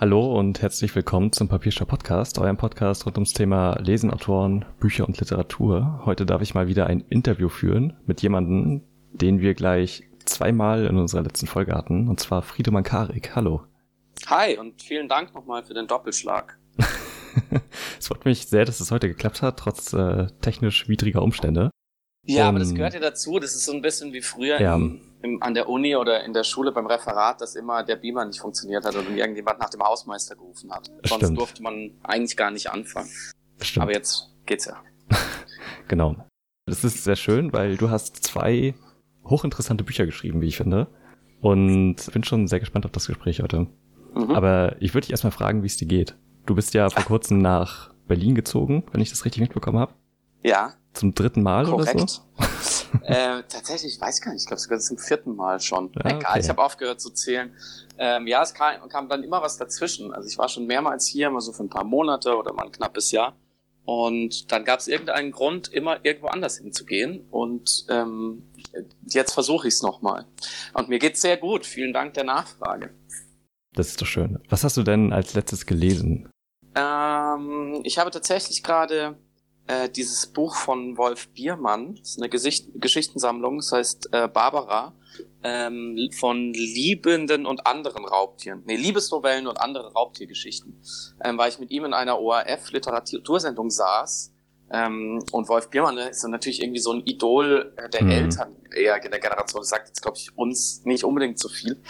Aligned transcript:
Hallo 0.00 0.34
und 0.34 0.62
herzlich 0.62 0.96
willkommen 0.96 1.30
zum 1.30 1.48
Papierstau 1.48 1.84
Podcast, 1.84 2.38
eurem 2.38 2.56
Podcast 2.56 3.04
rund 3.04 3.18
ums 3.18 3.34
Thema 3.34 3.78
Lesen, 3.80 4.10
Autoren, 4.10 4.64
Bücher 4.80 5.06
und 5.06 5.20
Literatur. 5.20 6.00
Heute 6.06 6.24
darf 6.24 6.40
ich 6.40 6.54
mal 6.54 6.68
wieder 6.68 6.86
ein 6.86 7.04
Interview 7.10 7.50
führen 7.50 7.98
mit 8.06 8.22
jemandem, 8.22 8.80
den 9.12 9.42
wir 9.42 9.52
gleich 9.52 10.04
zweimal 10.24 10.86
in 10.86 10.96
unserer 10.96 11.20
letzten 11.20 11.46
Folge 11.46 11.74
hatten, 11.74 12.08
und 12.08 12.18
zwar 12.18 12.40
Friedemann 12.40 12.82
Karik. 12.82 13.36
Hallo. 13.36 13.64
Hi 14.26 14.56
und 14.56 14.80
vielen 14.80 15.06
Dank 15.06 15.34
nochmal 15.34 15.64
für 15.64 15.74
den 15.74 15.86
Doppelschlag. 15.86 16.58
es 17.98 18.08
freut 18.08 18.24
mich 18.24 18.46
sehr, 18.46 18.64
dass 18.64 18.80
es 18.80 18.90
heute 18.90 19.06
geklappt 19.06 19.42
hat, 19.42 19.58
trotz 19.58 19.92
äh, 19.92 20.28
technisch 20.40 20.88
widriger 20.88 21.20
Umstände. 21.20 21.69
Ja, 22.34 22.48
aber 22.48 22.58
das 22.58 22.74
gehört 22.74 22.94
ja 22.94 23.00
dazu. 23.00 23.38
Das 23.38 23.54
ist 23.54 23.64
so 23.64 23.72
ein 23.72 23.82
bisschen 23.82 24.12
wie 24.12 24.20
früher 24.20 24.60
ja. 24.60 24.74
im, 24.74 25.00
im, 25.22 25.42
an 25.42 25.54
der 25.54 25.68
Uni 25.68 25.96
oder 25.96 26.24
in 26.24 26.32
der 26.32 26.44
Schule 26.44 26.72
beim 26.72 26.86
Referat, 26.86 27.40
dass 27.40 27.56
immer 27.56 27.82
der 27.82 27.96
Beamer 27.96 28.24
nicht 28.24 28.40
funktioniert 28.40 28.84
hat 28.84 28.94
oder 28.94 29.08
irgendjemand 29.10 29.58
nach 29.58 29.70
dem 29.70 29.82
Hausmeister 29.82 30.36
gerufen 30.36 30.72
hat. 30.72 30.90
Sonst 31.04 31.24
Stimmt. 31.24 31.38
durfte 31.38 31.62
man 31.62 31.92
eigentlich 32.02 32.36
gar 32.36 32.50
nicht 32.50 32.70
anfangen. 32.70 33.10
Stimmt. 33.60 33.82
Aber 33.82 33.92
jetzt 33.92 34.30
geht's 34.46 34.66
ja. 34.66 34.76
genau. 35.88 36.16
Das 36.66 36.84
ist 36.84 37.04
sehr 37.04 37.16
schön, 37.16 37.52
weil 37.52 37.76
du 37.76 37.90
hast 37.90 38.22
zwei 38.24 38.74
hochinteressante 39.24 39.84
Bücher 39.84 40.06
geschrieben, 40.06 40.40
wie 40.40 40.46
ich 40.46 40.56
finde. 40.56 40.88
Und 41.40 41.96
bin 42.12 42.22
schon 42.22 42.48
sehr 42.48 42.60
gespannt 42.60 42.84
auf 42.84 42.92
das 42.92 43.06
Gespräch 43.06 43.40
heute. 43.40 43.66
Mhm. 44.14 44.30
Aber 44.32 44.76
ich 44.80 44.94
würde 44.94 45.06
dich 45.06 45.12
erstmal 45.12 45.32
fragen, 45.32 45.62
wie 45.62 45.66
es 45.66 45.76
dir 45.76 45.88
geht. 45.88 46.16
Du 46.46 46.54
bist 46.54 46.74
ja 46.74 46.90
vor 46.90 47.04
kurzem 47.06 47.38
nach 47.38 47.92
Berlin 48.06 48.34
gezogen, 48.34 48.84
wenn 48.92 49.00
ich 49.00 49.10
das 49.10 49.24
richtig 49.24 49.40
mitbekommen 49.40 49.78
habe. 49.78 49.94
Ja. 50.42 50.74
Zum 50.92 51.14
dritten 51.14 51.42
Mal 51.42 51.66
Korrekt. 51.66 51.94
oder 51.94 52.08
so? 52.08 52.22
äh, 53.04 53.42
tatsächlich, 53.48 53.94
ich 53.94 54.00
weiß 54.00 54.20
gar 54.20 54.32
nicht, 54.32 54.42
ich 54.42 54.46
glaube 54.46 54.60
sogar 54.60 54.78
zum 54.80 54.98
vierten 54.98 55.36
Mal 55.36 55.60
schon. 55.60 55.92
Ja, 55.94 56.10
Egal, 56.10 56.30
okay. 56.30 56.40
ich 56.40 56.48
habe 56.48 56.62
aufgehört 56.62 57.00
zu 57.00 57.10
zählen. 57.10 57.54
Ähm, 57.96 58.26
ja, 58.26 58.42
es 58.42 58.54
kam, 58.54 58.88
kam 58.88 59.08
dann 59.08 59.22
immer 59.22 59.40
was 59.40 59.56
dazwischen. 59.56 60.12
Also 60.12 60.28
ich 60.28 60.36
war 60.38 60.48
schon 60.48 60.66
mehrmals 60.66 61.06
hier, 61.06 61.28
immer 61.28 61.40
so 61.40 61.52
für 61.52 61.62
ein 61.62 61.68
paar 61.70 61.84
Monate 61.84 62.36
oder 62.36 62.52
mal 62.52 62.64
ein 62.64 62.72
knappes 62.72 63.12
Jahr. 63.12 63.36
Und 63.84 64.52
dann 64.52 64.64
gab 64.64 64.80
es 64.80 64.88
irgendeinen 64.88 65.32
Grund, 65.32 65.68
immer 65.68 66.04
irgendwo 66.04 66.28
anders 66.28 66.58
hinzugehen. 66.58 67.26
Und 67.30 67.86
ähm, 67.88 68.42
jetzt 69.06 69.32
versuche 69.32 69.68
ich 69.68 69.74
es 69.74 69.82
nochmal. 69.82 70.26
Und 70.74 70.88
mir 70.88 70.98
geht's 70.98 71.20
sehr 71.20 71.36
gut. 71.36 71.66
Vielen 71.66 71.92
Dank 71.92 72.14
der 72.14 72.24
Nachfrage. 72.24 72.90
Das 73.72 73.88
ist 73.88 74.00
doch 74.02 74.06
schön. 74.06 74.38
Was 74.48 74.64
hast 74.64 74.76
du 74.76 74.82
denn 74.82 75.12
als 75.12 75.34
letztes 75.34 75.66
gelesen? 75.66 76.28
Ähm, 76.74 77.80
ich 77.84 77.98
habe 77.98 78.10
tatsächlich 78.10 78.62
gerade 78.62 79.16
äh, 79.70 79.88
dieses 79.88 80.26
Buch 80.26 80.56
von 80.56 80.96
Wolf 80.98 81.28
Biermann, 81.28 81.94
das 81.94 82.10
ist 82.10 82.18
eine 82.18 82.28
Gesicht 82.28 82.68
Geschichtensammlung, 82.74 83.58
das 83.58 83.70
heißt 83.70 84.08
äh, 84.12 84.26
Barbara, 84.26 84.94
ähm, 85.44 86.10
von 86.18 86.52
Liebenden 86.52 87.46
und 87.46 87.66
anderen 87.66 88.04
Raubtieren. 88.04 88.62
Nee, 88.66 88.76
Liebesnovellen 88.76 89.46
und 89.46 89.60
andere 89.60 89.92
Raubtiergeschichten. 89.92 90.82
Ähm, 91.22 91.38
weil 91.38 91.50
ich 91.50 91.58
mit 91.60 91.70
ihm 91.70 91.84
in 91.84 91.94
einer 91.94 92.18
ORF-Literatursendung 92.18 93.70
saß. 93.70 94.32
Ähm, 94.72 95.22
und 95.32 95.48
Wolf 95.48 95.68
Biermann 95.70 95.96
ne, 95.96 96.08
ist 96.08 96.24
natürlich 96.26 96.62
irgendwie 96.62 96.80
so 96.80 96.92
ein 96.92 97.02
Idol 97.04 97.72
äh, 97.76 97.88
der 97.88 98.04
mhm. 98.04 98.10
Eltern 98.10 98.56
eher 98.74 99.02
in 99.02 99.10
der 99.10 99.20
Generation. 99.20 99.62
Das 99.62 99.68
sagt 99.68 99.88
jetzt, 99.88 100.02
glaube 100.02 100.16
ich, 100.16 100.36
uns 100.36 100.84
nicht 100.84 101.04
unbedingt 101.04 101.38
so 101.38 101.48
viel. 101.48 101.80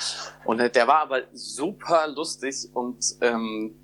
Und 0.44 0.60
äh, 0.60 0.70
der 0.70 0.86
war 0.86 1.00
aber 1.00 1.22
super 1.32 2.08
lustig 2.08 2.68
und 2.72 3.04
ähm, 3.20 3.79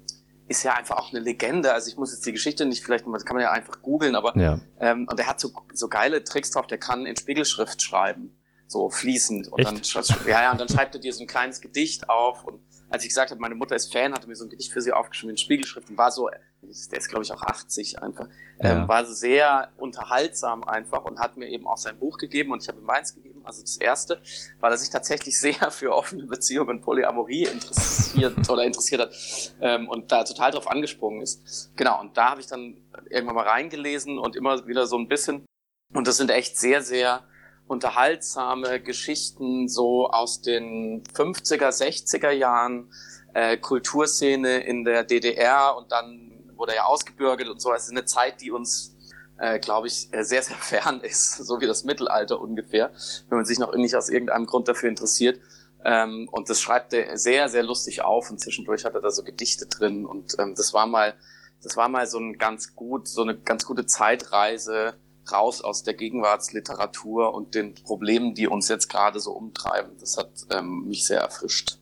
ist 0.49 0.63
ja 0.63 0.75
einfach 0.75 0.97
auch 0.97 1.11
eine 1.11 1.21
Legende. 1.21 1.73
Also 1.73 1.89
ich 1.89 1.97
muss 1.97 2.13
jetzt 2.13 2.25
die 2.27 2.33
Geschichte 2.33 2.67
nicht 2.67 2.85
vielleicht, 2.85 3.05
das 3.07 3.25
kann 3.25 3.37
man 3.37 3.43
ja 3.43 3.51
einfach 3.51 3.83
googeln, 3.83 4.15
aber 4.15 4.37
ja. 4.39 4.61
ähm, 4.81 5.07
und 5.11 5.19
er 5.19 5.27
hat 5.27 5.41
so, 5.41 5.51
so 5.73 5.89
geile 5.89 6.23
Tricks 6.25 6.51
drauf, 6.51 6.67
der 6.67 6.79
kann 6.79 7.07
in 7.07 7.17
Spiegelschrift 7.17 7.83
schreiben, 7.83 8.37
so 8.67 8.89
fließend. 8.91 9.49
Und 9.49 9.59
Echt? 9.61 9.97
dann 9.97 10.05
ja, 10.27 10.43
ja, 10.43 10.53
und 10.53 10.61
dann 10.61 10.69
schreibt 10.69 10.95
er 10.95 11.01
dir 11.01 11.13
so 11.13 11.23
ein 11.25 11.27
kleines 11.27 11.61
Gedicht 11.61 12.09
auf. 12.09 12.45
Und 12.45 12.61
als 12.89 13.03
ich 13.03 13.09
gesagt 13.09 13.31
habe, 13.31 13.41
meine 13.41 13.55
Mutter 13.55 13.75
ist 13.75 13.93
Fan, 13.93 14.13
hatte 14.13 14.29
mir 14.29 14.37
so 14.37 14.45
ein 14.45 14.51
Gedicht 14.51 14.73
für 14.73 14.81
sie 14.81 14.93
aufgeschrieben 14.93 15.31
in 15.31 15.37
Spiegelschrift 15.37 15.91
und 15.91 15.99
war 15.99 16.11
so, 16.11 16.29
der 16.29 16.99
ist 16.99 17.09
glaube 17.09 17.25
ich 17.25 17.33
auch 17.33 17.43
80 17.43 18.03
einfach, 18.03 18.29
ja. 18.63 18.83
ähm, 18.83 18.89
war 18.89 19.05
so 19.05 19.13
sehr 19.13 19.73
unterhaltsam 19.77 20.65
einfach 20.65 21.05
und 21.05 21.19
hat 21.19 21.37
mir 21.37 21.49
eben 21.49 21.67
auch 21.67 21.77
sein 21.77 21.99
Buch 21.99 22.19
gegeben 22.19 22.53
und 22.53 22.63
ich 22.63 22.69
habe 22.69 22.79
ihm 22.79 22.85
meins 22.85 23.15
gegeben, 23.15 23.43
also 23.45 23.61
das 23.61 23.77
erste, 23.77 24.21
weil 24.61 24.73
er 24.73 24.79
sich 24.79 24.91
tatsächlich 24.91 25.39
sehr 25.41 25.71
für 25.71 25.95
offene 25.95 26.25
Beziehungen 26.27 26.71
und 26.71 26.83
Polyamorie 26.83 27.45
interessiert 27.45 28.37
oder 28.49 28.65
interessiert 28.65 29.01
hat 29.01 29.15
ähm, 29.61 29.89
und 29.89 30.13
da 30.13 30.25
total 30.25 30.53
drauf 30.53 30.69
angesprungen 30.71 31.23
ist. 31.23 31.73
Genau, 31.77 32.01
und 32.01 32.17
da 32.17 32.31
habe 32.31 32.41
ich 32.41 32.47
dann 32.47 32.77
irgendwann 33.11 33.37
mal 33.37 33.49
reingelesen 33.49 34.19
und 34.19 34.37
immer 34.37 34.67
wieder 34.67 34.87
so 34.87 34.97
ein 34.97 35.09
bisschen 35.09 35.45
und 35.93 36.07
das 36.07 36.17
sind 36.17 36.31
echt 36.31 36.57
sehr, 36.59 36.83
sehr 36.83 37.25
unterhaltsame 37.67 38.81
Geschichten 38.81 39.69
so 39.69 40.09
aus 40.09 40.41
den 40.41 41.03
50er, 41.05 41.69
60er 41.69 42.31
Jahren, 42.31 42.91
äh, 43.35 43.57
Kulturszene 43.57 44.59
in 44.61 44.85
der 44.85 45.05
DDR 45.05 45.77
und 45.77 45.93
dann 45.93 46.33
wurde 46.55 46.73
er 46.73 46.77
ja 46.77 46.85
ausgebürgert 46.85 47.49
und 47.49 47.61
so. 47.61 47.73
Es 47.73 47.85
ist 47.85 47.91
eine 47.91 48.05
Zeit, 48.05 48.41
die 48.41 48.51
uns, 48.51 48.97
äh, 49.39 49.59
glaube 49.59 49.89
ich, 49.89 50.09
äh, 50.13 50.23
sehr, 50.23 50.43
sehr 50.43 50.57
fern 50.57 51.01
ist, 51.01 51.37
so 51.47 51.61
wie 51.61 51.67
das 51.67 51.85
Mittelalter 51.85 52.41
ungefähr, 52.41 52.93
wenn 53.29 53.39
man 53.39 53.45
sich 53.45 53.59
noch 53.59 53.75
nicht 53.75 53.95
aus 53.97 54.09
irgendeinem 54.09 54.47
Grund 54.47 54.69
dafür 54.69 54.89
interessiert. 54.89 55.41
Ähm, 55.85 56.29
und 56.33 56.49
das 56.49 56.61
schreibt 56.61 56.93
er 56.95 57.19
sehr, 57.19 57.49
sehr 57.49 57.63
lustig 57.63 58.03
auf 58.03 58.31
und 58.31 58.41
zwischendurch 58.41 58.85
hat 58.85 58.95
er 58.95 59.03
da 59.03 59.11
so 59.11 59.23
Gedichte 59.23 59.67
drin 59.67 60.05
und 60.05 60.35
ähm, 60.39 60.55
das 60.57 60.73
war 60.73 60.87
mal, 60.87 61.15
das 61.63 61.77
war 61.77 61.89
mal 61.89 62.07
so 62.07 62.19
ein 62.19 62.39
ganz 62.39 62.75
gut, 62.75 63.07
so 63.07 63.23
eine 63.23 63.37
ganz 63.37 63.67
gute 63.67 63.87
Zeitreise 63.87 64.95
raus 65.33 65.63
aus 65.63 65.83
der 65.83 65.95
Gegenwartsliteratur 65.95 67.35
und 67.35 67.55
den 67.55 67.75
Problemen, 67.75 68.35
die 68.35 68.49
uns 68.49 68.69
jetzt 68.69 68.89
gerade 68.89 69.21
so 69.21 69.33
umtreiben. 69.33 69.93
Das 70.01 70.17
hat 70.17 70.31
ähm, 70.51 70.85
mich 70.87 71.07
sehr 71.07 71.21
erfrischt. 71.21 71.79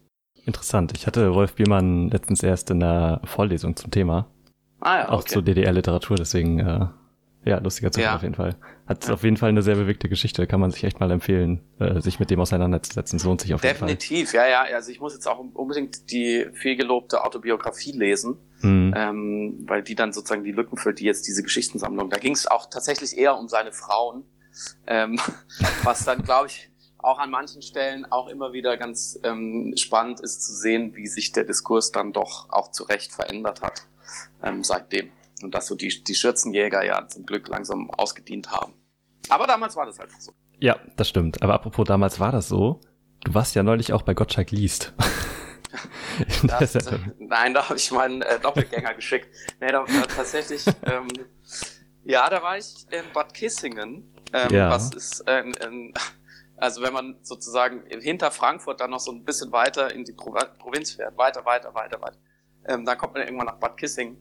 Interessant. 0.46 0.92
Ich 0.96 1.06
hatte 1.06 1.34
Wolf 1.34 1.54
Biermann 1.54 2.08
letztens 2.10 2.42
erst 2.42 2.70
in 2.70 2.82
einer 2.82 3.20
Vorlesung 3.24 3.76
zum 3.76 3.90
Thema. 3.90 4.26
Ah, 4.80 4.96
ja, 4.96 5.04
okay. 5.04 5.12
Auch 5.12 5.24
zur 5.24 5.42
DDR-Literatur, 5.42 6.16
deswegen, 6.16 6.58
äh, 6.60 6.86
ja, 7.44 7.58
lustiger 7.58 7.92
Zufall 7.92 8.10
ja. 8.10 8.16
auf 8.16 8.22
jeden 8.22 8.34
Fall. 8.34 8.56
Hat 8.86 9.06
ja. 9.06 9.14
auf 9.14 9.22
jeden 9.22 9.36
Fall 9.36 9.50
eine 9.50 9.62
sehr 9.62 9.76
bewegte 9.76 10.08
Geschichte, 10.08 10.46
kann 10.46 10.60
man 10.60 10.70
sich 10.70 10.84
echt 10.84 11.00
mal 11.00 11.10
empfehlen, 11.10 11.60
äh, 11.78 12.00
sich 12.00 12.18
mit 12.18 12.30
dem 12.30 12.40
auseinanderzusetzen. 12.40 13.18
Es 13.18 13.24
lohnt 13.24 13.40
sich 13.40 13.54
auf 13.54 13.60
Definitiv, 13.60 14.10
jeden 14.10 14.26
Fall. 14.26 14.38
Definitiv, 14.38 14.54
ja, 14.54 14.68
ja. 14.70 14.76
Also 14.76 14.90
ich 14.90 15.00
muss 15.00 15.14
jetzt 15.14 15.26
auch 15.26 15.38
unbedingt 15.38 16.10
die 16.10 16.46
vielgelobte 16.54 17.22
Autobiografie 17.24 17.92
lesen, 17.92 18.38
mhm. 18.60 18.94
ähm, 18.96 19.64
weil 19.66 19.82
die 19.82 19.94
dann 19.94 20.12
sozusagen 20.12 20.44
die 20.44 20.52
Lücken 20.52 20.76
füllt, 20.76 21.00
die 21.00 21.04
jetzt 21.04 21.26
diese 21.26 21.42
Geschichtensammlung. 21.42 22.10
Da 22.10 22.18
ging 22.18 22.32
es 22.32 22.46
auch 22.46 22.66
tatsächlich 22.66 23.16
eher 23.16 23.36
um 23.36 23.48
seine 23.48 23.72
Frauen, 23.72 24.24
ähm, 24.86 25.18
was 25.82 26.04
dann, 26.04 26.22
glaube 26.22 26.46
ich, 26.48 26.70
auch 26.98 27.18
an 27.18 27.30
manchen 27.30 27.60
Stellen 27.60 28.06
auch 28.10 28.28
immer 28.28 28.54
wieder 28.54 28.78
ganz 28.78 29.18
ähm, 29.22 29.74
spannend 29.76 30.20
ist 30.20 30.42
zu 30.42 30.54
sehen, 30.54 30.94
wie 30.94 31.06
sich 31.06 31.32
der 31.32 31.44
Diskurs 31.44 31.92
dann 31.92 32.12
doch 32.12 32.48
auch 32.50 32.70
zu 32.70 32.84
Recht 32.84 33.12
verändert 33.12 33.60
hat 33.60 33.86
ähm, 34.42 34.64
seitdem. 34.64 35.10
Und 35.42 35.54
dass 35.54 35.66
so 35.66 35.74
die, 35.74 36.02
die 36.04 36.14
Schürzenjäger 36.14 36.84
ja 36.84 37.06
zum 37.08 37.26
Glück 37.26 37.48
langsam 37.48 37.90
ausgedient 37.90 38.50
haben. 38.50 38.74
Aber 39.28 39.46
damals 39.46 39.76
war 39.76 39.86
das 39.86 39.98
halt 39.98 40.10
so. 40.18 40.32
Ja, 40.58 40.78
das 40.96 41.08
stimmt. 41.08 41.42
Aber 41.42 41.54
apropos 41.54 41.86
damals 41.86 42.20
war 42.20 42.32
das 42.32 42.48
so. 42.48 42.80
Du 43.24 43.34
warst 43.34 43.54
ja 43.54 43.62
neulich 43.62 43.92
auch 43.92 44.02
bei 44.02 44.14
Gottschalk 44.14 44.50
liest. 44.50 44.92
das, 46.44 46.74
äh, 46.74 46.98
nein, 47.18 47.54
da 47.54 47.68
habe 47.68 47.78
ich 47.78 47.90
meinen 47.90 48.22
äh, 48.22 48.38
Doppelgänger 48.38 48.94
geschickt. 48.94 49.28
Nee, 49.60 49.72
da 49.72 49.80
war 49.80 50.08
tatsächlich, 50.08 50.64
ähm, 50.84 51.08
ja, 52.04 52.28
da 52.30 52.42
war 52.42 52.58
ich 52.58 52.86
in 52.90 53.04
Bad 53.12 53.34
Kissingen. 53.34 54.14
Ähm, 54.32 54.50
ja. 54.50 54.70
Was 54.70 54.92
ist, 54.94 55.20
äh, 55.26 55.40
in, 55.40 55.94
also 56.56 56.82
wenn 56.82 56.92
man 56.92 57.16
sozusagen 57.22 57.82
hinter 58.00 58.30
Frankfurt 58.30 58.80
dann 58.80 58.90
noch 58.90 59.00
so 59.00 59.10
ein 59.10 59.24
bisschen 59.24 59.50
weiter 59.52 59.92
in 59.92 60.04
die 60.04 60.12
Provinz 60.12 60.92
fährt, 60.92 61.16
weiter, 61.16 61.44
weiter, 61.44 61.74
weiter, 61.74 62.00
weiter 62.00 62.18
ähm, 62.66 62.84
da 62.84 62.94
kommt 62.94 63.14
man 63.14 63.22
irgendwann 63.22 63.46
nach 63.46 63.58
Bad 63.58 63.76
Kissing. 63.76 64.16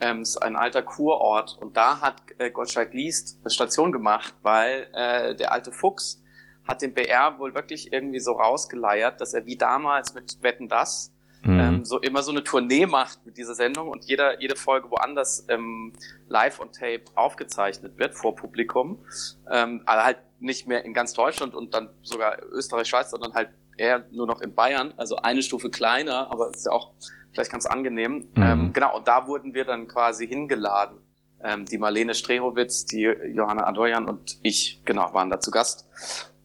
Ähm, 0.00 0.22
ist 0.22 0.38
ein 0.38 0.56
alter 0.56 0.82
Kurort 0.82 1.56
und 1.60 1.76
da 1.76 2.00
hat 2.00 2.16
äh, 2.38 2.50
Gottschalk 2.50 2.92
Liest 2.92 3.38
eine 3.42 3.50
Station 3.50 3.92
gemacht, 3.92 4.34
weil 4.42 4.88
äh, 4.92 5.34
der 5.34 5.52
alte 5.52 5.72
Fuchs 5.72 6.22
hat 6.66 6.82
den 6.82 6.94
BR 6.94 7.38
wohl 7.38 7.54
wirklich 7.54 7.92
irgendwie 7.92 8.20
so 8.20 8.32
rausgeleiert, 8.32 9.20
dass 9.20 9.34
er 9.34 9.46
wie 9.46 9.56
damals 9.56 10.14
mit 10.14 10.42
Wetten 10.42 10.68
das 10.68 11.12
mhm. 11.44 11.60
ähm, 11.60 11.84
so 11.84 11.98
immer 12.00 12.22
so 12.22 12.30
eine 12.30 12.42
Tournee 12.42 12.86
macht 12.86 13.24
mit 13.24 13.36
dieser 13.36 13.54
Sendung 13.54 13.88
und 13.88 14.04
jeder, 14.04 14.40
jede 14.40 14.56
Folge 14.56 14.90
woanders 14.90 15.44
ähm, 15.48 15.92
live 16.28 16.60
on 16.60 16.72
tape 16.72 17.04
aufgezeichnet 17.14 17.98
wird 17.98 18.14
vor 18.14 18.34
Publikum. 18.34 19.04
Ähm, 19.50 19.82
aber 19.86 20.04
halt 20.04 20.18
nicht 20.40 20.66
mehr 20.66 20.84
in 20.84 20.94
ganz 20.94 21.12
Deutschland 21.12 21.54
und 21.54 21.74
dann 21.74 21.90
sogar 22.02 22.42
Österreich, 22.50 22.88
Schweiz, 22.88 23.10
sondern 23.10 23.34
halt 23.34 23.50
eher 23.76 24.04
nur 24.10 24.26
noch 24.26 24.40
in 24.40 24.54
Bayern, 24.54 24.94
also 24.96 25.16
eine 25.16 25.42
Stufe 25.42 25.70
kleiner, 25.70 26.30
aber 26.30 26.50
ist 26.50 26.66
ja 26.66 26.72
auch 26.72 26.92
vielleicht 27.34 27.52
ganz 27.52 27.66
angenehm. 27.66 28.28
Mhm. 28.34 28.42
Ähm, 28.42 28.72
genau, 28.72 28.96
und 28.96 29.06
da 29.08 29.26
wurden 29.26 29.54
wir 29.54 29.64
dann 29.64 29.88
quasi 29.88 30.26
hingeladen. 30.26 30.98
Ähm, 31.42 31.66
die 31.66 31.76
Marlene 31.76 32.14
Strehowitz, 32.14 32.86
die 32.86 33.02
Johanna 33.02 33.66
Adoyan 33.66 34.08
und 34.08 34.38
ich, 34.42 34.80
genau, 34.84 35.12
waren 35.12 35.28
da 35.28 35.40
zu 35.40 35.50
Gast. 35.50 35.86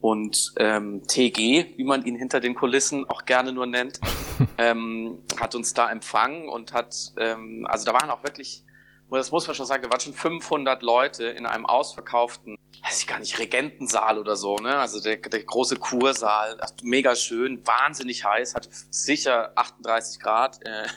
Und 0.01 0.53
ähm, 0.57 1.03
TG, 1.07 1.77
wie 1.77 1.83
man 1.83 2.06
ihn 2.06 2.15
hinter 2.15 2.39
den 2.39 2.56
Kulissen 2.56 3.06
auch 3.09 3.25
gerne 3.25 3.51
nur 3.51 3.65
nennt, 3.65 4.00
ähm, 4.57 5.19
hat 5.39 5.56
uns 5.56 5.74
da 5.74 5.89
empfangen 5.89 6.50
und 6.50 6.74
hat, 6.74 7.13
ähm, 7.18 7.65
also 7.69 7.86
da 7.86 7.94
waren 7.94 8.09
auch 8.09 8.24
wirklich 8.24 8.65
das 9.18 9.32
muss 9.32 9.48
man 9.48 9.56
schon 9.56 9.66
sagen, 9.66 9.82
da 9.84 9.90
waren 9.90 10.00
schon 10.00 10.14
500 10.14 10.84
Leute 10.84 11.26
in 11.26 11.46
einem 11.46 11.66
ausverkauften, 11.66 12.58
weiß 12.84 13.02
ich 13.02 13.08
gar 13.08 13.20
nicht, 13.20 13.40
Regentensaal 13.40 14.20
oder 14.20 14.36
so, 14.36 14.58
ne? 14.58 14.78
Also 14.78 15.02
der, 15.02 15.18
der 15.18 15.44
große 15.44 15.78
Kursaal, 15.78 16.60
mega 16.84 17.16
schön, 17.16 17.66
wahnsinnig 17.66 18.24
heiß, 18.24 18.56
hatte 18.56 18.70
sicher 18.92 19.52
38 19.56 20.22
Grad 20.22 20.60
äh, 20.64 20.88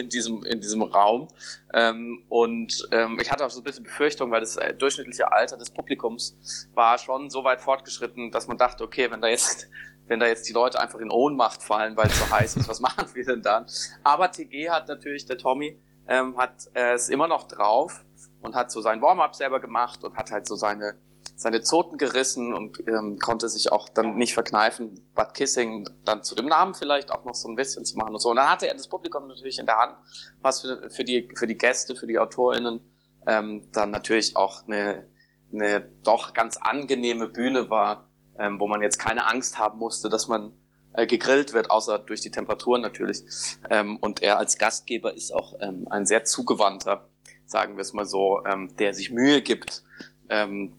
in 0.00 0.08
diesem 0.10 0.44
in 0.44 0.60
diesem 0.60 0.82
Raum. 0.82 1.28
Ähm, 1.72 2.24
und 2.28 2.86
ähm, 2.92 3.18
ich 3.20 3.30
hatte 3.32 3.46
auch 3.46 3.50
so 3.50 3.60
ein 3.60 3.64
bisschen 3.64 3.84
Befürchtung, 3.84 4.30
weil 4.30 4.40
das 4.40 4.56
äh, 4.56 4.74
durchschnittliche 4.74 5.32
Alter 5.32 5.56
des 5.56 5.70
Publikums 5.70 6.36
war 6.74 6.98
schon 6.98 7.30
so 7.30 7.44
weit 7.44 7.60
fortgeschritten, 7.60 8.30
dass 8.30 8.46
man 8.46 8.58
dachte, 8.58 8.84
okay, 8.84 9.10
wenn 9.10 9.20
da 9.20 9.28
jetzt 9.28 9.68
wenn 10.06 10.20
da 10.20 10.26
jetzt 10.26 10.46
die 10.48 10.52
Leute 10.52 10.80
einfach 10.80 10.98
in 10.98 11.10
Ohnmacht 11.10 11.62
fallen, 11.62 11.96
weil 11.96 12.08
es 12.08 12.18
so 12.18 12.30
heiß 12.30 12.56
ist, 12.56 12.68
was 12.68 12.80
machen 12.82 13.06
wir 13.14 13.24
denn 13.24 13.42
dann? 13.42 13.66
Aber 14.02 14.30
TG 14.30 14.68
hat 14.68 14.88
natürlich, 14.88 15.24
der 15.24 15.38
Tommy, 15.38 15.78
ähm, 16.08 16.36
hat 16.36 16.68
es 16.74 17.08
immer 17.08 17.28
noch 17.28 17.48
drauf 17.48 18.04
und 18.42 18.54
hat 18.54 18.70
so 18.70 18.80
sein 18.80 19.00
Warm-up 19.00 19.34
selber 19.34 19.60
gemacht 19.60 20.04
und 20.04 20.16
hat 20.16 20.30
halt 20.30 20.46
so 20.46 20.56
seine 20.56 20.96
seine 21.36 21.62
Zoten 21.62 21.98
gerissen 21.98 22.54
und 22.54 22.78
ähm, 22.86 23.18
konnte 23.18 23.48
sich 23.48 23.72
auch 23.72 23.88
dann 23.88 24.16
nicht 24.16 24.34
verkneifen, 24.34 25.00
Bud 25.14 25.34
Kissing 25.34 25.88
dann 26.04 26.22
zu 26.22 26.34
dem 26.34 26.46
Namen 26.46 26.74
vielleicht 26.74 27.10
auch 27.10 27.24
noch 27.24 27.34
so 27.34 27.48
ein 27.48 27.56
bisschen 27.56 27.84
zu 27.84 27.96
machen 27.96 28.14
und 28.14 28.20
so. 28.20 28.30
Und 28.30 28.36
dann 28.36 28.48
hatte 28.48 28.68
er 28.68 28.74
das 28.74 28.88
Publikum 28.88 29.26
natürlich 29.26 29.58
in 29.58 29.66
der 29.66 29.76
Hand, 29.76 29.96
was 30.42 30.60
für, 30.60 30.88
für 30.90 31.04
die 31.04 31.28
für 31.34 31.46
die 31.46 31.58
Gäste, 31.58 31.96
für 31.96 32.06
die 32.06 32.18
AutorInnen 32.18 32.80
ähm, 33.26 33.68
dann 33.72 33.90
natürlich 33.90 34.36
auch 34.36 34.66
eine, 34.66 35.08
eine 35.52 35.80
doch 36.04 36.34
ganz 36.34 36.56
angenehme 36.56 37.28
Bühne 37.28 37.68
war, 37.68 38.08
ähm, 38.38 38.60
wo 38.60 38.68
man 38.68 38.82
jetzt 38.82 38.98
keine 38.98 39.26
Angst 39.26 39.58
haben 39.58 39.78
musste, 39.78 40.08
dass 40.08 40.28
man 40.28 40.52
äh, 40.94 41.06
gegrillt 41.06 41.52
wird, 41.52 41.70
außer 41.70 41.98
durch 41.98 42.20
die 42.20 42.30
Temperaturen 42.30 42.80
natürlich. 42.80 43.24
Ähm, 43.70 43.96
und 43.98 44.22
er 44.22 44.38
als 44.38 44.58
Gastgeber 44.58 45.14
ist 45.14 45.34
auch 45.34 45.54
ähm, 45.60 45.86
ein 45.90 46.06
sehr 46.06 46.24
zugewandter, 46.24 47.08
sagen 47.46 47.76
wir 47.76 47.82
es 47.82 47.92
mal 47.92 48.06
so, 48.06 48.42
ähm, 48.46 48.74
der 48.78 48.94
sich 48.94 49.10
Mühe 49.10 49.42
gibt, 49.42 49.82
ähm, 50.28 50.72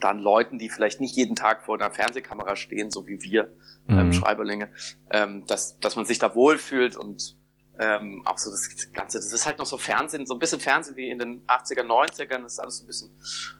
dann 0.00 0.20
Leuten, 0.20 0.58
die 0.58 0.70
vielleicht 0.70 1.00
nicht 1.00 1.16
jeden 1.16 1.36
Tag 1.36 1.64
vor 1.64 1.74
einer 1.74 1.90
Fernsehkamera 1.90 2.56
stehen, 2.56 2.90
so 2.90 3.06
wie 3.06 3.22
wir 3.22 3.52
ähm, 3.88 4.06
mhm. 4.06 4.12
Schreiberlinge, 4.12 4.70
ähm, 5.10 5.44
dass, 5.46 5.78
dass 5.80 5.96
man 5.96 6.06
sich 6.06 6.18
da 6.18 6.34
wohlfühlt 6.34 6.96
und 6.96 7.36
ähm, 7.78 8.22
auch 8.24 8.38
so 8.38 8.50
das 8.50 8.90
Ganze, 8.94 9.18
das 9.18 9.32
ist 9.32 9.44
halt 9.44 9.58
noch 9.58 9.66
so 9.66 9.76
Fernsehen, 9.76 10.24
so 10.24 10.34
ein 10.34 10.38
bisschen 10.38 10.60
Fernsehen 10.60 10.96
wie 10.96 11.10
in 11.10 11.18
den 11.18 11.46
80er, 11.46 11.82
90ern, 11.82 12.42
das 12.42 12.54
ist 12.54 12.58
alles 12.58 12.78
so 12.78 12.84
ein 12.84 12.86
bisschen 12.86 13.10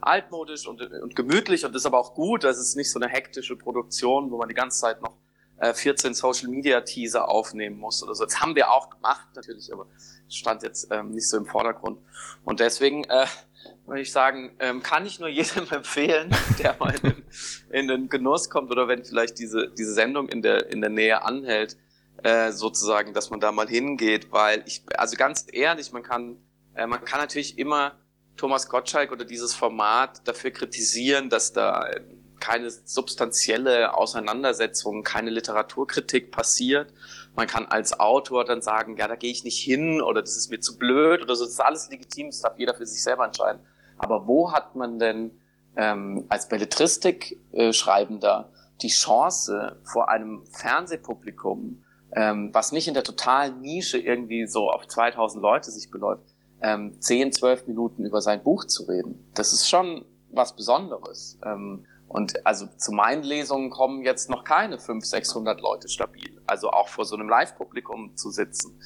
altmodisch 0.01 0.67
und, 0.67 0.81
und 0.81 1.15
gemütlich 1.15 1.67
und 1.67 1.77
ist 1.77 1.85
aber 1.85 1.99
auch 1.99 2.15
gut, 2.15 2.45
das 2.45 2.59
ist 2.59 2.77
nicht 2.77 2.91
so 2.91 2.99
eine 2.99 3.11
hektische 3.13 3.57
Produktion, 3.57 4.31
wo 4.31 4.39
man 4.39 4.49
die 4.49 4.55
ganze 4.55 4.81
Zeit 4.81 5.03
noch 5.03 5.19
äh, 5.59 5.73
14 5.73 6.15
Social 6.15 6.49
Media 6.49 6.81
Teaser 6.81 7.29
aufnehmen 7.29 7.79
muss 7.79 8.03
oder 8.03 8.15
so. 8.15 8.25
Das 8.25 8.41
haben 8.41 8.55
wir 8.55 8.71
auch 8.71 8.91
gemacht 8.91 9.29
natürlich, 9.35 9.73
aber 9.73 9.87
stand 10.29 10.63
jetzt 10.63 10.89
ähm, 10.91 11.11
nicht 11.11 11.29
so 11.29 11.37
im 11.37 11.47
Vordergrund. 11.47 11.99
Und 12.45 12.61
deswegen 12.61 13.05
äh, 13.05 13.27
würde 13.87 14.01
ich 14.01 14.13
sagen, 14.13 14.57
ähm, 14.59 14.83
kann 14.83 15.07
ich 15.07 15.19
nur 15.21 15.29
jedem 15.31 15.69
empfehlen, 15.71 16.31
der 16.59 16.77
mal 16.79 16.95
in 16.95 17.03
den, 17.03 17.25
in 17.71 17.89
den 17.89 18.09
Genuss 18.09 18.51
kommt 18.51 18.71
oder 18.71 18.89
wenn 18.89 19.05
vielleicht 19.05 19.39
diese, 19.39 19.69
diese 19.69 19.95
Sendung 19.95 20.29
in 20.29 20.43
der, 20.43 20.71
in 20.71 20.81
der 20.81 20.91
Nähe 20.91 21.23
anhält, 21.23 21.77
äh, 22.23 22.53
sozusagen, 22.53 23.13
dass 23.13 23.31
man 23.31 23.41
da 23.41 23.53
mal 23.53 23.69
hingeht, 23.69 24.33
weil 24.33 24.63
ich, 24.67 24.83
also 24.97 25.17
ganz 25.17 25.47
ehrlich, 25.53 25.93
man 25.93 26.03
kann, 26.03 26.39
äh, 26.75 26.87
man 26.87 27.05
kann 27.05 27.21
natürlich 27.21 27.59
immer 27.59 27.99
Thomas 28.37 28.69
Gottschalk 28.69 29.13
oder 29.13 29.25
dieses 29.25 29.55
Format 29.55 30.27
dafür 30.27 30.51
kritisieren, 30.51 31.31
dass 31.31 31.53
da 31.53 31.89
keine 32.47 32.71
substanzielle 32.71 33.95
Auseinandersetzung, 33.95 35.03
keine 35.03 35.31
Literaturkritik 35.31 36.31
passiert. 36.31 36.93
Man 37.35 37.49
kann 37.49 37.67
als 37.67 37.99
Autor 37.99 38.45
dann 38.45 38.63
sagen, 38.63 38.97
ja, 38.97 39.09
da 39.09 39.17
gehe 39.17 39.33
ich 39.33 39.43
nicht 39.43 39.59
hin 39.59 40.01
oder 40.01 40.23
das 40.23 40.37
ist 40.37 40.49
mir 40.49 40.61
zu 40.61 40.79
blöd 40.79 41.23
oder 41.23 41.35
so. 41.35 41.43
Das 41.43 41.55
ist 41.55 41.61
alles 41.61 41.91
legitim, 41.91 42.29
das 42.29 42.43
darf 42.43 42.57
jeder 42.57 42.75
für 42.75 42.87
sich 42.87 43.03
selber 43.03 43.25
entscheiden. 43.25 43.61
Aber 43.99 44.29
wo 44.29 44.53
hat 44.53 44.77
man 44.77 45.01
denn 45.01 45.33
ähm, 45.75 46.27
als 46.29 46.49
Belletristik-Schreibender 46.49 48.53
die 48.81 48.91
Chance 48.91 49.81
vor 49.83 50.09
einem 50.09 50.47
Fernsehpublikum, 50.47 51.83
ähm, 52.13 52.51
was 52.53 52.71
nicht 52.71 52.87
in 52.87 52.95
der 52.95 53.03
totalen 53.03 53.61
Nische 53.61 53.99
irgendwie 53.99 54.47
so 54.47 54.71
auf 54.71 54.87
2000 54.87 55.43
Leute 55.43 55.73
sich 55.73 55.91
beläuft, 55.91 56.37
ähm, 56.63 57.01
10, 57.01 57.33
12 57.33 57.67
Minuten 57.67 58.05
über 58.05 58.21
sein 58.21 58.45
Buch 58.45 58.67
zu 58.67 58.85
reden? 58.85 59.29
Das 59.35 59.53
ist 59.53 59.69
schon 59.69 60.05
was 60.31 60.55
Besonderes. 60.55 61.41
Ähm, 61.45 61.87
und 62.17 62.47
also 62.47 62.67
zu 62.79 62.93
meinen 62.93 63.25
Lesungen 63.25 63.69
kommen 63.69 64.03
jetzt 64.03 64.31
noch 64.31 64.43
keine 64.43 64.79
500, 64.79 65.05
600 65.05 65.61
Leute 65.61 65.91
stabil. 65.91 66.41
Also 66.47 66.71
auch 66.71 66.89
vor 66.89 67.05
so 67.05 67.15
einem 67.15 67.29
Live-Publikum 67.29 68.17
zu 68.17 68.31
sitzen 68.31 68.81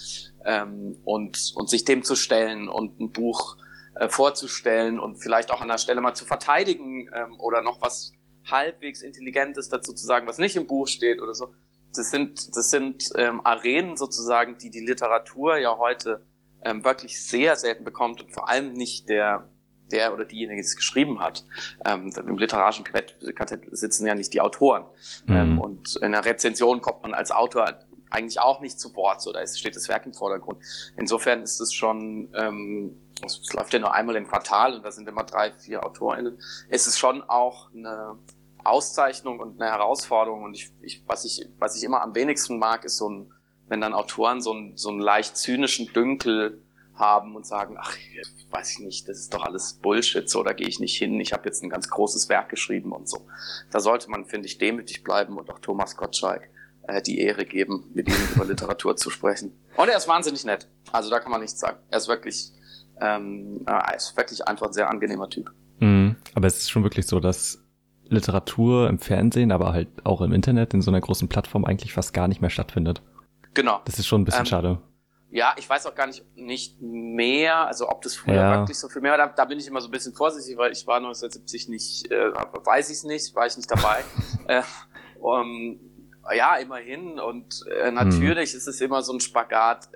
ähm, 0.45 0.97
und, 1.05 1.53
und 1.55 1.71
sich 1.71 1.85
dem 1.85 2.03
zu 2.03 2.17
stellen 2.17 2.69
und 2.69 2.99
ein 2.99 3.13
Buch 3.13 3.57
äh, 3.95 4.09
vorzustellen 4.09 4.99
und 4.99 5.19
vielleicht 5.19 5.53
auch 5.53 5.61
an 5.61 5.69
der 5.69 5.79
Stelle 5.79 6.01
mal 6.01 6.15
zu 6.15 6.25
verteidigen 6.25 7.09
ähm, 7.15 7.39
oder 7.39 7.63
noch 7.63 7.81
was 7.81 8.15
halbwegs 8.51 9.01
Intelligentes 9.01 9.69
dazu 9.69 9.93
zu 9.93 10.05
sagen, 10.05 10.27
was 10.27 10.39
nicht 10.39 10.57
im 10.57 10.67
Buch 10.67 10.89
steht 10.89 11.23
oder 11.23 11.35
so. 11.35 11.55
Das 11.95 12.11
sind, 12.11 12.57
das 12.57 12.71
sind 12.71 13.11
ähm, 13.15 13.47
Arenen 13.47 13.97
sozusagen, 13.97 14.59
die 14.59 14.71
die 14.71 14.85
Literatur 14.85 15.57
ja 15.57 15.79
heute 15.79 16.27
ähm, 16.65 16.85
wirklich 16.85 17.25
sehr 17.25 17.55
selten 17.55 17.85
bekommt 17.85 18.23
und 18.23 18.33
vor 18.33 18.49
allem 18.49 18.73
nicht 18.73 19.09
der 19.09 19.49
der 19.93 20.13
oder 20.13 20.25
diejenige, 20.25 20.61
die 20.61 20.67
es 20.67 20.77
geschrieben 20.77 21.21
hat. 21.21 21.45
Ähm, 21.85 22.13
Im 22.27 22.39
literarischen 22.39 22.85
Quartett 22.85 23.67
sitzen 23.71 24.07
ja 24.07 24.15
nicht 24.15 24.33
die 24.33 24.41
Autoren. 24.41 24.85
Mhm. 25.27 25.37
Ähm, 25.37 25.61
und 25.61 25.97
in 25.97 26.13
der 26.13 26.25
Rezension 26.25 26.81
kommt 26.81 27.03
man 27.03 27.15
als 27.15 27.31
Autor 27.31 27.79
eigentlich 28.11 28.41
auch 28.41 28.61
nicht 28.61 28.79
zu 28.79 28.95
Wort, 28.97 29.23
so 29.23 29.33
da 29.33 29.47
steht 29.47 29.77
das 29.77 29.89
Werk 29.89 30.05
im 30.05 30.13
Vordergrund. 30.13 30.59
Insofern 30.97 31.43
ist 31.43 31.61
es 31.61 31.73
schon, 31.73 32.29
ähm, 32.35 32.97
es 33.25 33.53
läuft 33.53 33.73
ja 33.73 33.79
nur 33.79 33.95
einmal 33.95 34.17
im 34.17 34.27
Quartal 34.27 34.75
und 34.75 34.85
da 34.85 34.91
sind 34.91 35.09
immer 35.09 35.25
drei, 35.25 35.53
vier 35.53 35.85
AutorInnen. 35.85 36.39
Es 36.69 36.87
ist 36.87 36.99
schon 36.99 37.23
auch 37.23 37.73
eine 37.73 38.19
Auszeichnung 38.65 39.41
und 39.41 39.61
eine 39.61 39.71
Herausforderung 39.71 40.43
und 40.43 40.55
ich, 40.55 40.71
ich, 40.83 41.03
was 41.07 41.25
ich, 41.25 41.49
was 41.59 41.77
ich 41.77 41.85
immer 41.85 42.03
am 42.03 42.15
wenigsten 42.15 42.59
mag, 42.59 42.85
ist 42.85 42.99
so 42.99 43.09
ein, 43.09 43.33
wenn 43.69 43.81
dann 43.81 43.95
Autoren 43.95 44.41
so, 44.41 44.53
ein, 44.53 44.77
so 44.77 44.91
einen 44.91 45.01
leicht 45.01 45.37
zynischen 45.37 45.93
Dünkel 45.93 46.63
haben 47.01 47.35
und 47.35 47.47
sagen, 47.47 47.77
ach, 47.79 47.97
weiß 48.51 48.73
ich 48.73 48.79
nicht, 48.81 49.09
das 49.09 49.19
ist 49.19 49.35
doch 49.35 49.45
alles 49.45 49.75
Bullshit, 49.75 50.29
so, 50.29 50.43
da 50.43 50.53
gehe 50.53 50.69
ich 50.69 50.79
nicht 50.79 50.97
hin, 50.97 51.19
ich 51.21 51.33
habe 51.33 51.47
jetzt 51.47 51.63
ein 51.63 51.71
ganz 51.71 51.89
großes 51.89 52.29
Werk 52.29 52.49
geschrieben 52.49 52.93
und 52.93 53.09
so. 53.09 53.27
Da 53.71 53.81
sollte 53.81 54.11
man, 54.11 54.27
finde 54.27 54.47
ich, 54.47 54.59
demütig 54.59 55.03
bleiben 55.03 55.39
und 55.39 55.51
auch 55.51 55.59
Thomas 55.59 55.97
Gottschalk 55.97 56.49
äh, 56.83 57.03
die 57.03 57.19
Ehre 57.19 57.45
geben, 57.45 57.91
mit 57.95 58.09
ihm 58.09 58.15
über 58.35 58.45
Literatur 58.45 58.97
zu 58.97 59.11
sprechen. 59.11 59.53
Und 59.77 59.89
er 59.89 59.97
ist 59.97 60.09
wahnsinnig 60.09 60.45
nett, 60.45 60.69
also 60.93 61.11
da 61.11 61.19
kann 61.19 61.33
man 61.33 61.41
nichts 61.41 61.59
sagen. 61.59 61.79
Er 61.91 61.99
ist 61.99 62.09
wirklich, 62.09 62.53
ähm, 63.01 63.63
er 63.67 63.95
ist 63.97 64.17
wirklich 64.17 64.47
einfach 64.47 64.67
ein 64.69 64.73
sehr 64.73 64.91
angenehmer 64.91 65.29
Typ. 65.29 65.51
Mhm. 65.81 66.17
Aber 66.35 66.47
es 66.47 66.59
ist 66.59 66.71
schon 66.71 66.83
wirklich 66.83 67.07
so, 67.07 67.19
dass 67.21 67.65
Literatur 68.11 68.89
im 68.89 68.99
Fernsehen, 68.99 69.53
aber 69.53 69.73
halt 69.73 69.89
auch 70.05 70.21
im 70.21 70.33
Internet 70.33 70.75
in 70.75 70.83
so 70.83 70.91
einer 70.91 71.01
großen 71.01 71.29
Plattform 71.29 71.65
eigentlich 71.65 71.93
fast 71.93 72.13
gar 72.13 72.29
nicht 72.29 72.41
mehr 72.41 72.51
stattfindet. 72.51 73.03
Genau. 73.55 73.81
Das 73.85 73.99
ist 73.99 74.07
schon 74.07 74.23
ein 74.23 74.25
bisschen 74.25 74.41
ähm, 74.41 74.47
schade. 74.47 74.79
Ja, 75.33 75.55
ich 75.57 75.69
weiß 75.69 75.87
auch 75.87 75.95
gar 75.95 76.09
nicht, 76.09 76.25
nicht 76.37 76.81
mehr, 76.81 77.67
also 77.67 77.89
ob 77.89 78.03
das 78.03 78.17
früher 78.17 78.35
ja. 78.35 78.59
wirklich 78.59 78.79
so 78.79 78.89
viel 78.89 79.01
mehr 79.01 79.13
war, 79.13 79.19
da, 79.19 79.27
da, 79.29 79.45
bin 79.45 79.61
ich 79.61 79.69
immer 79.69 79.81
so 79.81 79.89
ein 79.89 79.93
bisschen 79.93 80.13
vorsichtig, 80.13 80.57
weil 80.57 80.73
ich 80.73 80.87
war 80.89 80.97
1970 80.97 81.69
nicht, 81.69 82.11
äh, 82.11 82.33
weiß 82.33 82.91
ich 82.91 82.97
es 82.97 83.05
nicht, 83.05 83.35
war 83.37 83.47
ich 83.47 83.57
nicht 83.57 83.71
dabei. 83.71 84.03
äh, 84.49 84.63
um, 85.21 85.79
ja, 86.35 86.57
immerhin 86.57 87.21
und 87.21 87.65
äh, 87.81 87.93
natürlich 87.93 88.51
hm. 88.51 88.59
ist 88.59 88.67
es 88.67 88.81
immer 88.81 89.03
so 89.03 89.13
ein 89.13 89.21
Spagat, 89.21 89.89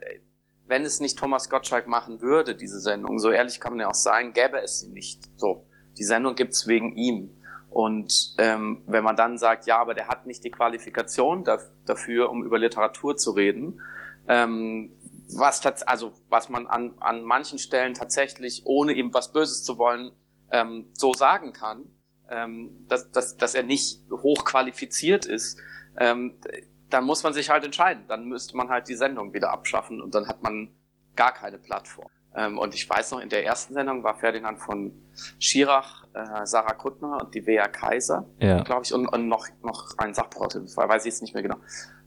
wenn 0.66 0.84
es 0.84 1.00
nicht 1.00 1.18
Thomas 1.18 1.50
Gottschalk 1.50 1.86
machen 1.86 2.20
würde, 2.20 2.54
diese 2.54 2.80
Sendung, 2.80 3.18
so 3.18 3.30
ehrlich 3.30 3.60
kann 3.60 3.72
man 3.72 3.80
ja 3.80 3.88
auch 3.88 3.94
sagen, 3.94 4.32
gäbe 4.32 4.60
es 4.60 4.80
sie 4.80 4.88
nicht. 4.88 5.28
So, 5.36 5.66
die 5.98 6.04
Sendung 6.04 6.34
gibt's 6.34 6.66
wegen 6.66 6.96
ihm. 6.96 7.30
Und 7.70 8.34
ähm, 8.38 8.82
wenn 8.86 9.02
man 9.02 9.16
dann 9.16 9.36
sagt, 9.36 9.66
ja, 9.66 9.78
aber 9.78 9.94
der 9.94 10.08
hat 10.08 10.26
nicht 10.26 10.44
die 10.44 10.50
Qualifikation 10.50 11.44
dafür, 11.84 12.30
um 12.30 12.44
über 12.44 12.58
Literatur 12.58 13.16
zu 13.16 13.32
reden, 13.32 13.80
ähm, 14.28 14.92
was 15.28 15.64
also 15.86 16.12
was 16.28 16.48
man 16.48 16.66
an, 16.66 16.94
an 17.00 17.22
manchen 17.22 17.58
Stellen 17.58 17.94
tatsächlich, 17.94 18.62
ohne 18.64 18.92
ihm 18.92 19.12
was 19.14 19.32
Böses 19.32 19.64
zu 19.64 19.78
wollen, 19.78 20.12
ähm, 20.50 20.90
so 20.92 21.12
sagen 21.12 21.52
kann, 21.52 21.84
ähm, 22.30 22.86
dass, 22.88 23.10
dass, 23.10 23.36
dass 23.36 23.54
er 23.54 23.62
nicht 23.62 24.00
hochqualifiziert 24.10 25.26
ist, 25.26 25.58
ähm, 25.98 26.38
dann 26.90 27.04
muss 27.04 27.22
man 27.22 27.32
sich 27.32 27.50
halt 27.50 27.64
entscheiden. 27.64 28.04
Dann 28.08 28.26
müsste 28.26 28.56
man 28.56 28.68
halt 28.68 28.88
die 28.88 28.94
Sendung 28.94 29.32
wieder 29.34 29.50
abschaffen 29.50 30.00
und 30.00 30.14
dann 30.14 30.28
hat 30.28 30.42
man 30.42 30.74
gar 31.16 31.32
keine 31.32 31.58
Plattform. 31.58 32.08
Ähm, 32.36 32.58
und 32.58 32.74
ich 32.74 32.88
weiß 32.88 33.12
noch, 33.12 33.20
in 33.20 33.28
der 33.28 33.44
ersten 33.44 33.74
Sendung 33.74 34.02
war 34.02 34.16
Ferdinand 34.16 34.58
von 34.58 34.92
Schirach, 35.38 36.04
äh, 36.14 36.44
Sarah 36.44 36.74
Kuttner 36.74 37.20
und 37.22 37.34
die 37.34 37.46
Wea 37.46 37.68
Kaiser, 37.68 38.26
ja. 38.40 38.62
glaube 38.62 38.82
ich, 38.84 38.92
und, 38.92 39.06
und 39.06 39.28
noch, 39.28 39.46
noch 39.62 39.96
ein 39.98 40.14
Sachbuchautor, 40.14 40.62
weiß 40.62 41.04
ich 41.04 41.12
jetzt 41.12 41.22
nicht 41.22 41.34
mehr 41.34 41.42
genau. 41.42 41.58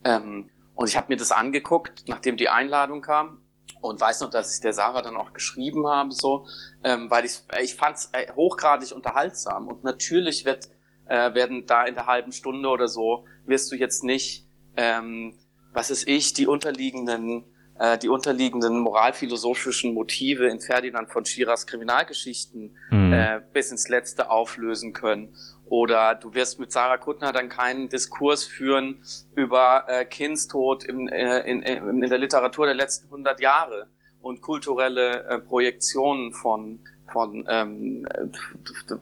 Ähm, 0.04 0.50
und 0.78 0.88
ich 0.88 0.96
habe 0.96 1.08
mir 1.08 1.16
das 1.16 1.32
angeguckt, 1.32 2.04
nachdem 2.06 2.36
die 2.36 2.48
Einladung 2.48 3.00
kam 3.00 3.42
und 3.80 4.00
weiß 4.00 4.20
noch, 4.20 4.30
dass 4.30 4.54
ich 4.54 4.60
der 4.60 4.72
Sarah 4.72 5.02
dann 5.02 5.16
auch 5.16 5.32
geschrieben 5.32 5.88
habe, 5.88 6.12
so, 6.12 6.46
ähm, 6.84 7.10
weil 7.10 7.24
ich 7.24 7.40
ich 7.60 7.74
fand 7.74 7.96
es 7.96 8.10
äh, 8.12 8.32
hochgradig 8.32 8.92
unterhaltsam 8.92 9.66
und 9.66 9.82
natürlich 9.82 10.44
wird 10.44 10.68
äh, 11.06 11.34
werden 11.34 11.66
da 11.66 11.84
in 11.84 11.96
der 11.96 12.06
halben 12.06 12.30
Stunde 12.30 12.68
oder 12.68 12.86
so 12.86 13.24
wirst 13.44 13.72
du 13.72 13.74
jetzt 13.74 14.04
nicht, 14.04 14.46
ähm, 14.76 15.34
was 15.72 15.90
ist 15.90 16.06
ich, 16.06 16.32
die 16.32 16.46
unterliegenden 16.46 17.42
äh, 17.80 17.98
die 17.98 18.08
unterliegenden 18.08 18.78
moralphilosophischen 18.78 19.94
Motive 19.94 20.46
in 20.46 20.60
Ferdinand 20.60 21.10
von 21.10 21.24
Schirers 21.24 21.66
Kriminalgeschichten 21.66 22.76
mhm. 22.92 23.12
äh, 23.12 23.40
bis 23.52 23.72
ins 23.72 23.88
Letzte 23.88 24.30
auflösen 24.30 24.92
können. 24.92 25.34
Oder 25.68 26.14
du 26.14 26.34
wirst 26.34 26.58
mit 26.58 26.72
Sarah 26.72 26.96
Kuttner 26.96 27.32
dann 27.32 27.48
keinen 27.48 27.88
Diskurs 27.88 28.44
führen 28.44 29.02
über 29.34 29.84
äh, 29.88 30.04
Kindstod 30.04 30.84
in, 30.84 31.08
äh, 31.08 31.40
in, 31.40 31.62
in, 31.62 32.02
in 32.02 32.08
der 32.08 32.18
Literatur 32.18 32.66
der 32.66 32.74
letzten 32.74 33.06
100 33.06 33.40
Jahre 33.40 33.88
und 34.20 34.40
kulturelle 34.40 35.24
äh, 35.24 35.38
Projektionen 35.38 36.32
von 36.32 36.80
von 37.10 37.46
ähm, 37.48 38.06
äh, 38.06 38.26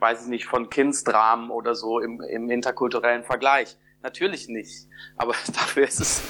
weiß 0.01 0.23
ich 0.23 0.29
nicht 0.29 0.47
von 0.47 0.71
Kindsdramen 0.71 1.51
oder 1.51 1.75
so 1.75 1.99
im, 1.99 2.21
im 2.21 2.51
interkulturellen 2.51 3.25
Vergleich 3.25 3.77
Natürlich 4.07 4.47
nicht. 4.47 4.87
Aber 5.17 5.33
dafür 5.49 5.83
ist 5.83 5.99
es 5.99 6.23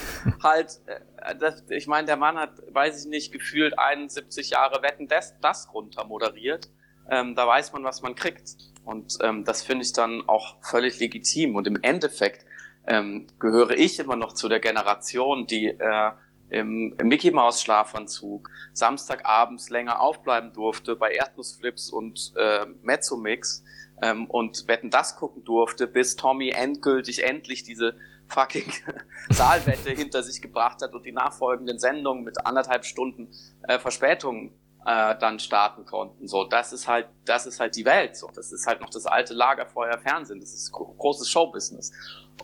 halt, 0.43 0.81
äh, 0.87 1.37
das, 1.37 1.63
ich 1.69 1.87
meine, 1.87 2.07
der 2.07 2.17
Mann 2.17 2.39
hat, 2.39 2.53
weiß 2.73 3.05
ich 3.05 3.11
nicht, 3.11 3.33
gefühlt 3.33 3.79
71 3.79 4.49
Jahre 4.49 4.83
Wetten 4.83 5.09
das, 5.09 5.39
das 5.41 5.73
runter 5.75 6.05
moderiert. 6.05 6.71
Ähm, 7.11 7.35
da 7.35 7.47
weiß 7.47 7.75
man, 7.75 7.85
was 7.85 8.01
man 8.01 8.15
kriegt. 8.15 8.57
Und 8.87 9.19
ähm, 9.21 9.45
das 9.45 9.63
finde 9.63 9.85
ich 9.85 9.93
dann 9.93 10.23
auch 10.29 10.57
völlig 10.63 11.01
legitim. 11.01 11.57
Und 11.57 11.67
im 11.67 11.77
Endeffekt 11.83 12.47
ähm, 12.87 13.27
gehöre 13.41 13.73
ich 13.73 13.99
immer 13.99 14.17
noch 14.17 14.33
zu 14.33 14.49
der 14.49 14.61
Generation, 14.61 15.47
die 15.47 15.67
äh, 15.67 16.13
im, 16.51 16.95
im 16.97 17.09
Mickey 17.09 17.33
Maus 17.33 17.61
Schlafanzug 17.61 18.49
Samstagabends 18.73 19.71
länger 19.71 20.01
aufbleiben 20.01 20.53
durfte 20.53 20.95
bei 20.95 21.11
Erdnussflips 21.11 21.91
und 21.91 22.33
äh, 22.37 22.67
Mezzomix 22.83 23.65
ähm, 24.01 24.27
und 24.27 24.69
Wetten 24.69 24.91
das 24.91 25.17
gucken 25.17 25.43
durfte, 25.43 25.89
bis 25.89 26.15
Tommy 26.15 26.51
endgültig 26.51 27.25
endlich 27.25 27.65
diese 27.65 27.97
fucking 28.29 28.73
Saalwette 29.31 29.91
hinter 29.91 30.23
sich 30.23 30.41
gebracht 30.41 30.81
hat 30.81 30.95
und 30.95 31.05
die 31.05 31.13
nachfolgenden 31.13 31.81
Sendungen 31.81 32.23
mit 32.23 32.47
anderthalb 32.47 32.85
Stunden 32.85 33.33
äh, 33.63 33.81
Verspätung 33.81 34.53
äh, 34.87 35.19
dann 35.19 35.41
starten 35.41 35.85
konnten. 35.85 36.29
So, 36.29 36.45
das 36.45 36.73
ist 36.73 36.87
halt, 36.87 37.09
das 37.25 37.45
ist 37.47 37.59
halt 37.59 37.75
die 37.75 37.85
Welt. 37.85 38.17
So, 38.17 38.31
das 38.33 38.53
ist 38.53 38.67
halt 38.67 38.81
noch 38.81 38.91
das 38.91 39.05
alte 39.05 39.35
Lagerfeuer 39.35 39.99
Fernsehen. 39.99 40.41
Das 40.41 40.55
ist 40.55 40.71
großes 40.71 41.29
Showbusiness. 41.29 41.93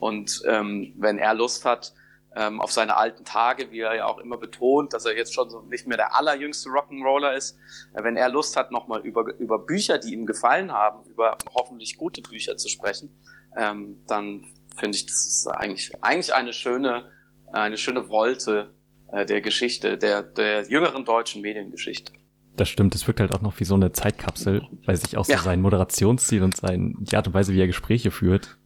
Und 0.01 0.43
ähm, 0.47 0.93
wenn 0.97 1.19
er 1.19 1.35
Lust 1.35 1.65
hat, 1.65 1.93
ähm, 2.35 2.61
auf 2.61 2.73
seine 2.73 2.97
alten 2.97 3.25
Tage, 3.25 3.71
wie 3.71 3.81
er 3.81 3.95
ja 3.95 4.07
auch 4.07 4.19
immer 4.19 4.39
betont, 4.39 4.93
dass 4.93 5.05
er 5.05 5.17
jetzt 5.17 5.35
schon 5.35 5.51
so 5.51 5.61
nicht 5.61 5.87
mehr 5.87 5.99
der 5.99 6.17
allerjüngste 6.17 6.71
Rock'n'Roller 6.71 7.35
ist. 7.37 7.59
Äh, 7.95 8.03
wenn 8.03 8.17
er 8.17 8.29
Lust 8.29 8.57
hat, 8.57 8.73
nochmal 8.73 9.01
über, 9.03 9.35
über 9.39 9.59
Bücher, 9.59 9.99
die 9.99 10.13
ihm 10.13 10.27
gefallen 10.27 10.73
haben, 10.73 11.05
über 11.09 11.37
hoffentlich 11.55 11.97
gute 11.97 12.23
Bücher 12.23 12.57
zu 12.57 12.69
sprechen, 12.69 13.15
ähm, 13.57 14.03
dann 14.09 14.47
finde 14.77 14.97
ich, 14.97 15.07
das 15.07 15.27
ist 15.27 15.47
eigentlich, 15.47 15.93
eigentlich 16.03 16.35
eine 16.35 16.53
schöne, 16.53 17.11
eine 17.53 17.77
schöne 17.77 18.09
Wolte 18.09 18.75
äh, 19.13 19.27
der 19.27 19.43
Geschichte, 19.43 19.99
der, 19.99 20.23
der 20.23 20.63
jüngeren 20.63 21.05
deutschen 21.05 21.43
Mediengeschichte. 21.43 22.13
Das 22.57 22.69
stimmt, 22.69 22.95
es 22.95 23.07
wirkt 23.07 23.21
halt 23.21 23.35
auch 23.35 23.41
noch 23.41 23.59
wie 23.61 23.65
so 23.65 23.75
eine 23.75 23.93
Zeitkapsel, 23.93 24.63
weil 24.85 24.97
sich 24.97 25.17
auch 25.17 25.25
so 25.25 25.33
ja. 25.33 25.39
sein 25.39 25.61
Moderationsstil 25.61 26.43
und 26.43 26.57
sein, 26.57 26.97
die 27.01 27.17
Art 27.17 27.27
und 27.27 27.35
Weise, 27.35 27.55
wie 27.55 27.61
er 27.61 27.67
Gespräche 27.67 28.11
führt, 28.11 28.59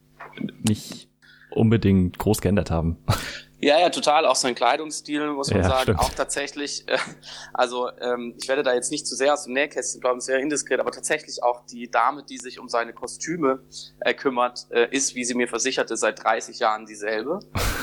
nicht 0.62 1.09
unbedingt 1.50 2.19
groß 2.19 2.40
geändert 2.40 2.71
haben. 2.71 2.99
Ja, 3.59 3.81
ja, 3.81 3.88
total. 3.88 4.26
Auch 4.26 4.37
sein 4.37 4.55
Kleidungsstil, 4.55 5.33
muss 5.33 5.50
man 5.50 5.62
ja, 5.62 5.69
sagen. 5.69 5.83
Stimmt. 5.83 6.00
Auch 6.00 6.11
tatsächlich, 6.11 6.87
äh, 6.88 6.99
also 7.55 7.88
ähm, 8.00 8.35
ich 8.38 8.49
werde 8.49 8.62
da 8.62 8.75
jetzt 8.75 8.90
nicht 8.90 9.07
zu 9.07 9.16
sehr 9.16 9.33
aus 9.33 9.45
dem 9.45 9.55
Nähkästchen 9.55 10.00
glauben, 10.00 10.21
sehr 10.21 10.38
indiskret, 10.40 10.78
aber 10.78 10.90
tatsächlich 10.90 11.43
auch 11.43 11.64
die 11.64 11.90
Dame, 11.90 12.23
die 12.23 12.37
sich 12.37 12.59
um 12.59 12.69
seine 12.69 12.93
Kostüme 12.93 13.61
äh, 14.00 14.12
kümmert, 14.12 14.66
äh, 14.71 14.88
ist, 14.90 15.14
wie 15.14 15.25
sie 15.25 15.35
mir 15.35 15.49
versicherte, 15.49 15.97
seit 15.97 16.23
30 16.23 16.59
Jahren 16.59 16.85
dieselbe 16.85 17.40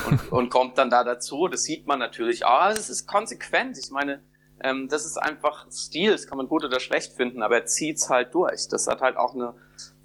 und, 0.08 0.20
und 0.32 0.50
kommt 0.50 0.78
dann 0.78 0.90
da 0.90 1.02
dazu. 1.02 1.48
Das 1.48 1.64
sieht 1.64 1.88
man 1.88 1.98
natürlich. 1.98 2.46
Aber 2.46 2.72
es 2.72 2.88
ist 2.88 3.08
konsequent. 3.08 3.76
Ich 3.76 3.90
meine, 3.90 4.22
ähm, 4.64 4.88
das 4.88 5.04
ist 5.04 5.16
einfach 5.16 5.70
Stil, 5.70 6.12
das 6.12 6.26
kann 6.26 6.38
man 6.38 6.48
gut 6.48 6.64
oder 6.64 6.80
schlecht 6.80 7.12
finden, 7.12 7.42
aber 7.42 7.56
er 7.56 7.66
zieht's 7.66 8.10
halt 8.10 8.34
durch. 8.34 8.66
Das 8.68 8.88
hat 8.88 9.00
halt 9.00 9.16
auch 9.16 9.34
eine 9.34 9.54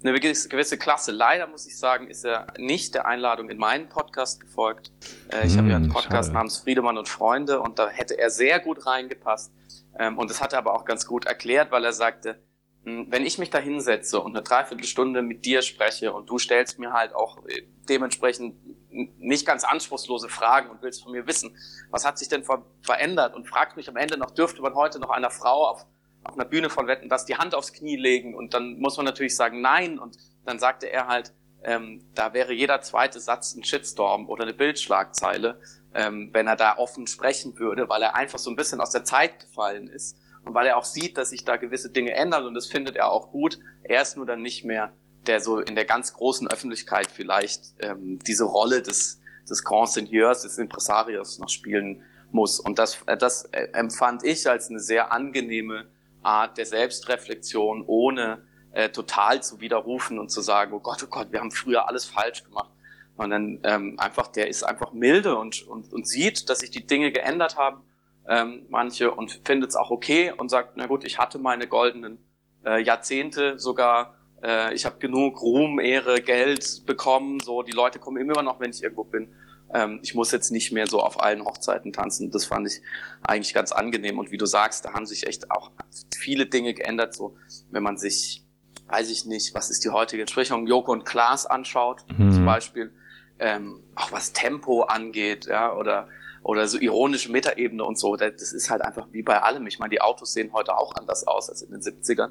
eine 0.02 0.18
gewisse 0.18 0.78
Klasse. 0.78 1.12
Leider 1.12 1.46
muss 1.46 1.66
ich 1.66 1.78
sagen, 1.78 2.08
ist 2.08 2.24
er 2.24 2.46
nicht 2.56 2.94
der 2.94 3.06
Einladung 3.06 3.50
in 3.50 3.58
meinen 3.58 3.88
Podcast 3.88 4.40
gefolgt. 4.40 4.92
Äh, 5.30 5.46
ich 5.46 5.52
hm, 5.52 5.58
habe 5.58 5.68
ja 5.68 5.76
einen 5.76 5.86
hm, 5.86 5.92
Podcast 5.92 6.28
schade. 6.28 6.32
namens 6.32 6.58
Friedemann 6.58 6.96
und 6.96 7.08
Freunde 7.08 7.60
und 7.60 7.78
da 7.78 7.88
hätte 7.88 8.18
er 8.18 8.30
sehr 8.30 8.60
gut 8.60 8.86
reingepasst. 8.86 9.52
Ähm, 9.98 10.16
und 10.18 10.30
das 10.30 10.40
hat 10.40 10.52
er 10.52 10.58
aber 10.58 10.74
auch 10.74 10.84
ganz 10.84 11.06
gut 11.06 11.26
erklärt, 11.26 11.70
weil 11.70 11.84
er 11.84 11.92
sagte, 11.92 12.42
wenn 12.84 13.26
ich 13.26 13.38
mich 13.38 13.50
da 13.50 13.58
hinsetze 13.58 14.20
und 14.20 14.34
eine 14.34 14.42
Dreiviertelstunde 14.42 15.22
mit 15.22 15.44
dir 15.44 15.62
spreche 15.62 16.12
und 16.12 16.30
du 16.30 16.38
stellst 16.38 16.78
mir 16.78 16.92
halt 16.92 17.14
auch 17.14 17.38
äh, 17.46 17.62
dementsprechend 17.88 18.54
nicht 18.90 19.46
ganz 19.46 19.64
anspruchslose 19.64 20.28
Fragen 20.28 20.70
und 20.70 20.82
willst 20.82 21.02
von 21.02 21.12
mir 21.12 21.26
wissen, 21.26 21.56
was 21.90 22.04
hat 22.04 22.18
sich 22.18 22.28
denn 22.28 22.42
ver 22.42 22.64
verändert? 22.80 23.36
Und 23.36 23.46
fragst 23.46 23.76
mich 23.76 23.88
am 23.88 23.96
Ende 23.96 24.16
noch, 24.16 24.30
dürfte 24.30 24.62
man 24.62 24.74
heute 24.74 24.98
noch 24.98 25.10
einer 25.10 25.30
Frau 25.30 25.66
auf 25.66 25.86
auf 26.22 26.34
einer 26.34 26.44
Bühne 26.44 26.68
von 26.68 26.86
Wetten, 26.86 27.08
dass 27.08 27.24
die 27.24 27.36
Hand 27.36 27.54
aufs 27.54 27.72
Knie 27.72 27.96
legen? 27.96 28.34
Und 28.34 28.52
dann 28.52 28.78
muss 28.78 28.96
man 28.96 29.06
natürlich 29.06 29.34
sagen 29.34 29.60
nein. 29.62 29.98
Und 29.98 30.18
dann 30.44 30.58
sagte 30.58 30.90
er 30.90 31.06
halt, 31.06 31.32
ähm, 31.62 32.04
da 32.14 32.34
wäre 32.34 32.52
jeder 32.52 32.80
zweite 32.82 33.20
Satz 33.20 33.54
ein 33.54 33.64
Shitstorm 33.64 34.28
oder 34.28 34.42
eine 34.42 34.52
Bildschlagzeile, 34.52 35.60
ähm, 35.94 36.30
wenn 36.32 36.46
er 36.46 36.56
da 36.56 36.76
offen 36.76 37.06
sprechen 37.06 37.58
würde, 37.58 37.88
weil 37.88 38.02
er 38.02 38.16
einfach 38.16 38.38
so 38.38 38.50
ein 38.50 38.56
bisschen 38.56 38.80
aus 38.80 38.90
der 38.90 39.04
Zeit 39.04 39.40
gefallen 39.40 39.88
ist 39.88 40.18
und 40.44 40.54
weil 40.54 40.66
er 40.66 40.76
auch 40.76 40.84
sieht, 40.84 41.18
dass 41.18 41.30
sich 41.30 41.44
da 41.44 41.56
gewisse 41.56 41.90
Dinge 41.90 42.12
ändern 42.14 42.46
und 42.46 42.54
das 42.54 42.66
findet 42.66 42.96
er 42.96 43.10
auch 43.10 43.30
gut. 43.30 43.58
Er 43.82 44.02
ist 44.02 44.16
nur 44.16 44.26
dann 44.26 44.42
nicht 44.42 44.64
mehr 44.64 44.92
der 45.26 45.40
so 45.40 45.58
in 45.58 45.74
der 45.74 45.84
ganz 45.84 46.14
großen 46.14 46.48
Öffentlichkeit 46.48 47.10
vielleicht 47.10 47.74
ähm, 47.80 48.18
diese 48.26 48.44
Rolle 48.44 48.82
des, 48.82 49.20
des 49.48 49.64
Grand 49.64 49.90
Seigneurs, 49.90 50.42
des 50.42 50.58
Impresarios 50.58 51.38
noch 51.38 51.48
spielen 51.48 52.02
muss. 52.32 52.60
Und 52.60 52.78
das, 52.78 53.02
äh, 53.06 53.16
das 53.16 53.44
äh, 53.46 53.68
empfand 53.72 54.24
ich 54.24 54.48
als 54.48 54.70
eine 54.70 54.80
sehr 54.80 55.12
angenehme 55.12 55.86
Art 56.22 56.58
der 56.58 56.66
Selbstreflexion, 56.66 57.84
ohne 57.86 58.42
äh, 58.72 58.88
total 58.90 59.42
zu 59.42 59.60
widerrufen 59.60 60.18
und 60.18 60.30
zu 60.30 60.40
sagen, 60.40 60.72
oh 60.72 60.80
Gott, 60.80 61.02
oh 61.02 61.08
Gott, 61.08 61.32
wir 61.32 61.40
haben 61.40 61.50
früher 61.50 61.88
alles 61.88 62.04
falsch 62.04 62.44
gemacht. 62.44 62.70
Sondern 63.16 63.60
ähm, 63.64 63.96
einfach, 63.98 64.28
der 64.28 64.48
ist 64.48 64.62
einfach 64.62 64.92
milde 64.92 65.36
und, 65.36 65.66
und, 65.66 65.92
und 65.92 66.06
sieht, 66.06 66.48
dass 66.48 66.60
sich 66.60 66.70
die 66.70 66.86
Dinge 66.86 67.12
geändert 67.12 67.56
haben, 67.56 67.82
ähm, 68.30 68.64
manche, 68.70 69.10
und 69.10 69.42
findet 69.44 69.70
es 69.70 69.76
auch 69.76 69.90
okay 69.90 70.32
und 70.34 70.48
sagt, 70.48 70.76
na 70.76 70.86
gut, 70.86 71.04
ich 71.04 71.18
hatte 71.18 71.38
meine 71.38 71.66
goldenen 71.66 72.18
äh, 72.64 72.82
Jahrzehnte 72.82 73.58
sogar, 73.58 74.14
äh, 74.42 74.72
ich 74.72 74.86
habe 74.86 74.98
genug 74.98 75.42
Ruhm, 75.42 75.78
Ehre, 75.78 76.22
Geld 76.22 76.86
bekommen, 76.86 77.40
so 77.40 77.62
die 77.62 77.72
Leute 77.72 77.98
kommen 77.98 78.16
immer 78.16 78.42
noch, 78.42 78.60
wenn 78.60 78.70
ich 78.70 78.82
irgendwo 78.82 79.04
bin 79.04 79.34
ähm, 79.72 80.00
ich 80.02 80.14
muss 80.14 80.32
jetzt 80.32 80.50
nicht 80.50 80.72
mehr 80.72 80.86
so 80.86 81.00
auf 81.00 81.22
allen 81.22 81.44
Hochzeiten 81.44 81.92
tanzen. 81.92 82.30
Das 82.30 82.44
fand 82.44 82.66
ich 82.66 82.82
eigentlich 83.22 83.54
ganz 83.54 83.72
angenehm. 83.72 84.18
Und 84.18 84.30
wie 84.30 84.38
du 84.38 84.46
sagst, 84.46 84.84
da 84.84 84.92
haben 84.92 85.06
sich 85.06 85.26
echt 85.26 85.50
auch 85.50 85.70
viele 86.16 86.46
Dinge 86.46 86.74
geändert. 86.74 87.14
So, 87.14 87.36
wenn 87.70 87.82
man 87.82 87.96
sich, 87.96 88.44
weiß 88.88 89.10
ich 89.10 89.26
nicht, 89.26 89.54
was 89.54 89.70
ist 89.70 89.84
die 89.84 89.90
heutige 89.90 90.22
Entsprechung, 90.22 90.66
Joko 90.66 90.92
und 90.92 91.04
Klaas 91.04 91.46
anschaut, 91.46 92.04
mhm. 92.16 92.32
zum 92.32 92.44
Beispiel, 92.44 92.92
ähm, 93.38 93.82
auch 93.94 94.12
was 94.12 94.32
Tempo 94.32 94.82
angeht, 94.82 95.46
ja, 95.46 95.74
oder 95.74 96.08
oder 96.42 96.66
so 96.66 96.78
ironische 96.78 97.30
Metaebene 97.30 97.84
und 97.84 97.98
so, 97.98 98.16
das 98.16 98.52
ist 98.52 98.70
halt 98.70 98.82
einfach 98.82 99.06
wie 99.12 99.22
bei 99.22 99.42
allem. 99.42 99.66
Ich 99.66 99.78
meine, 99.78 99.90
die 99.90 100.00
Autos 100.00 100.32
sehen 100.32 100.52
heute 100.52 100.76
auch 100.76 100.94
anders 100.94 101.26
aus 101.26 101.48
als 101.50 101.62
in 101.62 101.70
den 101.70 101.80
70ern. 101.80 102.30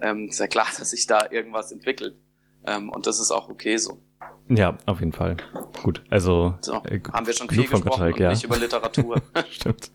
Ähm, 0.00 0.28
ist 0.28 0.40
ja 0.40 0.46
klar, 0.46 0.66
dass 0.78 0.90
sich 0.90 1.06
da 1.06 1.30
irgendwas 1.30 1.72
entwickelt. 1.72 2.16
Ähm, 2.66 2.90
und 2.90 3.06
das 3.06 3.20
ist 3.20 3.30
auch 3.30 3.48
okay 3.48 3.76
so. 3.76 4.00
Ja, 4.48 4.78
auf 4.86 5.00
jeden 5.00 5.12
Fall. 5.12 5.36
Gut, 5.82 6.02
also 6.10 6.54
so, 6.60 6.74
äh, 6.84 7.00
haben 7.12 7.26
wir 7.26 7.34
schon 7.34 7.48
viel 7.48 7.62
gesprochen 7.62 7.84
Gottschalk, 7.84 8.18
ja. 8.18 8.30
nicht 8.30 8.44
über 8.44 8.56
Literatur. 8.56 9.22
Stimmt. 9.50 9.90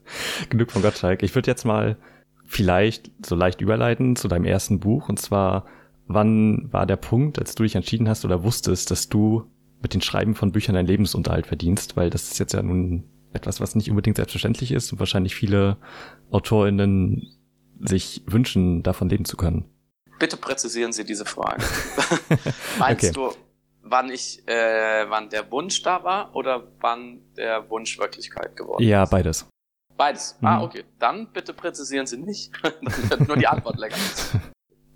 Genug 0.50 0.72
von 0.72 0.82
Gottschalk. 0.82 1.24
Ich 1.24 1.36
würde 1.36 1.50
jetzt 1.50 1.66
mal 1.66 1.98
vielleicht 2.46 3.12
so 3.26 3.36
leicht 3.36 3.62
überleiten 3.62 4.16
zu 4.16 4.28
deinem 4.28 4.46
ersten 4.46 4.80
Buch 4.80 5.08
und 5.10 5.20
zwar 5.20 5.66
wann 6.08 6.72
war 6.72 6.86
der 6.86 6.98
Punkt, 6.98 7.40
als 7.40 7.56
du 7.56 7.64
dich 7.64 7.76
entschieden 7.76 8.10
hast 8.10 8.26
oder 8.26 8.44
wusstest, 8.44 8.92
dass 8.92 9.10
du 9.10 9.46
mit 9.82 9.94
den 9.94 10.02
Schreiben 10.02 10.36
von 10.36 10.52
Büchern 10.52 10.76
deinen 10.76 10.88
Lebensunterhalt 10.88 11.48
verdienst, 11.48 11.98
weil 11.98 12.10
das 12.10 12.32
ist 12.32 12.40
jetzt 12.40 12.54
ja 12.54 12.62
nun 12.62 13.04
etwas, 13.34 13.60
was 13.60 13.76
nicht 13.76 13.90
unbedingt 13.90 14.18
selbstverständlich 14.18 14.72
ist 14.72 14.92
und 14.92 15.00
wahrscheinlich 15.00 15.36
viele 15.36 15.78
AutorInnen 16.32 17.28
sich 17.80 18.24
wünschen, 18.26 18.84
davon 18.84 19.10
leben 19.10 19.26
zu 19.26 19.38
können. 19.38 19.66
Bitte 20.20 20.38
präzisieren 20.38 20.94
Sie 20.94 21.04
diese 21.04 21.26
Frage. 21.26 21.64
Meinst 22.80 23.06
okay. 23.06 23.12
du, 23.14 23.36
wann 23.82 24.12
ich, 24.12 24.48
äh, 24.48 25.10
wann 25.10 25.30
der 25.30 25.52
Wunsch 25.52 25.82
da 25.82 26.04
war 26.04 26.36
oder 26.36 26.68
wann 26.80 27.22
der 27.36 27.70
Wunsch 27.70 27.98
Wirklichkeit 27.98 28.56
geworden 28.56 28.84
ja, 28.84 29.04
ist? 29.04 29.12
Ja, 29.12 29.18
beides. 29.18 29.48
Beides. 29.98 30.38
Ah, 30.42 30.42
mhm. 30.42 30.48
Ah, 30.48 30.64
okay. 30.64 30.84
Dann 31.00 31.32
bitte 31.32 31.54
präzisieren 31.54 32.08
Sie 32.08 32.18
nicht. 32.18 32.52
nur 33.28 33.38
die 33.38 33.48
Antwort 33.48 33.78
länger. 33.78 33.96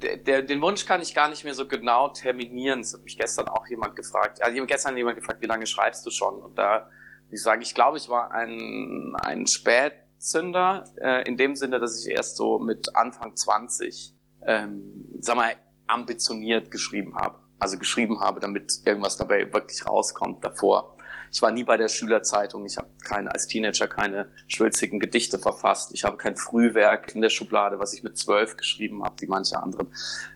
Der, 0.02 0.18
der, 0.18 0.42
den 0.42 0.62
Wunsch 0.62 0.86
kann 0.86 1.02
ich 1.02 1.16
gar 1.16 1.30
nicht 1.30 1.46
mehr 1.46 1.54
so 1.54 1.70
genau 1.70 2.10
terminieren. 2.10 2.82
Das 2.82 2.94
hat 2.94 3.04
mich 3.04 3.18
gestern 3.18 3.48
auch 3.48 3.66
jemand 3.68 3.96
gefragt. 3.96 4.44
Also 4.44 4.64
gestern 4.66 4.98
jemand 4.98 5.16
gefragt, 5.16 5.42
wie 5.42 5.48
lange 5.48 5.66
schreibst 5.66 6.06
du 6.06 6.12
schon? 6.12 6.36
Und 6.36 6.58
da, 6.58 6.90
ich 7.32 7.42
sage, 7.42 7.62
ich 7.64 7.74
glaube, 7.74 7.98
ich 7.98 8.10
war 8.10 8.32
ein, 8.32 9.16
ein 9.16 9.48
Spätzünder, 9.48 10.86
äh, 11.02 11.28
in 11.28 11.38
dem 11.38 11.56
Sinne, 11.56 11.80
dass 11.80 12.04
ich 12.04 12.12
erst 12.12 12.38
so 12.38 12.60
mit 12.60 12.96
Anfang 12.96 13.36
20 13.36 14.16
ähm, 14.46 15.06
sag 15.20 15.36
mal, 15.36 15.56
ambitioniert 15.88 16.72
geschrieben 16.72 17.16
habe. 17.16 17.40
Also 17.60 17.78
geschrieben 17.78 18.20
habe, 18.20 18.40
damit 18.40 18.82
irgendwas 18.86 19.18
dabei 19.18 19.52
wirklich 19.54 19.88
rauskommt 19.88 20.44
davor. 20.44 20.98
Ich 21.32 21.42
war 21.42 21.52
nie 21.52 21.64
bei 21.64 21.78
der 21.78 21.88
Schülerzeitung. 21.88 22.66
Ich 22.66 22.78
habe 22.78 22.90
keine 23.04 23.32
als 23.32 23.48
Teenager 23.48 23.88
keine 23.88 24.32
schwülzigen 24.48 25.00
Gedichte 25.00 25.40
verfasst. 25.40 25.92
Ich 25.94 26.04
habe 26.04 26.18
kein 26.18 26.36
Frühwerk 26.36 27.16
in 27.16 27.22
der 27.22 27.30
Schublade, 27.30 27.80
was 27.80 27.94
ich 27.94 28.04
mit 28.04 28.18
zwölf 28.18 28.58
geschrieben 28.58 29.04
habe, 29.04 29.16
wie 29.22 29.28
manche 29.28 29.62
anderen. 29.62 29.88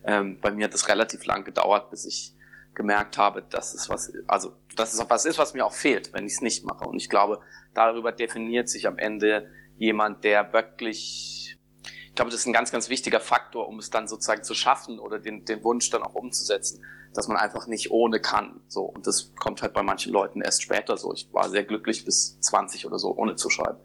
Ähm, 0.03 0.39
bei 0.41 0.51
mir 0.51 0.65
hat 0.65 0.73
es 0.73 0.87
relativ 0.87 1.25
lang 1.25 1.43
gedauert, 1.43 1.89
bis 1.89 2.05
ich 2.05 2.35
gemerkt 2.79 3.17
habe, 3.17 3.41
dass 3.41 3.73
es 3.73 3.89
was, 3.89 4.13
also 4.25 4.53
dass 4.77 4.93
es 4.93 5.09
was 5.09 5.25
ist, 5.25 5.37
was 5.37 5.53
mir 5.53 5.65
auch 5.65 5.73
fehlt, 5.73 6.13
wenn 6.13 6.25
ich 6.25 6.35
es 6.35 6.41
nicht 6.41 6.63
mache. 6.63 6.85
Und 6.85 6.95
ich 6.95 7.09
glaube, 7.09 7.41
darüber 7.73 8.13
definiert 8.13 8.69
sich 8.69 8.87
am 8.87 8.97
Ende 8.97 9.49
jemand, 9.77 10.23
der 10.23 10.53
wirklich, 10.53 11.59
ich 11.83 12.15
glaube, 12.15 12.31
das 12.31 12.39
ist 12.39 12.45
ein 12.45 12.53
ganz, 12.53 12.71
ganz 12.71 12.87
wichtiger 12.87 13.19
Faktor, 13.19 13.67
um 13.67 13.79
es 13.79 13.89
dann 13.89 14.07
sozusagen 14.07 14.43
zu 14.43 14.53
schaffen 14.53 14.97
oder 14.97 15.19
den, 15.19 15.43
den 15.43 15.61
Wunsch 15.65 15.89
dann 15.89 16.03
auch 16.03 16.15
umzusetzen, 16.15 16.81
dass 17.13 17.27
man 17.27 17.35
einfach 17.35 17.67
nicht 17.67 17.91
ohne 17.91 18.21
kann. 18.21 18.61
So 18.69 18.83
und 18.83 19.05
das 19.05 19.33
kommt 19.35 19.61
halt 19.61 19.73
bei 19.73 19.83
manchen 19.83 20.13
Leuten 20.13 20.39
erst 20.39 20.63
später 20.63 20.95
so. 20.95 21.13
Ich 21.13 21.27
war 21.33 21.49
sehr 21.49 21.65
glücklich 21.65 22.05
bis 22.05 22.39
20 22.39 22.85
oder 22.85 22.97
so 22.97 23.13
ohne 23.13 23.35
zu 23.35 23.49
schreiben. 23.49 23.79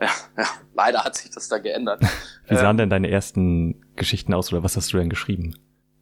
Ja, 0.00 0.08
ja, 0.38 0.48
leider 0.72 1.04
hat 1.04 1.16
sich 1.16 1.30
das 1.30 1.48
da 1.48 1.58
geändert. 1.58 2.00
Wie 2.48 2.56
sahen 2.56 2.70
ähm, 2.70 2.76
denn 2.78 2.90
deine 2.90 3.10
ersten 3.10 3.84
Geschichten 3.94 4.32
aus 4.32 4.50
oder 4.54 4.62
was 4.62 4.74
hast 4.74 4.90
du 4.94 4.96
denn 4.96 5.10
geschrieben? 5.10 5.54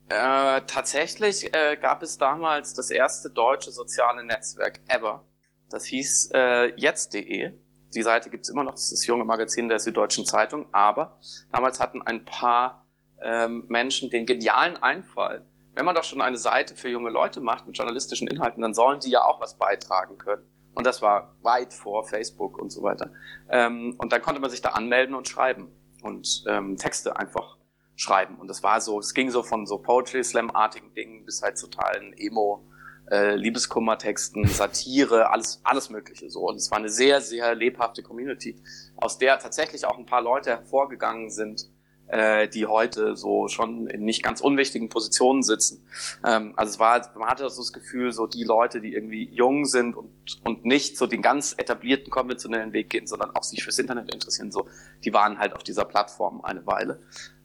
Äh, 0.08 0.62
tatsächlich 0.66 1.52
äh, 1.54 1.76
gab 1.76 2.02
es 2.02 2.16
damals 2.16 2.74
das 2.74 2.90
erste 2.90 3.30
deutsche 3.30 3.72
soziale 3.72 4.24
Netzwerk 4.24 4.80
ever. 4.88 5.24
Das 5.68 5.84
hieß 5.84 6.30
äh, 6.32 6.72
jetzt.de. 6.76 7.52
Die 7.94 8.02
Seite 8.02 8.30
gibt's 8.30 8.48
immer 8.48 8.62
noch, 8.62 8.72
das 8.72 8.84
ist 8.84 8.92
das 8.92 9.06
junge 9.06 9.24
Magazin 9.24 9.68
der 9.68 9.80
Süddeutschen 9.80 10.24
Zeitung. 10.24 10.66
Aber 10.72 11.18
damals 11.50 11.80
hatten 11.80 12.02
ein 12.02 12.24
paar 12.24 12.86
ähm, 13.20 13.64
Menschen 13.68 14.10
den 14.10 14.26
genialen 14.26 14.76
Einfall, 14.76 15.44
wenn 15.76 15.84
man 15.84 15.94
doch 15.94 16.04
schon 16.04 16.22
eine 16.22 16.38
Seite 16.38 16.74
für 16.74 16.88
junge 16.88 17.10
Leute 17.10 17.40
macht 17.40 17.66
mit 17.66 17.76
journalistischen 17.76 18.28
Inhalten, 18.28 18.62
dann 18.62 18.74
sollen 18.74 19.00
die 19.00 19.10
ja 19.10 19.24
auch 19.24 19.40
was 19.40 19.58
beitragen 19.58 20.16
können. 20.16 20.42
Und 20.74 20.86
das 20.86 21.02
war 21.02 21.36
weit 21.42 21.74
vor 21.74 22.06
Facebook 22.06 22.58
und 22.58 22.70
so 22.70 22.82
weiter. 22.82 23.12
Ähm, 23.50 23.94
und 23.98 24.12
dann 24.12 24.22
konnte 24.22 24.40
man 24.40 24.50
sich 24.50 24.62
da 24.62 24.70
anmelden 24.70 25.14
und 25.14 25.28
schreiben 25.28 25.68
und 26.02 26.44
ähm, 26.46 26.76
Texte 26.76 27.16
einfach 27.16 27.55
schreiben. 27.96 28.36
Und 28.36 28.48
das 28.48 28.62
war 28.62 28.80
so, 28.80 29.00
es 29.00 29.14
ging 29.14 29.30
so 29.30 29.42
von 29.42 29.66
so 29.66 29.78
Poetry 29.78 30.22
Slam-artigen 30.22 30.94
Dingen 30.94 31.24
bis 31.24 31.42
halt 31.42 31.58
totalen 31.58 32.12
Emo, 32.16 32.62
äh, 33.10 33.34
Liebeskummertexten, 33.34 34.46
Satire, 34.46 35.30
alles, 35.30 35.60
alles 35.64 35.90
Mögliche 35.90 36.30
so. 36.30 36.48
Und 36.48 36.56
es 36.56 36.70
war 36.70 36.78
eine 36.78 36.90
sehr, 36.90 37.20
sehr 37.20 37.54
lebhafte 37.54 38.02
Community, 38.02 38.56
aus 38.96 39.18
der 39.18 39.38
tatsächlich 39.38 39.86
auch 39.86 39.98
ein 39.98 40.06
paar 40.06 40.22
Leute 40.22 40.50
hervorgegangen 40.50 41.30
sind, 41.30 41.68
äh, 42.08 42.48
die 42.48 42.66
heute 42.66 43.16
so 43.16 43.48
schon 43.48 43.88
in 43.88 44.04
nicht 44.04 44.22
ganz 44.22 44.40
unwichtigen 44.40 44.88
Positionen 44.88 45.42
sitzen. 45.42 45.84
Ähm, 46.24 46.52
also 46.56 46.70
es 46.74 46.78
war, 46.78 47.10
man 47.18 47.28
hatte 47.28 47.48
so 47.48 47.62
das 47.62 47.72
Gefühl, 47.72 48.12
so 48.12 48.26
die 48.26 48.44
Leute, 48.44 48.80
die 48.80 48.94
irgendwie 48.94 49.28
jung 49.32 49.64
sind 49.64 49.96
und, 49.96 50.10
und 50.44 50.64
nicht 50.64 50.96
so 50.96 51.06
den 51.06 51.22
ganz 51.22 51.54
etablierten 51.56 52.10
konventionellen 52.10 52.72
Weg 52.72 52.90
gehen, 52.90 53.06
sondern 53.06 53.30
auch 53.34 53.42
sich 53.42 53.64
fürs 53.64 53.78
Internet 53.78 54.14
interessieren, 54.14 54.52
so, 54.52 54.68
die 55.04 55.12
waren 55.12 55.38
halt 55.38 55.54
auf 55.54 55.62
dieser 55.62 55.84
Plattform 55.84 56.42
eine 56.42 56.64
Weile. 56.66 57.00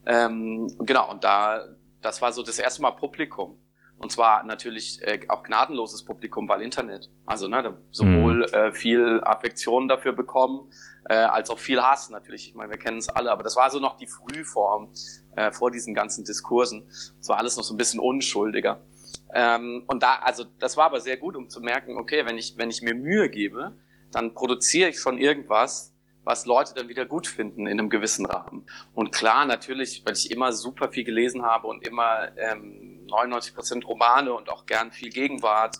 Ähm, 0.06 0.74
genau, 0.80 1.10
und 1.10 1.24
da, 1.24 1.64
das 2.00 2.22
war 2.22 2.32
so 2.32 2.42
das 2.42 2.58
erste 2.58 2.82
Mal 2.82 2.92
Publikum. 2.92 3.58
Und 4.02 4.10
zwar 4.10 4.42
natürlich 4.42 5.00
äh, 5.02 5.20
auch 5.28 5.44
gnadenloses 5.44 6.04
Publikum, 6.04 6.48
weil 6.48 6.60
Internet. 6.62 7.08
Also 7.24 7.46
ne, 7.46 7.78
sowohl 7.92 8.38
mhm. 8.38 8.54
äh, 8.54 8.72
viel 8.72 9.20
Affektion 9.22 9.86
dafür 9.86 10.12
bekommen, 10.12 10.72
äh, 11.08 11.14
als 11.14 11.50
auch 11.50 11.58
viel 11.60 11.80
Hass 11.80 12.10
natürlich. 12.10 12.48
Ich 12.48 12.54
meine, 12.56 12.72
wir 12.72 12.78
kennen 12.78 12.98
es 12.98 13.08
alle, 13.08 13.30
aber 13.30 13.44
das 13.44 13.54
war 13.54 13.70
so 13.70 13.78
noch 13.78 13.96
die 13.96 14.08
Frühform 14.08 14.92
äh, 15.36 15.52
vor 15.52 15.70
diesen 15.70 15.94
ganzen 15.94 16.24
Diskursen. 16.24 16.88
Es 16.88 17.28
war 17.28 17.38
alles 17.38 17.56
noch 17.56 17.62
so 17.62 17.74
ein 17.74 17.76
bisschen 17.76 18.00
unschuldiger. 18.00 18.80
Ähm, 19.32 19.84
und 19.86 20.02
da, 20.02 20.16
also 20.16 20.44
das 20.58 20.76
war 20.76 20.86
aber 20.86 21.00
sehr 21.00 21.16
gut, 21.16 21.36
um 21.36 21.48
zu 21.48 21.60
merken, 21.60 21.96
okay, 21.96 22.26
wenn 22.26 22.38
ich, 22.38 22.54
wenn 22.58 22.70
ich 22.70 22.82
mir 22.82 22.94
Mühe 22.94 23.30
gebe, 23.30 23.76
dann 24.10 24.34
produziere 24.34 24.90
ich 24.90 24.98
schon 24.98 25.16
irgendwas, 25.16 25.91
was 26.24 26.46
Leute 26.46 26.74
dann 26.74 26.88
wieder 26.88 27.04
gut 27.04 27.26
finden 27.26 27.66
in 27.66 27.78
einem 27.78 27.90
gewissen 27.90 28.26
Rahmen. 28.26 28.66
Und 28.94 29.12
klar, 29.12 29.44
natürlich, 29.44 30.02
weil 30.04 30.14
ich 30.14 30.30
immer 30.30 30.52
super 30.52 30.90
viel 30.90 31.04
gelesen 31.04 31.42
habe 31.42 31.66
und 31.66 31.86
immer 31.86 32.36
ähm, 32.36 33.04
99 33.06 33.54
Prozent 33.54 33.86
Romane 33.86 34.32
und 34.32 34.48
auch 34.48 34.66
gern 34.66 34.92
viel 34.92 35.10
Gegenwart 35.10 35.78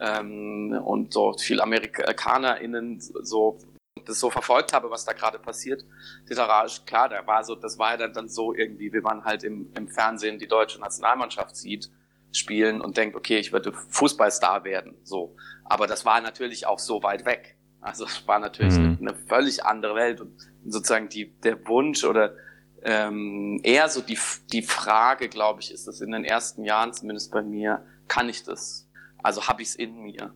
ähm, 0.00 0.78
und 0.84 1.12
so 1.12 1.34
viel 1.34 1.60
AmerikanerInnen 1.60 3.00
so 3.00 3.58
das 4.04 4.18
so 4.18 4.30
verfolgt 4.30 4.72
habe, 4.72 4.90
was 4.90 5.04
da 5.04 5.12
gerade 5.12 5.38
passiert, 5.38 5.84
literarisch, 6.26 6.84
klar, 6.86 7.08
da 7.08 7.26
war 7.26 7.44
so, 7.44 7.54
das 7.54 7.78
war 7.78 7.92
ja 7.92 7.96
dann, 7.98 8.12
dann 8.12 8.28
so 8.28 8.54
irgendwie, 8.54 8.92
wie 8.92 9.00
man 9.00 9.24
halt 9.24 9.44
im, 9.44 9.70
im 9.76 9.88
Fernsehen 9.88 10.38
die 10.38 10.48
deutsche 10.48 10.80
Nationalmannschaft 10.80 11.56
sieht, 11.56 11.90
spielen 12.32 12.80
und 12.80 12.96
denkt, 12.96 13.14
okay, 13.14 13.38
ich 13.38 13.52
würde 13.52 13.72
Fußballstar 13.72 14.64
werden, 14.64 14.96
so. 15.04 15.36
Aber 15.64 15.86
das 15.86 16.04
war 16.04 16.20
natürlich 16.20 16.66
auch 16.66 16.78
so 16.78 17.02
weit 17.02 17.26
weg. 17.26 17.56
Also 17.82 18.04
es 18.04 18.26
war 18.26 18.38
natürlich 18.38 18.78
mhm. 18.78 18.98
eine, 19.00 19.14
völlig 19.14 19.64
andere 19.64 19.94
Welt 19.96 20.20
und 20.20 20.32
sozusagen 20.64 21.08
die, 21.08 21.32
der 21.40 21.66
Wunsch 21.66 22.04
oder 22.04 22.34
ähm, 22.84 23.60
eher 23.62 23.88
so 23.88 24.00
die, 24.00 24.18
die 24.52 24.62
Frage, 24.62 25.28
glaube 25.28 25.60
ich, 25.60 25.72
ist 25.72 25.86
das 25.88 26.00
in 26.00 26.12
den 26.12 26.24
ersten 26.24 26.64
Jahren, 26.64 26.92
zumindest 26.92 27.32
bei 27.32 27.42
mir, 27.42 27.84
kann 28.08 28.28
ich 28.28 28.44
das? 28.44 28.88
Also 29.22 29.48
habe 29.48 29.62
ich 29.62 29.68
es 29.68 29.74
in 29.74 30.00
mir? 30.00 30.34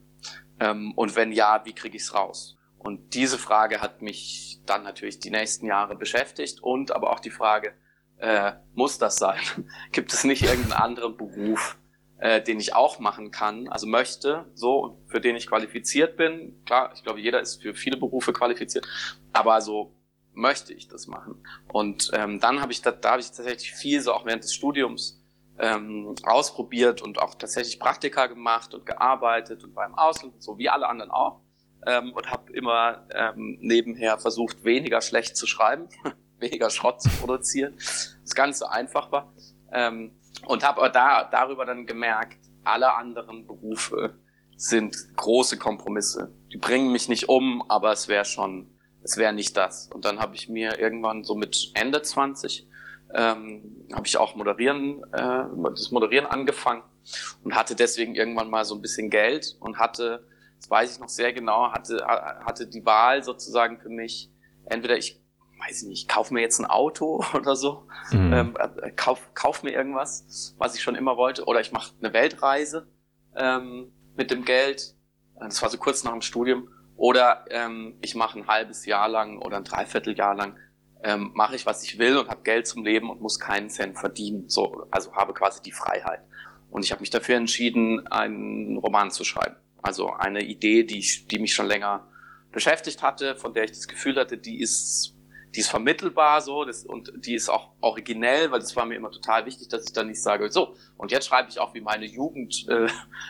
Ähm, 0.59 0.93
und 0.97 1.17
wenn 1.17 1.33
ja, 1.33 1.65
wie 1.65 1.73
kriege 1.73 1.97
ich 1.97 2.03
es 2.03 2.15
raus? 2.15 2.57
Und 2.79 3.15
diese 3.15 3.39
Frage 3.39 3.81
hat 3.81 4.03
mich 4.03 4.61
dann 4.67 4.83
natürlich 4.83 5.21
die 5.21 5.31
nächsten 5.31 5.67
Jahre 5.67 5.97
beschäftigt 5.97 6.63
und 6.63 6.93
aber 6.93 7.11
auch 7.11 7.21
die 7.21 7.31
Frage, 7.31 7.75
äh, 8.19 8.53
muss 8.75 8.99
das 8.99 9.17
sein? 9.17 9.41
Gibt 9.93 10.13
es 10.13 10.25
nicht 10.25 10.43
irgendeinen 10.43 10.81
anderen 10.81 11.17
Beruf, 11.17 11.79
äh, 12.19 12.43
den 12.43 12.59
ich 12.59 12.75
auch 12.75 12.99
machen 12.99 13.31
kann, 13.31 13.69
also 13.69 13.87
möchte, 13.87 14.47
so, 14.55 15.03
für 15.07 15.21
den 15.21 15.37
ich 15.37 15.47
qualifiziert 15.47 16.17
bin. 16.17 16.63
Klar, 16.65 16.93
ich 16.95 17.03
glaube, 17.03 17.21
jeder 17.21 17.41
ist 17.41 17.63
für 17.63 17.75
viele 17.75 17.97
Berufe 17.97 18.33
qualifiziert, 18.33 18.87
aber 19.33 19.61
so 19.61 19.95
möchte 20.33 20.73
ich 20.73 20.89
das 20.89 21.07
machen. 21.07 21.43
Und 21.73 22.11
ähm, 22.15 22.41
dann 22.41 22.61
habe 22.61 22.73
ich 22.73 22.83
da, 22.83 22.93
da 22.93 23.13
habe 23.13 23.21
ich 23.21 23.29
tatsächlich 23.29 23.73
viel 23.73 24.01
so 24.01 24.13
auch 24.13 24.27
während 24.27 24.45
des 24.45 24.55
Studiums 24.55 25.23
ähm, 25.59 26.15
ausprobiert 26.23 27.03
und 27.03 27.19
auch 27.19 27.35
tatsächlich 27.35 27.81
Praktika 27.81 28.27
gemacht 28.27 28.75
und 28.75 28.87
gearbeitet 28.87 29.65
und 29.65 29.75
war 29.75 29.87
im 29.87 29.95
Ausland, 29.95 30.43
so 30.43 30.59
wie 30.59 30.69
alle 30.69 30.89
anderen 30.89 31.11
auch. 31.11 31.41
Ähm, 31.87 32.13
und 32.13 32.31
habe 32.31 32.53
immer 32.53 33.07
ähm, 33.15 33.59
nebenher 33.61 34.19
versucht, 34.19 34.65
weniger 34.65 35.01
schlecht 35.01 35.37
zu 35.37 35.47
schreiben, 35.47 35.89
weniger 36.39 36.69
Schrott 36.71 37.01
zu 37.01 37.09
produzieren, 37.11 37.75
das 37.77 38.35
ganz 38.35 38.59
so 38.59 38.67
einfach 38.67 39.13
war. 39.13 39.33
Ähm, 39.73 40.13
und 40.45 40.65
habe 40.65 40.91
da 40.93 41.25
darüber 41.25 41.65
dann 41.65 41.87
gemerkt, 41.87 42.39
alle 42.65 42.95
anderen 42.95 43.47
Berufe 43.47 44.19
sind 44.57 44.97
große 45.17 45.59
Kompromisse. 45.59 46.33
Die 46.53 46.59
bringen 46.59 46.91
mich 46.91 47.09
nicht 47.09 47.29
um, 47.29 47.63
aber 47.69 47.93
es 47.93 48.09
wäre 48.09 48.25
schon, 48.25 48.71
es 49.03 49.17
wäre 49.17 49.33
nicht 49.33 49.57
das. 49.57 49.89
Und 49.93 50.05
dann 50.05 50.19
habe 50.19 50.35
ich 50.35 50.49
mir 50.49 50.79
irgendwann 50.79 51.25
so 51.25 51.35
mit 51.35 51.71
Ende 51.75 52.03
20 52.03 52.67
ähm, 53.15 53.87
habe 53.93 54.07
ich 54.07 54.17
auch 54.19 54.35
moderieren, 54.35 55.03
äh, 55.13 55.45
das 55.71 55.91
Moderieren 55.91 56.27
angefangen 56.27 56.83
und 57.45 57.55
hatte 57.55 57.75
deswegen 57.77 58.15
irgendwann 58.15 58.51
mal 58.51 58.65
so 58.65 58.75
ein 58.75 58.83
bisschen 58.83 59.11
Geld 59.11 59.57
und 59.61 59.79
hatte, 59.79 60.27
das 60.59 60.71
weiß 60.71 60.95
ich 60.95 61.01
noch 61.01 61.09
sehr 61.09 61.33
genau, 61.33 61.71
hatte 61.73 62.05
hatte 62.07 62.67
die 62.67 62.85
Wahl 62.85 63.23
sozusagen 63.23 63.79
für 63.79 63.89
mich, 63.89 64.31
entweder 64.65 64.97
ich 64.97 65.21
weiß 65.59 65.83
ich 65.83 65.89
nicht, 65.89 66.09
kauf 66.09 66.31
mir 66.31 66.41
jetzt 66.41 66.59
ein 66.59 66.67
Auto 66.67 67.25
oder 67.35 67.57
so, 67.57 67.87
mhm. 68.11 68.33
ähm, 68.33 68.57
äh, 68.83 68.91
kauf, 68.93 69.31
kauf 69.35 69.63
mir 69.63 69.73
irgendwas, 69.73 70.55
was 70.59 70.75
ich 70.75 70.83
schon 70.83 70.95
immer 70.95 71.17
wollte, 71.17 71.45
oder 71.45 71.61
ich 71.61 71.73
mache 71.73 71.93
eine 72.01 72.13
Weltreise 72.13 72.89
ähm, 73.37 73.93
mit 74.17 74.31
dem 74.31 74.45
Geld. 74.45 74.95
Das 75.39 75.61
war 75.63 75.69
so 75.69 75.77
kurz 75.79 76.05
nach 76.05 76.13
dem 76.13 76.23
Studium. 76.23 76.69
Oder 76.97 77.45
ähm, 77.51 77.99
ich 78.01 78.15
mache 78.15 78.39
ein 78.39 78.47
halbes 78.47 78.87
Jahr 78.87 79.09
lang 79.09 79.39
oder 79.39 79.59
ein 79.59 79.65
Dreivierteljahr 79.65 80.35
lang 80.35 80.57
ähm, 81.03 81.31
mache 81.35 81.57
ich, 81.57 81.67
was 81.67 81.83
ich 81.85 81.99
will 81.99 82.17
und 82.17 82.29
habe 82.29 82.43
Geld 82.43 82.67
zum 82.67 82.85
Leben 82.85 83.11
und 83.11 83.21
muss 83.21 83.39
keinen 83.39 83.71
Cent 83.71 83.99
verdienen. 83.99 84.49
So, 84.49 84.87
also 84.91 85.15
habe 85.15 85.35
quasi 85.35 85.63
die 85.63 85.73
Freiheit. 85.73 86.21
Und 86.71 86.85
ich 86.85 86.91
habe 86.91 87.01
mich 87.01 87.11
dafür 87.11 87.37
entschieden, 87.37 88.07
einen 88.09 88.77
Roman 88.79 89.11
zu 89.11 89.25
schreiben. 89.25 89.57
Also 89.83 90.13
eine 90.13 90.43
Idee, 90.43 90.85
die, 90.85 90.99
ich, 90.99 91.27
die 91.29 91.39
mich 91.39 91.55
schon 91.55 91.67
länger 91.67 92.09
beschäftigt 92.51 93.03
hatte, 93.03 93.37
von 93.37 93.55
der 93.55 93.65
ich 93.65 93.73
das 93.73 93.89
Gefühl 93.89 94.17
hatte, 94.17 94.39
die 94.39 94.61
ist 94.61 95.16
die 95.57 95.61
ist 95.61 95.71
vermittelbar 95.71 96.43
so 96.43 96.65
das, 96.65 96.85
und 96.85 97.13
die 97.17 97.35
ist 97.35 97.49
auch 97.49 97.71
originell, 97.81 98.51
weil 98.51 98.61
das 98.61 98.77
war 98.77 98.85
mir 98.85 98.95
immer 98.95 99.11
total 99.11 99.47
wichtig, 99.47 99.69
dass 99.69 99.85
ich 99.85 99.93
dann 99.93 100.09
nicht 100.09 100.23
sage, 100.23 100.51
so, 100.53 100.77
und 100.99 101.11
jetzt 101.11 101.27
schreibe 101.27 101.49
ich 101.49 101.59
auch, 101.59 101.73
wie 101.73 101.81
meine 101.81 102.05
Jugend 102.05 102.69
äh, 102.69 102.89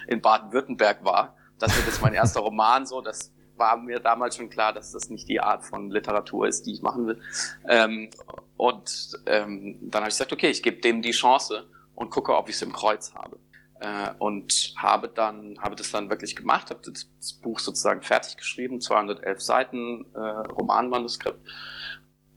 in 0.08 0.20
Baden-Württemberg 0.20 1.04
war. 1.04 1.36
Das 1.58 1.74
wird 1.76 1.86
jetzt 1.86 2.02
mein 2.02 2.14
erster 2.14 2.40
Roman 2.40 2.84
so, 2.84 3.00
das 3.00 3.32
war 3.56 3.76
mir 3.76 4.00
damals 4.00 4.36
schon 4.36 4.50
klar, 4.50 4.72
dass 4.72 4.92
das 4.92 5.08
nicht 5.08 5.28
die 5.28 5.40
Art 5.40 5.64
von 5.64 5.90
Literatur 5.90 6.48
ist, 6.48 6.66
die 6.66 6.72
ich 6.72 6.82
machen 6.82 7.06
will. 7.06 7.20
Ähm, 7.68 8.10
und 8.56 9.18
ähm, 9.26 9.78
dann 9.82 10.02
habe 10.02 10.10
ich 10.10 10.16
gesagt, 10.16 10.32
okay, 10.32 10.50
ich 10.50 10.62
gebe 10.62 10.80
dem 10.80 11.00
die 11.00 11.12
Chance 11.12 11.64
und 11.94 12.10
gucke, 12.10 12.36
ob 12.36 12.48
ich 12.48 12.56
es 12.56 12.62
im 12.62 12.72
Kreuz 12.72 13.14
habe. 13.14 13.38
Äh, 13.80 14.10
und 14.18 14.74
habe 14.76 15.08
dann 15.08 15.58
habe 15.60 15.76
das 15.76 15.90
dann 15.90 16.10
wirklich 16.10 16.34
gemacht, 16.34 16.70
habe 16.70 16.80
das, 16.84 17.06
Buch 17.42 17.60
sozusagen 17.60 18.02
fertig 18.02 18.36
geschrieben, 18.36 18.80
211 18.80 19.40
Seiten 19.40 20.06
äh, 20.14 20.18
Romanmanuskript 20.18 21.40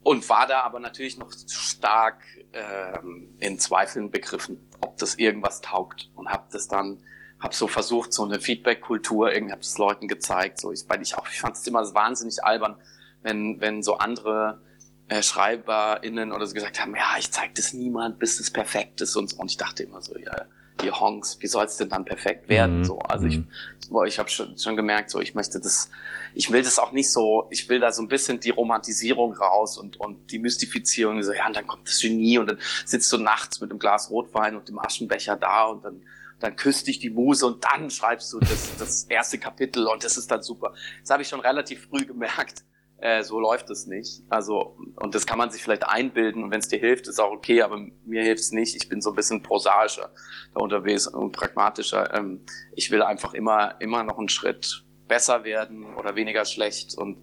und 0.03 0.27
war 0.29 0.47
da 0.47 0.61
aber 0.61 0.79
natürlich 0.79 1.17
noch 1.17 1.31
stark 1.47 2.21
ähm, 2.53 3.35
in 3.39 3.59
Zweifeln 3.59 4.11
begriffen, 4.11 4.69
ob 4.81 4.97
das 4.97 5.15
irgendwas 5.15 5.61
taugt 5.61 6.09
und 6.15 6.29
habe 6.29 6.45
das 6.51 6.67
dann 6.67 7.01
habe 7.39 7.55
so 7.55 7.67
versucht, 7.67 8.13
so 8.13 8.23
eine 8.23 8.39
Feedback-Kultur, 8.39 9.31
irgendwie 9.31 9.53
habe 9.53 9.61
es 9.61 9.77
Leuten 9.77 10.07
gezeigt. 10.07 10.59
So, 10.59 10.71
ich, 10.71 10.83
weil 10.87 11.01
ich 11.01 11.17
auch, 11.17 11.27
ich 11.29 11.39
fand 11.39 11.55
es 11.55 11.65
immer 11.65 11.93
wahnsinnig 11.93 12.43
albern, 12.43 12.75
wenn, 13.21 13.61
wenn 13.61 13.81
so 13.81 13.97
andere 13.97 14.61
äh, 15.07 15.23
SchreiberInnen 15.23 16.31
oder 16.31 16.45
so 16.45 16.53
gesagt 16.53 16.81
haben, 16.81 16.95
ja, 16.95 17.15
ich 17.17 17.31
zeig 17.31 17.55
das 17.55 17.73
niemand, 17.73 18.19
bis 18.19 18.39
es 18.39 18.51
perfekt 18.51 19.01
ist 19.01 19.15
und 19.15 19.29
so. 19.29 19.37
Und 19.37 19.51
ich 19.51 19.57
dachte 19.57 19.83
immer 19.83 20.01
so, 20.01 20.17
ja, 20.17 20.45
die 20.81 20.91
Honks, 20.91 21.37
wie 21.39 21.47
soll 21.47 21.65
es 21.65 21.77
denn 21.77 21.89
dann 21.89 22.05
perfekt 22.05 22.49
werden? 22.49 22.79
Mhm. 22.79 22.83
So, 22.85 22.99
also 22.99 23.25
ich, 23.25 23.37
mhm. 23.37 23.47
boah, 23.89 24.05
ich 24.05 24.19
habe 24.19 24.29
schon, 24.29 24.57
schon 24.57 24.75
gemerkt, 24.75 25.09
so 25.09 25.19
ich 25.19 25.35
möchte 25.35 25.59
das, 25.59 25.89
ich 26.33 26.51
will 26.51 26.61
das 26.61 26.79
auch 26.79 26.91
nicht 26.91 27.11
so, 27.11 27.47
ich 27.49 27.69
will 27.69 27.79
da 27.79 27.91
so 27.91 28.01
ein 28.01 28.07
bisschen 28.07 28.39
die 28.39 28.49
Romantisierung 28.49 29.33
raus 29.33 29.77
und 29.77 29.99
und 29.99 30.31
die 30.31 30.39
Mystifizierung. 30.39 31.21
So, 31.23 31.33
ja, 31.33 31.47
und 31.47 31.55
dann 31.55 31.67
kommt 31.67 31.87
das 31.87 31.99
Genie 31.99 32.37
und 32.37 32.47
dann 32.47 32.59
sitzt 32.85 33.11
du 33.11 33.17
nachts 33.17 33.61
mit 33.61 33.71
einem 33.71 33.79
Glas 33.79 34.09
Rotwein 34.09 34.55
und 34.55 34.67
dem 34.67 34.79
Aschenbecher 34.79 35.35
da 35.35 35.65
und 35.65 35.83
dann 35.83 36.01
dann 36.39 36.55
küsst 36.55 36.87
dich 36.87 36.99
die 36.99 37.09
Muse 37.09 37.45
und 37.45 37.65
dann 37.65 37.89
schreibst 37.89 38.31
du 38.31 38.39
das, 38.39 38.69
das 38.77 39.03
erste 39.03 39.37
Kapitel 39.37 39.87
und 39.87 40.03
das 40.03 40.17
ist 40.17 40.31
dann 40.31 40.41
super. 40.41 40.73
Das 41.01 41.09
habe 41.09 41.21
ich 41.21 41.27
schon 41.27 41.41
relativ 41.41 41.87
früh 41.87 42.05
gemerkt 42.05 42.63
äh, 43.01 43.23
so 43.23 43.39
läuft 43.39 43.69
es 43.69 43.87
nicht. 43.87 44.23
Also, 44.29 44.77
und 44.95 45.15
das 45.15 45.25
kann 45.25 45.37
man 45.37 45.51
sich 45.51 45.63
vielleicht 45.63 45.87
einbilden 45.87 46.43
und 46.43 46.51
wenn 46.51 46.59
es 46.59 46.67
dir 46.67 46.79
hilft, 46.79 47.07
ist 47.07 47.19
auch 47.19 47.31
okay, 47.31 47.61
aber 47.61 47.85
mir 48.05 48.23
hilft 48.23 48.41
es 48.41 48.51
nicht. 48.51 48.75
Ich 48.75 48.89
bin 48.89 49.01
so 49.01 49.11
ein 49.11 49.15
bisschen 49.15 49.41
prosaischer 49.41 50.11
da 50.53 50.59
unterwegs 50.61 51.07
und 51.07 51.31
pragmatischer. 51.31 52.13
Ähm, 52.13 52.41
ich 52.75 52.91
will 52.91 53.01
einfach 53.01 53.33
immer, 53.33 53.79
immer 53.79 54.03
noch 54.03 54.17
einen 54.17 54.29
Schritt 54.29 54.83
besser 55.07 55.43
werden 55.43 55.95
oder 55.95 56.15
weniger 56.15 56.45
schlecht 56.45 56.95
und 56.97 57.17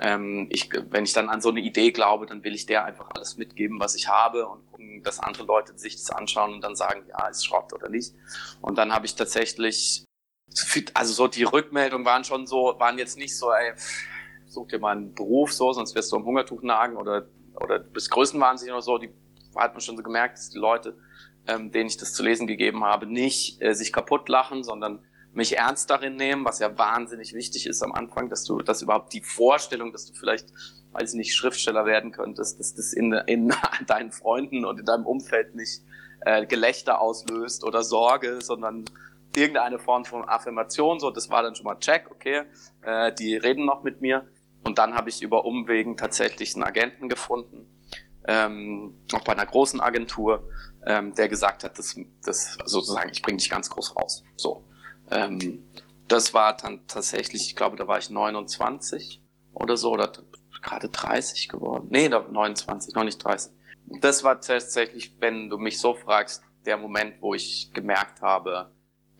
ähm, 0.00 0.46
ich, 0.50 0.70
wenn 0.72 1.04
ich 1.04 1.12
dann 1.12 1.28
an 1.28 1.40
so 1.40 1.50
eine 1.50 1.60
Idee 1.60 1.90
glaube, 1.92 2.26
dann 2.26 2.42
will 2.42 2.54
ich 2.54 2.66
der 2.66 2.84
einfach 2.84 3.08
alles 3.14 3.36
mitgeben, 3.36 3.80
was 3.80 3.94
ich 3.94 4.08
habe 4.08 4.46
und 4.46 4.66
gucken, 4.70 5.02
dass 5.02 5.20
andere 5.20 5.44
Leute 5.44 5.76
sich 5.78 5.96
das 5.96 6.10
anschauen 6.10 6.54
und 6.54 6.62
dann 6.62 6.74
sagen, 6.74 7.04
ja, 7.08 7.26
ist 7.28 7.44
Schrott 7.44 7.72
oder 7.74 7.90
nicht. 7.90 8.14
Und 8.62 8.78
dann 8.78 8.94
habe 8.94 9.04
ich 9.04 9.14
tatsächlich, 9.14 10.04
also 10.94 11.12
so 11.12 11.28
die 11.28 11.44
Rückmeldungen 11.44 12.06
waren 12.06 12.24
schon 12.24 12.46
so, 12.46 12.74
waren 12.78 12.98
jetzt 12.98 13.18
nicht 13.18 13.36
so, 13.36 13.52
ey, 13.52 13.74
such 14.50 14.68
dir 14.68 14.78
mal 14.78 14.96
einen 14.96 15.14
Beruf 15.14 15.52
so, 15.52 15.72
sonst 15.72 15.94
wirst 15.94 16.12
du 16.12 16.16
am 16.16 16.24
Hungertuch 16.24 16.62
nagen 16.62 16.96
oder, 16.96 17.26
oder 17.54 17.78
du 17.78 17.90
bist 17.90 18.10
größenwahnsinnig 18.10 18.72
oder 18.72 18.82
so. 18.82 18.98
Die 18.98 19.10
hat 19.56 19.72
man 19.72 19.80
schon 19.80 19.96
so 19.96 20.02
gemerkt, 20.02 20.38
dass 20.38 20.50
die 20.50 20.58
Leute, 20.58 20.96
ähm, 21.46 21.70
denen 21.70 21.88
ich 21.88 21.96
das 21.96 22.12
zu 22.12 22.22
lesen 22.22 22.46
gegeben 22.46 22.84
habe, 22.84 23.06
nicht 23.06 23.62
äh, 23.62 23.74
sich 23.74 23.92
kaputt 23.92 24.28
lachen, 24.28 24.62
sondern 24.62 25.00
mich 25.32 25.56
ernst 25.56 25.90
darin 25.90 26.16
nehmen, 26.16 26.44
was 26.44 26.58
ja 26.58 26.76
wahnsinnig 26.76 27.34
wichtig 27.34 27.66
ist 27.66 27.82
am 27.82 27.92
Anfang, 27.92 28.28
dass 28.28 28.44
du, 28.44 28.58
dass 28.58 28.82
überhaupt 28.82 29.12
die 29.12 29.22
Vorstellung, 29.22 29.92
dass 29.92 30.06
du 30.06 30.12
vielleicht, 30.14 30.52
weiß 30.92 31.12
ich 31.12 31.18
nicht, 31.18 31.34
Schriftsteller 31.34 31.86
werden 31.86 32.10
könntest, 32.10 32.58
dass 32.58 32.74
das 32.74 32.92
in, 32.92 33.12
in 33.12 33.54
deinen 33.86 34.10
Freunden 34.10 34.64
und 34.64 34.80
in 34.80 34.86
deinem 34.86 35.06
Umfeld 35.06 35.54
nicht 35.54 35.82
äh, 36.22 36.46
Gelächter 36.46 37.00
auslöst 37.00 37.64
oder 37.64 37.82
Sorge, 37.82 38.40
sondern 38.42 38.84
irgendeine 39.36 39.78
Form 39.78 40.04
von 40.04 40.28
Affirmation, 40.28 40.98
so, 40.98 41.10
das 41.10 41.30
war 41.30 41.42
dann 41.42 41.54
schon 41.54 41.64
mal 41.64 41.78
check, 41.78 42.10
okay, 42.10 42.42
äh, 42.82 43.12
die 43.12 43.36
reden 43.36 43.64
noch 43.64 43.82
mit 43.82 44.00
mir. 44.00 44.26
Und 44.62 44.78
dann 44.78 44.94
habe 44.94 45.08
ich 45.08 45.22
über 45.22 45.44
Umwegen 45.44 45.96
tatsächlich 45.96 46.54
einen 46.54 46.64
Agenten 46.64 47.08
gefunden, 47.08 47.66
ähm, 48.28 48.94
auch 49.12 49.24
bei 49.24 49.32
einer 49.32 49.46
großen 49.46 49.80
Agentur, 49.80 50.48
ähm, 50.86 51.14
der 51.14 51.28
gesagt 51.28 51.64
hat, 51.64 51.78
das, 51.78 51.98
das 52.22 52.58
sozusagen, 52.64 53.10
ich 53.10 53.22
bringe 53.22 53.38
dich 53.38 53.50
ganz 53.50 53.70
groß 53.70 53.96
raus. 53.96 54.22
So, 54.36 54.64
ähm, 55.10 55.64
das 56.08 56.34
war 56.34 56.56
dann 56.56 56.86
tatsächlich, 56.86 57.46
ich 57.46 57.56
glaube, 57.56 57.76
da 57.76 57.88
war 57.88 57.98
ich 57.98 58.10
29 58.10 59.22
oder 59.54 59.76
so 59.76 59.90
oder 59.90 60.12
gerade 60.62 60.88
30 60.88 61.48
geworden. 61.48 61.88
Nee, 61.90 62.08
29, 62.08 62.94
noch 62.94 63.04
nicht 63.04 63.22
30. 63.24 63.52
Das 64.00 64.22
war 64.22 64.40
tatsächlich, 64.40 65.16
wenn 65.20 65.48
du 65.48 65.58
mich 65.58 65.78
so 65.78 65.94
fragst, 65.94 66.42
der 66.66 66.76
Moment, 66.76 67.20
wo 67.20 67.34
ich 67.34 67.70
gemerkt 67.72 68.20
habe, 68.22 68.70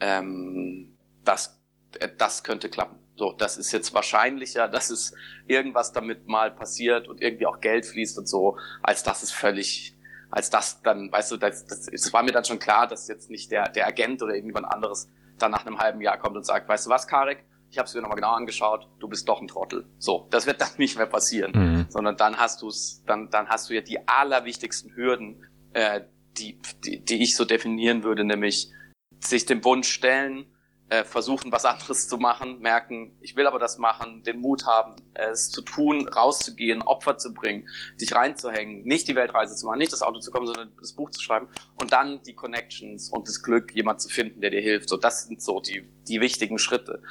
ähm, 0.01 0.97
das, 1.25 1.61
äh, 1.99 2.09
das 2.17 2.45
könnte 2.45 2.69
klappen. 2.69 2.99
So, 3.21 3.33
das 3.33 3.59
ist 3.59 3.71
jetzt 3.73 3.93
wahrscheinlicher, 3.93 4.67
dass 4.67 4.89
es 4.89 5.13
irgendwas 5.47 5.93
damit 5.93 6.27
mal 6.27 6.51
passiert 6.51 7.07
und 7.07 7.21
irgendwie 7.21 7.45
auch 7.45 7.61
Geld 7.61 7.85
fließt 7.85 8.17
und 8.17 8.27
so, 8.27 8.57
als 8.83 9.03
dass 9.03 9.23
es 9.23 9.31
völlig, 9.31 9.95
als 10.31 10.49
das 10.49 10.81
dann, 10.81 11.13
weißt 11.13 11.33
du, 11.33 11.37
das, 11.37 11.67
das, 11.67 11.87
es 11.87 12.15
war 12.15 12.23
mir 12.23 12.33
dann 12.33 12.47
schon 12.47 12.59
klar, 12.59 12.87
dass 12.87 13.09
jetzt 13.09 13.29
nicht 13.29 13.51
der, 13.51 13.69
der 13.69 13.87
Agent 13.87 14.23
oder 14.23 14.33
irgendjemand 14.33 14.73
anderes 14.73 15.11
dann 15.39 15.51
nach 15.51 15.67
einem 15.67 15.79
halben 15.79 16.01
Jahr 16.01 16.17
kommt 16.17 16.35
und 16.35 16.47
sagt, 16.47 16.67
weißt 16.67 16.87
du 16.87 16.91
was, 16.91 17.07
Karek, 17.07 17.45
ich 17.71 17.77
habe 17.77 17.87
es 17.87 17.95
mir 17.95 18.01
nochmal 18.01 18.17
genau 18.17 18.33
angeschaut, 18.33 18.89
du 19.01 19.07
bist 19.07 19.29
doch 19.29 19.43
ein 19.43 19.49
Trottel. 19.49 19.85
So, 19.99 20.27
das 20.31 20.47
wird 20.47 20.63
dann 20.63 20.71
nicht 20.79 20.97
mehr 20.97 21.05
passieren, 21.05 21.53
mhm. 21.55 21.87
sondern 21.91 22.17
dann 22.17 22.39
hast 22.39 22.63
du 22.63 22.69
es, 22.69 23.05
dann, 23.07 23.29
dann 23.29 23.51
hast 23.51 23.69
du 23.69 23.75
ja 23.75 23.83
die 23.83 24.09
allerwichtigsten 24.09 24.97
Hürden, 24.97 25.45
äh, 25.75 26.01
die, 26.39 26.59
die, 26.87 27.05
die 27.05 27.23
ich 27.23 27.37
so 27.37 27.45
definieren 27.45 28.03
würde, 28.03 28.25
nämlich 28.25 28.73
sich 29.19 29.45
dem 29.45 29.63
Wunsch 29.63 29.91
stellen, 29.91 30.47
äh, 30.91 31.05
versuchen, 31.05 31.53
was 31.53 31.65
anderes 31.65 32.09
zu 32.09 32.19
machen, 32.19 32.59
merken, 32.59 33.17
ich 33.21 33.37
will 33.37 33.47
aber 33.47 33.61
das 33.61 33.79
machen, 33.79 34.25
den 34.25 34.41
Mut 34.41 34.67
haben, 34.67 34.97
es 35.15 35.49
zu 35.51 35.63
tun, 35.63 36.09
rauszugehen, 36.09 36.83
Opfer 36.83 37.17
zu 37.17 37.33
bringen, 37.33 37.69
dich 38.01 38.13
reinzuhängen, 38.13 38.83
nicht 38.83 39.07
die 39.07 39.15
Weltreise 39.15 39.55
zu 39.55 39.67
machen, 39.67 39.79
nicht 39.79 39.93
das 39.93 40.03
Auto 40.03 40.19
zu 40.19 40.33
kommen, 40.33 40.47
sondern 40.47 40.73
das 40.81 40.93
Buch 40.93 41.11
zu 41.11 41.23
schreiben 41.23 41.49
und 41.81 41.93
dann 41.93 42.23
die 42.25 42.35
Connections 42.35 43.09
und 43.09 43.29
das 43.29 43.41
Glück, 43.43 43.73
jemand 43.73 44.01
zu 44.01 44.09
finden, 44.09 44.41
der 44.41 44.51
dir 44.51 44.61
hilft. 44.61 44.89
So, 44.89 44.97
das 44.97 45.27
sind 45.27 45.41
so 45.41 45.61
die, 45.61 45.89
die 46.09 46.21
wichtigen 46.21 46.59
Schritte. 46.59 47.03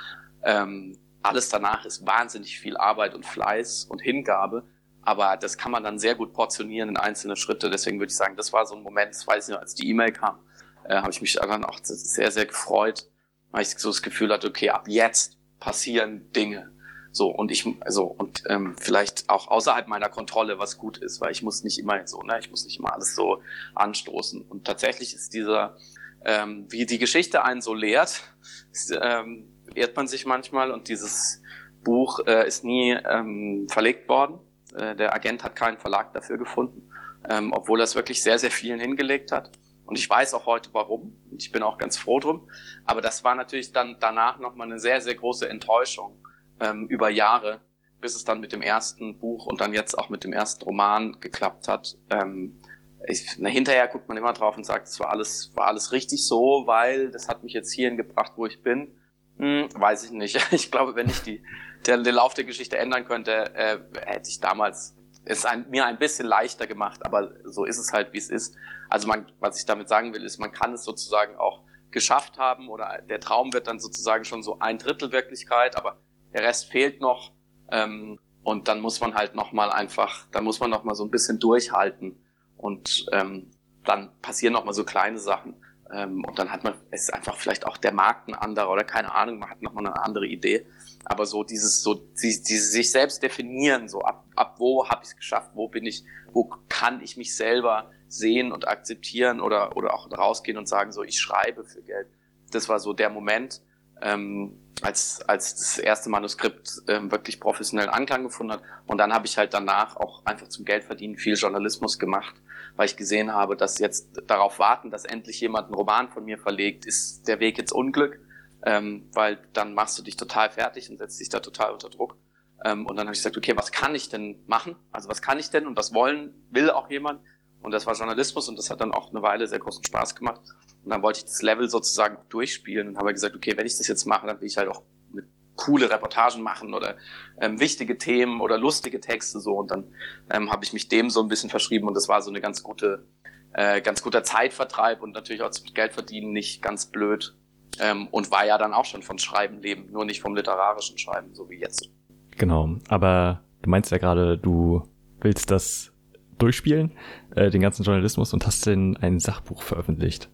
Ähm, 0.44 0.98
alles 1.24 1.48
danach 1.48 1.86
ist 1.86 2.06
wahnsinnig 2.06 2.60
viel 2.60 2.76
Arbeit 2.76 3.16
und 3.16 3.26
Fleiß 3.26 3.86
und 3.86 4.02
Hingabe. 4.02 4.64
Aber 5.04 5.38
das 5.38 5.58
kann 5.58 5.72
man 5.72 5.84
dann 5.84 6.00
sehr 6.00 6.16
gut 6.16 6.34
portionieren 6.34 6.90
in 6.90 6.98
einzelne 6.98 7.38
Schritte. 7.38 7.70
Deswegen 7.70 8.00
würde 8.00 8.12
ich 8.12 8.18
sagen, 8.18 8.36
das 8.36 8.52
war 8.52 8.66
so 8.66 8.76
ein 8.76 8.84
Moment, 8.84 9.16
das 9.16 9.26
weiß 9.26 9.48
ich 9.48 9.54
noch, 9.54 9.62
als 9.62 9.74
die 9.74 9.90
E-Mail 9.90 10.12
kam, 10.12 10.38
äh, 10.84 10.96
habe 10.96 11.12
ich 11.12 11.22
mich 11.22 11.36
dann 11.36 11.64
auch 11.64 11.80
sehr, 11.82 12.32
sehr 12.32 12.46
gefreut, 12.46 13.10
weil 13.52 13.64
ich 13.64 13.70
so 13.70 13.90
das 13.90 14.02
Gefühl 14.02 14.32
hatte, 14.32 14.48
okay, 14.48 14.70
ab 14.70 14.88
jetzt 14.88 15.38
passieren 15.60 16.32
Dinge. 16.34 16.72
So, 17.12 17.28
und 17.28 17.52
ich, 17.52 17.66
also, 17.82 18.06
und 18.06 18.44
ähm, 18.48 18.76
vielleicht 18.80 19.30
auch 19.30 19.48
außerhalb 19.48 19.88
meiner 19.88 20.10
Kontrolle, 20.10 20.60
was 20.60 20.78
gut 20.78 20.98
ist, 21.00 21.22
weil 21.22 21.32
ich 21.32 21.42
muss 21.42 21.64
nicht 21.64 21.80
immer 21.80 22.06
so, 22.06 22.22
ne, 22.22 22.38
ich 22.40 22.52
muss 22.52 22.66
nicht 22.66 22.80
immer 22.80 22.94
alles 22.94 23.16
so 23.16 23.42
anstoßen. 23.74 24.44
Und 24.44 24.66
tatsächlich 24.66 25.16
ist 25.16 25.34
dieser, 25.34 25.76
ähm, 26.24 26.68
wie 26.70 26.86
die 26.86 27.00
Geschichte 27.00 27.44
einen 27.44 27.62
so 27.62 27.74
lehrt, 27.74 28.22
ist, 28.72 28.96
ähm, 29.02 29.48
ehrt 29.74 29.96
man 29.96 30.08
sich 30.08 30.26
manchmal 30.26 30.72
und 30.72 30.88
dieses 30.88 31.42
Buch 31.84 32.20
äh, 32.28 32.48
ist 32.48 32.64
nie 32.64 32.92
ähm, 32.92 33.68
verlegt 33.70 34.08
worden. 34.08 34.40
Äh, 34.76 34.96
der 34.96 35.14
Agent 35.14 35.44
hat 35.44 35.56
keinen 35.56 35.78
Verlag 35.78 36.14
dafür 36.14 36.38
gefunden, 36.38 36.92
ähm, 37.28 37.54
obwohl 37.54 37.80
er 37.82 37.86
es 37.86 37.96
wirklich 37.96 38.22
sehr, 38.22 38.38
sehr 38.38 38.52
vielen 38.52 38.80
hingelegt 38.80 39.32
hat. 39.32 39.52
Und 39.90 39.98
ich 39.98 40.08
weiß 40.08 40.36
auch 40.36 40.46
heute 40.46 40.70
warum. 40.74 41.16
Und 41.32 41.42
ich 41.42 41.52
bin 41.52 41.64
auch 41.64 41.80
ganz 41.80 41.98
froh 41.98 42.20
drum. 42.20 42.48
Aber 42.86 43.02
das 43.02 43.24
war 43.24 43.34
natürlich 43.34 43.72
dann 43.72 43.98
danach 44.00 44.38
nochmal 44.38 44.68
eine 44.68 44.80
sehr, 44.80 45.02
sehr 45.02 45.16
große 45.16 45.50
Enttäuschung 45.50 46.24
ähm, 46.60 46.86
über 46.90 47.10
Jahre, 47.10 47.62
bis 48.00 48.16
es 48.16 48.24
dann 48.24 48.40
mit 48.40 48.54
dem 48.54 48.62
ersten 48.62 49.18
Buch 49.18 49.48
und 49.48 49.62
dann 49.62 49.74
jetzt 49.74 49.98
auch 49.98 50.10
mit 50.10 50.24
dem 50.24 50.32
ersten 50.32 50.64
Roman 50.64 51.20
geklappt 51.20 51.68
hat. 51.68 51.98
Ähm, 52.12 52.62
ich, 53.08 53.38
na, 53.40 53.50
hinterher 53.50 53.88
guckt 53.88 54.08
man 54.08 54.18
immer 54.18 54.34
drauf 54.34 54.58
und 54.58 54.64
sagt, 54.64 54.90
es 54.90 55.00
war 55.00 55.10
alles, 55.10 55.52
war 55.56 55.66
alles 55.66 55.92
richtig 55.92 56.24
so, 56.24 56.68
weil 56.68 57.10
das 57.10 57.28
hat 57.28 57.44
mich 57.44 57.54
jetzt 57.54 57.74
hierhin 57.74 57.98
gebracht, 57.98 58.34
wo 58.36 58.46
ich 58.46 58.62
bin. 58.62 58.96
Hm, 59.38 59.70
weiß 59.74 60.04
ich 60.04 60.12
nicht. 60.12 60.40
Ich 60.52 60.70
glaube, 60.70 60.94
wenn 60.94 61.10
ich 61.10 61.24
die, 61.24 61.42
der, 61.88 61.98
den 61.98 62.14
Lauf 62.14 62.36
der 62.36 62.44
Geschichte 62.44 62.78
ändern 62.78 63.06
könnte, 63.06 63.56
äh, 63.56 63.80
hätte 64.06 64.30
ich 64.30 64.40
damals 64.40 64.99
es 65.26 65.46
ein, 65.46 65.70
mir 65.70 65.86
ein 65.86 66.00
bisschen 66.00 66.26
leichter 66.26 66.68
gemacht, 66.68 67.06
aber 67.06 67.32
so 67.46 67.66
ist 67.66 67.78
es 67.78 67.94
halt, 67.94 68.14
wie 68.14 68.18
es 68.18 68.30
ist. 68.30 68.56
Also 68.90 69.08
man, 69.08 69.32
was 69.40 69.60
ich 69.60 69.66
damit 69.66 69.88
sagen 69.88 70.14
will, 70.14 70.24
ist, 70.24 70.40
man 70.40 70.52
kann 70.52 70.74
es 70.74 70.84
sozusagen 70.84 71.36
auch 71.36 71.64
geschafft 71.92 72.38
haben 72.38 72.70
oder 72.70 73.02
der 73.10 73.20
Traum 73.20 73.54
wird 73.54 73.68
dann 73.68 73.80
sozusagen 73.80 74.26
schon 74.26 74.44
so 74.44 74.60
ein 74.60 74.78
Drittel 74.78 75.12
Wirklichkeit, 75.12 75.76
aber 75.76 75.98
der 76.34 76.44
Rest 76.44 76.72
fehlt 76.72 77.02
noch. 77.02 77.34
Ähm, 77.72 78.20
und 78.44 78.68
dann 78.68 78.80
muss 78.80 79.02
man 79.02 79.16
halt 79.16 79.36
noch 79.36 79.52
mal 79.52 79.72
einfach, 79.72 80.26
dann 80.32 80.44
muss 80.44 80.60
man 80.60 80.70
noch 80.70 80.84
mal 80.84 80.96
so 80.96 81.04
ein 81.04 81.12
bisschen 81.12 81.40
durchhalten 81.40 82.24
und 82.58 83.06
ähm, 83.12 83.52
dann 83.86 84.12
passieren 84.22 84.54
noch 84.54 84.66
mal 84.66 84.74
so 84.74 84.84
kleine 84.84 85.20
Sachen. 85.20 85.56
Ähm, 85.92 86.24
und 86.24 86.40
dann 86.40 86.52
hat 86.52 86.64
man 86.64 86.76
es 86.92 87.04
ist 87.04 87.14
einfach 87.14 87.36
vielleicht 87.36 87.66
auch 87.66 87.78
der 87.78 87.94
Markt 87.94 88.28
ein 88.28 88.36
anderer 88.36 88.72
oder 88.72 88.84
keine 88.84 89.14
Ahnung, 89.14 89.40
man 89.40 89.50
hat 89.50 89.62
noch 89.62 89.74
mal 89.74 89.86
eine 89.86 90.02
andere 90.02 90.28
Idee, 90.28 90.66
aber 91.06 91.26
so 91.26 91.44
dieses 91.44 91.82
so 91.82 91.94
die, 91.94 92.44
die 92.44 92.58
sich 92.58 92.92
selbst 92.92 93.24
definieren, 93.24 93.88
so 93.88 94.02
ab 94.02 94.30
ab 94.40 94.56
wo 94.58 94.88
habe 94.88 95.04
ich 95.04 95.10
es 95.10 95.16
geschafft, 95.16 95.52
wo 95.54 95.68
bin 95.68 95.86
ich, 95.86 96.04
wo 96.32 96.50
kann 96.70 97.02
ich 97.02 97.18
mich 97.18 97.36
selber 97.36 97.92
sehen 98.08 98.52
und 98.52 98.68
akzeptieren 98.68 99.42
oder, 99.42 99.76
oder 99.78 99.94
auch 99.94 100.10
rausgehen 100.12 100.58
und 100.58 100.68
sagen, 100.68 100.92
so, 100.92 101.04
ich 101.04 101.20
schreibe 101.20 101.66
für 101.66 101.82
Geld. 101.82 102.08
Das 102.52 102.70
war 102.70 102.80
so 102.80 102.94
der 102.94 103.10
Moment, 103.10 103.62
ähm, 104.02 104.58
als, 104.82 105.22
als 105.28 105.56
das 105.56 105.78
erste 105.78 106.10
Manuskript 106.10 106.84
ähm, 106.88 107.12
wirklich 107.12 107.40
professionellen 107.40 107.90
Anklang 107.90 108.24
gefunden 108.24 108.54
hat. 108.54 108.62
Und 108.88 108.98
dann 108.98 109.14
habe 109.14 109.28
ich 109.28 109.38
halt 109.38 109.54
danach 109.54 109.98
auch 109.98 110.26
einfach 110.26 110.48
zum 110.48 110.64
Geldverdienen 110.64 111.18
viel 111.18 111.36
Journalismus 111.36 112.00
gemacht, 112.00 112.36
weil 112.78 112.86
ich 112.86 112.96
gesehen 112.96 113.34
habe, 113.34 113.58
dass 113.58 113.78
jetzt 113.80 114.22
darauf 114.26 114.58
warten, 114.58 114.90
dass 114.90 115.04
endlich 115.04 115.42
jemand 115.42 115.66
einen 115.66 115.76
Roman 115.76 116.10
von 116.10 116.24
mir 116.24 116.38
verlegt, 116.38 116.86
ist 116.86 117.28
der 117.28 117.42
Weg 117.42 117.58
jetzt 117.58 117.74
Unglück, 117.74 118.20
ähm, 118.66 119.10
weil 119.14 119.40
dann 119.54 119.74
machst 119.74 119.98
du 119.98 120.04
dich 120.04 120.18
total 120.18 120.50
fertig 120.50 120.90
und 120.90 120.98
setzt 120.98 121.20
dich 121.20 121.30
da 121.30 121.40
total 121.40 121.74
unter 121.74 121.90
Druck. 121.90 122.18
Ähm, 122.66 122.86
und 122.86 122.98
dann 122.98 123.08
habe 123.08 123.14
ich 123.14 123.20
gesagt, 123.20 123.38
okay, 123.38 123.56
was 123.56 123.72
kann 123.72 123.96
ich 123.96 124.10
denn 124.10 124.44
machen? 124.48 124.76
Also 124.92 125.10
was 125.10 125.22
kann 125.22 125.40
ich 125.40 125.50
denn 125.50 125.68
und 125.68 125.78
was 125.78 125.94
wollen, 125.94 126.34
will 126.52 126.70
auch 126.70 126.90
jemand? 126.90 127.22
und 127.62 127.72
das 127.72 127.86
war 127.86 127.96
Journalismus 127.96 128.48
und 128.48 128.58
das 128.58 128.70
hat 128.70 128.82
dann 128.82 128.94
auch 128.94 129.10
eine 129.10 129.22
Weile 129.22 129.48
sehr 129.48 129.60
großen 129.60 129.84
Spaß 129.84 130.16
gemacht. 130.16 130.42
Und 130.84 130.92
dann 130.92 131.02
wollte 131.02 131.20
ich 131.20 131.26
das 131.26 131.42
Level 131.42 131.70
sozusagen 131.70 132.18
durchspielen 132.30 132.90
und 132.90 132.98
habe 132.98 133.14
gesagt, 133.14 133.36
okay, 133.36 133.58
wenn 133.58 133.66
ich 133.66 133.78
das 133.78 133.88
jetzt 133.88 134.06
mache, 134.06 134.28
dann 134.28 134.40
will 134.40 134.48
ich 134.48 134.58
halt 134.58 134.70
auch 134.70 134.84
eine 135.12 135.24
coole 135.56 135.90
Reportagen 135.90 136.42
machen 136.42 136.74
oder 136.74 136.96
ähm, 137.42 137.60
wichtige 137.60 137.98
Themen 137.98 138.40
oder 138.40 138.58
lustige 138.58 139.02
Texte 139.02 139.40
so. 139.40 139.54
Und 139.56 139.72
dann 139.72 139.94
ähm, 140.30 140.52
habe 140.52 140.64
ich 140.64 140.72
mich 140.72 140.88
dem 140.88 141.10
so 141.10 141.22
ein 141.22 141.28
bisschen 141.28 141.50
verschrieben 141.50 141.88
und 141.88 141.96
das 141.96 142.08
war 142.08 142.22
so 142.22 142.30
eine 142.30 142.40
ganz 142.40 142.64
gute, 142.64 143.06
äh, 143.54 143.82
ganz 143.82 144.02
guter 144.02 144.24
Zeitvertreib 144.24 145.02
und 145.02 145.12
natürlich 145.12 145.42
auch 145.42 145.52
zum 145.52 145.74
Geld 145.74 145.94
verdienen 145.94 146.32
nicht 146.32 146.62
ganz 146.62 146.86
blöd. 146.86 147.36
Ähm, 147.80 148.08
und 148.12 148.32
war 148.32 148.46
ja 148.46 148.58
dann 148.58 148.74
auch 148.74 148.86
schon 148.86 149.04
von 149.04 149.20
Schreiben 149.20 149.62
leben, 149.62 149.92
nur 149.92 150.06
nicht 150.06 150.22
vom 150.22 150.36
literarischen 150.36 150.98
Schreiben, 150.98 151.34
so 151.34 151.50
wie 151.50 151.60
jetzt. 151.60 151.90
Genau, 152.38 152.78
aber 152.88 153.42
du 153.62 153.70
meinst 153.70 153.92
ja 153.92 153.98
gerade, 153.98 154.38
du 154.38 154.84
willst 155.22 155.52
das 155.52 155.92
durchspielen, 156.38 156.94
äh, 157.36 157.50
den 157.50 157.62
ganzen 157.62 157.84
Journalismus 157.84 158.34
und 158.34 158.46
hast 158.46 158.66
denn 158.66 158.98
ein 158.98 159.20
Sachbuch 159.20 159.62
veröffentlicht. 159.62 160.30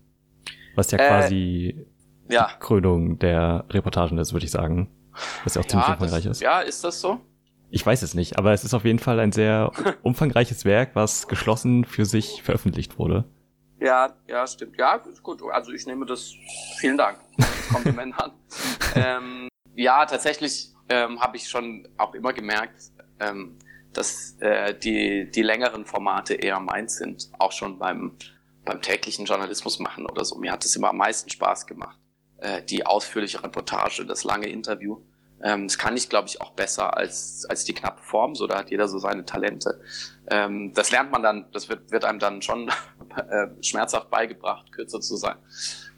Was 0.76 0.92
ja 0.92 1.00
äh, 1.00 1.08
quasi 1.08 1.88
ja. 2.30 2.50
die 2.54 2.60
Krönung 2.60 3.20
der 3.20 3.66
Reportagen 3.70 4.18
ist, 4.18 4.34
würde 4.34 4.46
ich 4.46 4.52
sagen. 4.52 4.90
Was 5.44 5.56
ja 5.56 5.62
auch 5.62 5.66
ziemlich 5.66 5.88
ja, 5.88 5.94
umfangreich 5.94 6.24
das, 6.24 6.38
ist. 6.38 6.42
Ja, 6.42 6.60
ist 6.60 6.84
das 6.84 7.02
so? 7.02 7.20
Ich 7.70 7.86
weiß 7.86 8.04
es 8.04 8.14
nicht, 8.14 8.38
aber 8.38 8.54
es 8.54 8.64
ist 8.64 8.74
auf 8.74 8.86
jeden 8.86 9.00
Fall 9.00 9.20
ein 9.20 9.32
sehr 9.32 9.72
umfangreiches 10.04 10.66
Werk, 10.66 10.92
was 10.94 11.28
geschlossen 11.28 11.86
für 11.86 12.06
sich 12.06 12.44
veröffentlicht 12.44 13.00
wurde. 13.00 13.26
Ja, 13.80 14.16
ja, 14.28 14.48
stimmt. 14.48 14.78
Ja, 14.78 14.98
gut. 15.22 15.42
Also 15.52 15.72
ich 15.72 15.86
nehme 15.86 16.06
das. 16.06 16.34
Vielen 16.80 16.98
Dank. 16.98 17.20
Kompliment 17.72 18.18
an. 18.20 18.32
ähm, 18.96 19.50
ja, 19.76 20.06
tatsächlich 20.06 20.74
ähm, 20.90 21.20
habe 21.20 21.38
ich 21.38 21.50
schon 21.50 21.88
auch 21.98 22.14
immer 22.14 22.32
gemerkt, 22.32 22.92
ähm, 23.20 23.58
dass 23.94 24.36
äh, 24.40 24.78
die, 24.78 25.30
die 25.32 25.42
längeren 25.42 25.86
Formate 25.86 26.36
eher 26.36 26.60
meins 26.60 26.98
sind, 26.98 27.30
auch 27.40 27.52
schon 27.52 27.80
beim, 27.80 28.18
beim 28.64 28.82
täglichen 28.82 29.26
Journalismus 29.26 29.80
machen 29.80 30.06
oder 30.06 30.24
so. 30.24 30.36
Mir 30.36 30.52
hat 30.52 30.64
es 30.66 30.76
immer 30.76 30.90
am 30.90 30.98
meisten 30.98 31.30
Spaß 31.30 31.66
gemacht. 31.66 32.00
Äh, 32.38 32.64
die 32.64 32.86
ausführliche 32.86 33.44
Reportage, 33.44 34.06
das 34.06 34.24
lange 34.24 34.48
Interview. 34.48 35.02
Ähm, 35.42 35.68
das 35.68 35.78
kann 35.78 35.96
ich, 35.96 36.10
glaube 36.10 36.28
ich, 36.28 36.42
auch 36.42 36.52
besser 36.52 36.98
als, 36.98 37.46
als 37.50 37.64
die 37.66 37.74
knappe 37.74 38.02
Form. 38.02 38.36
So, 38.36 38.48
da 38.48 38.58
hat 38.58 38.72
jeder 38.72 38.88
so 38.88 39.00
seine 39.00 39.26
Talente. 39.26 39.82
Ähm, 40.30 40.74
das 40.74 40.92
lernt 40.92 41.12
man 41.12 41.24
dann, 41.24 41.48
das 41.52 41.70
wird, 41.70 41.92
wird 41.92 42.06
einem 42.06 42.20
dann 42.20 42.42
schon 42.42 42.72
äh, 43.18 43.64
schmerzhaft 43.64 44.10
beigebracht, 44.10 44.72
kürzer 44.72 45.02
zu 45.02 45.16
sein. 45.16 45.38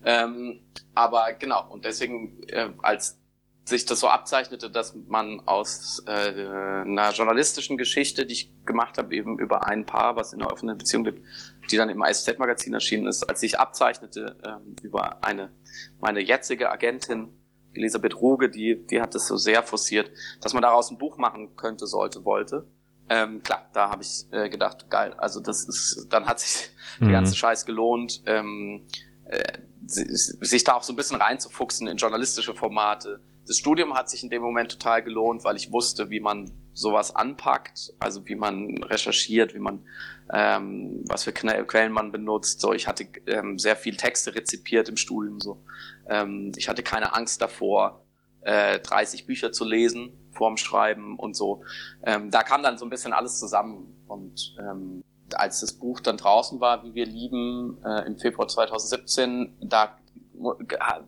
Ähm, 0.06 0.62
aber 0.96 1.34
genau, 1.34 1.70
und 1.70 1.86
deswegen 1.86 2.44
äh, 2.48 2.70
als 2.82 3.20
sich 3.68 3.86
das 3.86 4.00
so 4.00 4.08
abzeichnete, 4.08 4.70
dass 4.70 4.96
man 5.08 5.42
aus 5.46 6.02
äh, 6.08 6.12
einer 6.12 7.12
journalistischen 7.12 7.78
Geschichte, 7.78 8.26
die 8.26 8.34
ich 8.34 8.66
gemacht 8.66 8.98
habe, 8.98 9.14
eben 9.14 9.40
über 9.40 9.68
ein 9.68 9.86
Paar, 9.86 10.16
was 10.16 10.34
in 10.34 10.42
einer 10.42 10.52
offenen 10.52 10.78
Beziehung 10.78 11.06
lebt, 11.06 11.22
die 11.70 11.76
dann 11.76 11.90
im 11.90 12.02
ISZ-Magazin 12.02 12.74
erschienen 12.74 13.08
ist, 13.08 13.24
als 13.24 13.42
sich 13.42 13.60
abzeichnete 13.60 14.38
ähm, 14.46 14.76
über 14.82 15.24
eine 15.24 15.52
meine 16.00 16.22
jetzige 16.22 16.72
Agentin 16.72 17.30
Elisabeth 17.74 18.16
Ruge, 18.16 18.50
die 18.50 18.86
die 18.88 19.02
hat 19.02 19.14
das 19.16 19.28
so 19.28 19.36
sehr 19.36 19.64
forciert, 19.64 20.12
dass 20.42 20.54
man 20.54 20.64
daraus 20.64 20.90
ein 20.90 20.98
Buch 20.98 21.18
machen 21.18 21.56
könnte, 21.56 21.88
sollte, 21.88 22.24
wollte. 22.24 22.68
Ähm, 23.10 23.42
klar, 23.42 23.70
da 23.74 23.90
habe 23.90 24.04
ich 24.04 24.26
äh, 24.32 24.50
gedacht, 24.50 24.90
geil. 24.90 25.14
Also 25.18 25.40
das 25.40 25.64
ist, 25.64 26.08
dann 26.10 26.26
hat 26.26 26.40
sich 26.40 26.70
mhm. 27.00 27.06
der 27.06 27.14
ganze 27.14 27.36
Scheiß 27.36 27.66
gelohnt, 27.66 28.24
ähm, 28.26 28.88
äh, 29.26 29.44
sich 29.86 30.64
da 30.64 30.74
auch 30.74 30.84
so 30.84 30.92
ein 30.92 30.98
bisschen 30.98 31.22
reinzufuchsen 31.22 31.88
in 31.88 31.98
journalistische 31.98 32.54
Formate 32.54 33.22
das 33.48 33.58
Studium 33.58 33.94
hat 33.94 34.10
sich 34.10 34.24
in 34.24 34.30
dem 34.30 34.42
Moment 34.42 34.72
total 34.72 35.02
gelohnt, 35.02 35.44
weil 35.44 35.56
ich 35.56 35.72
wusste, 35.72 36.10
wie 36.10 36.20
man 36.20 36.52
sowas 36.74 37.16
anpackt, 37.16 37.94
also 38.00 38.28
wie 38.28 38.36
man 38.36 38.84
recherchiert, 38.84 39.56
wie 39.56 39.60
man 39.60 39.86
ähm, 40.34 41.04
was 41.08 41.24
für 41.24 41.32
Quellen 41.32 41.94
man 41.94 42.12
benutzt. 42.12 42.60
So, 42.60 42.74
ich 42.74 42.88
hatte 42.88 43.08
ähm, 43.26 43.58
sehr 43.58 43.78
viel 43.78 43.96
Texte 43.96 44.36
rezipiert 44.36 44.90
im 44.90 44.98
Studium. 44.98 45.40
So, 45.40 45.64
ähm, 46.10 46.52
ich 46.58 46.68
hatte 46.68 46.84
keine 46.84 47.16
Angst 47.16 47.42
davor, 47.42 48.06
äh, 48.42 48.80
30 48.80 49.26
Bücher 49.26 49.52
zu 49.52 49.66
lesen 49.66 50.12
vorm 50.32 50.58
Schreiben 50.58 51.18
und 51.18 51.36
so. 51.36 51.64
Ähm, 52.04 52.32
da 52.32 52.44
kam 52.44 52.64
dann 52.64 52.78
so 52.78 52.86
ein 52.86 52.90
bisschen 52.90 53.12
alles 53.12 53.40
zusammen 53.40 54.04
und 54.08 54.56
ähm, 54.60 55.04
als 55.34 55.60
das 55.60 55.74
Buch 55.74 56.00
dann 56.00 56.18
draußen 56.18 56.60
war, 56.62 56.84
wie 56.84 56.94
wir 56.94 57.06
lieben, 57.06 57.78
äh, 57.84 58.06
im 58.06 58.18
Februar 58.18 58.48
2017, 58.48 59.58
da 59.62 59.98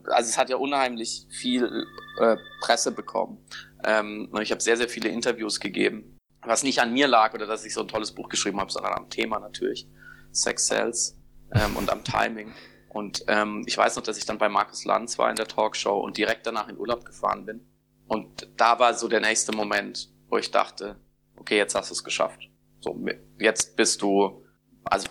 also 0.10 0.28
es 0.28 0.40
hat 0.40 0.50
ja 0.50 0.58
unheimlich 0.58 1.28
viel 1.30 1.86
äh, 2.20 2.36
Presse 2.62 2.92
bekommen. 2.92 3.38
Ähm, 3.84 4.28
ich 4.42 4.52
habe 4.52 4.60
sehr, 4.60 4.76
sehr 4.76 4.90
viele 4.90 5.10
Interviews 5.10 5.60
gegeben, 5.60 6.18
was 6.42 6.64
nicht 6.64 6.82
an 6.82 6.92
mir 6.94 7.08
lag 7.08 7.36
oder 7.36 7.46
dass 7.46 7.64
ich 7.64 7.74
so 7.74 7.82
ein 7.82 7.88
tolles 7.88 8.12
Buch 8.12 8.28
geschrieben 8.28 8.60
habe, 8.60 8.72
sondern 8.72 8.94
am 8.94 9.10
Thema 9.10 9.40
natürlich, 9.40 9.88
Sex 10.32 10.66
Cells 10.66 11.18
ähm, 11.54 11.76
und 11.76 11.92
am 11.92 12.04
Timing. 12.04 12.52
Und 12.90 13.24
ähm, 13.28 13.64
ich 13.68 13.78
weiß 13.78 13.96
noch, 13.96 14.04
dass 14.04 14.18
ich 14.18 14.26
dann 14.26 14.40
bei 14.40 14.50
Markus 14.50 14.84
Lanz 14.84 15.18
war 15.18 15.30
in 15.30 15.36
der 15.36 15.48
Talkshow 15.48 16.00
und 16.00 16.18
direkt 16.18 16.46
danach 16.48 16.68
in 16.68 16.78
Urlaub 16.78 17.06
gefahren 17.06 17.46
bin. 17.46 17.66
Und 18.08 18.50
da 18.58 18.80
war 18.80 18.96
so 18.96 19.08
der 19.08 19.22
nächste 19.22 19.56
Moment, 19.56 20.10
wo 20.28 20.38
ich 20.38 20.50
dachte, 20.50 21.00
okay, 21.38 21.58
jetzt 21.58 21.76
hast 21.76 21.92
du 21.92 21.94
es 21.94 22.04
geschafft. 22.04 22.50
So, 22.82 23.00
jetzt 23.40 23.76
bist 23.76 24.02
du, 24.02 24.44
also 24.84 25.08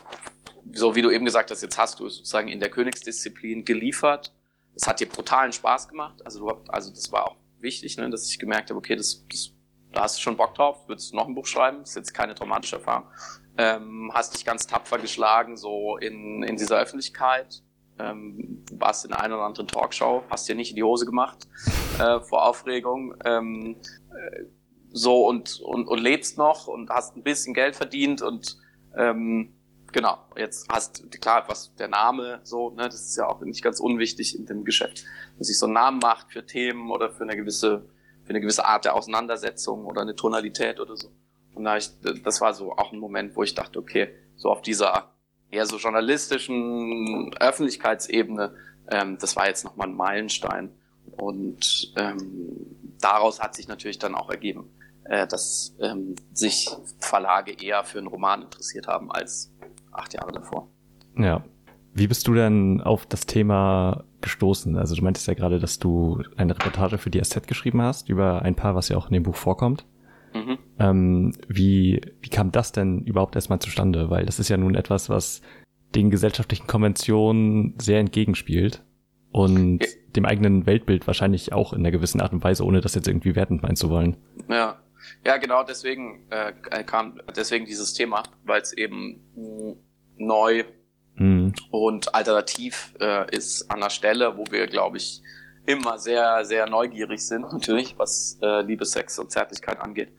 so 0.73 0.95
wie 0.97 1.03
du 1.03 1.11
eben 1.11 1.25
gesagt 1.25 1.51
hast, 1.51 1.63
jetzt 1.63 1.79
hast 1.79 2.01
du 2.01 2.09
sozusagen 2.09 2.49
in 2.49 2.61
der 2.61 2.71
Königsdisziplin 2.71 3.65
geliefert. 3.65 4.35
Es 4.75 4.87
hat 4.87 5.01
dir 5.01 5.09
brutalen 5.09 5.53
Spaß 5.53 5.89
gemacht. 5.89 6.25
Also, 6.25 6.41
du, 6.41 6.49
also 6.69 6.91
das 6.91 7.11
war 7.13 7.29
auch 7.29 7.37
wichtig, 7.61 7.97
ne, 7.97 8.11
dass 8.11 8.29
ich 8.29 8.39
gemerkt 8.39 8.71
habe, 8.71 8.79
okay, 8.79 8.97
das, 8.97 9.25
das, 9.29 9.53
da 9.93 10.03
hast 10.03 10.19
du 10.19 10.23
schon 10.23 10.37
Bock 10.37 10.55
drauf, 10.55 10.89
würdest 10.89 11.13
du 11.13 11.17
noch 11.17 11.27
ein 11.27 11.35
Buch 11.35 11.47
schreiben, 11.47 11.83
ist 11.83 11.97
jetzt 11.97 12.13
keine 12.13 12.35
traumatische 12.35 12.77
Erfahrung. 12.77 13.09
Ähm, 13.57 14.11
hast 14.15 14.35
dich 14.35 14.45
ganz 14.45 14.67
tapfer 14.67 14.99
geschlagen, 14.99 15.57
so 15.57 15.97
in, 15.97 16.43
in 16.43 16.57
dieser 16.57 16.79
Öffentlichkeit. 16.79 17.63
Ähm, 17.99 18.65
warst 18.73 19.05
in 19.05 19.13
einer 19.13 19.35
oder 19.37 19.45
anderen 19.45 19.67
Talkshow, 19.67 20.23
hast 20.31 20.49
dir 20.49 20.55
nicht 20.55 20.71
in 20.71 20.77
die 20.77 20.83
Hose 20.83 21.05
gemacht 21.05 21.49
äh, 21.99 22.21
vor 22.21 22.47
Aufregung. 22.47 23.15
Ähm, 23.25 23.77
äh, 24.11 24.45
so 24.91 25.27
und, 25.27 25.61
und, 25.61 25.87
und 25.87 25.99
lebst 25.99 26.39
noch 26.39 26.67
und 26.67 26.91
hast 26.91 27.17
ein 27.17 27.23
bisschen 27.23 27.55
Geld 27.55 27.77
verdient 27.77 28.23
und 28.23 28.57
ähm, 28.97 29.55
genau, 29.93 30.19
jetzt 30.37 30.69
hast 30.71 31.11
klar, 31.21 31.45
was 31.47 31.75
der 31.77 31.89
Name 31.89 32.41
so, 32.43 32.71
ne, 32.71 32.85
das 32.85 33.07
ist 33.07 33.17
ja 33.17 33.27
auch 33.27 33.41
nicht 33.43 33.63
ganz 33.63 33.81
unwichtig 33.81 34.39
in 34.39 34.47
dem 34.47 34.65
Geschäft, 34.65 35.05
dass 35.39 35.49
sich 35.49 35.59
so 35.59 35.67
einen 35.67 35.75
Namen 35.75 35.99
macht 35.99 36.33
für 36.33 36.45
Themen 36.47 36.91
oder 36.91 37.11
für 37.11 37.25
eine 37.25 37.37
gewisse, 37.37 37.89
für 38.25 38.31
eine 38.31 38.41
gewisse 38.41 38.65
Art 38.65 38.85
der 38.85 38.95
Auseinandersetzung 38.95 39.85
oder 39.85 40.03
eine 40.03 40.17
Tonalität 40.17 40.81
oder 40.81 40.97
so. 40.97 41.11
Und 41.55 41.65
da 41.65 41.77
ich, 41.77 41.91
das 42.23 42.41
war 42.41 42.55
so 42.55 42.73
auch 42.73 42.93
ein 42.93 42.99
Moment, 42.99 43.37
wo 43.37 43.43
ich 43.43 43.55
dachte, 43.55 43.79
okay, 43.79 44.15
so 44.37 44.51
auf 44.51 44.63
dieser 44.63 45.13
eher 45.51 45.67
so 45.67 45.77
journalistischen 45.77 47.35
Öffentlichkeitsebene, 47.39 48.55
ähm, 48.91 49.19
das 49.21 49.37
war 49.37 49.49
jetzt 49.49 49.65
nochmal 49.65 49.89
ein 49.89 49.95
Meilenstein. 49.95 50.71
Und 51.17 51.93
ähm, 51.97 52.77
daraus 53.01 53.41
hat 53.41 53.55
sich 53.55 53.69
natürlich 53.69 53.99
dann 53.99 54.15
auch 54.15 54.31
ergeben, 54.31 54.71
äh, 55.05 55.27
dass 55.27 55.75
ähm, 55.81 56.15
sich 56.33 56.71
Verlage 56.99 57.53
eher 57.53 57.85
für 57.85 57.99
einen 57.99 58.07
Roman 58.07 58.43
interessiert 58.43 58.87
haben 58.87 59.11
als 59.11 59.53
acht 59.93 60.15
Jahre 60.15 60.33
davor. 60.33 60.69
Ja. 61.17 61.43
Wie 61.95 62.07
bist 62.07 62.29
du 62.29 62.35
denn 62.35 62.81
auf 62.81 63.07
das 63.07 63.27
Thema 63.27 64.05
gestoßen? 64.21 64.77
Also 64.77 64.95
du 64.95 65.03
meintest 65.03 65.27
ja 65.27 65.35
gerade, 65.35 65.59
dass 65.59 65.79
du 65.79 66.23
eine 66.37 66.55
Reportage 66.55 66.99
für 66.99 67.11
die 67.11 67.21
SZ 67.21 67.49
geschrieben 67.49 67.83
hast 67.83 68.09
über 68.09 68.43
ein 68.43 68.55
Paar, 68.55 68.77
was 68.77 68.89
ja 68.89 68.97
auch 68.97 69.09
in 69.09 69.15
dem 69.15 69.25
Buch 69.25 69.35
vorkommt. 69.35 69.85
Mhm. 70.35 70.59
Ähm, 70.79 71.33
wie, 71.49 72.01
wie 72.21 72.29
kam 72.29 72.53
das 72.53 72.73
denn 72.73 73.01
überhaupt 73.01 73.35
erstmal 73.35 73.59
zustande? 73.59 74.11
Weil 74.11 74.27
das 74.27 74.39
ist 74.39 74.49
ja 74.49 74.57
nun 74.57 74.75
etwas, 74.75 75.09
was 75.09 75.43
den 75.95 76.11
gesellschaftlichen 76.11 76.67
Konventionen 76.67 77.75
sehr 77.79 78.01
entgegenspielt 78.01 78.83
und 79.31 79.83
ja. 79.83 79.89
dem 80.17 80.25
eigenen 80.25 80.67
Weltbild 80.67 81.07
wahrscheinlich 81.07 81.53
auch 81.53 81.73
in 81.73 81.81
einer 81.81 81.91
gewissen 81.91 82.21
Art 82.21 82.33
und 82.33 82.45
Weise, 82.45 82.65
ohne 82.65 82.81
das 82.81 82.95
jetzt 82.95 83.09
irgendwie 83.09 83.35
wertend 83.35 83.63
meinen 83.63 83.77
zu 83.77 83.91
wollen. 83.91 84.17
Ja, 84.49 84.79
ja, 85.25 85.37
genau 85.37 85.63
deswegen 85.63 86.27
äh, 86.31 86.53
kam 86.85 87.21
deswegen 87.37 87.65
dieses 87.65 87.95
Thema, 87.95 88.23
weil 88.45 88.61
es 88.61 88.73
eben 88.73 89.21
neu 90.17 90.65
mhm. 91.17 91.55
und 91.71 92.15
alternativ 92.15 92.95
äh, 93.01 93.35
ist 93.35 93.71
an 93.71 93.81
der 93.81 93.91
Stelle, 93.91 94.37
wo 94.37 94.45
wir, 94.51 94.67
glaube 94.67 94.97
ich, 94.97 95.23
immer 95.69 95.99
sehr, 95.99 96.47
sehr 96.47 96.67
neugierig 96.67 97.27
sind, 97.27 97.53
natürlich, 97.53 97.99
was 97.99 98.39
äh, 98.41 98.63
Liebe, 98.63 98.87
Sex 98.87 99.19
und 99.19 99.31
Zärtlichkeit 99.31 99.79
angeht. 99.81 100.11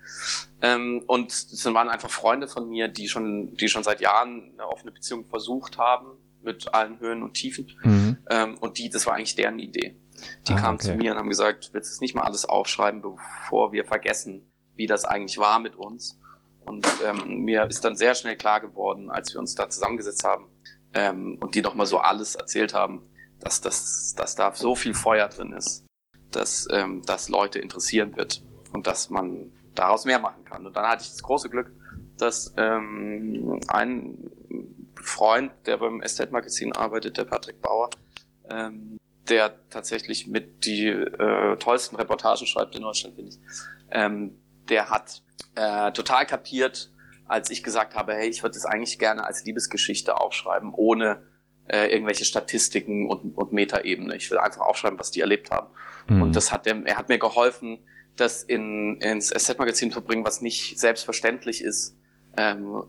Ähm, 0.62 1.04
und 1.08 1.32
es 1.32 1.66
waren 1.66 1.90
einfach 1.90 2.12
Freunde 2.12 2.48
von 2.48 2.70
mir, 2.70 2.88
die 2.88 3.08
schon, 3.08 3.56
die 3.56 3.68
schon 3.68 3.84
seit 3.84 4.00
Jahren 4.00 4.52
eine 4.54 4.68
offene 4.68 4.92
Beziehung 4.92 5.26
versucht 5.26 5.80
haben, 5.80 6.12
mit 6.44 6.72
allen 6.76 7.00
Höhen 7.00 7.24
und 7.24 7.34
Tiefen. 7.34 7.68
Mhm. 7.82 8.18
Ähm, 8.30 8.58
und 8.60 8.78
die, 8.78 8.92
das 8.92 9.08
war 9.08 9.16
eigentlich 9.16 9.36
deren 9.36 9.58
Idee. 9.58 9.96
Die 10.48 10.54
ah, 10.54 10.60
kamen 10.60 10.76
okay. 10.76 10.88
zu 10.92 10.96
mir 10.96 11.14
und 11.14 11.18
haben 11.18 11.30
gesagt, 11.30 11.72
willst 11.74 11.90
du 11.90 11.94
es 11.96 12.02
nicht 12.02 12.14
mal 12.14 12.24
alles 12.24 12.46
aufschreiben, 12.46 13.02
bevor 13.02 13.72
wir 13.72 13.86
vergessen, 13.86 14.52
wie 14.76 14.86
das 14.86 15.04
eigentlich 15.04 15.40
war 15.40 15.58
mit 15.58 15.76
uns? 15.76 16.20
Und 16.64 16.86
ähm, 17.04 17.40
mir 17.40 17.66
ist 17.66 17.84
dann 17.84 17.96
sehr 17.96 18.14
schnell 18.14 18.36
klar 18.36 18.62
geworden, 18.62 19.10
als 19.10 19.34
wir 19.34 19.40
uns 19.40 19.56
da 19.56 19.68
zusammengesetzt 19.68 20.24
haben 20.24 20.46
ähm, 20.94 21.40
und 21.42 21.56
die 21.56 21.62
nochmal 21.64 21.88
so 21.88 21.98
alles 21.98 22.36
erzählt 22.36 22.76
haben, 22.76 23.10
dass, 23.40 23.62
das, 23.62 24.14
dass 24.16 24.36
da 24.36 24.54
so 24.54 24.76
viel 24.76 24.94
Feuer 24.94 25.28
drin 25.28 25.54
ist, 25.54 25.86
dass 26.32 26.68
ähm, 26.72 27.02
das 27.06 27.30
Leute 27.30 27.60
interessieren 27.60 28.16
wird 28.16 28.44
und 28.74 28.88
dass 28.88 29.10
man 29.10 29.52
daraus 29.76 30.06
mehr 30.06 30.20
machen 30.20 30.44
kann. 30.46 30.66
Und 30.66 30.76
dann 30.76 30.86
hatte 30.88 31.04
ich 31.04 31.10
das 31.10 31.24
große 31.24 31.50
Glück, 31.50 31.72
dass 32.18 32.54
ähm, 32.58 33.60
ein 33.68 34.32
Freund, 35.02 35.52
der 35.66 35.78
beim 35.78 36.02
Estate 36.02 36.32
Magazin 36.32 36.74
arbeitet, 36.74 37.18
der 37.18 37.26
Patrick 37.26 37.62
Bauer, 37.62 37.90
ähm, 38.50 38.98
der 39.30 39.54
tatsächlich 39.70 40.28
mit 40.28 40.66
die 40.66 40.88
äh, 40.88 41.56
tollsten 41.58 41.96
Reportagen 41.96 42.46
schreibt 42.46 42.76
in 42.76 42.82
Deutschland, 42.82 43.16
finde 43.16 43.32
ich. 43.32 43.40
Ähm, 43.92 44.40
der 44.70 44.90
hat 44.90 45.24
äh, 45.56 45.92
total 45.92 46.26
kapiert, 46.26 46.92
als 47.26 47.50
ich 47.50 47.64
gesagt 47.64 47.96
habe, 47.96 48.14
hey, 48.14 48.28
ich 48.28 48.44
würde 48.44 48.56
das 48.56 48.66
eigentlich 48.66 49.00
gerne 49.00 49.24
als 49.26 49.46
Liebesgeschichte 49.46 50.20
aufschreiben, 50.20 50.74
ohne 50.74 51.24
äh, 51.70 51.88
irgendwelche 51.88 52.26
Statistiken 52.26 53.08
und, 53.08 53.38
und 53.38 53.54
Metaebene. 53.54 54.16
Ich 54.16 54.30
will 54.32 54.40
einfach 54.40 54.62
aufschreiben, 54.62 55.00
was 55.00 55.12
die 55.12 55.22
erlebt 55.22 55.52
haben. 55.52 55.68
Mhm. 56.08 56.24
Und 56.24 56.36
das 56.36 56.52
hat 56.52 56.68
er, 56.68 56.86
er 56.86 56.98
hat 56.98 57.10
mir 57.10 57.20
geholfen, 57.20 57.80
das 58.16 58.44
in, 58.44 58.98
ins 59.02 59.34
Asset-Magazin 59.34 59.92
zu 59.92 60.02
bringen, 60.02 60.26
was 60.26 60.42
nicht 60.42 60.80
selbstverständlich 60.80 61.64
ist, 61.64 61.96
ähm, 62.38 62.84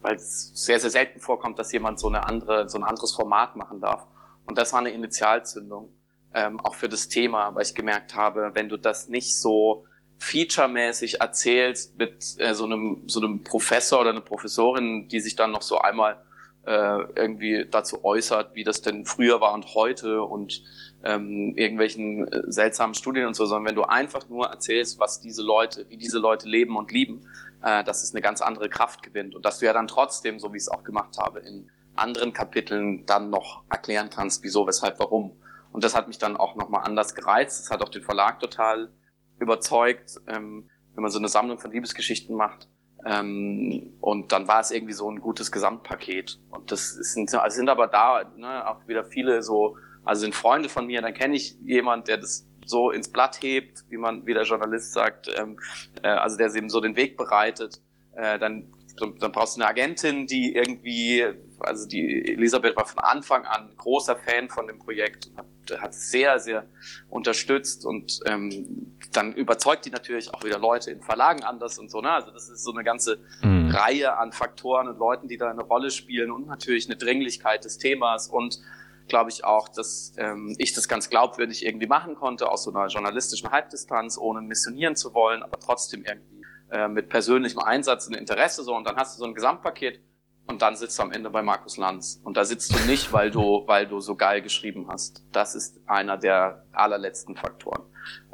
weil 0.00 0.16
es 0.16 0.50
sehr, 0.54 0.80
sehr 0.80 0.90
selten 0.90 1.20
vorkommt, 1.20 1.58
dass 1.58 1.72
jemand 1.72 2.00
so 2.00 2.08
eine 2.08 2.26
andere, 2.26 2.68
so 2.68 2.78
ein 2.78 2.84
anderes 2.84 3.12
Format 3.12 3.54
machen 3.54 3.80
darf. 3.80 4.06
Und 4.46 4.58
das 4.58 4.72
war 4.72 4.80
eine 4.80 4.90
Initialzündung, 4.90 5.92
ähm, 6.34 6.58
auch 6.60 6.74
für 6.74 6.88
das 6.88 7.08
Thema, 7.08 7.54
weil 7.54 7.62
ich 7.62 7.74
gemerkt 7.74 8.14
habe, 8.14 8.52
wenn 8.54 8.68
du 8.68 8.76
das 8.76 9.08
nicht 9.08 9.38
so 9.38 9.84
featuremäßig 10.18 11.20
erzählst 11.20 11.98
mit 11.98 12.36
äh, 12.38 12.54
so 12.54 12.64
einem 12.64 13.02
so 13.06 13.20
einem 13.20 13.42
Professor 13.42 14.00
oder 14.00 14.10
einer 14.10 14.22
Professorin, 14.22 15.08
die 15.08 15.20
sich 15.20 15.36
dann 15.36 15.50
noch 15.50 15.62
so 15.62 15.78
einmal 15.78 16.22
äh, 16.66 16.98
irgendwie 17.14 17.66
dazu 17.70 18.04
äußert, 18.04 18.54
wie 18.54 18.64
das 18.64 18.82
denn 18.82 19.04
früher 19.04 19.40
war 19.40 19.54
und 19.54 19.74
heute 19.74 20.22
und 20.22 20.62
ähm, 21.04 21.54
irgendwelchen 21.56 22.26
äh, 22.26 22.42
seltsamen 22.46 22.94
Studien 22.94 23.26
und 23.26 23.34
so, 23.34 23.46
sondern 23.46 23.68
wenn 23.68 23.76
du 23.76 23.84
einfach 23.84 24.28
nur 24.28 24.46
erzählst, 24.46 24.98
was 24.98 25.20
diese 25.20 25.42
Leute, 25.42 25.86
wie 25.88 25.96
diese 25.96 26.18
Leute 26.18 26.48
leben 26.48 26.76
und 26.76 26.90
lieben, 26.90 27.28
äh, 27.62 27.84
dass 27.84 28.02
es 28.02 28.12
eine 28.12 28.20
ganz 28.20 28.42
andere 28.42 28.68
Kraft 28.68 29.02
gewinnt 29.02 29.34
und 29.34 29.44
dass 29.46 29.60
du 29.60 29.66
ja 29.66 29.72
dann 29.72 29.86
trotzdem, 29.86 30.40
so 30.40 30.52
wie 30.52 30.56
ich 30.56 30.64
es 30.64 30.68
auch 30.68 30.82
gemacht 30.82 31.18
habe, 31.18 31.40
in 31.40 31.70
anderen 31.94 32.32
Kapiteln 32.32 33.06
dann 33.06 33.30
noch 33.30 33.62
erklären 33.70 34.10
kannst, 34.10 34.42
wieso, 34.42 34.66
weshalb, 34.66 34.98
warum. 34.98 35.36
Und 35.72 35.84
das 35.84 35.94
hat 35.94 36.08
mich 36.08 36.18
dann 36.18 36.36
auch 36.36 36.56
nochmal 36.56 36.82
anders 36.84 37.14
gereizt. 37.14 37.60
Das 37.60 37.70
hat 37.70 37.82
auch 37.82 37.88
den 37.88 38.02
Verlag 38.02 38.40
total 38.40 38.90
überzeugt, 39.38 40.20
ähm, 40.26 40.68
wenn 40.94 41.02
man 41.02 41.10
so 41.10 41.18
eine 41.18 41.28
Sammlung 41.28 41.58
von 41.58 41.70
Liebesgeschichten 41.70 42.34
macht. 42.34 42.68
Ähm, 43.06 43.94
und 44.00 44.32
dann 44.32 44.48
war 44.48 44.60
es 44.60 44.72
irgendwie 44.72 44.92
so 44.92 45.08
ein 45.08 45.20
gutes 45.20 45.52
Gesamtpaket. 45.52 46.40
Und 46.50 46.72
das 46.72 46.90
sind, 46.90 47.32
also 47.34 47.56
sind 47.56 47.68
aber 47.68 47.86
da 47.86 48.24
ne, 48.36 48.68
auch 48.68 48.86
wieder 48.88 49.04
viele 49.04 49.42
so, 49.42 49.76
also 50.04 50.22
sind 50.22 50.34
Freunde 50.34 50.68
von 50.68 50.86
mir, 50.86 51.00
dann 51.02 51.14
kenne 51.14 51.36
ich 51.36 51.56
jemand, 51.64 52.08
der 52.08 52.18
das 52.18 52.48
so 52.64 52.90
ins 52.90 53.08
Blatt 53.08 53.40
hebt, 53.42 53.84
wie 53.90 53.96
man, 53.96 54.26
wie 54.26 54.34
der 54.34 54.42
Journalist 54.42 54.92
sagt, 54.92 55.30
ähm, 55.38 55.58
äh, 56.02 56.08
also 56.08 56.36
der 56.36 56.52
eben 56.54 56.68
so 56.68 56.80
den 56.80 56.96
Weg 56.96 57.16
bereitet. 57.16 57.80
Äh, 58.12 58.40
dann 58.40 58.72
dann 58.96 59.32
brauchst 59.32 59.56
du 59.56 59.60
eine 59.60 59.68
Agentin, 59.68 60.26
die 60.26 60.54
irgendwie, 60.54 61.24
also 61.60 61.86
die 61.86 62.32
Elisabeth 62.32 62.76
war 62.76 62.86
von 62.86 63.00
Anfang 63.00 63.44
an 63.44 63.70
großer 63.76 64.16
Fan 64.16 64.48
von 64.48 64.66
dem 64.66 64.78
Projekt 64.78 65.26
und 65.26 65.38
hat, 65.38 65.82
hat 65.82 65.94
sehr, 65.94 66.38
sehr 66.38 66.66
unterstützt 67.08 67.84
und 67.84 68.20
ähm, 68.26 68.96
dann 69.12 69.34
überzeugt 69.34 69.84
die 69.84 69.90
natürlich 69.90 70.32
auch 70.32 70.44
wieder 70.44 70.58
Leute 70.58 70.90
in 70.90 71.02
Verlagen 71.02 71.44
anders 71.44 71.78
und 71.78 71.90
so. 71.90 72.00
Ne? 72.00 72.10
Also 72.10 72.30
das 72.30 72.48
ist 72.48 72.64
so 72.64 72.72
eine 72.72 72.84
ganze 72.84 73.18
mhm. 73.42 73.70
Reihe 73.70 74.16
an 74.16 74.32
Faktoren 74.32 74.88
und 74.88 74.98
Leuten, 74.98 75.28
die 75.28 75.36
da 75.36 75.50
eine 75.50 75.62
Rolle 75.62 75.90
spielen 75.90 76.30
und 76.30 76.46
natürlich 76.46 76.86
eine 76.86 76.96
Dringlichkeit 76.96 77.64
des 77.64 77.78
Themas 77.78 78.28
und 78.28 78.60
glaube 79.08 79.30
ich 79.30 79.44
auch, 79.44 79.68
dass 79.68 80.14
ähm, 80.16 80.54
ich 80.58 80.72
das 80.72 80.88
ganz 80.88 81.10
glaubwürdig 81.10 81.64
irgendwie 81.64 81.86
machen 81.86 82.14
konnte, 82.16 82.50
aus 82.50 82.64
so 82.64 82.72
einer 82.72 82.88
journalistischen 82.88 83.50
Halbdistanz, 83.50 84.18
ohne 84.18 84.40
missionieren 84.40 84.96
zu 84.96 85.14
wollen, 85.14 85.42
aber 85.42 85.58
trotzdem 85.60 86.04
irgendwie 86.04 86.35
äh, 86.70 86.88
mit 86.88 87.08
persönlichem 87.08 87.60
Einsatz 87.60 88.06
und 88.06 88.14
Interesse 88.14 88.62
so 88.64 88.74
und 88.74 88.84
dann 88.84 88.96
hast 88.96 89.16
du 89.16 89.20
so 89.20 89.28
ein 89.28 89.34
Gesamtpaket 89.34 90.00
und 90.48 90.62
dann 90.62 90.76
sitzt 90.76 90.98
du 90.98 91.02
am 91.02 91.12
Ende 91.12 91.30
bei 91.30 91.42
Markus 91.42 91.76
Lanz 91.76 92.20
und 92.24 92.36
da 92.36 92.44
sitzt 92.44 92.72
du 92.72 92.86
nicht, 92.86 93.12
weil 93.12 93.30
du 93.30 93.64
weil 93.66 93.86
du 93.86 94.00
so 94.00 94.14
geil 94.14 94.42
geschrieben 94.42 94.86
hast. 94.88 95.24
Das 95.32 95.54
ist 95.54 95.80
einer 95.86 96.16
der 96.16 96.64
allerletzten 96.72 97.36
Faktoren, 97.36 97.82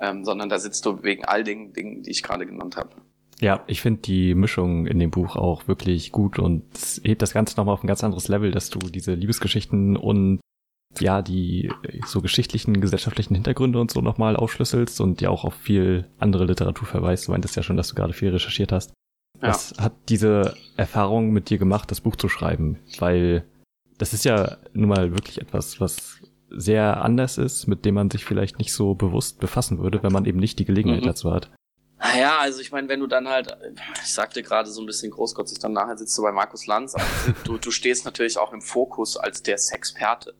ähm, 0.00 0.24
sondern 0.24 0.48
da 0.48 0.58
sitzt 0.58 0.84
du 0.86 1.02
wegen 1.02 1.24
all 1.24 1.44
den 1.44 1.72
Dingen, 1.72 2.02
die 2.02 2.10
ich 2.10 2.22
gerade 2.22 2.46
genannt 2.46 2.76
habe. 2.76 2.90
Ja, 3.40 3.64
ich 3.66 3.80
finde 3.80 4.02
die 4.02 4.36
Mischung 4.36 4.86
in 4.86 5.00
dem 5.00 5.10
Buch 5.10 5.34
auch 5.34 5.66
wirklich 5.66 6.12
gut 6.12 6.38
und 6.38 6.64
hebt 7.02 7.22
das 7.22 7.32
Ganze 7.32 7.56
nochmal 7.56 7.74
auf 7.74 7.82
ein 7.82 7.88
ganz 7.88 8.04
anderes 8.04 8.28
Level, 8.28 8.52
dass 8.52 8.70
du 8.70 8.78
diese 8.78 9.14
Liebesgeschichten 9.14 9.96
und 9.96 10.40
ja, 11.00 11.22
die 11.22 11.70
so 12.06 12.20
geschichtlichen, 12.20 12.80
gesellschaftlichen 12.80 13.34
Hintergründe 13.34 13.80
und 13.80 13.90
so 13.90 14.00
nochmal 14.00 14.36
aufschlüsselst 14.36 15.00
und 15.00 15.20
ja 15.20 15.30
auch 15.30 15.44
auf 15.44 15.54
viel 15.54 16.08
andere 16.18 16.44
Literatur 16.44 16.86
verweist. 16.86 17.26
Du 17.26 17.32
meintest 17.32 17.56
ja 17.56 17.62
schon, 17.62 17.76
dass 17.76 17.88
du 17.88 17.94
gerade 17.94 18.12
viel 18.12 18.30
recherchiert 18.30 18.72
hast. 18.72 18.92
Ja. 19.40 19.48
Was 19.48 19.74
hat 19.78 19.94
diese 20.08 20.54
Erfahrung 20.76 21.30
mit 21.30 21.50
dir 21.50 21.58
gemacht, 21.58 21.90
das 21.90 22.00
Buch 22.00 22.16
zu 22.16 22.28
schreiben? 22.28 22.78
Weil 22.98 23.44
das 23.98 24.12
ist 24.12 24.24
ja 24.24 24.58
nun 24.72 24.88
mal 24.88 25.12
wirklich 25.12 25.40
etwas, 25.40 25.80
was 25.80 26.18
sehr 26.50 27.02
anders 27.02 27.38
ist, 27.38 27.66
mit 27.66 27.84
dem 27.84 27.94
man 27.94 28.10
sich 28.10 28.24
vielleicht 28.24 28.58
nicht 28.58 28.72
so 28.72 28.94
bewusst 28.94 29.40
befassen 29.40 29.78
würde, 29.78 30.02
wenn 30.02 30.12
man 30.12 30.26
eben 30.26 30.38
nicht 30.38 30.58
die 30.58 30.64
Gelegenheit 30.64 31.02
mhm. 31.02 31.06
dazu 31.06 31.32
hat. 31.32 31.50
Ja, 32.18 32.38
also 32.38 32.60
ich 32.60 32.72
meine, 32.72 32.88
wenn 32.88 33.00
du 33.00 33.06
dann 33.06 33.28
halt, 33.28 33.56
ich 34.02 34.12
sagte 34.12 34.42
gerade 34.42 34.70
so 34.70 34.82
ein 34.82 34.86
bisschen 34.86 35.12
großkotzig, 35.12 35.60
dann 35.60 35.72
nachher 35.72 35.96
sitzt 35.96 36.18
du 36.18 36.22
bei 36.22 36.32
Markus 36.32 36.66
Lanz, 36.66 36.94
aber 36.94 37.04
du, 37.44 37.58
du 37.58 37.70
stehst 37.70 38.04
natürlich 38.04 38.38
auch 38.38 38.52
im 38.52 38.60
Fokus 38.60 39.16
als 39.16 39.42
der 39.42 39.56
Sexperte. 39.56 40.34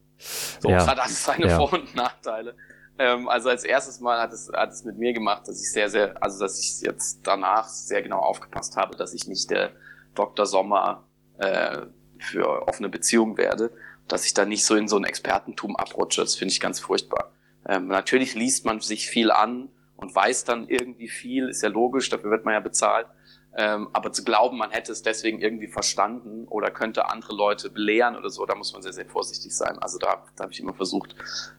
So, 0.60 0.68
ja. 0.70 0.86
hat 0.86 0.98
alles 0.98 1.24
seine 1.24 1.48
ja. 1.48 1.56
Vor- 1.56 1.72
und 1.72 1.94
Nachteile. 1.94 2.54
Ähm, 2.98 3.28
also 3.28 3.48
als 3.48 3.64
erstes 3.64 4.00
Mal 4.00 4.20
hat 4.20 4.32
es, 4.32 4.50
hat 4.54 4.70
es 4.70 4.84
mit 4.84 4.98
mir 4.98 5.12
gemacht, 5.12 5.48
dass 5.48 5.60
ich 5.60 5.72
sehr, 5.72 5.88
sehr, 5.88 6.22
also 6.22 6.38
dass 6.40 6.58
ich 6.58 6.80
jetzt 6.82 7.20
danach 7.24 7.68
sehr 7.68 8.02
genau 8.02 8.18
aufgepasst 8.18 8.76
habe, 8.76 8.96
dass 8.96 9.14
ich 9.14 9.26
nicht 9.26 9.50
der 9.50 9.72
Dr. 10.14 10.46
Sommer 10.46 11.04
äh, 11.38 11.82
für 12.18 12.68
offene 12.68 12.88
Beziehungen 12.88 13.36
werde, 13.36 13.72
dass 14.08 14.26
ich 14.26 14.34
da 14.34 14.44
nicht 14.44 14.64
so 14.64 14.74
in 14.74 14.88
so 14.88 14.96
ein 14.96 15.04
Expertentum 15.04 15.76
abrutsche. 15.76 16.20
Das 16.20 16.36
finde 16.36 16.52
ich 16.52 16.60
ganz 16.60 16.80
furchtbar. 16.80 17.32
Ähm, 17.66 17.88
natürlich 17.88 18.34
liest 18.34 18.64
man 18.64 18.80
sich 18.80 19.08
viel 19.08 19.30
an 19.30 19.68
und 19.96 20.14
weiß 20.14 20.44
dann 20.44 20.68
irgendwie 20.68 21.08
viel, 21.08 21.48
ist 21.48 21.62
ja 21.62 21.68
logisch, 21.68 22.08
dafür 22.10 22.30
wird 22.30 22.44
man 22.44 22.54
ja 22.54 22.60
bezahlt. 22.60 23.06
Ähm, 23.54 23.88
aber 23.92 24.12
zu 24.12 24.24
glauben, 24.24 24.56
man 24.56 24.70
hätte 24.70 24.92
es 24.92 25.02
deswegen 25.02 25.40
irgendwie 25.40 25.68
verstanden 25.68 26.46
oder 26.48 26.70
könnte 26.70 27.10
andere 27.10 27.34
Leute 27.34 27.68
belehren 27.68 28.16
oder 28.16 28.30
so, 28.30 28.46
da 28.46 28.54
muss 28.54 28.72
man 28.72 28.80
sehr, 28.80 28.94
sehr 28.94 29.04
vorsichtig 29.04 29.54
sein. 29.54 29.78
Also 29.78 29.98
da, 29.98 30.24
da 30.36 30.44
habe 30.44 30.52
ich 30.52 30.60
immer 30.60 30.72
versucht, 30.72 31.14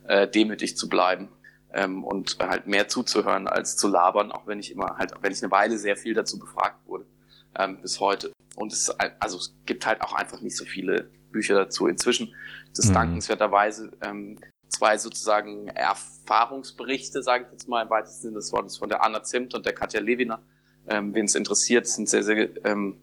äh, 0.08 0.27
demütig 0.27 0.75
zu 0.75 0.89
bleiben 0.89 1.29
ähm, 1.71 2.03
und 2.03 2.38
halt 2.39 2.65
mehr 2.65 2.88
zuzuhören 2.88 3.47
als 3.47 3.77
zu 3.77 3.88
labern, 3.88 4.32
auch 4.32 4.47
wenn 4.47 4.60
ich 4.60 4.71
immer 4.71 4.97
halt, 4.97 5.13
wenn 5.21 5.32
ich 5.32 5.43
eine 5.43 5.51
Weile 5.51 5.77
sehr 5.77 5.95
viel 5.95 6.15
dazu 6.15 6.39
befragt 6.39 6.77
wurde, 6.88 7.06
ähm, 7.60 7.79
bis 7.82 7.99
heute. 7.99 8.32
Und 8.56 8.73
es, 8.73 8.89
also 9.19 9.38
es 9.38 9.56
gibt 9.65 9.86
halt 9.86 10.01
auch 10.01 10.13
einfach 10.13 10.41
nicht 10.41 10.58
so 10.58 10.65
viele 10.65 11.12
Bücher 11.32 11.56
dazu. 11.56 11.88
Inzwischen, 11.88 12.34
das 12.75 12.88
mhm. 12.88 12.93
dankenswerterweise, 12.93 13.91
ähm, 14.01 14.39
zwei 14.67 14.97
sozusagen 14.97 15.67
Erfahrungsberichte, 15.67 17.21
sage 17.21 17.45
ich 17.45 17.51
jetzt 17.51 17.67
mal 17.67 17.84
im 17.84 17.89
weitesten 17.91 18.23
Sinne 18.23 18.36
des 18.36 18.51
Wortes, 18.51 18.77
von 18.77 18.89
der 18.89 19.03
Anna 19.03 19.21
Zimt 19.21 19.53
und 19.53 19.65
der 19.67 19.73
Katja 19.73 19.99
Lewiner 19.99 20.41
ähm, 20.87 21.13
wen 21.13 21.25
es 21.25 21.35
interessiert, 21.35 21.87
sind 21.87 22.09
sehr, 22.09 22.23
sehr, 22.23 22.49
ähm, 22.65 22.97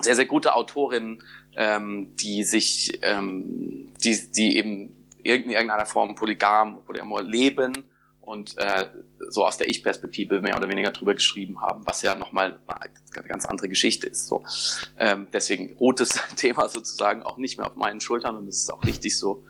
sehr, 0.00 0.16
sehr 0.16 0.26
gute 0.26 0.54
Autorinnen, 0.54 1.22
ähm, 1.56 2.14
die 2.16 2.44
sich, 2.44 2.98
ähm, 3.02 3.92
die, 4.02 4.32
die 4.32 4.58
eben 4.58 4.96
in 5.22 5.50
irgendeiner 5.50 5.86
Form 5.86 6.14
polygam 6.14 6.78
oder 6.86 7.00
immer 7.00 7.22
leben 7.22 7.84
und 8.20 8.58
äh, 8.58 8.88
so 9.28 9.46
aus 9.46 9.56
der 9.56 9.68
Ich-Perspektive 9.68 10.40
mehr 10.40 10.56
oder 10.56 10.68
weniger 10.68 10.90
drüber 10.90 11.14
geschrieben 11.14 11.60
haben, 11.60 11.86
was 11.86 12.02
ja 12.02 12.14
nochmal 12.14 12.58
eine 12.66 13.28
ganz 13.28 13.46
andere 13.46 13.68
Geschichte 13.68 14.08
ist. 14.08 14.26
So. 14.26 14.44
Ähm, 14.98 15.28
deswegen 15.32 15.76
ruht 15.76 16.00
das 16.00 16.20
Thema 16.36 16.68
sozusagen 16.68 17.22
auch 17.22 17.38
nicht 17.38 17.56
mehr 17.56 17.66
auf 17.66 17.76
meinen 17.76 18.00
Schultern 18.00 18.36
und 18.36 18.46
das 18.46 18.58
ist 18.58 18.72
auch 18.72 18.84
richtig 18.84 19.16
so. 19.16 19.44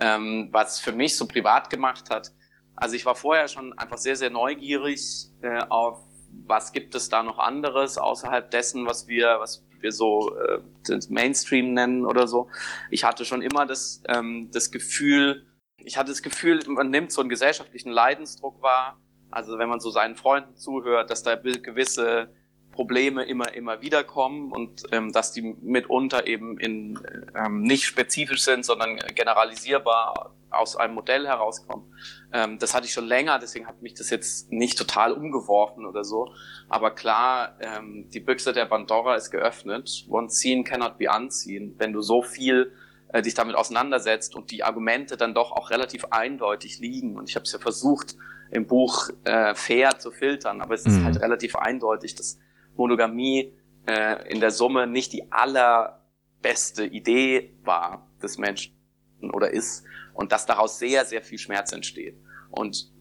Ähm, 0.00 0.48
was 0.52 0.80
für 0.80 0.92
mich 0.92 1.16
so 1.16 1.26
privat 1.26 1.68
gemacht 1.68 2.10
hat, 2.10 2.32
also 2.76 2.94
ich 2.94 3.04
war 3.04 3.14
vorher 3.14 3.48
schon 3.48 3.76
einfach 3.78 3.98
sehr, 3.98 4.16
sehr 4.16 4.30
neugierig 4.30 5.28
äh, 5.42 5.62
auf 5.68 6.00
was 6.46 6.72
gibt 6.72 6.94
es 6.94 7.08
da 7.08 7.22
noch 7.22 7.38
anderes 7.38 7.98
außerhalb 7.98 8.50
dessen, 8.50 8.86
was 8.86 9.08
wir, 9.08 9.36
was 9.38 9.64
wir 9.80 9.92
so 9.92 10.34
äh, 10.36 10.98
Mainstream 11.08 11.74
nennen 11.74 12.06
oder 12.06 12.26
so. 12.26 12.48
Ich 12.90 13.04
hatte 13.04 13.24
schon 13.24 13.42
immer 13.42 13.66
das, 13.66 14.02
ähm, 14.08 14.50
das 14.52 14.70
Gefühl, 14.70 15.46
ich 15.78 15.96
hatte 15.96 16.10
das 16.10 16.22
Gefühl, 16.22 16.60
man 16.66 16.90
nimmt 16.90 17.12
so 17.12 17.20
einen 17.20 17.30
gesellschaftlichen 17.30 17.90
Leidensdruck 17.90 18.62
wahr. 18.62 18.98
Also 19.30 19.58
wenn 19.58 19.68
man 19.68 19.80
so 19.80 19.90
seinen 19.90 20.14
Freunden 20.14 20.56
zuhört, 20.56 21.10
dass 21.10 21.22
da 21.22 21.36
gewisse 21.36 22.28
Probleme 22.70 23.24
immer, 23.24 23.54
immer 23.54 23.82
wieder 23.82 24.02
kommen 24.02 24.50
und 24.50 24.84
ähm, 24.92 25.12
dass 25.12 25.32
die 25.32 25.42
mitunter 25.42 26.26
eben 26.26 26.58
in, 26.58 26.98
ähm, 27.34 27.62
nicht 27.62 27.84
spezifisch 27.84 28.42
sind, 28.42 28.64
sondern 28.64 28.96
generalisierbar 29.14 30.34
aus 30.50 30.76
einem 30.76 30.94
Modell 30.94 31.26
herauskommen. 31.26 31.94
Ähm, 32.32 32.58
das 32.58 32.74
hatte 32.74 32.86
ich 32.86 32.92
schon 32.92 33.06
länger, 33.06 33.38
deswegen 33.38 33.66
hat 33.66 33.82
mich 33.82 33.94
das 33.94 34.10
jetzt 34.10 34.50
nicht 34.50 34.78
total 34.78 35.12
umgeworfen 35.12 35.84
oder 35.84 36.04
so. 36.04 36.32
Aber 36.68 36.90
klar, 36.94 37.56
ähm, 37.60 38.08
die 38.10 38.20
Büchse 38.20 38.52
der 38.52 38.64
Pandora 38.64 39.16
ist 39.16 39.30
geöffnet. 39.30 40.06
One 40.08 40.30
seen 40.30 40.64
cannot 40.64 40.98
be 40.98 41.06
unseen. 41.14 41.74
Wenn 41.78 41.92
du 41.92 42.00
so 42.00 42.22
viel 42.22 42.72
äh, 43.12 43.22
dich 43.22 43.34
damit 43.34 43.54
auseinandersetzt 43.54 44.34
und 44.34 44.50
die 44.50 44.64
Argumente 44.64 45.16
dann 45.16 45.34
doch 45.34 45.52
auch 45.52 45.70
relativ 45.70 46.06
eindeutig 46.10 46.78
liegen. 46.78 47.18
Und 47.18 47.28
ich 47.28 47.36
habe 47.36 47.44
es 47.44 47.52
ja 47.52 47.58
versucht, 47.58 48.16
im 48.50 48.66
Buch 48.66 49.10
äh, 49.24 49.54
fair 49.54 49.98
zu 49.98 50.10
filtern, 50.10 50.60
aber 50.60 50.74
es 50.74 50.84
ist 50.84 50.98
mhm. 50.98 51.04
halt 51.04 51.20
relativ 51.20 51.56
eindeutig, 51.56 52.14
dass 52.14 52.38
Monogamie 52.76 53.54
äh, 53.86 54.30
in 54.30 54.40
der 54.40 54.50
Summe 54.50 54.86
nicht 54.86 55.12
die 55.12 55.32
aller 55.32 56.02
beste 56.42 56.84
Idee 56.84 57.54
war 57.64 58.10
des 58.22 58.38
Menschen 58.38 58.74
oder 59.32 59.50
ist 59.50 59.84
und 60.14 60.32
dass 60.32 60.44
daraus 60.46 60.78
sehr, 60.78 61.04
sehr 61.04 61.22
viel 61.22 61.38
Schmerz 61.38 61.72
entsteht. 61.72 62.16
Und 62.52 62.92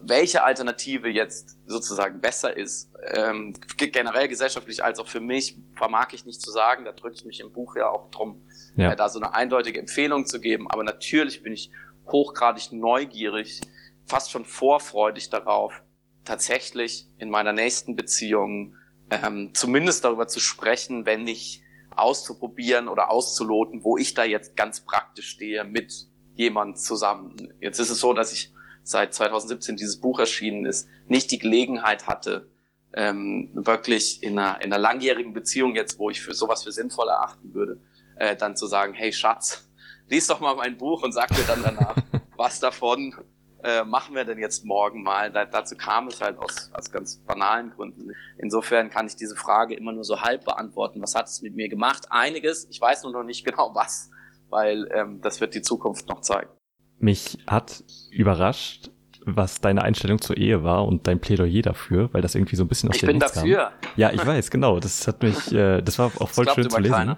welche 0.00 0.42
Alternative 0.44 1.08
jetzt 1.08 1.58
sozusagen 1.66 2.20
besser 2.20 2.56
ist, 2.56 2.92
ähm, 3.14 3.54
generell 3.76 4.28
gesellschaftlich 4.28 4.84
als 4.84 4.98
auch 4.98 5.08
für 5.08 5.20
mich, 5.20 5.56
vermag 5.76 6.12
ich 6.12 6.24
nicht 6.24 6.40
zu 6.40 6.50
sagen. 6.50 6.84
Da 6.84 6.92
drücke 6.92 7.16
ich 7.16 7.24
mich 7.24 7.40
im 7.40 7.52
Buch 7.52 7.76
ja 7.76 7.88
auch 7.88 8.10
drum, 8.10 8.42
ja. 8.76 8.92
Äh, 8.92 8.96
da 8.96 9.08
so 9.08 9.18
eine 9.18 9.34
eindeutige 9.34 9.80
Empfehlung 9.80 10.26
zu 10.26 10.40
geben. 10.40 10.70
Aber 10.70 10.84
natürlich 10.84 11.42
bin 11.42 11.52
ich 11.52 11.70
hochgradig 12.06 12.72
neugierig, 12.72 13.60
fast 14.06 14.30
schon 14.30 14.44
vorfreudig 14.44 15.30
darauf, 15.30 15.82
tatsächlich 16.24 17.08
in 17.18 17.30
meiner 17.30 17.52
nächsten 17.52 17.96
Beziehung 17.96 18.76
ähm, 19.10 19.50
zumindest 19.54 20.04
darüber 20.04 20.28
zu 20.28 20.40
sprechen, 20.40 21.06
wenn 21.06 21.24
nicht 21.24 21.62
auszuprobieren 21.94 22.88
oder 22.88 23.10
auszuloten, 23.10 23.84
wo 23.84 23.98
ich 23.98 24.14
da 24.14 24.24
jetzt 24.24 24.56
ganz 24.56 24.80
praktisch 24.80 25.28
stehe 25.28 25.64
mit 25.64 26.08
jemand 26.34 26.78
zusammen. 26.78 27.52
Jetzt 27.60 27.78
ist 27.78 27.90
es 27.90 28.00
so, 28.00 28.14
dass 28.14 28.32
ich 28.32 28.52
seit 28.82 29.14
2017 29.14 29.76
dieses 29.76 30.00
Buch 30.00 30.18
erschienen 30.18 30.66
ist, 30.66 30.88
nicht 31.06 31.30
die 31.30 31.38
Gelegenheit 31.38 32.06
hatte, 32.06 32.50
ähm, 32.94 33.50
wirklich 33.54 34.22
in 34.22 34.38
einer, 34.38 34.60
in 34.60 34.72
einer 34.72 34.78
langjährigen 34.78 35.32
Beziehung 35.32 35.74
jetzt, 35.74 35.98
wo 35.98 36.10
ich 36.10 36.20
für 36.20 36.34
sowas 36.34 36.64
für 36.64 36.72
sinnvoll 36.72 37.08
erachten 37.08 37.54
würde, 37.54 37.80
äh, 38.16 38.36
dann 38.36 38.56
zu 38.56 38.66
sagen, 38.66 38.94
hey 38.94 39.12
Schatz, 39.12 39.68
lies 40.08 40.26
doch 40.26 40.40
mal 40.40 40.54
mein 40.54 40.76
Buch 40.76 41.02
und 41.02 41.12
sag 41.12 41.30
mir 41.30 41.44
dann 41.46 41.62
danach, 41.62 41.96
was 42.36 42.60
davon 42.60 43.14
äh, 43.62 43.84
machen 43.84 44.14
wir 44.14 44.24
denn 44.24 44.38
jetzt 44.38 44.64
morgen 44.64 45.02
mal? 45.02 45.30
Da, 45.30 45.44
dazu 45.44 45.76
kam 45.76 46.08
es 46.08 46.20
halt 46.20 46.38
aus, 46.38 46.70
aus 46.72 46.90
ganz 46.90 47.18
banalen 47.18 47.70
Gründen. 47.70 48.10
Insofern 48.38 48.90
kann 48.90 49.06
ich 49.06 49.16
diese 49.16 49.36
Frage 49.36 49.74
immer 49.74 49.92
nur 49.92 50.04
so 50.04 50.20
halb 50.20 50.44
beantworten. 50.44 51.00
Was 51.00 51.14
hat 51.14 51.28
es 51.28 51.42
mit 51.42 51.54
mir 51.54 51.68
gemacht? 51.68 52.06
Einiges. 52.10 52.66
Ich 52.70 52.80
weiß 52.80 53.04
nur 53.04 53.12
noch 53.12 53.22
nicht 53.22 53.44
genau 53.44 53.74
was, 53.74 54.10
weil 54.48 54.88
ähm, 54.92 55.20
das 55.22 55.40
wird 55.40 55.54
die 55.54 55.62
Zukunft 55.62 56.08
noch 56.08 56.20
zeigen. 56.20 56.50
Mich 56.98 57.38
hat 57.46 57.82
überrascht, 58.10 58.90
was 59.24 59.60
deine 59.60 59.82
Einstellung 59.82 60.20
zur 60.20 60.36
Ehe 60.36 60.64
war 60.64 60.86
und 60.86 61.06
dein 61.06 61.20
Plädoyer 61.20 61.62
dafür, 61.62 62.12
weil 62.12 62.22
das 62.22 62.34
irgendwie 62.34 62.56
so 62.56 62.64
ein 62.64 62.68
bisschen 62.68 62.88
aus 62.88 62.96
ich 62.96 63.00
der 63.00 63.08
bin 63.08 63.20
dafür. 63.20 63.56
Kam. 63.56 63.72
Ja, 63.96 64.12
ich 64.12 64.24
weiß, 64.24 64.50
genau. 64.50 64.80
Das 64.80 65.06
hat 65.06 65.22
mich, 65.22 65.52
äh, 65.52 65.80
das 65.82 65.98
war 65.98 66.10
auch 66.18 66.28
voll 66.28 66.48
schön 66.48 66.68
zu 66.68 66.80
lesen. 66.80 67.16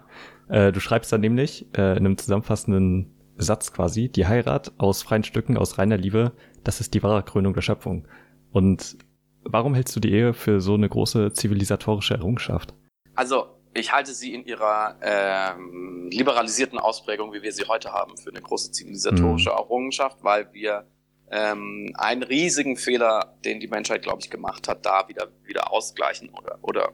Äh, 0.48 0.72
du 0.72 0.80
schreibst 0.80 1.12
da 1.12 1.18
nämlich 1.18 1.66
äh, 1.76 1.92
in 1.92 2.06
einem 2.06 2.18
zusammenfassenden 2.18 3.10
Satz 3.36 3.72
quasi, 3.72 4.08
die 4.08 4.26
Heirat 4.26 4.72
aus 4.78 5.02
freien 5.02 5.24
Stücken, 5.24 5.56
aus 5.56 5.78
reiner 5.78 5.96
Liebe, 5.96 6.32
das 6.62 6.80
ist 6.80 6.94
die 6.94 7.02
wahre 7.02 7.22
Krönung 7.22 7.54
der 7.54 7.62
Schöpfung. 7.62 8.06
Und 8.52 8.96
warum 9.42 9.74
hältst 9.74 9.96
du 9.96 10.00
die 10.00 10.12
Ehe 10.12 10.34
für 10.34 10.60
so 10.60 10.74
eine 10.74 10.88
große 10.88 11.32
zivilisatorische 11.32 12.14
Errungenschaft? 12.14 12.74
Also, 13.14 13.46
ich 13.74 13.92
halte 13.92 14.12
sie 14.12 14.32
in 14.32 14.44
ihrer 14.44 14.96
ähm, 15.02 16.08
liberalisierten 16.10 16.78
Ausprägung, 16.78 17.32
wie 17.32 17.42
wir 17.42 17.52
sie 17.52 17.64
heute 17.64 17.92
haben, 17.92 18.16
für 18.16 18.30
eine 18.30 18.40
große 18.40 18.72
zivilisatorische 18.72 19.50
mhm. 19.50 19.56
Errungenschaft, 19.56 20.22
weil 20.22 20.52
wir 20.52 20.86
ähm, 21.30 21.92
einen 21.96 22.22
riesigen 22.22 22.76
Fehler, 22.76 23.36
den 23.44 23.58
die 23.58 23.66
Menschheit, 23.66 24.02
glaube 24.02 24.20
ich, 24.20 24.30
gemacht 24.30 24.68
hat, 24.68 24.86
da 24.86 25.08
wieder, 25.08 25.28
wieder 25.42 25.72
ausgleichen 25.72 26.30
oder, 26.30 26.58
oder 26.62 26.92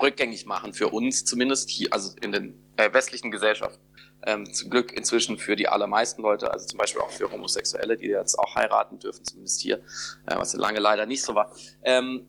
rückgängig 0.00 0.46
machen 0.46 0.72
für 0.72 0.88
uns, 0.88 1.24
zumindest 1.24 1.70
hier, 1.70 1.92
also 1.92 2.16
in 2.20 2.32
den 2.32 2.72
äh, 2.76 2.92
westlichen 2.92 3.30
Gesellschaften. 3.30 3.82
Ähm, 4.24 4.52
zum 4.52 4.70
Glück 4.70 4.92
inzwischen 4.92 5.38
für 5.38 5.54
die 5.54 5.68
allermeisten 5.68 6.22
Leute, 6.22 6.50
also 6.50 6.66
zum 6.66 6.78
Beispiel 6.78 7.02
auch 7.02 7.10
für 7.10 7.30
Homosexuelle, 7.30 7.96
die 7.96 8.06
jetzt 8.06 8.36
auch 8.38 8.56
heiraten 8.56 8.98
dürfen, 8.98 9.24
zumindest 9.24 9.60
hier, 9.60 9.76
äh, 10.26 10.36
was 10.36 10.54
lange 10.54 10.80
leider 10.80 11.06
nicht 11.06 11.22
so 11.22 11.34
war. 11.34 11.52
Ähm, 11.84 12.28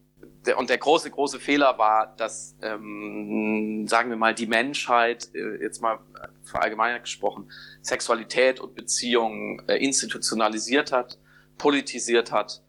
und 0.58 0.70
der 0.70 0.78
große, 0.78 1.10
große 1.10 1.40
Fehler 1.40 1.78
war, 1.78 2.16
dass, 2.18 2.56
ähm, 2.62 3.86
sagen 3.88 4.10
wir 4.10 4.18
mal, 4.18 4.34
die 4.34 4.48
Menschheit, 4.48 5.30
äh, 5.34 5.62
jetzt 5.62 5.82
mal 5.82 6.00
verallgemeinert 6.44 7.04
gesprochen, 7.04 7.52
Sexualität 7.82 8.60
und 8.60 8.76
Beziehungen 8.76 9.62
äh, 9.68 9.78
institutionalisiert 9.78 10.92
hat, 10.92 11.20
politisiert 11.58 12.32
hat, 12.32 12.64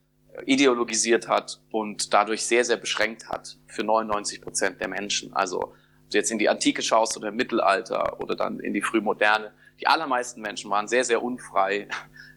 ideologisiert 0.47 1.29
hat 1.29 1.61
und 1.71 2.13
dadurch 2.13 2.45
sehr, 2.45 2.65
sehr 2.65 2.77
beschränkt 2.77 3.29
hat 3.29 3.59
für 3.67 3.85
99 3.85 4.41
Prozent 4.41 4.81
der 4.81 4.89
Menschen. 4.89 5.33
Also 5.33 5.75
du 6.11 6.19
jetzt 6.19 6.31
in 6.31 6.39
die 6.39 6.49
Antike 6.49 6.83
schaust 6.83 7.17
oder 7.17 7.29
im 7.29 7.37
Mittelalter 7.37 8.21
oder 8.21 8.37
dann 8.37 8.61
in 8.61 8.73
die 8.73 8.83
Frühmoderne, 8.83 9.53
die 9.81 9.87
allermeisten 9.87 10.41
Menschen 10.41 10.71
waren 10.71 10.89
sehr, 10.89 11.05
sehr 11.05 11.23
unfrei 11.23 11.89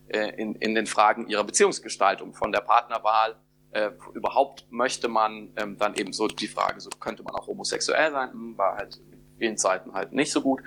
äh, 0.09 0.30
in, 0.36 0.55
in 0.55 0.76
den 0.76 0.88
Fragen 0.88 1.28
ihrer 1.28 1.43
Beziehungsgestaltung, 1.43 2.34
von 2.34 2.51
der 2.51 2.61
Partnerwahl. 2.61 3.36
Äh, 3.72 3.91
überhaupt 4.13 4.65
möchte 4.69 5.07
man 5.07 5.53
ähm, 5.55 5.78
dann 5.78 5.95
eben 5.95 6.11
so 6.13 6.28
die 6.28 6.47
Frage, 6.47 6.82
so 6.82 6.89
könnte 6.89 7.24
man 7.24 7.36
auch 7.36 7.47
homosexuell 7.47 8.11
sein, 8.11 8.32
hm, 8.32 8.57
war 8.57 8.76
halt 8.76 8.99
in 9.11 9.22
vielen 9.38 9.57
Zeiten 9.57 9.93
halt 9.93 10.11
nicht 10.11 10.32
so 10.32 10.41
gut, 10.41 10.61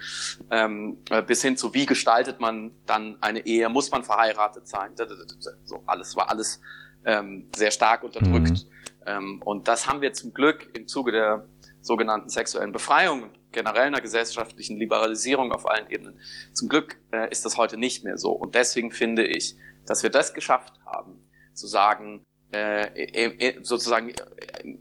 ähm, 0.50 0.98
äh, 1.10 1.22
bis 1.22 1.42
hin 1.42 1.56
zu 1.56 1.74
wie 1.74 1.86
gestaltet 1.86 2.40
man 2.40 2.72
dann 2.86 3.18
eine 3.20 3.44
Ehe, 3.46 3.68
muss 3.68 3.90
man 3.90 4.04
verheiratet 4.04 4.66
sein, 4.66 4.92
so 5.64 5.82
alles 5.86 6.16
war 6.16 6.30
alles 6.30 6.60
ähm, 7.04 7.48
sehr 7.54 7.70
stark 7.70 8.02
unterdrückt. 8.02 8.50
Mhm. 8.50 8.68
Ähm, 9.06 9.42
und 9.44 9.68
das 9.68 9.86
haben 9.86 10.00
wir 10.00 10.12
zum 10.12 10.32
Glück 10.32 10.70
im 10.74 10.88
Zuge 10.88 11.12
der 11.12 11.46
sogenannten 11.80 12.30
sexuellen 12.30 12.72
Befreiung, 12.72 13.30
generell 13.52 13.86
einer 13.86 14.00
gesellschaftlichen 14.00 14.78
Liberalisierung 14.78 15.52
auf 15.52 15.68
allen 15.68 15.88
Ebenen. 15.90 16.18
Zum 16.52 16.68
Glück 16.68 16.96
äh, 17.12 17.30
ist 17.30 17.44
das 17.44 17.58
heute 17.58 17.76
nicht 17.76 18.04
mehr 18.04 18.16
so. 18.16 18.32
Und 18.32 18.54
deswegen 18.54 18.90
finde 18.90 19.26
ich, 19.26 19.56
dass 19.86 20.02
wir 20.02 20.10
das 20.10 20.32
geschafft 20.32 20.72
haben, 20.86 21.28
zu 21.52 21.66
sagen, 21.66 22.24
äh, 22.54 22.86
äh, 23.04 23.36
äh 23.38 23.62
sozusagen 23.62 24.10
äh, 24.10 24.14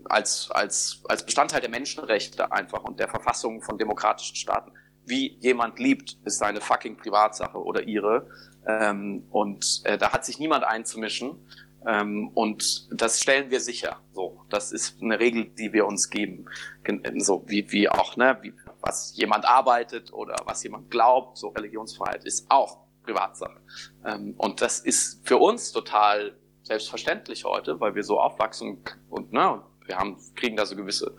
als, 0.06 0.50
als, 0.52 1.02
als 1.10 1.26
Bestandteil 1.26 1.62
der 1.62 1.70
Menschenrechte 1.70 2.52
einfach 2.52 2.84
und 2.84 3.00
der 3.00 3.10
Verfassung 3.10 3.62
von 3.62 3.78
demokratischen 3.78 4.36
Staaten, 4.36 4.72
wie 5.06 5.38
jemand 5.42 5.80
liebt, 5.80 6.18
ist 6.24 6.38
seine 6.38 6.62
fucking 6.62 6.98
Privatsache 6.98 7.58
oder 7.58 7.84
ihre. 7.84 8.28
Ähm, 8.66 9.26
und 9.32 9.82
äh, 9.84 9.98
da 9.98 10.14
hat 10.14 10.24
sich 10.24 10.40
niemand 10.40 10.64
einzumischen. 10.64 11.46
Ähm, 11.86 12.30
und 12.34 12.88
das 12.92 13.20
stellen 13.20 13.50
wir 13.52 13.60
sicher. 13.60 14.00
So, 14.14 14.46
das 14.50 14.72
ist 14.72 15.02
eine 15.02 15.20
Regel, 15.20 15.46
die 15.46 15.74
wir 15.74 15.86
uns 15.86 16.10
geben. 16.10 16.46
So 17.18 17.44
wie, 17.48 17.70
wie 17.72 17.90
auch, 17.90 18.16
ne, 18.16 18.38
wie, 18.42 18.54
was 18.80 19.16
jemand 19.18 19.46
arbeitet 19.46 20.14
oder 20.14 20.36
was 20.46 20.64
jemand 20.64 20.90
glaubt. 20.90 21.38
So 21.38 21.50
Religionsfreiheit 21.50 22.24
ist 22.24 22.46
auch 22.50 22.78
Privatsache. 23.04 23.60
Ähm, 24.06 24.36
und 24.38 24.62
das 24.62 24.80
ist 24.80 25.28
für 25.28 25.38
uns 25.38 25.72
total 25.72 26.38
selbstverständlich 26.64 27.46
heute, 27.46 27.80
weil 27.80 27.96
wir 27.96 28.04
so 28.04 28.20
aufwachsen 28.20 28.80
und 29.10 29.34
ne, 29.34 29.62
wir 29.86 29.98
haben, 29.98 30.18
kriegen 30.36 30.56
da 30.56 30.66
so 30.66 30.76
gewisse 30.76 31.16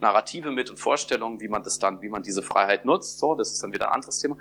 Narrative 0.00 0.50
mit 0.50 0.70
und 0.70 0.78
Vorstellungen, 0.78 1.40
wie 1.40 1.48
man 1.48 1.62
das 1.62 1.78
dann, 1.78 2.02
wie 2.02 2.08
man 2.08 2.22
diese 2.22 2.42
Freiheit 2.42 2.84
nutzt. 2.84 3.18
So, 3.18 3.34
das 3.34 3.52
ist 3.52 3.62
dann 3.62 3.72
wieder 3.72 3.88
ein 3.88 3.94
anderes 3.94 4.18
Thema. 4.20 4.36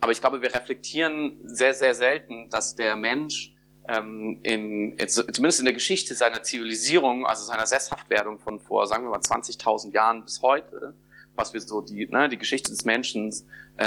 Aber 0.00 0.12
ich 0.12 0.20
glaube, 0.20 0.42
wir 0.42 0.54
reflektieren 0.54 1.38
sehr, 1.44 1.74
sehr 1.74 1.94
selten, 1.94 2.50
dass 2.50 2.74
der 2.74 2.96
Mensch 2.96 3.54
ähm, 3.88 4.40
in, 4.42 4.96
zumindest 5.08 5.60
in 5.60 5.64
der 5.64 5.74
Geschichte 5.74 6.14
seiner 6.14 6.42
Zivilisierung, 6.42 7.26
also 7.26 7.44
seiner 7.44 7.66
Sesshaftwerdung 7.66 8.38
von 8.38 8.60
vor, 8.60 8.86
sagen 8.86 9.04
wir 9.04 9.10
mal, 9.10 9.20
20.000 9.20 9.92
Jahren 9.92 10.24
bis 10.24 10.42
heute, 10.42 10.94
was 11.34 11.52
wir 11.52 11.60
so 11.60 11.80
die, 11.80 12.06
ne, 12.06 12.28
die 12.28 12.38
Geschichte 12.38 12.70
des 12.70 12.84
Menschen 12.84 13.32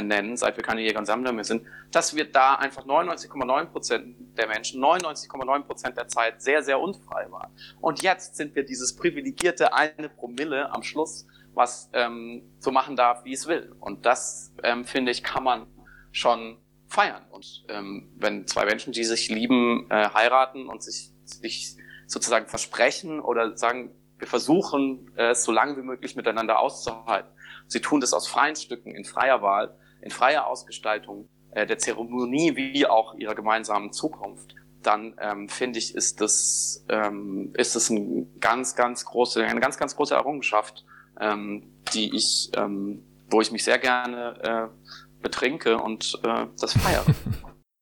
nennen, 0.01 0.37
seit 0.37 0.57
wir 0.57 0.63
keine 0.63 0.81
Jäger 0.81 0.99
und 0.99 1.05
Sammler 1.05 1.31
mehr 1.31 1.43
sind, 1.43 1.63
dass 1.91 2.15
wir 2.15 2.31
da 2.31 2.55
einfach 2.55 2.85
99,9 2.85 3.65
Prozent 3.65 4.15
der 4.37 4.47
Menschen 4.47 4.81
99,9 4.81 5.63
Prozent 5.63 5.97
der 5.97 6.07
Zeit 6.07 6.41
sehr, 6.41 6.63
sehr 6.63 6.79
unfrei 6.79 7.29
waren. 7.31 7.51
Und 7.81 8.01
jetzt 8.01 8.35
sind 8.35 8.55
wir 8.55 8.65
dieses 8.65 8.95
privilegierte 8.95 9.73
eine 9.73 10.09
Promille 10.09 10.71
am 10.71 10.83
Schluss, 10.83 11.27
was 11.53 11.89
ähm, 11.93 12.43
so 12.59 12.71
machen 12.71 12.95
darf, 12.95 13.23
wie 13.25 13.33
es 13.33 13.47
will. 13.47 13.75
Und 13.79 14.05
das, 14.05 14.53
ähm, 14.63 14.85
finde 14.85 15.11
ich, 15.11 15.23
kann 15.23 15.43
man 15.43 15.67
schon 16.11 16.57
feiern. 16.87 17.23
Und 17.31 17.65
ähm, 17.69 18.09
wenn 18.15 18.47
zwei 18.47 18.65
Menschen, 18.65 18.93
die 18.93 19.03
sich 19.03 19.29
lieben, 19.29 19.89
äh, 19.89 20.09
heiraten 20.13 20.67
und 20.67 20.83
sich, 20.83 21.11
sich 21.23 21.75
sozusagen 22.07 22.47
versprechen 22.47 23.19
oder 23.19 23.57
sagen, 23.57 23.91
wir 24.17 24.27
versuchen 24.27 25.11
äh, 25.17 25.31
es 25.31 25.43
so 25.43 25.51
lange 25.51 25.75
wie 25.77 25.81
möglich 25.81 26.15
miteinander 26.15 26.59
auszuhalten. 26.59 27.29
Sie 27.67 27.81
tun 27.81 27.99
das 27.99 28.13
aus 28.13 28.27
freien 28.27 28.55
Stücken, 28.55 28.95
in 28.95 29.05
freier 29.05 29.41
Wahl, 29.41 29.77
in 30.05 30.11
freier 30.11 30.47
Ausgestaltung 30.47 31.27
äh, 31.51 31.65
der 31.65 31.77
Zeremonie 31.77 32.55
wie 32.55 32.85
auch 32.85 33.15
ihrer 33.15 33.35
gemeinsamen 33.35 33.91
Zukunft. 33.91 34.55
Dann 34.83 35.15
ähm, 35.19 35.49
finde 35.49 35.79
ich, 35.79 35.95
ist 35.95 36.21
das 36.21 36.85
ähm, 36.89 37.51
ist 37.57 37.75
das 37.75 37.89
ein 37.89 38.39
ganz 38.39 38.75
ganz 38.75 39.03
große 39.03 39.43
eine 39.43 39.59
ganz 39.59 39.77
ganz 39.77 39.95
große 39.95 40.13
Errungenschaft, 40.13 40.85
ähm, 41.19 41.63
die 41.93 42.15
ich 42.15 42.51
ähm, 42.55 43.03
wo 43.29 43.41
ich 43.41 43.51
mich 43.51 43.63
sehr 43.63 43.79
gerne 43.79 44.71
äh, 44.71 45.21
betrinke 45.23 45.79
und 45.79 46.19
äh, 46.23 46.45
das 46.59 46.73
feiere. 46.73 47.05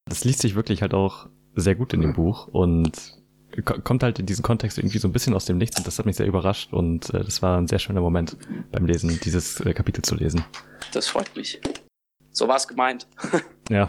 Das 0.05 0.25
liest 0.25 0.41
sich 0.41 0.53
wirklich 0.53 0.81
halt 0.81 0.93
auch 0.93 1.27
sehr 1.55 1.75
gut 1.75 1.93
in 1.93 2.01
dem 2.01 2.13
Buch 2.13 2.47
und 2.47 3.15
kommt 3.63 4.03
halt 4.03 4.19
in 4.19 4.25
diesen 4.25 4.43
Kontext 4.43 4.77
irgendwie 4.77 4.97
so 4.97 5.07
ein 5.07 5.11
bisschen 5.11 5.33
aus 5.33 5.45
dem 5.45 5.57
Nichts 5.57 5.77
und 5.77 5.87
das 5.87 5.97
hat 5.97 6.05
mich 6.05 6.17
sehr 6.17 6.27
überrascht 6.27 6.73
und 6.73 7.11
äh, 7.13 7.23
das 7.23 7.41
war 7.41 7.57
ein 7.57 7.67
sehr 7.67 7.79
schöner 7.79 8.01
Moment 8.01 8.37
beim 8.71 8.85
Lesen, 8.85 9.19
dieses 9.23 9.59
äh, 9.61 9.73
Kapitel 9.73 10.03
zu 10.03 10.15
lesen. 10.15 10.43
Das 10.91 11.07
freut 11.07 11.35
mich. 11.35 11.61
So 12.33 12.47
war 12.47 12.57
es 12.57 12.67
gemeint. 12.67 13.07
Ja. 13.69 13.87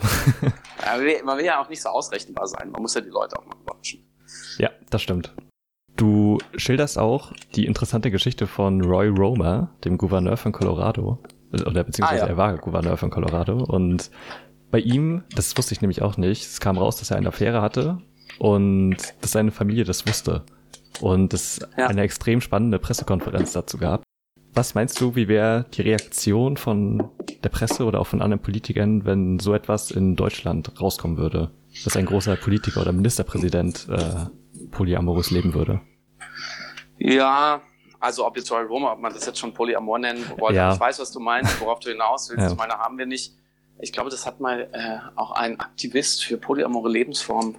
man, 1.24 1.36
will, 1.36 1.44
ja 1.44 1.60
auch 1.60 1.68
nicht 1.68 1.82
so 1.82 1.88
ausrechenbar 1.88 2.46
sein. 2.46 2.70
Man 2.70 2.80
muss 2.80 2.94
ja 2.94 3.00
die 3.00 3.10
Leute 3.10 3.36
auch 3.36 3.44
mal 3.44 3.56
überraschen. 3.60 4.08
Ja, 4.56 4.70
das 4.88 5.02
stimmt. 5.02 5.34
Du 5.96 6.38
schilderst 6.54 6.96
auch 6.96 7.32
die 7.56 7.66
interessante 7.66 8.12
Geschichte 8.12 8.46
von 8.46 8.80
Roy 8.82 9.08
Romer, 9.08 9.74
dem 9.84 9.98
Gouverneur 9.98 10.36
von 10.36 10.52
Colorado, 10.52 11.18
oder 11.52 11.82
beziehungsweise 11.82 12.22
ah, 12.22 12.26
ja. 12.26 12.30
er 12.30 12.36
war 12.36 12.56
Gouverneur 12.56 12.96
von 12.96 13.10
Colorado 13.10 13.64
und 13.64 14.12
bei 14.70 14.78
ihm, 14.78 15.24
das 15.34 15.56
wusste 15.58 15.74
ich 15.74 15.80
nämlich 15.80 16.02
auch 16.02 16.16
nicht, 16.16 16.42
es 16.42 16.60
kam 16.60 16.78
raus, 16.78 16.96
dass 16.96 17.10
er 17.10 17.16
eine 17.16 17.28
Affäre 17.28 17.60
hatte 17.60 17.98
und 18.38 18.96
dass 19.20 19.32
seine 19.32 19.50
Familie 19.50 19.82
das 19.82 20.06
wusste 20.06 20.44
und 21.00 21.34
es 21.34 21.60
ja. 21.76 21.88
eine 21.88 22.02
extrem 22.02 22.40
spannende 22.40 22.78
Pressekonferenz 22.78 23.52
dazu 23.52 23.76
gab. 23.76 24.03
Was 24.54 24.74
meinst 24.74 25.00
du, 25.00 25.16
wie 25.16 25.26
wäre 25.26 25.66
die 25.74 25.82
Reaktion 25.82 26.56
von 26.56 27.10
der 27.42 27.48
Presse 27.48 27.84
oder 27.84 28.00
auch 28.00 28.06
von 28.06 28.22
anderen 28.22 28.40
Politikern, 28.40 29.04
wenn 29.04 29.40
so 29.40 29.52
etwas 29.52 29.90
in 29.90 30.14
Deutschland 30.14 30.80
rauskommen 30.80 31.16
würde, 31.16 31.50
dass 31.82 31.96
ein 31.96 32.06
großer 32.06 32.36
Politiker 32.36 32.80
oder 32.82 32.92
Ministerpräsident 32.92 33.88
äh, 33.90 34.26
polyamorös 34.70 35.32
leben 35.32 35.54
würde? 35.54 35.80
Ja, 36.98 37.62
also 37.98 38.26
ob 38.26 38.36
jetzt 38.36 38.52
Roy 38.52 38.62
Roma, 38.62 38.92
ob 38.92 39.00
man 39.00 39.12
das 39.12 39.26
jetzt 39.26 39.38
schon 39.38 39.52
Polyamor 39.52 39.98
nennen 39.98 40.24
wollte, 40.38 40.56
ja. 40.56 40.74
ich 40.74 40.80
weiß, 40.80 41.00
was 41.00 41.10
du 41.10 41.20
meinst, 41.20 41.60
worauf 41.60 41.80
du 41.80 41.90
hinaus 41.90 42.30
willst. 42.30 42.44
Ja. 42.44 42.50
Ich 42.52 42.56
meine, 42.56 42.74
haben 42.74 42.96
wir 42.96 43.06
nicht. 43.06 43.34
Ich 43.80 43.92
glaube, 43.92 44.10
das 44.10 44.24
hat 44.24 44.38
mal 44.38 44.68
äh, 44.72 44.98
auch 45.16 45.32
ein 45.32 45.58
Aktivist 45.58 46.24
für 46.24 46.36
polyamore 46.36 46.88
Lebensformen, 46.88 47.56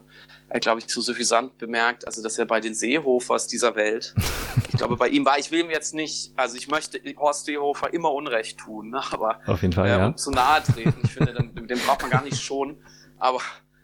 äh, 0.50 0.60
glaube 0.60 0.80
ich, 0.80 0.88
so 0.88 1.02
suffisant 1.02 1.58
bemerkt, 1.58 2.06
also 2.06 2.22
dass 2.22 2.38
er 2.38 2.46
bei 2.46 2.60
den 2.60 2.74
Seehofers 2.74 3.48
dieser 3.48 3.76
Welt, 3.76 4.14
ich 4.70 4.78
glaube, 4.78 4.96
bei 4.98 5.10
ihm 5.10 5.26
war, 5.26 5.40
ich 5.40 5.52
will 5.52 5.62
ihm 5.62 5.70
jetzt 5.70 5.94
nicht, 5.94 6.34
also 6.36 6.56
ich 6.58 6.68
möchte 6.68 7.00
Horst 7.18 7.46
Seehofer 7.46 7.94
immer 7.94 8.12
Unrecht 8.14 8.60
tun, 8.60 8.90
ne, 8.90 9.02
aber 9.12 9.40
auf 9.48 9.62
jeden 9.62 9.74
Fall, 9.74 9.88
äh, 9.88 9.98
ja. 9.98 10.16
zu 10.16 10.32
nahe 10.32 10.64
treten. 10.64 11.00
Ich 11.04 11.14
finde, 11.14 11.34
den, 11.34 11.68
den 11.68 11.80
braucht 11.80 12.02
man 12.02 12.12
gar 12.12 12.24
nicht 12.24 12.42
schon, 12.42 12.78
aber 13.18 13.42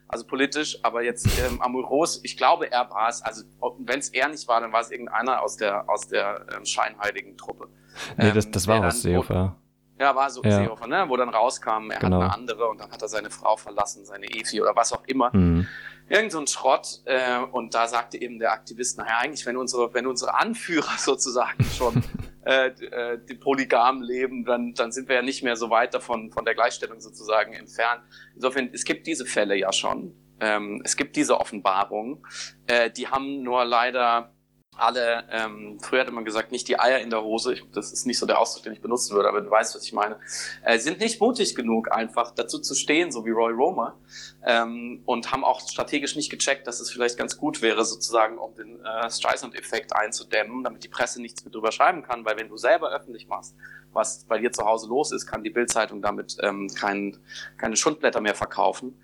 also 0.07 0.25
politisch, 0.25 0.77
aber 0.83 1.03
jetzt 1.03 1.27
ähm, 1.39 1.61
amoros, 1.61 2.19
ich 2.23 2.35
glaube, 2.35 2.69
er 2.69 2.89
war 2.89 3.07
es, 3.07 3.21
also 3.21 3.43
wenn 3.79 3.99
es 3.99 4.09
er 4.09 4.27
nicht 4.27 4.45
war, 4.47 4.59
dann 4.59 4.73
war 4.73 4.81
es 4.81 4.91
irgendeiner 4.91 5.41
aus 5.41 5.55
der 5.55 5.89
aus 5.89 6.07
der 6.07 6.45
ähm, 6.53 6.65
scheinheiligen 6.65 7.37
Truppe. 7.37 7.69
Nee, 8.17 8.31
das, 8.31 8.51
das 8.51 8.67
war 8.67 8.85
aus 8.85 9.01
Seehofer. 9.01 9.55
Ja, 10.01 10.15
war 10.15 10.29
so 10.29 10.41
ja. 10.43 10.57
Seehofer, 10.57 10.87
ne? 10.87 11.05
wo 11.07 11.15
dann 11.15 11.29
rauskam, 11.29 11.91
er 11.91 11.99
genau. 11.99 12.17
hat 12.17 12.23
eine 12.23 12.33
andere 12.33 12.67
und 12.67 12.81
dann 12.81 12.91
hat 12.91 13.01
er 13.01 13.07
seine 13.07 13.29
Frau 13.29 13.55
verlassen, 13.55 14.03
seine 14.03 14.25
Efi 14.25 14.59
oder 14.61 14.75
was 14.75 14.91
auch 14.91 15.03
immer. 15.05 15.29
Mhm. 15.31 15.67
Irgend 16.09 16.31
so 16.31 16.39
ein 16.39 16.47
Schrott. 16.47 17.01
Äh, 17.05 17.39
und 17.39 17.73
da 17.73 17.87
sagte 17.87 18.19
eben 18.21 18.39
der 18.39 18.51
Aktivist, 18.51 18.97
naja, 18.97 19.19
eigentlich, 19.19 19.45
wenn 19.45 19.57
unsere, 19.57 19.93
wenn 19.93 20.07
unsere 20.07 20.35
Anführer 20.35 20.93
sozusagen 20.97 21.63
schon 21.63 22.03
äh, 22.45 22.67
äh, 22.67 23.19
die 23.27 23.35
polygam 23.35 24.01
leben, 24.01 24.45
dann, 24.45 24.73
dann 24.73 24.91
sind 24.91 25.07
wir 25.07 25.15
ja 25.15 25.21
nicht 25.21 25.43
mehr 25.43 25.55
so 25.55 25.69
weit 25.69 25.93
davon, 25.93 26.31
von 26.31 26.45
der 26.45 26.55
Gleichstellung 26.55 26.99
sozusagen 26.99 27.53
entfernt. 27.53 28.01
Insofern, 28.35 28.69
es 28.73 28.83
gibt 28.83 29.07
diese 29.07 29.25
Fälle 29.25 29.55
ja 29.55 29.71
schon. 29.71 30.13
Ähm, 30.39 30.81
es 30.83 30.97
gibt 30.97 31.15
diese 31.15 31.39
Offenbarungen. 31.39 32.25
Äh, 32.67 32.89
die 32.89 33.07
haben 33.07 33.43
nur 33.43 33.63
leider 33.63 34.33
alle, 34.81 35.25
ähm, 35.29 35.79
früher 35.79 36.01
hatte 36.01 36.11
man 36.11 36.25
gesagt, 36.25 36.51
nicht 36.51 36.67
die 36.67 36.79
Eier 36.79 36.99
in 36.99 37.11
der 37.11 37.21
Hose, 37.21 37.53
ich, 37.53 37.63
das 37.71 37.91
ist 37.91 38.07
nicht 38.07 38.17
so 38.17 38.25
der 38.25 38.39
Ausdruck, 38.39 38.63
den 38.63 38.73
ich 38.73 38.81
benutzen 38.81 39.15
würde, 39.15 39.29
aber 39.29 39.41
du 39.41 39.49
weißt, 39.49 39.75
was 39.75 39.83
ich 39.83 39.93
meine, 39.93 40.17
äh, 40.63 40.79
sind 40.79 40.99
nicht 40.99 41.21
mutig 41.21 41.55
genug, 41.55 41.91
einfach 41.91 42.31
dazu 42.31 42.57
zu 42.57 42.73
stehen, 42.73 43.11
so 43.11 43.23
wie 43.25 43.29
Roy 43.29 43.53
Romer, 43.53 43.95
ähm, 44.43 45.03
und 45.05 45.31
haben 45.31 45.43
auch 45.43 45.61
strategisch 45.61 46.15
nicht 46.15 46.31
gecheckt, 46.31 46.65
dass 46.65 46.79
es 46.79 46.89
vielleicht 46.89 47.17
ganz 47.17 47.37
gut 47.37 47.61
wäre, 47.61 47.85
sozusagen, 47.85 48.39
um 48.39 48.55
den 48.55 48.83
äh, 48.83 49.09
Streisand-Effekt 49.09 49.95
einzudämmen, 49.95 50.63
damit 50.63 50.83
die 50.83 50.89
Presse 50.89 51.21
nichts 51.21 51.45
mehr 51.45 51.51
drüber 51.51 51.71
schreiben 51.71 52.01
kann, 52.01 52.25
weil 52.25 52.37
wenn 52.37 52.49
du 52.49 52.57
selber 52.57 52.89
öffentlich 52.89 53.27
machst, 53.27 53.55
was 53.93 54.23
bei 54.23 54.39
dir 54.39 54.51
zu 54.51 54.65
Hause 54.65 54.87
los 54.87 55.11
ist, 55.11 55.27
kann 55.27 55.43
die 55.43 55.49
Bildzeitung 55.51 56.01
damit 56.01 56.37
ähm, 56.41 56.69
kein, 56.73 57.17
keine 57.57 57.75
Schundblätter 57.75 58.21
mehr 58.21 58.35
verkaufen. 58.35 58.97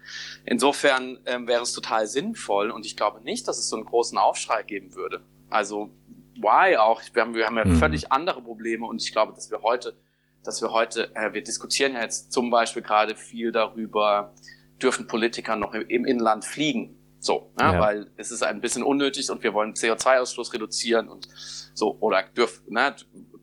Insofern 0.46 1.20
ähm, 1.26 1.48
wäre 1.48 1.62
es 1.62 1.74
total 1.74 2.08
sinnvoll 2.08 2.72
und 2.72 2.86
ich 2.86 2.96
glaube 2.96 3.22
nicht, 3.22 3.48
dass 3.48 3.60
es 3.60 3.70
so 3.70 3.76
einen 3.76 3.86
großen 3.86 4.18
Aufschrei 4.18 4.64
geben 4.64 4.96
würde. 4.96 5.22
Also 5.50 5.92
why 6.36 6.78
auch? 6.78 7.02
Wir 7.14 7.22
haben, 7.22 7.36
wir 7.36 7.46
haben 7.46 7.58
ja 7.58 7.66
mhm. 7.66 7.78
völlig 7.78 8.12
andere 8.12 8.42
Probleme 8.42 8.86
und 8.86 9.02
ich 9.02 9.12
glaube, 9.12 9.34
dass 9.34 9.50
wir 9.52 9.62
heute, 9.62 9.96
dass 10.44 10.62
wir 10.62 10.72
heute, 10.72 11.16
äh, 11.16 11.34
wir 11.34 11.44
diskutieren 11.44 11.94
ja 11.94 12.02
jetzt 12.02 12.32
zum 12.32 12.50
Beispiel 12.50 12.82
gerade 12.82 13.16
viel 13.16 13.52
darüber, 13.52 14.34
dürfen 14.82 15.08
Politiker 15.08 15.56
noch 15.56 15.74
im 15.74 16.06
Inland 16.06 16.46
fliegen? 16.46 16.96
So, 17.20 17.52
ja, 17.60 17.74
ja. 17.74 17.80
weil 17.80 18.12
es 18.16 18.32
ist 18.32 18.44
ein 18.44 18.62
bisschen 18.62 18.84
unnötig 18.84 19.30
und 19.32 19.42
wir 19.44 19.54
wollen 19.54 19.74
CO2-Ausstoß 19.74 20.54
reduzieren 20.54 21.10
und 21.10 21.28
so, 21.74 21.98
oder 22.00 22.24
dürfen, 22.24 22.72
ne, 22.72 22.96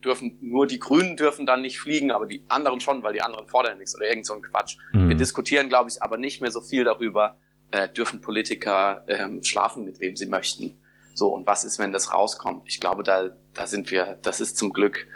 dürfen, 0.04 0.38
nur 0.40 0.66
die 0.66 0.78
Grünen 0.78 1.16
dürfen 1.16 1.44
dann 1.44 1.62
nicht 1.62 1.80
fliegen, 1.80 2.12
aber 2.12 2.26
die 2.26 2.44
anderen 2.48 2.80
schon, 2.80 3.02
weil 3.02 3.14
die 3.14 3.22
anderen 3.22 3.48
fordern 3.48 3.78
nichts 3.78 3.96
oder 3.96 4.06
irgend 4.06 4.26
so 4.26 4.34
ein 4.34 4.42
Quatsch. 4.42 4.76
Mhm. 4.92 5.08
Wir 5.08 5.16
diskutieren, 5.16 5.68
glaube 5.68 5.90
ich, 5.90 6.02
aber 6.02 6.18
nicht 6.18 6.40
mehr 6.40 6.52
so 6.52 6.60
viel 6.60 6.84
darüber, 6.84 7.36
äh, 7.72 7.88
dürfen 7.88 8.20
Politiker 8.20 9.04
ähm, 9.08 9.42
schlafen, 9.42 9.84
mit 9.84 9.98
wem 10.00 10.14
sie 10.14 10.26
möchten. 10.26 10.78
So, 11.14 11.28
und 11.28 11.46
was 11.46 11.64
ist, 11.64 11.78
wenn 11.78 11.92
das 11.92 12.12
rauskommt? 12.12 12.64
Ich 12.66 12.80
glaube, 12.80 13.02
da, 13.02 13.30
da 13.54 13.66
sind 13.66 13.90
wir, 13.90 14.18
das 14.22 14.40
ist 14.40 14.58
zum 14.58 14.72
Glück 14.72 15.06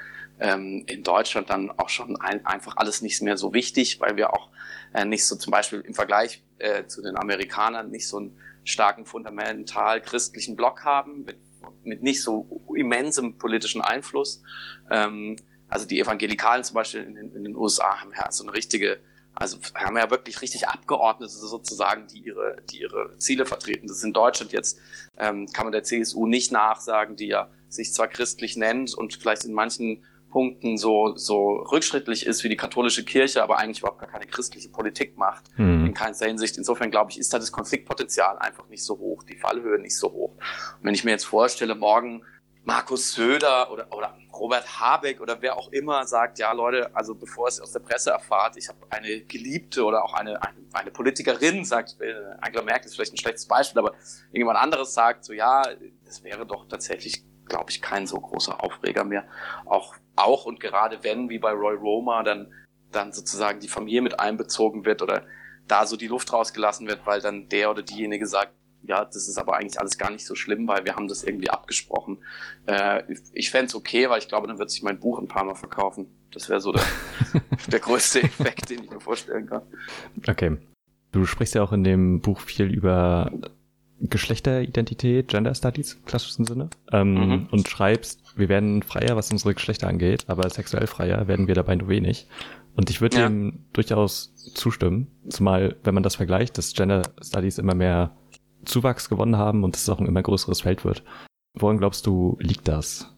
ähm, 0.41 0.85
in 0.87 1.03
Deutschland 1.03 1.51
dann 1.51 1.71
auch 1.73 1.89
schon 1.89 2.17
ein, 2.21 2.47
einfach 2.47 2.77
alles 2.77 3.03
nicht 3.03 3.21
mehr 3.23 3.37
so 3.37 3.53
wichtig, 3.53 4.01
weil 4.01 4.17
wir 4.17 4.33
auch 4.33 4.49
äh, 4.95 5.05
nicht 5.05 5.27
so 5.27 5.37
zum 5.37 5.51
Beispiel 5.51 5.81
im 5.81 5.95
Vergleich 5.95 6.43
äh, 6.59 6.87
zu 6.87 7.03
den 7.03 7.17
Amerikanern 7.17 7.91
nicht 7.91 8.09
so 8.09 8.19
einen 8.19 8.39
starken 8.65 9.07
fundamental 9.07 10.01
christlichen 10.01 10.55
Block 10.55 10.85
haben, 10.85 11.25
mit, 11.25 11.39
mit 11.83 12.03
nicht 12.03 12.23
so 12.23 12.63
immensem 12.75 13.37
politischen 13.39 13.81
Einfluss. 13.81 14.43
Ähm, 14.91 15.37
also 15.69 15.87
die 15.87 16.01
Evangelikalen 16.01 16.65
zum 16.65 16.75
Beispiel 16.75 17.03
in 17.03 17.15
den, 17.15 17.35
in 17.35 17.45
den 17.45 17.57
USA 17.57 18.01
haben 18.01 18.13
ja 18.17 18.31
so 18.31 18.45
eine 18.45 18.55
richtige 18.55 19.01
also 19.39 19.59
haben 19.75 19.97
ja 19.97 20.11
wirklich 20.11 20.43
richtig 20.43 20.69
Abgeordnete 20.69 21.33
sozusagen, 21.33 22.09
die 22.09 22.19
ihre, 22.19 22.57
die 22.71 22.81
ihre 22.81 23.17
Ziele 23.19 23.47
vertreten. 23.47 23.87
Das 23.87 23.99
ist 23.99 24.05
in 24.05 24.13
Deutschland 24.13 24.53
jetzt, 24.53 24.79
ähm, 25.17 25.47
kann 25.53 25.65
man 25.65 25.73
der 25.73 25.85
CSU 25.85 26.27
nicht 26.27 26.51
nachsagen, 26.51 27.17
die 27.17 27.29
ja 27.29 27.49
sich 27.69 27.93
zwar 27.93 28.09
christlich 28.09 28.57
nennt 28.57 28.95
und 28.95 29.15
vielleicht 29.15 29.45
in 29.45 29.53
manchen 29.53 30.03
Punkten 30.31 30.77
so, 30.77 31.17
so 31.17 31.53
rückschrittlich 31.73 32.27
ist 32.27 32.45
wie 32.45 32.49
die 32.49 32.57
katholische 32.57 33.05
Kirche, 33.05 33.43
aber 33.43 33.59
eigentlich 33.59 33.79
überhaupt 33.79 34.01
gar 34.01 34.11
keine 34.11 34.27
christliche 34.27 34.69
Politik 34.69 35.17
macht, 35.17 35.45
mhm. 35.57 35.87
in 35.87 35.95
keinster 35.95 36.27
Hinsicht. 36.27 36.59
Insofern 36.59 36.91
glaube 36.91 37.11
ich, 37.11 37.19
ist 37.19 37.33
da 37.33 37.39
das 37.39 37.53
Konfliktpotenzial 37.53 38.39
einfach 38.39 38.69
nicht 38.69 38.85
so 38.85 38.99
hoch, 38.99 39.23
die 39.23 39.37
Fallhöhe 39.37 39.79
nicht 39.79 39.97
so 39.97 40.13
hoch. 40.13 40.33
Und 40.33 40.83
wenn 40.83 40.95
ich 40.95 41.05
mir 41.05 41.13
jetzt 41.13 41.25
vorstelle, 41.25 41.75
morgen 41.75 42.23
Markus 42.69 43.15
Söder 43.15 43.71
oder, 43.73 43.91
oder 43.91 44.15
Robert 44.31 44.79
Habeck 44.79 45.23
oder 45.23 45.41
wer 45.41 45.57
auch 45.57 45.73
immer 45.73 46.07
sagt, 46.07 46.39
ja 46.39 46.53
Leute, 46.53 46.95
also 46.95 47.15
bevor 47.15 47.49
es 47.49 47.59
aus 47.63 47.73
der 47.73 47.81
Presse 47.81 48.11
erfahrt, 48.11 48.59
ich 48.59 48.69
habe 48.69 48.81
eine 48.91 49.23
Geliebte 49.23 49.83
oder 49.83 50.05
auch 50.05 50.13
eine, 50.13 50.43
eine, 50.43 50.59
eine 50.75 50.91
Politikerin, 50.91 51.65
sagt 51.65 51.97
äh, 52.03 52.13
Angela 52.43 52.63
Merkel 52.63 52.85
ist 52.89 52.97
vielleicht 52.97 53.15
ein 53.15 53.17
schlechtes 53.17 53.47
Beispiel, 53.47 53.79
aber 53.79 53.95
irgendjemand 54.27 54.59
anderes 54.59 54.93
sagt 54.93 55.25
so, 55.25 55.33
ja, 55.33 55.63
das 56.05 56.23
wäre 56.25 56.45
doch 56.45 56.69
tatsächlich, 56.69 57.25
glaube 57.47 57.71
ich, 57.71 57.81
kein 57.81 58.07
so 58.07 58.21
großer 58.21 58.63
Aufreger 58.63 59.03
mehr. 59.03 59.27
Auch, 59.65 59.95
auch 60.15 60.45
und 60.45 60.61
gerade 60.61 61.03
wenn, 61.03 61.31
wie 61.31 61.39
bei 61.39 61.53
Roy 61.53 61.75
Roma, 61.75 62.23
dann, 62.23 62.53
dann 62.93 63.15
sozusagen 63.15 63.61
die 63.61 63.69
Familie 63.69 64.03
mit 64.03 64.21
einbezogen 64.21 64.85
wird 64.85 65.01
oder 65.01 65.25
da 65.67 65.87
so 65.87 65.97
die 65.97 66.09
Luft 66.09 66.35
rausgelassen 66.35 66.87
wird, 66.87 67.07
weil 67.07 67.23
dann 67.23 67.49
der 67.49 67.71
oder 67.71 67.83
diejenige 67.83 68.27
sagt, 68.27 68.53
ja, 68.83 69.05
das 69.05 69.29
ist 69.29 69.39
aber 69.39 69.57
eigentlich 69.57 69.81
alles 69.81 69.99
gar 69.99 70.11
nicht 70.11 70.25
so 70.25 70.35
schlimm, 70.35 70.67
weil 70.69 70.85
wir 70.85 70.95
haben 70.95 71.09
das 71.09 71.25
irgendwie 71.25 71.51
abgesprochen. 71.51 72.19
Äh, 72.67 73.03
ich 73.33 73.51
fände 73.51 73.75
okay, 73.75 74.09
weil 74.09 74.19
ich 74.19 74.29
glaube, 74.29 74.47
dann 74.47 74.59
wird 74.59 74.71
sich 74.71 74.83
mein 74.83 74.99
Buch 74.99 75.19
ein 75.19 75.29
paar 75.29 75.45
Mal 75.45 75.55
verkaufen. 75.55 76.07
Das 76.33 76.49
wäre 76.49 76.61
so 76.61 76.73
der, 76.73 76.85
der 77.73 77.81
größte 77.81 78.23
Effekt, 78.23 78.71
den 78.71 78.85
ich 78.85 78.91
mir 78.91 79.01
vorstellen 79.01 79.47
kann. 79.47 79.63
Okay. 80.27 80.57
Du 81.13 81.25
sprichst 81.25 81.55
ja 81.55 81.63
auch 81.63 81.73
in 81.73 81.85
dem 81.85 82.21
Buch 82.21 82.41
viel 82.41 82.67
über 82.67 83.33
Geschlechteridentität, 84.01 85.29
Gender 85.29 85.55
Studies 85.55 85.95
im 85.95 86.05
klassischen 86.05 86.45
Sinne 86.45 86.71
ähm, 86.93 87.15
mhm. 87.15 87.49
und 87.51 87.67
schreibst, 87.67 88.23
wir 88.37 88.49
werden 88.49 88.83
freier, 88.83 89.17
was 89.17 89.31
unsere 89.33 89.55
Geschlechter 89.55 89.89
angeht, 89.89 90.25
aber 90.29 90.49
sexuell 90.51 90.87
freier 90.87 91.27
werden 91.27 91.49
wir 91.49 91.55
dabei 91.55 91.75
nur 91.75 91.89
wenig. 91.89 92.29
Und 92.77 92.91
ich 92.91 93.01
würde 93.01 93.19
ja. 93.19 93.29
dem 93.29 93.65
durchaus 93.73 94.35
zustimmen, 94.55 95.09
zumal 95.29 95.77
wenn 95.83 95.95
man 95.95 96.05
das 96.05 96.15
vergleicht, 96.15 96.59
dass 96.59 96.75
Gender 96.75 97.03
Studies 97.21 97.59
immer 97.59 97.75
mehr 97.75 98.13
Zuwachs 98.65 99.09
gewonnen 99.09 99.37
haben 99.37 99.65
und 99.65 99.77
es 99.77 99.89
auch 99.89 100.01
ein 100.01 100.07
immer 100.07 100.23
größeres 100.23 100.63
Feld 100.63 100.85
wird. 100.85 101.05
Woran 101.55 101.79
glaubst 101.79 102.07
du, 102.07 102.37
liegt 102.41 102.69
das? 102.69 103.15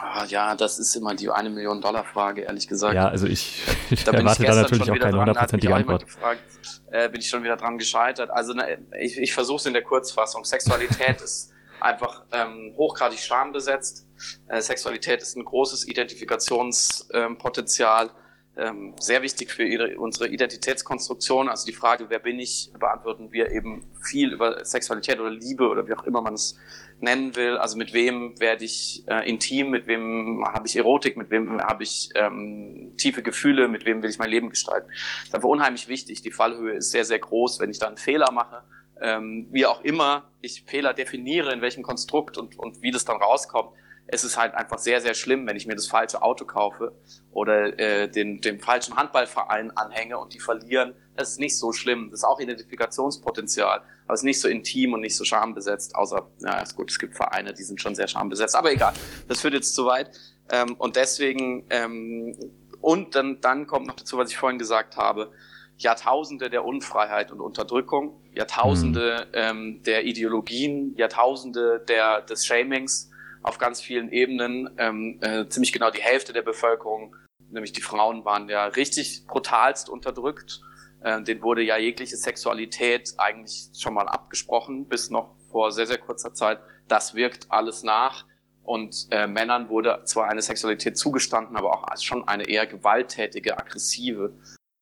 Ah, 0.00 0.24
ja, 0.24 0.54
das 0.54 0.78
ist 0.78 0.96
immer 0.96 1.14
die 1.14 1.28
eine 1.30 1.50
Million 1.50 1.82
Dollar 1.82 2.04
Frage, 2.04 2.42
ehrlich 2.42 2.66
gesagt. 2.66 2.94
Ja, 2.94 3.08
also 3.08 3.26
ich, 3.26 3.62
ich 3.90 4.04
da 4.04 4.12
erwarte 4.12 4.44
da 4.44 4.54
natürlich 4.54 4.90
auch 4.90 4.98
keine 4.98 5.18
hundertprozentige 5.18 5.74
Antwort. 5.74 6.06
Gefragt, 6.06 6.42
äh, 6.90 7.08
bin 7.08 7.20
ich 7.20 7.28
schon 7.28 7.44
wieder 7.44 7.56
dran 7.56 7.78
gescheitert. 7.78 8.30
Also 8.30 8.54
ne, 8.54 8.78
ich, 9.00 9.18
ich 9.18 9.34
versuche 9.34 9.58
es 9.58 9.66
in 9.66 9.74
der 9.74 9.82
Kurzfassung. 9.82 10.44
Sexualität 10.44 11.20
ist 11.22 11.52
einfach 11.80 12.24
ähm, 12.32 12.74
hochgradig 12.76 13.18
schambesetzt. 13.18 14.06
Äh, 14.48 14.60
Sexualität 14.60 15.20
ist 15.20 15.36
ein 15.36 15.44
großes 15.44 15.86
Identifikationspotenzial. 15.86 18.06
Ähm, 18.06 18.12
ähm, 18.56 18.94
sehr 19.00 19.22
wichtig 19.22 19.50
für 19.50 19.64
ihre, 19.64 19.98
unsere 19.98 20.28
Identitätskonstruktion. 20.28 21.48
Also 21.48 21.64
die 21.64 21.72
Frage, 21.72 22.10
wer 22.10 22.18
bin 22.18 22.38
ich, 22.38 22.70
beantworten 22.78 23.32
wir 23.32 23.50
eben 23.50 23.86
viel 24.02 24.32
über 24.32 24.64
Sexualität 24.64 25.20
oder 25.20 25.30
Liebe 25.30 25.68
oder 25.68 25.88
wie 25.88 25.94
auch 25.94 26.04
immer 26.04 26.20
man 26.20 26.34
es 26.34 26.58
nennen 27.00 27.34
will. 27.34 27.56
Also 27.56 27.78
mit 27.78 27.94
wem 27.94 28.38
werde 28.40 28.64
ich 28.64 29.04
äh, 29.08 29.28
intim, 29.28 29.70
mit 29.70 29.86
wem 29.86 30.44
habe 30.46 30.66
ich 30.66 30.76
Erotik, 30.76 31.16
mit 31.16 31.30
wem 31.30 31.60
habe 31.62 31.82
ich 31.82 32.10
ähm, 32.14 32.92
tiefe 32.98 33.22
Gefühle, 33.22 33.68
mit 33.68 33.86
wem 33.86 34.02
will 34.02 34.10
ich 34.10 34.18
mein 34.18 34.30
Leben 34.30 34.50
gestalten. 34.50 34.88
Das 34.88 35.28
ist 35.28 35.34
einfach 35.34 35.48
unheimlich 35.48 35.88
wichtig. 35.88 36.20
Die 36.22 36.30
Fallhöhe 36.30 36.74
ist 36.74 36.90
sehr, 36.90 37.04
sehr 37.04 37.18
groß. 37.18 37.58
Wenn 37.58 37.70
ich 37.70 37.78
da 37.78 37.88
einen 37.88 37.96
Fehler 37.96 38.30
mache, 38.32 38.64
ähm, 39.00 39.48
wie 39.50 39.66
auch 39.66 39.82
immer 39.82 40.30
ich 40.42 40.64
Fehler 40.66 40.92
definiere, 40.92 41.52
in 41.52 41.62
welchem 41.62 41.82
Konstrukt 41.82 42.36
und, 42.36 42.58
und 42.58 42.82
wie 42.82 42.90
das 42.90 43.04
dann 43.04 43.16
rauskommt, 43.16 43.70
es 44.12 44.24
ist 44.24 44.36
halt 44.36 44.54
einfach 44.54 44.78
sehr, 44.78 45.00
sehr 45.00 45.14
schlimm, 45.14 45.46
wenn 45.46 45.56
ich 45.56 45.66
mir 45.66 45.74
das 45.74 45.86
falsche 45.86 46.20
Auto 46.20 46.44
kaufe 46.44 46.92
oder 47.32 47.78
äh, 47.78 48.10
den, 48.10 48.42
dem 48.42 48.60
falschen 48.60 48.94
Handballverein 48.94 49.70
anhänge 49.70 50.18
und 50.18 50.34
die 50.34 50.38
verlieren. 50.38 50.94
Das 51.16 51.30
ist 51.30 51.40
nicht 51.40 51.58
so 51.58 51.72
schlimm. 51.72 52.10
Das 52.10 52.20
ist 52.20 52.24
auch 52.24 52.38
Identifikationspotenzial, 52.38 53.80
aber 54.04 54.12
es 54.12 54.20
ist 54.20 54.24
nicht 54.24 54.40
so 54.40 54.48
intim 54.48 54.92
und 54.92 55.00
nicht 55.00 55.16
so 55.16 55.24
schambesetzt, 55.24 55.96
außer, 55.96 56.28
ja, 56.40 56.60
ist 56.60 56.76
gut, 56.76 56.90
es 56.90 56.98
gibt 56.98 57.16
Vereine, 57.16 57.54
die 57.54 57.62
sind 57.62 57.80
schon 57.80 57.94
sehr 57.94 58.06
schambesetzt, 58.06 58.54
aber 58.54 58.70
egal, 58.70 58.92
das 59.28 59.40
führt 59.40 59.54
jetzt 59.54 59.74
zu 59.74 59.86
weit. 59.86 60.10
Ähm, 60.50 60.74
und 60.76 60.96
deswegen, 60.96 61.64
ähm, 61.70 62.36
und 62.82 63.14
dann, 63.14 63.40
dann 63.40 63.66
kommt 63.66 63.86
noch 63.86 63.96
dazu, 63.96 64.18
was 64.18 64.30
ich 64.30 64.36
vorhin 64.36 64.58
gesagt 64.58 64.98
habe, 64.98 65.32
Jahrtausende 65.78 66.50
der 66.50 66.66
Unfreiheit 66.66 67.32
und 67.32 67.40
Unterdrückung, 67.40 68.20
Jahrtausende 68.34 69.28
mhm. 69.28 69.32
ähm, 69.32 69.82
der 69.84 70.04
Ideologien, 70.04 70.94
Jahrtausende 70.96 71.82
der, 71.88 72.20
des 72.20 72.44
Shamings, 72.44 73.08
auf 73.42 73.58
ganz 73.58 73.80
vielen 73.80 74.10
Ebenen. 74.10 74.70
Ähm, 74.78 75.18
äh, 75.20 75.48
ziemlich 75.48 75.72
genau 75.72 75.90
die 75.90 76.02
Hälfte 76.02 76.32
der 76.32 76.42
Bevölkerung, 76.42 77.16
nämlich 77.50 77.72
die 77.72 77.82
Frauen, 77.82 78.24
waren 78.24 78.48
ja 78.48 78.66
richtig 78.66 79.26
brutalst 79.26 79.88
unterdrückt. 79.88 80.60
Äh, 81.02 81.22
denen 81.22 81.42
wurde 81.42 81.62
ja 81.62 81.76
jegliche 81.76 82.16
Sexualität 82.16 83.14
eigentlich 83.18 83.70
schon 83.76 83.94
mal 83.94 84.08
abgesprochen, 84.08 84.86
bis 84.86 85.10
noch 85.10 85.34
vor 85.50 85.72
sehr, 85.72 85.86
sehr 85.86 85.98
kurzer 85.98 86.32
Zeit. 86.34 86.60
Das 86.88 87.14
wirkt 87.14 87.50
alles 87.50 87.82
nach. 87.82 88.26
Und 88.64 89.08
äh, 89.10 89.26
Männern 89.26 89.68
wurde 89.68 90.02
zwar 90.04 90.28
eine 90.28 90.40
Sexualität 90.40 90.96
zugestanden, 90.96 91.56
aber 91.56 91.72
auch 91.72 91.96
schon 91.98 92.26
eine 92.28 92.44
eher 92.44 92.66
gewalttätige, 92.66 93.58
aggressive, 93.58 94.34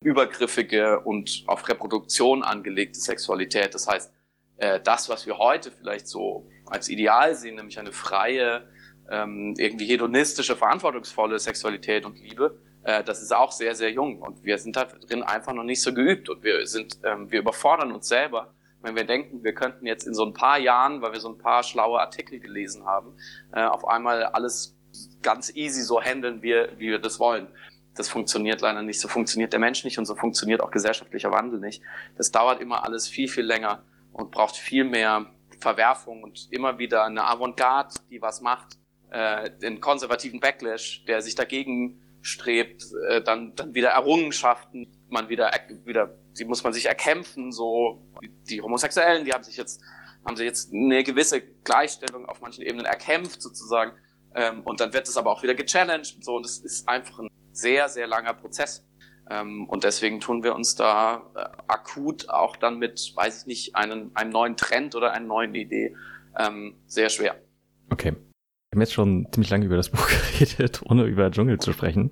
übergriffige 0.03 0.99
und 0.99 1.43
auf 1.47 1.67
Reproduktion 1.67 2.43
angelegte 2.43 2.99
Sexualität. 2.99 3.73
Das 3.73 3.87
heißt, 3.87 4.11
äh, 4.57 4.79
das, 4.79 5.09
was 5.09 5.25
wir 5.25 5.39
heute 5.39 5.71
vielleicht 5.71 6.07
so 6.07 6.47
als 6.71 6.89
Ideal 6.89 7.35
sehen, 7.35 7.55
nämlich 7.55 7.79
eine 7.79 7.91
freie, 7.91 8.67
ähm, 9.09 9.55
irgendwie 9.57 9.85
hedonistische, 9.85 10.55
verantwortungsvolle 10.55 11.37
Sexualität 11.39 12.05
und 12.05 12.19
Liebe, 12.19 12.57
äh, 12.83 13.03
das 13.03 13.21
ist 13.21 13.33
auch 13.33 13.51
sehr, 13.51 13.75
sehr 13.75 13.91
jung 13.91 14.19
und 14.21 14.43
wir 14.43 14.57
sind 14.57 14.75
da 14.75 14.85
drin 14.85 15.23
einfach 15.23 15.53
noch 15.53 15.63
nicht 15.63 15.81
so 15.81 15.93
geübt 15.93 16.29
und 16.29 16.43
wir 16.43 16.65
sind, 16.65 16.99
ähm, 17.03 17.31
wir 17.31 17.39
überfordern 17.39 17.91
uns 17.91 18.07
selber, 18.07 18.53
wenn 18.81 18.95
wir 18.95 19.03
denken, 19.03 19.43
wir 19.43 19.53
könnten 19.53 19.85
jetzt 19.85 20.07
in 20.07 20.13
so 20.13 20.25
ein 20.25 20.33
paar 20.33 20.57
Jahren, 20.57 21.01
weil 21.01 21.13
wir 21.13 21.19
so 21.19 21.29
ein 21.29 21.37
paar 21.37 21.63
schlaue 21.63 21.99
Artikel 21.99 22.39
gelesen 22.39 22.85
haben, 22.85 23.13
äh, 23.53 23.63
auf 23.63 23.87
einmal 23.87 24.23
alles 24.23 24.75
ganz 25.21 25.55
easy 25.55 25.81
so 25.81 26.01
handeln, 26.01 26.41
wie, 26.41 26.55
wie 26.77 26.89
wir 26.89 26.99
das 26.99 27.19
wollen. 27.19 27.47
Das 27.95 28.09
funktioniert 28.09 28.61
leider 28.61 28.81
nicht. 28.81 28.99
So 28.99 29.07
funktioniert 29.07 29.53
der 29.53 29.59
Mensch 29.59 29.83
nicht 29.83 29.99
und 29.99 30.05
so 30.05 30.15
funktioniert 30.15 30.61
auch 30.61 30.71
gesellschaftlicher 30.71 31.31
Wandel 31.31 31.59
nicht. 31.59 31.83
Das 32.17 32.31
dauert 32.31 32.61
immer 32.61 32.83
alles 32.83 33.07
viel, 33.07 33.27
viel 33.27 33.43
länger 33.43 33.83
und 34.13 34.31
braucht 34.31 34.55
viel 34.55 34.83
mehr 34.83 35.27
Verwerfung 35.61 36.23
und 36.23 36.47
immer 36.51 36.77
wieder 36.77 37.05
eine 37.05 37.23
Avantgarde, 37.23 37.95
die 38.09 38.21
was 38.21 38.41
macht, 38.41 38.77
äh, 39.11 39.49
den 39.59 39.79
konservativen 39.79 40.39
Backlash, 40.39 41.05
der 41.05 41.21
sich 41.21 41.35
dagegen 41.35 42.01
strebt, 42.21 42.83
äh, 43.09 43.21
dann, 43.21 43.55
dann 43.55 43.73
wieder 43.73 43.89
Errungenschaften, 43.89 44.87
man 45.09 45.29
wieder, 45.29 45.51
wieder, 45.85 46.17
die 46.37 46.45
muss 46.45 46.63
man 46.63 46.73
sich 46.73 46.85
erkämpfen, 46.85 47.51
so, 47.51 48.07
die 48.49 48.61
Homosexuellen, 48.61 49.25
die 49.25 49.33
haben 49.33 49.43
sich 49.43 49.57
jetzt, 49.57 49.81
haben 50.25 50.35
sie 50.35 50.43
jetzt 50.43 50.71
eine 50.73 51.03
gewisse 51.03 51.41
Gleichstellung 51.41 52.25
auf 52.25 52.41
manchen 52.41 52.63
Ebenen 52.63 52.85
erkämpft, 52.85 53.41
sozusagen, 53.41 53.93
ähm, 54.35 54.61
und 54.63 54.79
dann 54.79 54.93
wird 54.93 55.07
es 55.07 55.17
aber 55.17 55.31
auch 55.31 55.43
wieder 55.43 55.55
gechallenged, 55.55 56.23
so, 56.23 56.35
und 56.35 56.45
es 56.45 56.59
ist 56.59 56.87
einfach 56.87 57.19
ein 57.19 57.29
sehr, 57.51 57.89
sehr 57.89 58.07
langer 58.07 58.33
Prozess. 58.33 58.85
Ähm, 59.29 59.67
und 59.69 59.83
deswegen 59.83 60.19
tun 60.19 60.43
wir 60.43 60.55
uns 60.55 60.75
da 60.75 61.23
äh, 61.35 61.39
akut 61.67 62.29
auch 62.29 62.55
dann 62.55 62.79
mit, 62.79 63.13
weiß 63.15 63.41
ich 63.41 63.47
nicht, 63.47 63.75
einem, 63.75 64.11
einem 64.13 64.31
neuen 64.31 64.57
Trend 64.57 64.95
oder 64.95 65.13
einer 65.13 65.25
neuen 65.25 65.55
Idee 65.55 65.95
ähm, 66.37 66.75
sehr 66.87 67.09
schwer. 67.09 67.35
Okay. 67.89 68.11
Wir 68.71 68.77
haben 68.77 68.81
jetzt 68.81 68.93
schon 68.93 69.27
ziemlich 69.33 69.49
lange 69.49 69.65
über 69.65 69.75
das 69.75 69.89
Buch 69.91 70.07
geredet, 70.07 70.81
ohne 70.85 71.03
über 71.03 71.29
Dschungel 71.29 71.59
zu 71.59 71.73
sprechen. 71.73 72.11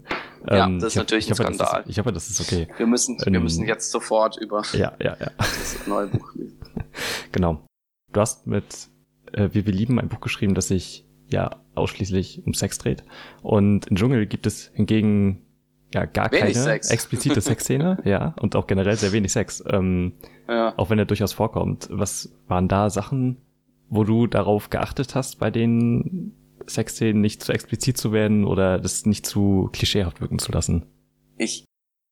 Ja, 0.50 0.66
ähm, 0.68 0.80
das 0.80 0.94
ist 0.94 0.98
natürlich 0.98 1.28
ein 1.28 1.32
hoffe, 1.32 1.44
Skandal. 1.44 1.82
Ist, 1.82 1.90
ich 1.90 2.00
hoffe, 2.00 2.12
das 2.12 2.30
ist 2.30 2.42
okay. 2.42 2.68
Wir 2.78 2.88
müssen, 2.88 3.18
ähm, 3.26 3.34
wir 3.34 3.40
müssen 3.40 3.66
jetzt 3.66 3.92
sofort 3.92 4.38
über 4.38 4.64
ja, 4.74 4.94
ja, 5.02 5.16
ja. 5.20 5.32
das 5.38 5.88
neue 5.88 6.08
Buch 6.08 6.34
lesen. 6.36 6.60
genau. 7.32 7.66
Du 8.12 8.20
hast 8.20 8.46
mit 8.46 8.90
äh, 9.32 9.50
Wir, 9.54 9.66
wir 9.66 9.74
lieben 9.74 10.00
ein 10.00 10.10
Buch 10.10 10.20
geschrieben, 10.20 10.54
das 10.54 10.68
sich 10.68 11.06
ja 11.32 11.62
ausschließlich 11.76 12.44
um 12.46 12.54
Sex 12.54 12.78
dreht. 12.78 13.04
Und 13.42 13.88
in 13.88 13.96
Dschungel 13.96 14.26
gibt 14.26 14.46
es 14.46 14.70
hingegen 14.74 15.46
ja 15.94 16.06
gar 16.06 16.32
wenig 16.32 16.54
keine 16.54 16.66
Sex. 16.66 16.90
explizite 16.92 17.42
Sexszene, 17.42 18.02
ja, 18.06 18.36
und 18.40 18.56
auch 18.56 18.68
generell 18.68 18.96
sehr 18.96 19.12
wenig 19.12 19.32
Sex. 19.32 19.64
Ähm, 19.68 20.14
ja. 20.48 20.74
Auch 20.78 20.90
wenn 20.90 21.00
er 21.00 21.06
durchaus 21.06 21.34
vorkommt. 21.34 21.88
Was 21.92 22.32
waren 22.48 22.68
da 22.68 22.90
Sachen, 22.90 23.38
wo 23.90 24.04
du 24.04 24.28
darauf 24.28 24.70
geachtet 24.70 25.16
hast, 25.16 25.40
bei 25.40 25.52
den 25.52 26.34
Sexszenen 26.68 27.22
nicht 27.22 27.44
zu 27.44 27.52
explizit 27.52 27.98
zu 27.98 28.12
werden 28.12 28.46
oder 28.46 28.80
das 28.80 29.06
nicht 29.06 29.26
zu 29.26 29.70
klischeehaft 29.74 30.22
wirken 30.22 30.40
zu 30.40 30.52
lassen? 30.52 30.86
Ich 31.38 31.66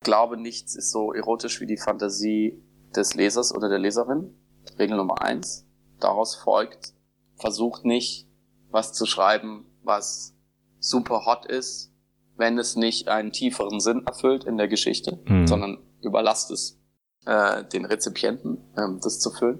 glaube, 0.03 0.37
nichts 0.37 0.75
ist 0.75 0.91
so 0.91 1.13
erotisch 1.13 1.59
wie 1.61 1.67
die 1.67 1.77
Fantasie 1.77 2.61
des 2.95 3.15
Lesers 3.15 3.53
oder 3.53 3.69
der 3.69 3.79
Leserin. 3.79 4.33
Regel 4.77 4.97
Nummer 4.97 5.21
eins. 5.21 5.65
Daraus 5.99 6.35
folgt, 6.35 6.93
versucht 7.35 7.85
nicht, 7.85 8.27
was 8.69 8.93
zu 8.93 9.05
schreiben, 9.05 9.65
was 9.83 10.35
super 10.79 11.25
hot 11.25 11.45
ist, 11.45 11.91
wenn 12.37 12.57
es 12.57 12.75
nicht 12.75 13.07
einen 13.07 13.31
tieferen 13.31 13.79
Sinn 13.79 14.05
erfüllt 14.05 14.43
in 14.45 14.57
der 14.57 14.67
Geschichte, 14.67 15.19
mhm. 15.25 15.47
sondern 15.47 15.77
überlasst 16.01 16.51
es 16.51 16.79
äh, 17.25 17.63
den 17.65 17.85
Rezipienten, 17.85 18.59
ähm, 18.77 18.99
das 19.01 19.19
zu 19.19 19.31
füllen. 19.31 19.59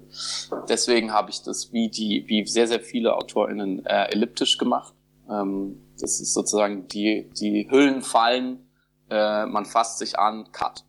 Deswegen 0.70 1.12
habe 1.12 1.30
ich 1.30 1.42
das 1.42 1.74
wie 1.74 1.90
die, 1.90 2.24
wie 2.28 2.46
sehr, 2.46 2.68
sehr 2.68 2.80
viele 2.80 3.16
AutorInnen 3.16 3.86
äh, 3.86 4.06
elliptisch 4.06 4.58
gemacht. 4.58 4.94
Ähm, 5.30 5.82
das 6.00 6.22
ist 6.22 6.34
sozusagen 6.34 6.88
die, 6.88 7.30
die 7.40 7.68
Hüllen 7.70 8.02
fallen, 8.02 8.68
äh, 9.10 9.46
man 9.46 9.66
fasst 9.66 10.00
sich 10.00 10.20
an, 10.20 10.52
Cut. 10.52 10.86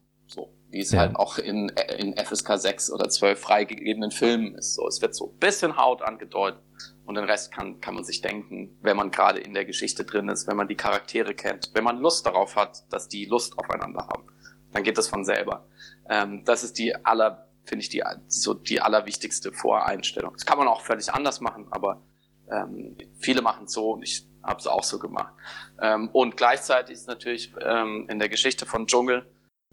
Wie 0.71 0.81
es 0.81 0.93
ja. 0.93 1.01
halt 1.01 1.17
auch 1.17 1.39
in, 1.39 1.71
in 1.97 2.15
FSK 2.17 2.59
6 2.59 2.93
oder 2.93 3.09
12 3.09 3.41
freigegebenen 3.41 4.11
Filmen 4.11 4.55
ist. 4.55 4.75
So, 4.75 4.87
es 4.87 5.01
wird 5.01 5.15
so 5.15 5.33
ein 5.33 5.39
bisschen 5.39 5.77
Haut 5.77 6.03
angedeutet 6.03 6.61
und 7.07 7.15
den 7.15 7.25
Rest 7.25 7.53
kann, 7.53 7.81
kann 7.81 7.95
man 7.95 8.05
sich 8.05 8.21
denken, 8.21 8.77
wenn 8.83 8.97
man 8.97 9.11
gerade 9.11 9.39
in 9.39 9.55
der 9.55 9.65
Geschichte 9.65 10.05
drin 10.05 10.29
ist, 10.29 10.47
wenn 10.47 10.57
man 10.57 10.69
die 10.69 10.75
Charaktere 10.77 11.35
kennt, 11.35 11.71
wenn 11.73 11.85
man 11.85 11.99
Lust 11.99 12.27
darauf 12.27 12.55
hat, 12.55 12.85
dass 12.93 13.09
die 13.09 13.25
Lust 13.25 13.59
aufeinander 13.59 14.07
haben, 14.13 14.25
dann 14.73 14.83
geht 14.83 14.99
das 14.99 15.09
von 15.09 15.25
selber. 15.25 15.67
Ähm, 16.11 16.45
das 16.45 16.65
ist 16.65 16.79
die 16.79 16.95
aller, 17.07 17.49
finde 17.65 17.83
ich, 17.83 17.89
die, 17.89 18.03
so 18.27 18.53
die 18.53 18.83
allerwichtigste 18.83 19.53
Voreinstellung. 19.53 20.35
Das 20.35 20.45
kann 20.45 20.59
man 20.59 20.69
auch 20.69 20.83
völlig 20.83 21.13
anders 21.13 21.41
machen, 21.41 21.67
aber 21.71 22.03
ähm, 22.51 22.97
viele 23.19 23.41
machen 23.41 23.65
es 23.65 23.73
so 23.73 23.93
und 23.93 24.03
ich 24.03 24.27
habe 24.43 24.61
es 24.61 24.67
auch 24.67 24.85
so 24.85 24.99
gemacht. 24.99 25.33
Ähm, 25.81 26.09
und 26.13 26.37
gleichzeitig 26.37 26.95
ist 26.95 27.09
natürlich 27.09 27.53
ähm, 27.61 28.07
in 28.11 28.19
der 28.19 28.29
Geschichte 28.29 28.67
von 28.67 28.87
Dschungel 28.87 29.27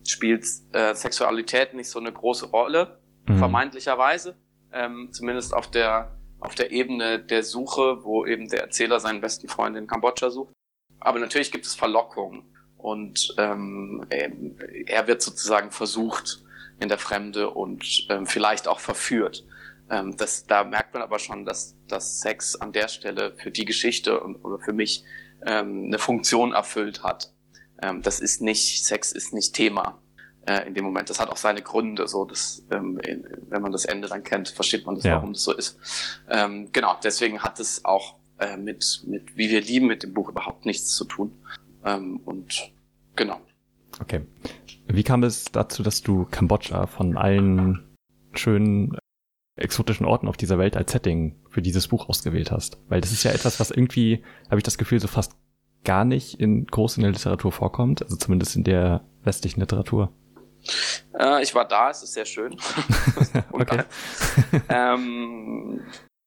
spielt 0.04 0.46
äh, 0.74 0.94
Sexualität 0.94 1.74
nicht 1.74 1.90
so 1.90 2.00
eine 2.00 2.12
große 2.12 2.48
Rolle, 2.48 3.00
mhm. 3.28 3.38
vermeintlicherweise, 3.38 4.36
ähm, 4.72 5.10
zumindest 5.12 5.54
auf 5.54 5.70
der 5.70 6.18
auf 6.40 6.54
der 6.54 6.72
Ebene 6.72 7.20
der 7.20 7.44
Suche, 7.44 8.04
wo 8.04 8.26
eben 8.26 8.50
der 8.50 8.62
Erzähler 8.62 9.00
seinen 9.00 9.22
besten 9.22 9.48
Freund 9.48 9.76
in 9.78 9.88
Kambodscha 9.88 10.30
sucht. 10.30 10.54
Aber 11.00 11.20
natürlich 11.20 11.52
gibt 11.52 11.66
es 11.66 11.74
Verlockungen 11.74 12.44
und 12.78 13.34
ähm, 13.38 14.06
er 14.10 15.08
wird 15.08 15.22
sozusagen 15.22 15.72
versucht 15.72 16.44
in 16.80 16.90
der 16.90 16.98
Fremde 16.98 17.50
und 17.50 18.08
ähm, 18.10 18.26
vielleicht 18.26 18.68
auch 18.68 18.80
verführt. 18.80 19.46
Ähm, 19.90 20.18
das, 20.18 20.46
da 20.46 20.64
merkt 20.64 20.94
man 20.94 21.04
aber 21.04 21.20
schon, 21.20 21.46
dass, 21.46 21.78
dass 21.88 22.20
Sex 22.20 22.56
an 22.56 22.74
der 22.74 22.88
Stelle 22.88 23.34
für 23.38 23.52
die 23.52 23.66
Geschichte 23.66 24.20
und, 24.20 24.36
oder 24.44 24.60
für 24.60 24.74
mich 24.74 25.04
ähm, 25.46 25.86
eine 25.88 26.00
Funktion 26.00 26.54
erfüllt 26.54 27.04
hat. 27.04 27.34
Ähm, 27.82 28.02
das 28.02 28.20
ist 28.20 28.42
nicht, 28.42 28.86
Sex 28.86 29.12
ist 29.12 29.34
nicht 29.34 29.54
Thema 29.54 30.00
äh, 30.48 30.68
in 30.68 30.74
dem 30.74 30.86
Moment. 30.86 31.10
Das 31.10 31.20
hat 31.20 31.30
auch 31.30 31.38
seine 31.38 31.62
Gründe, 31.62 32.08
so 32.08 32.26
dass, 32.26 32.64
ähm, 32.72 33.00
wenn 33.50 33.62
man 33.62 33.72
das 33.72 33.86
Ende 33.86 34.08
dann 34.08 34.24
kennt, 34.24 34.50
versteht 34.50 34.86
man 34.86 34.96
das, 34.96 35.04
ja. 35.04 35.16
warum 35.16 35.34
das 35.34 35.44
so 35.44 35.54
ist. 35.54 35.78
Ähm, 36.30 36.70
genau, 36.72 36.98
deswegen 37.04 37.42
hat 37.42 37.60
es 37.60 37.84
auch 37.86 38.16
äh, 38.40 38.58
mit, 38.58 39.04
mit 39.08 39.38
Wie 39.38 39.50
wir 39.50 39.62
lieben 39.62 39.88
mit 39.88 40.04
dem 40.04 40.14
Buch 40.14 40.30
überhaupt 40.30 40.66
nichts 40.66 40.96
zu 40.96 41.06
tun. 41.06 41.32
Ähm, 41.84 42.20
und 42.26 42.72
genau. 43.16 43.40
Okay. 44.02 44.22
Wie 44.88 45.04
kam 45.04 45.24
es 45.24 45.46
dazu, 45.46 45.84
dass 45.84 46.02
du 46.02 46.26
Kambodscha 46.26 46.86
von 46.88 47.18
allen 47.18 47.96
schönen 48.34 48.98
exotischen 49.56 50.06
Orten 50.06 50.28
auf 50.28 50.38
dieser 50.38 50.58
Welt 50.58 50.76
als 50.76 50.92
Setting 50.92 51.38
für 51.50 51.62
dieses 51.62 51.88
Buch 51.88 52.10
ausgewählt 52.10 52.52
hast? 52.52 52.78
Weil 52.88 53.02
das 53.02 53.12
ist 53.12 53.24
ja 53.24 53.32
etwas, 53.32 53.60
was 53.60 53.72
irgendwie, 53.72 54.24
habe 54.50 54.58
ich 54.58 54.64
das 54.64 54.78
Gefühl, 54.78 55.00
so 55.00 55.08
fast 55.08 55.34
gar 55.86 56.04
nicht 56.04 56.40
in 56.40 56.66
groß 56.66 56.98
in 56.98 57.04
der 57.04 57.12
Literatur 57.12 57.52
vorkommt, 57.52 58.04
also 58.04 58.16
zumindest 58.18 58.56
in 58.56 58.64
der 58.64 59.06
westlichen 59.24 59.62
Literatur. 59.62 60.12
Äh, 61.18 61.44
ich 61.44 61.56
war 61.56 61.66
da, 61.66 61.90
es 61.90 62.04
ist 62.04 62.14
sehr 62.14 62.26
schön. 62.26 62.58
okay. 63.52 63.84
ähm, 64.70 65.82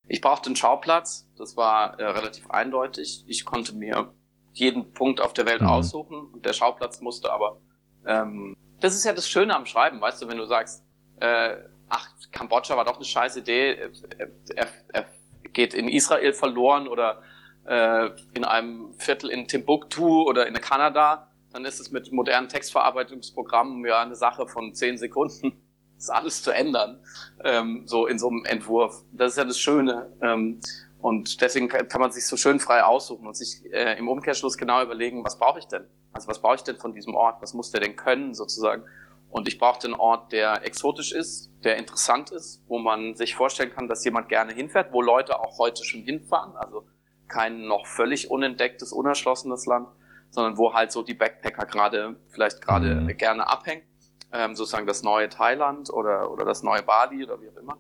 ich 0.07 0.21
brauchte 0.21 0.47
einen 0.47 0.57
Schauplatz, 0.57 1.29
das 1.37 1.57
war 1.57 1.99
äh, 2.01 2.05
relativ 2.05 2.49
eindeutig. 2.51 3.25
Ich 3.27 3.45
konnte 3.45 3.75
mir 3.75 4.15
jeden 4.53 4.93
Punkt 4.93 5.21
auf 5.21 5.33
der 5.35 5.47
Welt 5.47 5.61
mhm. 5.61 5.69
aussuchen 5.69 6.17
und 6.33 6.47
der 6.47 6.53
Schauplatz 6.53 7.01
musste 7.01 7.31
aber. 7.33 7.61
Ähm, 8.07 8.57
das 8.81 8.95
ist 8.95 9.05
ja 9.05 9.13
das 9.13 9.29
Schöne 9.29 9.55
am 9.55 9.67
Schreiben, 9.67 10.01
weißt 10.01 10.23
du, 10.23 10.29
wenn 10.29 10.39
du 10.39 10.47
sagst, 10.47 10.85
äh, 11.21 11.57
ach, 11.89 12.09
Kambodscha 12.33 12.77
war 12.77 12.85
doch 12.85 12.97
eine 12.97 13.05
scheiß 13.05 13.37
Idee, 13.37 13.77
er, 14.19 14.29
er, 14.55 14.69
er 14.93 15.05
geht 15.53 15.75
in 15.75 15.89
Israel 15.89 16.33
verloren 16.33 16.87
oder 16.87 17.23
äh, 17.69 18.11
in 18.35 18.45
einem 18.45 18.95
Viertel 18.99 19.31
in 19.31 19.47
Timbuktu 19.47 20.23
oder 20.23 20.47
in 20.47 20.55
Kanada, 20.55 21.31
dann 21.53 21.65
ist 21.65 21.81
es 21.81 21.91
mit 21.91 22.13
modernen 22.13 22.49
Textverarbeitungsprogrammen 22.49 23.85
ja 23.85 24.01
eine 24.01 24.15
Sache 24.15 24.47
von 24.47 24.75
zehn 24.75 24.97
Sekunden, 24.99 25.53
das 25.97 26.11
alles 26.11 26.43
zu 26.43 26.51
ändern, 26.51 27.01
ähm, 27.45 27.83
so 27.87 28.07
in 28.07 28.19
so 28.19 28.29
einem 28.29 28.45
Entwurf. 28.45 29.05
Das 29.13 29.33
ist 29.33 29.39
ja 29.39 29.45
das 29.45 29.59
Schöne. 29.59 30.13
Ähm, 30.23 30.61
und 31.01 31.41
deswegen 31.41 31.69
kann 31.69 32.01
man 32.01 32.11
sich 32.11 32.27
so 32.27 32.37
schön 32.37 32.59
frei 32.59 32.83
aussuchen 32.83 33.27
und 33.27 33.37
sich 33.37 33.63
äh, 33.73 33.97
im 33.99 34.09
Umkehrschluss 34.09 34.57
genau 34.57 34.83
überlegen, 34.83 35.25
was 35.25 35.39
brauche 35.39 35.61
ich 35.61 35.67
denn? 35.67 35.85
Also 36.13 36.27
was 36.27 36.41
brauche 36.41 36.57
ich 36.57 36.63
denn 36.63 36.77
von 36.77 36.93
diesem 36.93 37.15
Ort? 37.15 37.41
Was 37.41 37.55
muss 37.55 37.71
der 37.71 37.81
denn 37.81 37.95
können 37.95 38.35
sozusagen? 38.35 38.83
Und 39.31 39.47
ich 39.47 39.59
brauche 39.59 39.81
den 39.81 39.95
Ort, 39.95 40.33
der 40.33 40.65
exotisch 40.67 41.13
ist, 41.13 41.53
der 41.63 41.77
interessant 41.77 42.31
ist, 42.31 42.65
wo 42.67 42.79
man 42.79 43.15
sich 43.15 43.35
vorstellen 43.35 43.71
kann, 43.71 43.87
dass 43.87 44.05
jemand 44.05 44.29
gerne 44.29 44.53
hinfährt, 44.53 44.93
wo 44.93 45.03
Leute 45.03 45.39
auch 45.39 45.59
heute 45.59 45.85
schon 45.85 46.01
hinfahren. 46.01 46.57
Also 46.57 46.87
kein 47.29 47.67
noch 47.67 47.87
völlig 47.87 48.31
unentdecktes, 48.31 48.93
unerschlossenes 48.93 49.67
Land, 49.67 49.89
sondern 50.31 50.59
wo 50.59 50.75
halt 50.75 50.93
so 50.93 51.03
die 51.03 51.15
Backpacker 51.15 51.67
gerade 51.67 52.17
vielleicht 52.29 52.61
gerade 52.61 52.95
mhm. 52.95 53.17
gerne 53.17 53.49
abhängen. 53.49 53.83
Ähm, 54.31 54.55
sozusagen 54.55 54.87
das 54.87 55.03
neue 55.03 55.31
Thailand 55.31 55.91
oder, 55.91 56.31
oder 56.31 56.45
das 56.45 56.63
neue 56.63 56.83
Bali 56.83 57.25
oder 57.25 57.41
wie 57.41 57.49
auch 57.49 57.57
immer. 57.57 57.79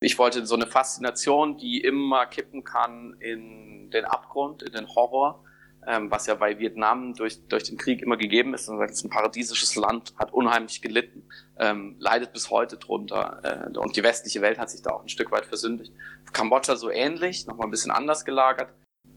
Ich 0.00 0.16
wollte 0.16 0.46
so 0.46 0.54
eine 0.54 0.68
Faszination, 0.68 1.56
die 1.58 1.80
immer 1.80 2.26
kippen 2.26 2.62
kann 2.62 3.16
in 3.18 3.90
den 3.90 4.04
Abgrund, 4.04 4.62
in 4.62 4.72
den 4.72 4.86
Horror, 4.86 5.42
ähm, 5.88 6.08
was 6.08 6.26
ja 6.26 6.36
bei 6.36 6.60
Vietnam 6.60 7.14
durch, 7.14 7.48
durch 7.48 7.64
den 7.64 7.78
Krieg 7.78 8.00
immer 8.00 8.16
gegeben 8.16 8.54
ist. 8.54 8.68
Und 8.68 8.80
es 8.80 8.92
ist 8.92 9.04
ein 9.04 9.10
paradiesisches 9.10 9.74
Land, 9.74 10.14
hat 10.16 10.32
unheimlich 10.32 10.82
gelitten, 10.82 11.28
ähm, 11.58 11.96
leidet 11.98 12.32
bis 12.32 12.48
heute 12.50 12.76
drunter. 12.76 13.40
Äh, 13.42 13.76
und 13.78 13.96
die 13.96 14.04
westliche 14.04 14.40
Welt 14.40 14.58
hat 14.60 14.70
sich 14.70 14.82
da 14.82 14.90
auch 14.90 15.02
ein 15.02 15.08
Stück 15.08 15.32
weit 15.32 15.46
versündigt. 15.46 15.92
Kambodscha 16.32 16.76
so 16.76 16.90
ähnlich, 16.90 17.48
nochmal 17.48 17.66
ein 17.66 17.72
bisschen 17.72 17.90
anders 17.90 18.24
gelagert. 18.24 18.72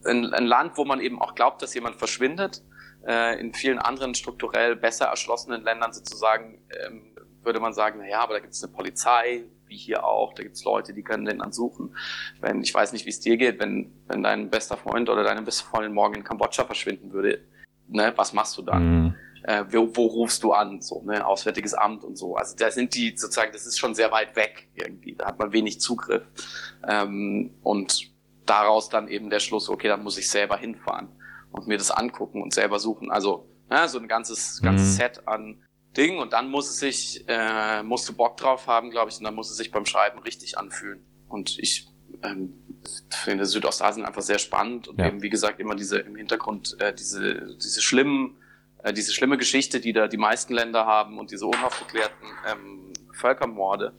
Ein, 0.06 0.34
ein 0.34 0.45
Land, 0.45 0.78
wo 0.78 0.86
man 0.86 0.99
eben 0.99 1.22
auch 1.22 1.36
glaubt, 1.36 1.62
dass 1.62 1.74
jemand 1.74 1.95
verschwindet. 1.97 2.64
Äh, 3.06 3.39
in 3.39 3.54
vielen 3.54 3.80
anderen 3.80 4.14
strukturell 4.14 4.76
besser 4.76 5.06
erschlossenen 5.06 5.64
Ländern 5.64 5.91
sozusagen 5.91 6.62
ähm, 6.70 7.12
würde 7.43 7.60
man 7.60 7.74
sagen, 7.74 7.99
na 8.02 8.08
ja, 8.08 8.22
aber 8.22 8.36
da 8.36 8.39
gibt 8.39 8.54
es 8.54 8.64
eine 8.64 8.72
Polizei, 8.72 9.43
wie 9.68 9.78
hier 9.78 10.06
auch. 10.06 10.34
Da 10.34 10.43
gibt's 10.43 10.64
Leute, 10.64 10.93
die 10.93 11.04
können 11.04 11.26
den 11.26 11.39
dann 11.39 11.52
suchen. 11.52 11.95
Wenn, 12.39 12.62
ich 12.62 12.74
weiß 12.74 12.93
nicht, 12.93 13.06
wie 13.06 13.10
es 13.10 13.20
dir 13.20 13.38
geht, 13.38 13.60
wenn, 13.60 13.91
wenn 14.08 14.24
dein 14.24 14.49
bester 14.49 14.78
Freund 14.78 15.10
oder 15.10 15.24
deine 15.24 15.41
beste 15.41 15.66
Freundin 15.66 15.93
morgen 15.93 16.16
in 16.16 16.24
Kambodscha 16.24 16.66
verschwinden 16.66 17.12
würde, 17.14 17.43
ne, 17.88 18.14
was 18.16 18.34
machst 18.34 18.58
du 18.58 18.62
dann? 18.62 19.04
Mhm. 19.04 19.16
Äh, 19.43 19.66
wo, 19.72 19.89
wo 19.95 20.06
rufst 20.06 20.43
du 20.43 20.54
an? 20.54 20.82
So, 20.82 21.02
ne, 21.04 21.26
Auswärtiges 21.26 21.74
Amt 21.74 22.04
und 22.04 22.16
so. 22.16 22.36
Also 22.36 22.56
da 22.56 22.70
sind 22.70 22.93
die 22.93 23.16
sozusagen, 23.18 23.52
das 23.52 23.66
ist 23.66 23.80
schon 23.80 23.95
sehr 23.95 24.12
weit 24.12 24.36
weg 24.36 24.68
irgendwie. 24.76 25.16
Da 25.16 25.26
hat 25.26 25.39
man 25.39 25.52
wenig 25.52 25.80
Zugriff. 25.80 26.24
Ähm, 26.88 27.56
und 27.64 28.11
daraus 28.52 28.89
dann 28.89 29.08
eben 29.08 29.30
der 29.30 29.39
Schluss, 29.39 29.70
okay, 29.70 29.88
dann 29.88 30.04
muss 30.04 30.18
ich 30.18 30.30
selber 30.30 30.58
hinfahren 30.58 31.08
und 31.52 31.68
mir 31.68 31.78
das 31.78 31.89
angucken 31.89 32.43
und 32.43 32.54
selber 32.54 32.80
suchen. 32.80 33.10
Also 33.10 33.47
ja, 33.72 33.88
so 33.88 33.97
ein 33.97 34.10
ganzes, 34.10 34.62
ganzes 34.62 34.89
mhm. 34.89 34.97
Set 34.97 35.28
an 35.28 35.64
Ding 35.95 36.20
und 36.20 36.34
dann 36.34 36.49
muss 36.49 36.70
es 36.70 36.80
sich, 36.80 37.24
äh, 37.30 37.82
musst 37.82 38.10
du 38.10 38.14
Bock 38.14 38.36
drauf 38.36 38.68
haben, 38.68 38.91
glaube 38.91 39.10
ich, 39.10 39.18
und 39.18 39.24
dann 39.24 39.36
muss 39.36 39.49
es 39.49 39.56
sich 39.56 39.72
beim 39.72 39.86
Schreiben 39.86 40.20
richtig 40.20 40.58
anfühlen. 40.58 41.06
Und 41.30 41.58
ich 41.60 41.88
ähm, 42.24 42.54
finde 43.10 43.45
Südostasien 43.45 44.06
einfach 44.06 44.22
sehr 44.22 44.39
spannend 44.39 44.89
und 44.89 44.99
ja. 44.99 45.08
eben, 45.08 45.22
wie 45.22 45.30
gesagt, 45.30 45.62
immer 45.62 45.76
diese 45.76 45.99
im 45.99 46.18
Hintergrund 46.18 46.76
äh, 46.82 46.93
diese, 46.93 47.56
diese 47.56 47.82
schlimmen, 47.82 48.36
äh, 48.84 48.91
diese 48.91 49.14
schlimme 49.14 49.38
Geschichte, 49.38 49.80
die 49.80 49.93
da 49.93 50.10
die 50.10 50.18
meisten 50.18 50.54
Länder 50.54 50.86
haben 50.86 51.20
und 51.20 51.32
diese 51.32 51.45
unaufgeklärten 51.45 52.28
ähm, 52.52 52.93
Völkermorde, 53.14 53.93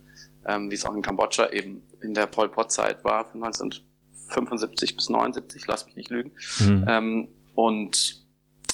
ähm, 0.47 0.71
wie 0.71 0.75
es 0.75 0.85
auch 0.85 0.95
in 0.95 1.01
Kambodscha 1.01 1.49
eben 1.51 1.83
in 2.03 2.13
der 2.13 2.27
Pol 2.27 2.51
Pot-Zeit 2.51 3.03
war, 3.03 3.25
von 3.25 3.41
1975 4.41 4.97
bis 4.97 5.09
79, 5.09 5.67
lass 5.67 5.87
mich 5.87 5.97
nicht 5.97 6.11
lügen. 6.11 6.33
Mhm. 6.61 6.85
Ähm, 6.89 7.29
und 7.55 8.23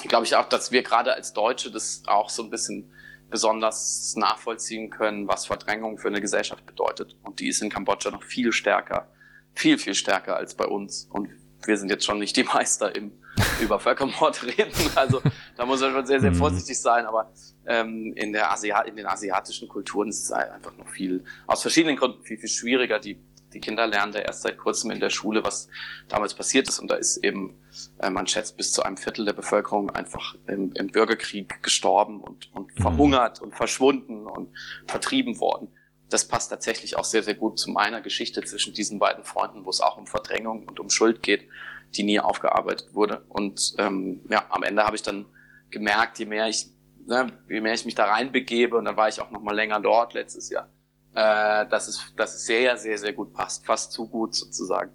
glaube 0.07 0.27
ich 0.27 0.37
auch, 0.37 0.49
dass 0.49 0.73
wir 0.73 0.83
gerade 0.83 1.15
als 1.15 1.33
Deutsche 1.33 1.71
das 1.71 2.03
auch 2.07 2.31
so 2.31 2.43
ein 2.45 2.51
bisschen 2.51 2.93
besonders 3.31 4.15
nachvollziehen 4.17 4.91
können, 4.91 5.29
was 5.29 5.47
Verdrängung 5.47 5.99
für 5.99 6.09
eine 6.09 6.21
Gesellschaft 6.21 6.65
bedeutet. 6.65 7.17
Und 7.23 7.41
die 7.41 7.49
ist 7.49 7.61
in 7.61 7.69
Kambodscha 7.69 8.11
noch 8.11 8.23
viel 8.23 8.53
stärker, 8.53 9.11
viel, 9.55 9.79
viel 9.79 9.95
stärker 9.95 10.37
als 10.37 10.55
bei 10.55 10.67
uns. 10.67 11.09
Und 11.11 11.29
wir 11.67 11.77
sind 11.77 11.91
jetzt 11.91 12.05
schon 12.05 12.19
nicht 12.19 12.37
die 12.37 12.45
Meister 12.55 12.95
im 12.95 13.13
über 13.61 13.79
Völkermord 13.79 14.43
reden. 14.45 14.73
Also 14.95 15.23
da 15.57 15.67
muss 15.67 15.81
man 15.81 15.93
schon 15.93 16.07
sehr, 16.07 16.21
sehr 16.21 16.31
mhm. 16.33 16.37
vorsichtig 16.37 16.79
sein. 16.81 17.07
Aber 17.07 17.33
ähm, 17.67 18.13
in, 18.17 18.33
der 18.33 18.53
Asia 18.53 18.81
in 18.83 18.97
den 18.97 19.07
asiatischen 19.07 19.69
Kulturen 19.69 20.09
ist 20.09 20.25
es 20.25 20.33
einfach 20.33 20.77
noch 20.77 20.89
viel, 20.89 21.25
aus 21.47 21.63
verschiedenen 21.63 21.97
Gründen 21.97 22.23
viel, 22.23 22.39
viel 22.39 22.49
schwieriger, 22.49 22.99
die 22.99 23.21
die 23.53 23.61
Kinder 23.61 23.87
lernen 23.87 24.13
da 24.13 24.19
erst 24.21 24.43
seit 24.43 24.59
kurzem 24.59 24.91
in 24.91 25.01
der 25.01 25.11
Schule, 25.11 25.45
was 25.45 25.69
damals 26.09 26.35
passiert 26.35 26.69
ist. 26.69 26.79
Und 26.79 26.91
da 26.91 26.97
ist 26.97 27.19
eben, 27.19 27.59
äh, 27.99 28.11
man 28.11 28.27
schätzt, 28.27 28.57
bis 28.57 28.73
zu 28.73 28.83
einem 28.83 28.97
Viertel 28.97 29.25
der 29.25 29.33
Bevölkerung 29.33 29.91
einfach 29.91 30.35
im, 30.47 30.73
im 30.73 30.89
Bürgerkrieg 30.89 31.63
gestorben 31.63 32.21
und, 32.21 32.55
und 32.55 32.77
mhm. 32.79 32.83
verhungert 32.83 33.41
und 33.41 33.55
verschwunden 33.55 34.27
und 34.27 34.51
vertrieben 34.87 35.41
worden. 35.41 35.69
Das 36.11 36.27
passt 36.27 36.51
tatsächlich 36.51 36.97
auch 36.97 37.05
sehr, 37.05 37.23
sehr 37.23 37.35
gut 37.35 37.59
zu 37.59 37.71
meiner 37.71 38.01
Geschichte 38.01 38.43
zwischen 38.43 38.73
diesen 38.73 38.99
beiden 38.99 39.25
Freunden, 39.25 39.65
wo 39.65 39.71
es 39.71 39.81
auch 39.81 39.99
um 39.99 40.07
Verdrängung 40.07 40.67
und 40.67 40.81
um 40.81 40.89
Schuld 40.89 41.23
geht, 41.23 41.49
die 41.95 42.03
nie 42.03 42.21
aufgearbeitet 42.21 42.95
wurde. 42.95 43.25
Und 43.29 43.75
ähm, 43.79 44.23
ja, 44.31 44.45
am 44.51 44.63
Ende 44.63 44.85
habe 44.85 44.97
ich 44.97 45.03
dann 45.03 45.27
gemerkt, 45.71 46.19
je 46.19 46.27
mehr 46.27 46.49
ich, 46.49 46.67
ne, 47.07 47.33
je 47.49 47.61
mehr 47.61 47.75
ich 47.75 47.85
mich 47.85 47.95
da 47.95 48.07
reinbegebe, 48.07 48.77
und 48.77 48.87
dann 48.87 48.97
war 48.97 49.09
ich 49.09 49.21
auch 49.21 49.31
noch 49.31 49.43
mal 49.43 49.55
länger 49.55 49.81
dort 49.81 50.15
letztes 50.15 50.49
Jahr, 50.51 50.69
äh, 51.19 51.67
dass, 51.69 51.89
es, 51.89 52.13
dass 52.17 52.35
es 52.35 52.47
sehr, 52.47 52.77
sehr, 52.77 52.97
sehr 52.97 53.13
gut 53.13 53.33
passt, 53.33 53.67
fast 53.67 53.91
zu 53.91 54.07
gut 54.07 54.37
sozusagen. 54.37 54.93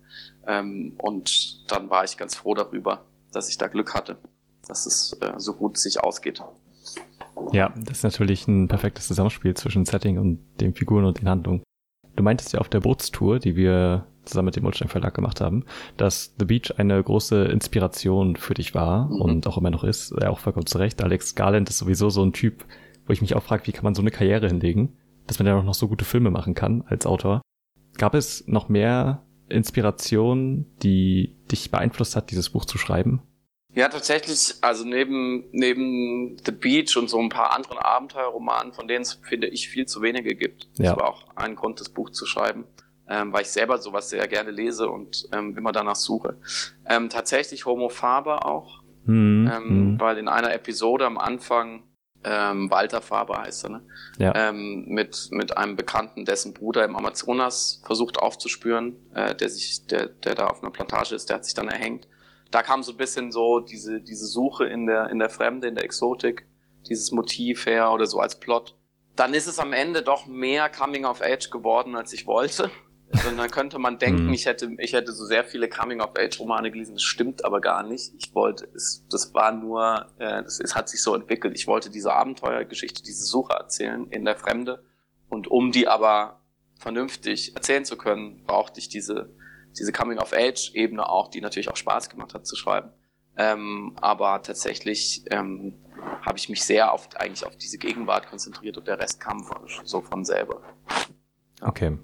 Ähm, 0.47 0.93
und 0.97 1.69
dann 1.69 1.89
war 1.89 2.05
ich 2.05 2.15
ganz 2.15 2.35
froh 2.35 2.53
darüber, 2.53 3.05
dass 3.33 3.49
ich 3.49 3.57
da 3.57 3.67
Glück 3.67 3.93
hatte, 3.93 4.17
dass 4.65 4.85
es 4.85 5.17
äh, 5.19 5.33
so 5.37 5.53
gut 5.53 5.77
sich 5.77 6.01
ausgeht. 6.01 6.41
Ja, 7.51 7.73
das 7.75 7.97
ist 7.97 8.03
natürlich 8.03 8.47
ein 8.47 8.69
perfektes 8.69 9.07
Zusammenspiel 9.07 9.53
zwischen 9.55 9.85
Setting 9.85 10.17
und 10.17 10.39
den 10.61 10.73
Figuren 10.73 11.03
und 11.03 11.19
den 11.19 11.27
Handlungen. 11.27 11.63
Du 12.15 12.23
meintest 12.23 12.53
ja 12.53 12.59
auf 12.59 12.69
der 12.69 12.79
Bootstour, 12.79 13.39
die 13.39 13.57
wir 13.57 14.05
zusammen 14.23 14.45
mit 14.45 14.55
dem 14.55 14.65
Ulstein 14.65 14.87
Verlag 14.87 15.13
gemacht 15.13 15.41
haben, 15.41 15.65
dass 15.97 16.35
The 16.39 16.45
Beach 16.45 16.77
eine 16.77 17.03
große 17.03 17.45
Inspiration 17.45 18.37
für 18.37 18.53
dich 18.53 18.73
war 18.73 19.09
mhm. 19.09 19.21
und 19.21 19.47
auch 19.47 19.57
immer 19.57 19.71
noch 19.71 19.83
ist, 19.83 20.13
ja, 20.21 20.29
auch 20.29 20.39
vollkommen 20.39 20.67
zu 20.67 20.77
Recht. 20.77 21.03
Alex 21.03 21.35
Garland 21.35 21.69
ist 21.69 21.79
sowieso 21.79 22.09
so 22.09 22.23
ein 22.23 22.31
Typ, 22.31 22.63
wo 23.07 23.11
ich 23.11 23.19
mich 23.19 23.35
auch 23.35 23.43
frage, 23.43 23.67
wie 23.67 23.73
kann 23.73 23.83
man 23.83 23.95
so 23.95 24.01
eine 24.01 24.11
Karriere 24.11 24.47
hinlegen? 24.47 24.95
Dass 25.27 25.39
man 25.39 25.47
ja 25.47 25.57
auch 25.57 25.63
noch 25.63 25.73
so 25.73 25.87
gute 25.87 26.05
Filme 26.05 26.31
machen 26.31 26.53
kann 26.53 26.83
als 26.87 27.05
Autor. 27.05 27.41
Gab 27.97 28.15
es 28.15 28.47
noch 28.47 28.69
mehr 28.69 29.23
Inspiration, 29.49 30.65
die 30.81 31.37
dich 31.51 31.71
beeinflusst 31.71 32.15
hat, 32.15 32.31
dieses 32.31 32.49
Buch 32.49 32.65
zu 32.65 32.77
schreiben? 32.77 33.21
Ja, 33.75 33.89
tatsächlich, 33.89 34.55
also 34.61 34.85
neben, 34.85 35.45
neben 35.51 36.37
The 36.45 36.51
Beach 36.51 36.95
und 36.95 37.09
so 37.09 37.19
ein 37.19 37.29
paar 37.29 37.55
anderen 37.55 37.79
Abenteuerromanen, 37.79 38.71
von 38.71 38.87
denen 38.87 39.01
es, 39.01 39.13
finde 39.13 39.47
ich, 39.47 39.67
viel 39.67 39.87
zu 39.87 40.01
wenige 40.01 40.35
gibt. 40.35 40.69
Ja. 40.77 40.91
Das 40.91 40.97
war 40.97 41.09
auch 41.09 41.27
ein 41.35 41.55
Grund, 41.55 41.79
das 41.79 41.89
Buch 41.89 42.11
zu 42.11 42.27
schreiben, 42.27 42.65
ähm, 43.09 43.33
weil 43.33 43.41
ich 43.41 43.49
selber 43.49 43.79
sowas 43.79 44.11
sehr 44.11 44.27
gerne 44.27 44.51
lese 44.51 44.89
und 44.89 45.27
ähm, 45.31 45.57
immer 45.57 45.71
danach 45.71 45.95
suche. 45.95 46.37
Ähm, 46.87 47.09
tatsächlich 47.09 47.65
Homo 47.65 47.89
Faber 47.89 48.45
auch, 48.45 48.83
mhm. 49.05 49.95
weil 49.99 50.19
in 50.19 50.27
einer 50.27 50.53
Episode 50.53 51.07
am 51.07 51.17
Anfang 51.17 51.83
ähm, 52.23 52.69
Walter 52.71 53.01
Faber 53.01 53.41
heißt 53.41 53.65
er, 53.65 53.69
ne? 53.69 53.81
Ja. 54.17 54.33
Ähm, 54.35 54.85
mit, 54.87 55.29
mit 55.31 55.57
einem 55.57 55.75
Bekannten, 55.75 56.25
dessen 56.25 56.53
Bruder 56.53 56.85
im 56.85 56.95
Amazonas 56.95 57.81
versucht 57.85 58.19
aufzuspüren, 58.19 58.95
äh, 59.13 59.35
der 59.35 59.49
sich, 59.49 59.85
der, 59.87 60.07
der 60.07 60.35
da 60.35 60.47
auf 60.47 60.61
einer 60.61 60.71
Plantage 60.71 61.15
ist, 61.15 61.29
der 61.29 61.37
hat 61.37 61.45
sich 61.45 61.53
dann 61.53 61.67
erhängt. 61.67 62.07
Da 62.51 62.61
kam 62.61 62.83
so 62.83 62.91
ein 62.91 62.97
bisschen 62.97 63.31
so 63.31 63.59
diese, 63.59 63.99
diese 64.01 64.25
Suche 64.25 64.65
in 64.65 64.85
der, 64.85 65.09
in 65.09 65.19
der 65.19 65.29
Fremde, 65.29 65.67
in 65.67 65.75
der 65.75 65.83
Exotik, 65.83 66.45
dieses 66.87 67.11
Motiv 67.11 67.65
her 67.65 67.91
oder 67.91 68.05
so 68.05 68.19
als 68.19 68.39
Plot. 68.39 68.75
Dann 69.15 69.33
ist 69.33 69.47
es 69.47 69.59
am 69.59 69.73
Ende 69.73 70.01
doch 70.01 70.25
mehr 70.25 70.69
Coming 70.69 71.05
of 71.05 71.21
Age 71.21 71.49
geworden, 71.49 71.95
als 71.95 72.13
ich 72.13 72.25
wollte. 72.25 72.69
Und 73.27 73.37
dann 73.37 73.51
könnte 73.51 73.77
man 73.79 73.99
denken, 73.99 74.27
mhm. 74.27 74.33
ich 74.33 74.45
hätte, 74.45 74.71
ich 74.79 74.93
hätte 74.93 75.11
so 75.11 75.25
sehr 75.25 75.43
viele 75.43 75.69
Coming-of-Age-Romane 75.69 76.71
gelesen. 76.71 76.95
Das 76.95 77.03
stimmt 77.03 77.45
aber 77.45 77.61
gar 77.61 77.83
nicht. 77.83 78.11
Ich 78.17 78.33
wollte, 78.33 78.67
es, 78.75 79.05
das 79.09 79.33
war 79.33 79.51
nur, 79.51 80.07
äh, 80.17 80.43
das, 80.43 80.59
es 80.59 80.75
hat 80.75 80.89
sich 80.89 81.01
so 81.01 81.13
entwickelt. 81.13 81.55
Ich 81.55 81.67
wollte 81.67 81.89
diese 81.89 82.13
Abenteuergeschichte, 82.13 83.03
diese 83.03 83.23
Suche 83.23 83.53
erzählen 83.53 84.07
in 84.09 84.25
der 84.25 84.35
Fremde. 84.35 84.83
Und 85.29 85.47
um 85.47 85.71
die 85.71 85.87
aber 85.87 86.41
vernünftig 86.79 87.55
erzählen 87.55 87.85
zu 87.85 87.97
können, 87.97 88.43
brauchte 88.45 88.79
ich 88.79 88.89
diese, 88.89 89.29
diese 89.77 89.91
Coming-of-Age-Ebene 89.91 91.07
auch, 91.07 91.29
die 91.29 91.41
natürlich 91.41 91.69
auch 91.69 91.77
Spaß 91.77 92.09
gemacht 92.09 92.33
hat 92.33 92.47
zu 92.47 92.55
schreiben. 92.55 92.89
Ähm, 93.37 93.95
aber 94.01 94.41
tatsächlich 94.41 95.23
ähm, 95.31 95.75
habe 96.21 96.37
ich 96.37 96.49
mich 96.49 96.63
sehr 96.63 96.91
auf 96.91 97.09
eigentlich 97.15 97.45
auf 97.45 97.57
diese 97.57 97.77
Gegenwart 97.77 98.27
konzentriert 98.27 98.77
und 98.77 98.87
der 98.87 98.99
Rest 98.99 99.19
kam 99.19 99.43
von, 99.43 99.67
so 99.83 100.01
von 100.01 100.23
selber. 100.23 100.61
Okay. 101.61 101.97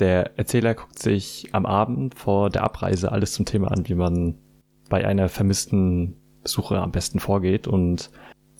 Der 0.00 0.38
Erzähler 0.38 0.74
guckt 0.74 0.98
sich 0.98 1.48
am 1.52 1.66
Abend 1.66 2.14
vor 2.14 2.50
der 2.50 2.62
Abreise 2.62 3.10
alles 3.10 3.32
zum 3.32 3.44
Thema 3.44 3.70
an, 3.70 3.88
wie 3.88 3.94
man 3.94 4.38
bei 4.88 5.06
einer 5.06 5.28
vermissten 5.28 6.16
Suche 6.44 6.78
am 6.78 6.92
besten 6.92 7.20
vorgeht 7.20 7.66
und 7.66 8.10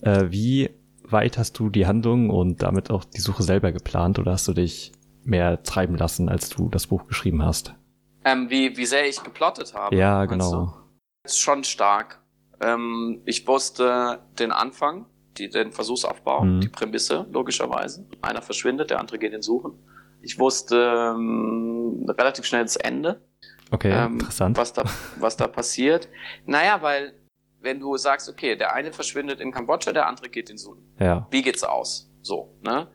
äh, 0.01 0.25
wie 0.29 0.69
weit 1.03 1.37
hast 1.37 1.57
du 1.57 1.69
die 1.69 1.87
Handlung 1.87 2.29
und 2.29 2.61
damit 2.61 2.91
auch 2.91 3.03
die 3.03 3.21
Suche 3.21 3.43
selber 3.43 3.71
geplant 3.71 4.19
oder 4.19 4.33
hast 4.33 4.47
du 4.47 4.53
dich 4.53 4.91
mehr 5.23 5.63
treiben 5.63 5.95
lassen, 5.95 6.29
als 6.29 6.49
du 6.49 6.69
das 6.69 6.87
Buch 6.87 7.07
geschrieben 7.07 7.43
hast? 7.43 7.73
Ähm, 8.25 8.49
wie, 8.49 8.77
wie 8.77 8.85
sehr 8.85 9.07
ich 9.07 9.23
geplottet 9.23 9.73
habe. 9.73 9.95
Ja, 9.95 10.25
genau. 10.25 10.73
Schon 11.25 11.63
stark. 11.63 12.21
Ähm, 12.61 13.21
ich 13.25 13.47
wusste 13.47 14.19
den 14.37 14.51
Anfang, 14.51 15.05
die, 15.37 15.49
den 15.49 15.71
Versuchsaufbau, 15.71 16.43
mhm. 16.43 16.61
die 16.61 16.69
Prämisse, 16.69 17.25
logischerweise. 17.31 18.05
Einer 18.21 18.41
verschwindet, 18.41 18.89
der 18.89 18.99
andere 18.99 19.17
geht 19.19 19.33
ihn 19.33 19.41
suchen. 19.41 19.73
Ich 20.21 20.39
wusste 20.39 20.75
ähm, 21.15 22.05
relativ 22.09 22.45
schnell 22.45 22.63
das 22.63 22.75
Ende. 22.75 23.21
Okay, 23.71 23.91
ähm, 23.91 24.13
interessant. 24.13 24.57
Was 24.57 24.73
da, 24.73 24.83
was 25.19 25.37
da 25.37 25.47
passiert. 25.47 26.09
Naja, 26.45 26.81
weil 26.81 27.13
wenn 27.61 27.79
du 27.79 27.97
sagst, 27.97 28.29
okay, 28.29 28.55
der 28.55 28.73
eine 28.73 28.91
verschwindet 28.93 29.39
in 29.41 29.51
Kambodscha, 29.51 29.91
der 29.91 30.07
andere 30.07 30.29
geht 30.29 30.49
in 30.49 30.57
Sun. 30.57 30.77
Ja. 30.99 31.27
Wie 31.29 31.41
geht's 31.41 31.63
aus? 31.63 32.09
So, 32.21 32.57
ne? 32.61 32.87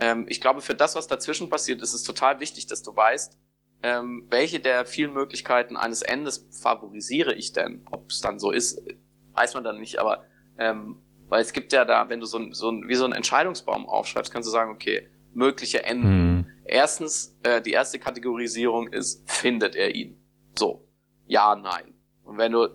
Ähm, 0.00 0.26
ich 0.28 0.40
glaube, 0.40 0.60
für 0.60 0.74
das, 0.74 0.94
was 0.94 1.06
dazwischen 1.06 1.48
passiert, 1.48 1.82
ist 1.82 1.94
es 1.94 2.02
total 2.02 2.40
wichtig, 2.40 2.66
dass 2.66 2.82
du 2.82 2.94
weißt, 2.94 3.38
ähm, 3.82 4.26
welche 4.28 4.60
der 4.60 4.86
vielen 4.86 5.12
Möglichkeiten 5.12 5.76
eines 5.76 6.02
Endes 6.02 6.48
favorisiere 6.50 7.34
ich 7.34 7.52
denn? 7.52 7.86
Ob 7.90 8.10
es 8.10 8.20
dann 8.20 8.38
so 8.38 8.50
ist, 8.50 8.82
weiß 9.34 9.54
man 9.54 9.64
dann 9.64 9.78
nicht, 9.78 9.98
aber 9.98 10.24
ähm, 10.58 10.96
weil 11.28 11.42
es 11.42 11.52
gibt 11.52 11.72
ja 11.72 11.84
da, 11.84 12.08
wenn 12.08 12.20
du 12.20 12.26
so 12.26 12.38
ein, 12.38 12.52
so 12.54 12.70
ein, 12.70 12.88
wie 12.88 12.94
so 12.94 13.04
ein 13.04 13.12
Entscheidungsbaum 13.12 13.88
aufschreibst, 13.88 14.32
kannst 14.32 14.48
du 14.48 14.50
sagen, 14.50 14.72
okay, 14.72 15.08
mögliche 15.34 15.84
Enden. 15.84 16.08
Hm. 16.08 16.27
Erstens, 16.68 17.34
äh, 17.42 17.62
die 17.62 17.72
erste 17.72 17.98
Kategorisierung 17.98 18.88
ist, 18.88 19.28
findet 19.30 19.74
er 19.74 19.94
ihn? 19.94 20.22
So. 20.56 20.86
Ja, 21.26 21.56
nein. 21.56 21.94
Und 22.24 22.36
wenn 22.36 22.52
du, 22.52 22.68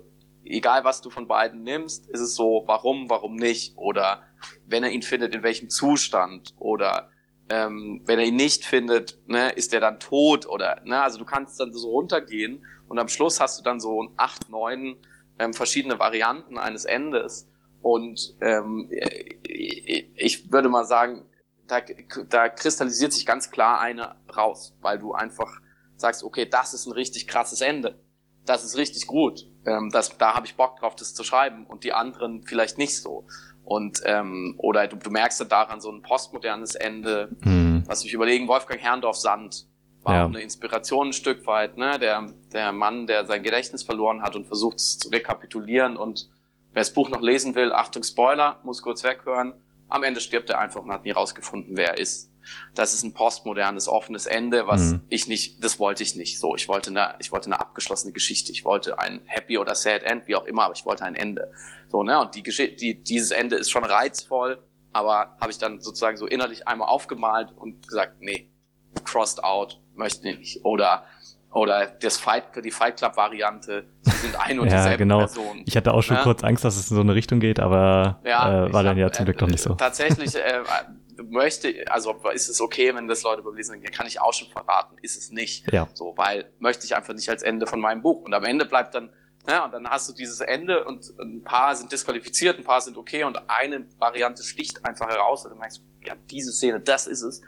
egal 0.43 0.83
was 0.83 1.01
du 1.01 1.09
von 1.09 1.27
beiden 1.27 1.61
nimmst, 1.63 2.09
ist 2.09 2.19
es 2.19 2.35
so, 2.35 2.63
warum, 2.65 3.09
warum 3.09 3.35
nicht? 3.35 3.77
Oder 3.77 4.23
wenn 4.65 4.83
er 4.83 4.89
ihn 4.89 5.03
findet, 5.03 5.35
in 5.35 5.43
welchem 5.43 5.69
Zustand? 5.69 6.55
Oder 6.57 7.11
ähm, 7.49 8.01
wenn 8.05 8.17
er 8.17 8.25
ihn 8.25 8.35
nicht 8.35 8.65
findet, 8.65 9.19
ne, 9.27 9.51
ist 9.51 9.73
er 9.73 9.79
dann 9.79 9.99
tot? 9.99 10.47
Oder, 10.47 10.81
ne, 10.85 11.01
also 11.01 11.19
du 11.19 11.25
kannst 11.25 11.59
dann 11.59 11.71
so 11.71 11.89
runtergehen 11.91 12.65
und 12.87 12.97
am 12.97 13.09
Schluss 13.09 13.39
hast 13.39 13.59
du 13.59 13.63
dann 13.63 13.79
so 13.79 14.07
acht, 14.17 14.49
neun 14.49 14.97
ähm, 15.37 15.53
verschiedene 15.53 15.99
Varianten 15.99 16.57
eines 16.57 16.85
Endes. 16.85 17.47
Und 17.81 18.35
ähm, 18.41 18.89
ich 19.43 20.51
würde 20.51 20.69
mal 20.69 20.85
sagen, 20.85 21.25
da, 21.73 22.23
da 22.29 22.49
kristallisiert 22.49 23.13
sich 23.13 23.25
ganz 23.25 23.51
klar 23.51 23.79
eine 23.79 24.15
raus, 24.35 24.75
weil 24.81 24.99
du 24.99 25.13
einfach 25.13 25.61
sagst, 25.95 26.23
okay, 26.23 26.45
das 26.45 26.73
ist 26.73 26.85
ein 26.85 26.91
richtig 26.91 27.27
krasses 27.27 27.61
Ende. 27.61 27.99
Das 28.45 28.63
ist 28.63 28.77
richtig 28.77 29.07
gut. 29.07 29.47
Ähm, 29.65 29.89
das, 29.91 30.17
da 30.17 30.35
habe 30.35 30.45
ich 30.45 30.55
Bock 30.55 30.77
drauf, 30.79 30.95
das 30.95 31.13
zu 31.13 31.23
schreiben. 31.23 31.65
Und 31.65 31.83
die 31.83 31.93
anderen 31.93 32.43
vielleicht 32.43 32.77
nicht 32.77 33.01
so. 33.01 33.25
Und 33.63 34.01
ähm, 34.05 34.55
oder 34.57 34.87
du, 34.87 34.97
du 34.97 35.09
merkst 35.09 35.39
ja 35.39 35.45
daran 35.45 35.79
so 35.79 35.89
ein 35.89 36.01
postmodernes 36.01 36.75
Ende. 36.75 37.29
Mhm. 37.41 37.83
Was 37.87 38.03
ich 38.03 38.13
überlegen, 38.13 38.47
Wolfgang 38.47 38.81
Herrndorf 38.81 39.15
Sand 39.15 39.67
war 40.01 40.15
ja. 40.15 40.25
auch 40.25 40.29
eine 40.29 40.41
Inspiration 40.41 41.09
ein 41.09 41.13
Stück 41.13 41.47
weit, 41.47 41.77
ne? 41.77 41.97
Der, 41.97 42.27
der 42.51 42.73
Mann, 42.73 43.07
der 43.07 43.25
sein 43.25 43.41
Gedächtnis 43.41 43.83
verloren 43.83 44.21
hat 44.21 44.35
und 44.35 44.45
versucht 44.47 44.77
es 44.77 44.97
zu 44.97 45.09
rekapitulieren 45.09 45.95
und 45.95 46.29
Wer 46.73 46.81
das 46.81 46.91
Buch 46.91 47.09
noch 47.09 47.21
lesen 47.21 47.53
will, 47.53 47.71
Achtung 47.71 48.01
Spoiler, 48.01 48.59
muss 48.63 48.81
kurz 48.81 49.03
weghören. 49.03 49.53
Am 49.89 50.03
Ende 50.03 50.21
stirbt 50.21 50.49
er 50.49 50.59
einfach 50.59 50.81
und 50.81 50.91
hat 50.91 51.05
nie 51.05 51.11
rausgefunden, 51.11 51.77
wer 51.77 51.89
er 51.91 51.97
ist. 51.97 52.31
Das 52.75 52.93
ist 52.93 53.03
ein 53.03 53.13
postmodernes, 53.13 53.87
offenes 53.87 54.25
Ende, 54.25 54.67
was 54.67 54.81
mhm. 54.81 55.01
ich 55.09 55.27
nicht, 55.27 55.63
das 55.63 55.79
wollte 55.79 56.03
ich 56.03 56.15
nicht 56.15 56.39
so. 56.39 56.55
Ich 56.55 56.67
wollte 56.67 56.89
eine, 56.89 57.15
ich 57.19 57.31
wollte 57.31 57.45
eine 57.45 57.59
abgeschlossene 57.59 58.11
Geschichte. 58.11 58.51
Ich 58.51 58.65
wollte 58.65 58.99
ein 58.99 59.21
Happy 59.25 59.57
oder 59.57 59.75
Sad 59.75 60.03
End, 60.03 60.27
wie 60.27 60.35
auch 60.35 60.45
immer, 60.45 60.63
aber 60.63 60.73
ich 60.73 60.85
wollte 60.85 61.05
ein 61.05 61.15
Ende. 61.15 61.51
So, 61.89 62.03
ne? 62.03 62.19
Und 62.19 62.35
die 62.35 62.43
Geschichte, 62.43 62.75
die, 62.75 63.01
dieses 63.01 63.31
Ende 63.31 63.55
ist 63.55 63.71
schon 63.71 63.83
reizvoll, 63.83 64.61
aber 64.91 65.37
habe 65.39 65.51
ich 65.51 65.57
dann 65.57 65.79
sozusagen 65.79 66.17
so 66.17 66.27
innerlich 66.27 66.67
einmal 66.67 66.89
aufgemalt 66.89 67.51
und 67.55 67.87
gesagt, 67.87 68.21
nee, 68.21 68.49
crossed 69.03 69.43
out, 69.43 69.81
möchte 69.95 70.27
ich 70.29 70.37
nicht. 70.37 70.65
Oder 70.65 71.05
oder 71.53 71.85
das 71.85 72.17
Fight, 72.17 72.45
die 72.63 72.71
Fight 72.71 72.97
Club 72.97 73.15
Variante, 73.15 73.85
sind 74.01 74.35
ein 74.39 74.59
und 74.59 74.67
ja, 74.71 74.77
dieselbe 74.77 74.97
genau. 74.97 75.19
Person. 75.19 75.63
Ich 75.65 75.77
hatte 75.77 75.93
auch 75.93 76.01
schon 76.01 76.17
ja? 76.17 76.23
kurz 76.23 76.43
Angst, 76.43 76.65
dass 76.65 76.75
es 76.75 76.89
in 76.89 76.95
so 76.95 77.01
eine 77.01 77.15
Richtung 77.15 77.39
geht, 77.39 77.59
aber 77.59 78.19
ja, 78.25 78.65
äh, 78.65 78.73
war 78.73 78.83
dann 78.83 78.91
hab, 78.91 78.97
ja 78.97 79.11
zum 79.11 79.25
Glück 79.25 79.37
doch 79.37 79.47
nicht 79.47 79.61
so. 79.61 79.75
Tatsächlich 79.75 80.35
äh, 80.35 80.63
möchte, 81.29 81.85
also 81.89 82.15
ist 82.33 82.49
es 82.49 82.59
okay, 82.59 82.93
wenn 82.95 83.07
das 83.07 83.23
Leute 83.23 83.41
überlesen, 83.41 83.81
kann 83.83 84.07
ich 84.07 84.19
auch 84.19 84.33
schon 84.33 84.47
verraten, 84.49 84.97
ist 85.01 85.15
es 85.15 85.31
nicht. 85.31 85.71
Ja. 85.71 85.87
So, 85.93 86.13
weil 86.17 86.51
möchte 86.59 86.85
ich 86.85 86.95
einfach 86.95 87.13
nicht 87.13 87.29
als 87.29 87.43
Ende 87.43 87.67
von 87.67 87.79
meinem 87.79 88.01
Buch. 88.01 88.23
Und 88.23 88.33
am 88.33 88.43
Ende 88.43 88.65
bleibt 88.65 88.95
dann, 88.95 89.11
ja, 89.47 89.65
und 89.65 89.73
dann 89.73 89.87
hast 89.87 90.09
du 90.09 90.13
dieses 90.13 90.39
Ende 90.39 90.85
und 90.85 91.13
ein 91.19 91.43
paar 91.43 91.75
sind 91.75 91.91
disqualifiziert, 91.91 92.57
ein 92.57 92.63
paar 92.63 92.81
sind 92.81 92.97
okay 92.97 93.25
und 93.25 93.37
eine 93.49 93.85
Variante 93.99 94.41
sticht 94.41 94.83
einfach 94.85 95.07
heraus 95.07 95.45
und 95.45 95.51
du 95.51 95.57
merkst, 95.57 95.83
ja, 96.05 96.15
diese 96.31 96.51
Szene, 96.51 96.79
das 96.79 97.07
ist 97.07 97.21
es. 97.21 97.41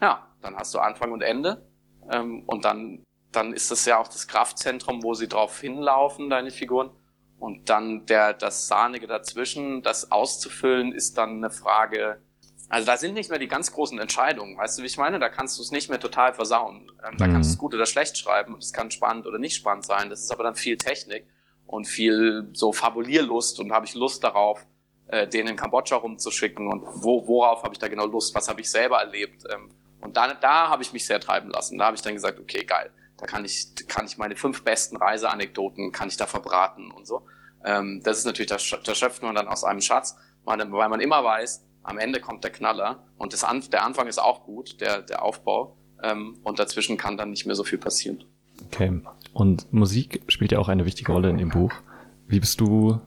Ja, 0.00 0.26
dann 0.40 0.56
hast 0.56 0.74
du 0.74 0.78
Anfang 0.78 1.12
und 1.12 1.22
Ende. 1.22 1.64
Ähm, 2.10 2.42
und 2.46 2.64
dann 2.64 3.04
dann 3.32 3.52
ist 3.52 3.70
das 3.70 3.84
ja 3.86 3.98
auch 3.98 4.08
das 4.08 4.28
Kraftzentrum, 4.28 5.02
wo 5.02 5.14
sie 5.14 5.28
drauf 5.28 5.58
hinlaufen, 5.60 6.30
deine 6.30 6.50
Figuren. 6.50 6.90
Und 7.38 7.70
dann 7.70 8.06
der, 8.06 8.34
das 8.34 8.68
Sahnige 8.68 9.06
dazwischen, 9.08 9.82
das 9.82 10.12
auszufüllen, 10.12 10.92
ist 10.92 11.18
dann 11.18 11.38
eine 11.38 11.50
Frage. 11.50 12.22
Also 12.68 12.86
da 12.86 12.96
sind 12.96 13.14
nicht 13.14 13.30
mehr 13.30 13.38
die 13.38 13.48
ganz 13.48 13.72
großen 13.72 13.98
Entscheidungen, 13.98 14.56
weißt 14.56 14.78
du, 14.78 14.82
wie 14.82 14.86
ich 14.86 14.96
meine? 14.96 15.18
Da 15.18 15.28
kannst 15.28 15.58
du 15.58 15.62
es 15.62 15.72
nicht 15.72 15.90
mehr 15.90 15.98
total 15.98 16.34
versauen. 16.34 16.90
Ähm, 17.06 17.16
da 17.18 17.26
mhm. 17.26 17.32
kannst 17.32 17.50
du 17.50 17.54
es 17.54 17.58
gut 17.58 17.74
oder 17.74 17.86
schlecht 17.86 18.16
schreiben 18.16 18.54
und 18.54 18.62
es 18.62 18.72
kann 18.72 18.90
spannend 18.90 19.26
oder 19.26 19.38
nicht 19.38 19.56
spannend 19.56 19.84
sein. 19.84 20.08
Das 20.08 20.20
ist 20.20 20.30
aber 20.30 20.44
dann 20.44 20.54
viel 20.54 20.76
Technik 20.76 21.26
und 21.66 21.86
viel 21.86 22.48
so 22.52 22.72
Fabulierlust 22.72 23.58
und 23.60 23.72
habe 23.72 23.86
ich 23.86 23.94
Lust 23.94 24.22
darauf, 24.22 24.64
äh, 25.08 25.26
den 25.26 25.48
in 25.48 25.56
Kambodscha 25.56 25.96
rumzuschicken 25.96 26.68
und 26.68 26.82
wo, 27.02 27.26
worauf 27.26 27.64
habe 27.64 27.74
ich 27.74 27.78
da 27.78 27.88
genau 27.88 28.06
Lust, 28.06 28.34
was 28.34 28.48
habe 28.48 28.60
ich 28.60 28.70
selber 28.70 29.00
erlebt. 29.00 29.42
Ähm, 29.52 29.70
und 30.00 30.16
da, 30.16 30.32
da 30.34 30.68
habe 30.68 30.82
ich 30.82 30.92
mich 30.92 31.06
sehr 31.06 31.18
treiben 31.18 31.50
lassen. 31.50 31.76
Da 31.76 31.86
habe 31.86 31.96
ich 31.96 32.02
dann 32.02 32.14
gesagt, 32.14 32.38
okay, 32.38 32.64
geil 32.64 32.92
da 33.22 33.28
kann 33.28 33.44
ich, 33.44 33.68
kann 33.86 34.04
ich 34.04 34.18
meine 34.18 34.34
fünf 34.34 34.64
besten 34.64 34.96
Reiseanekdoten, 34.96 35.92
kann 35.92 36.08
ich 36.08 36.16
da 36.16 36.26
verbraten 36.26 36.90
und 36.90 37.06
so. 37.06 37.22
Ähm, 37.64 38.00
das 38.02 38.18
ist 38.18 38.24
natürlich, 38.24 38.50
da, 38.50 38.58
schöpft 38.58 39.22
man 39.22 39.36
dann 39.36 39.46
aus 39.46 39.62
einem 39.62 39.80
Schatz, 39.80 40.16
weil 40.44 40.66
man 40.66 41.00
immer 41.00 41.22
weiß, 41.22 41.64
am 41.84 41.98
Ende 41.98 42.18
kommt 42.18 42.42
der 42.42 42.50
Knaller 42.50 43.06
und 43.16 43.32
das 43.32 43.44
An 43.44 43.62
der 43.70 43.84
Anfang 43.84 44.08
ist 44.08 44.18
auch 44.18 44.42
gut, 44.42 44.80
der, 44.80 45.02
der 45.02 45.22
Aufbau, 45.22 45.76
ähm, 46.02 46.40
und 46.42 46.58
dazwischen 46.58 46.96
kann 46.96 47.16
dann 47.16 47.30
nicht 47.30 47.46
mehr 47.46 47.54
so 47.54 47.62
viel 47.62 47.78
passieren. 47.78 48.24
Okay. 48.66 49.00
Und 49.32 49.72
Musik 49.72 50.24
spielt 50.26 50.50
ja 50.50 50.58
auch 50.58 50.68
eine 50.68 50.84
wichtige 50.84 51.12
Rolle 51.12 51.30
in 51.30 51.38
dem 51.38 51.50
Buch. 51.50 51.72
Wie 52.26 52.40
bist 52.40 52.60
du 52.60 53.00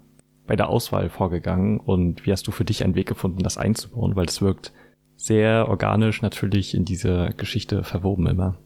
bei 0.47 0.55
der 0.55 0.70
Auswahl 0.70 1.09
vorgegangen 1.09 1.78
und 1.82 2.26
wie 2.26 2.32
hast 2.32 2.47
du 2.47 2.51
für 2.51 2.63
dich 2.63 2.86
einen 2.86 2.95
Weg 2.95 3.07
gefunden, 3.07 3.43
das 3.43 3.57
einzubauen? 3.57 4.16
Weil 4.16 4.28
es 4.28 4.41
wirkt 4.41 4.72
sehr 5.18 5.68
organisch 5.68 6.22
natürlich 6.22 6.74
in 6.74 6.86
diese 6.86 7.32
Geschichte 7.36 7.84
verwoben 7.84 8.28
immer. 8.28 8.57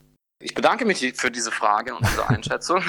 Ich 0.41 0.53
bedanke 0.53 0.85
mich 0.85 1.13
für 1.15 1.31
diese 1.31 1.51
Frage 1.51 1.93
und 1.93 2.07
diese 2.07 2.29
Einschätzung. 2.29 2.81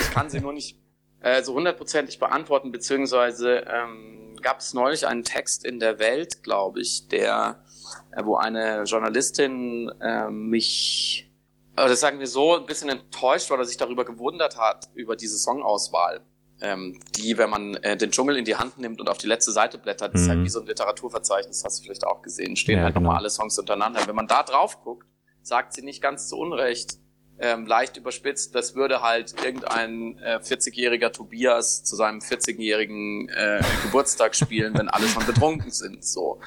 ich 0.00 0.10
kann 0.12 0.30
sie 0.30 0.40
nur 0.40 0.52
nicht 0.52 0.78
äh, 1.20 1.42
so 1.42 1.54
hundertprozentig 1.54 2.20
beantworten, 2.20 2.70
beziehungsweise 2.70 3.64
ähm, 3.66 4.36
gab 4.40 4.60
es 4.60 4.72
neulich 4.72 5.06
einen 5.08 5.24
Text 5.24 5.64
in 5.64 5.80
der 5.80 5.98
Welt, 5.98 6.44
glaube 6.44 6.80
ich, 6.80 7.08
der, 7.08 7.64
äh, 8.12 8.24
wo 8.24 8.36
eine 8.36 8.84
Journalistin 8.84 9.90
äh, 10.00 10.30
mich, 10.30 11.28
das 11.74 11.98
sagen 11.98 12.20
wir 12.20 12.28
so, 12.28 12.56
ein 12.56 12.66
bisschen 12.66 12.88
enttäuscht 12.88 13.50
war, 13.50 13.56
oder 13.56 13.66
sich 13.66 13.76
darüber 13.76 14.04
gewundert 14.04 14.56
hat, 14.56 14.88
über 14.94 15.16
diese 15.16 15.38
Songauswahl. 15.38 16.20
Ähm, 16.60 17.00
die, 17.16 17.36
wenn 17.36 17.50
man 17.50 17.74
äh, 17.76 17.96
den 17.96 18.12
Dschungel 18.12 18.36
in 18.36 18.44
die 18.44 18.54
Hand 18.54 18.78
nimmt 18.78 19.00
und 19.00 19.10
auf 19.10 19.18
die 19.18 19.26
letzte 19.26 19.50
Seite 19.50 19.78
blättert, 19.78 20.14
mhm. 20.14 20.20
ist 20.20 20.28
halt 20.28 20.38
mhm. 20.38 20.44
wie 20.44 20.50
so 20.50 20.60
ein 20.60 20.66
Literaturverzeichnis, 20.66 21.64
hast 21.64 21.80
du 21.80 21.82
vielleicht 21.82 22.06
auch 22.06 22.22
gesehen, 22.22 22.54
stehen 22.54 22.78
ja, 22.78 22.84
halt 22.84 22.94
genau. 22.94 23.06
nochmal 23.06 23.18
alle 23.18 23.30
Songs 23.30 23.58
untereinander. 23.58 24.06
Wenn 24.06 24.14
man 24.14 24.28
da 24.28 24.44
drauf 24.44 24.80
guckt, 24.84 25.04
sagt 25.42 25.74
sie 25.74 25.82
nicht 25.82 26.02
ganz 26.02 26.28
zu 26.28 26.38
Unrecht, 26.38 26.98
ähm, 27.38 27.66
leicht 27.66 27.96
überspitzt, 27.96 28.54
das 28.54 28.74
würde 28.74 29.02
halt 29.02 29.34
irgendein 29.44 30.18
äh, 30.18 30.36
40-jähriger 30.36 31.10
Tobias 31.12 31.82
zu 31.82 31.96
seinem 31.96 32.20
40-jährigen 32.20 33.28
äh, 33.30 33.60
Geburtstag 33.82 34.36
spielen, 34.36 34.78
wenn 34.78 34.88
alle 34.88 35.08
schon 35.08 35.26
betrunken 35.26 35.70
sind. 35.70 36.04
So, 36.04 36.40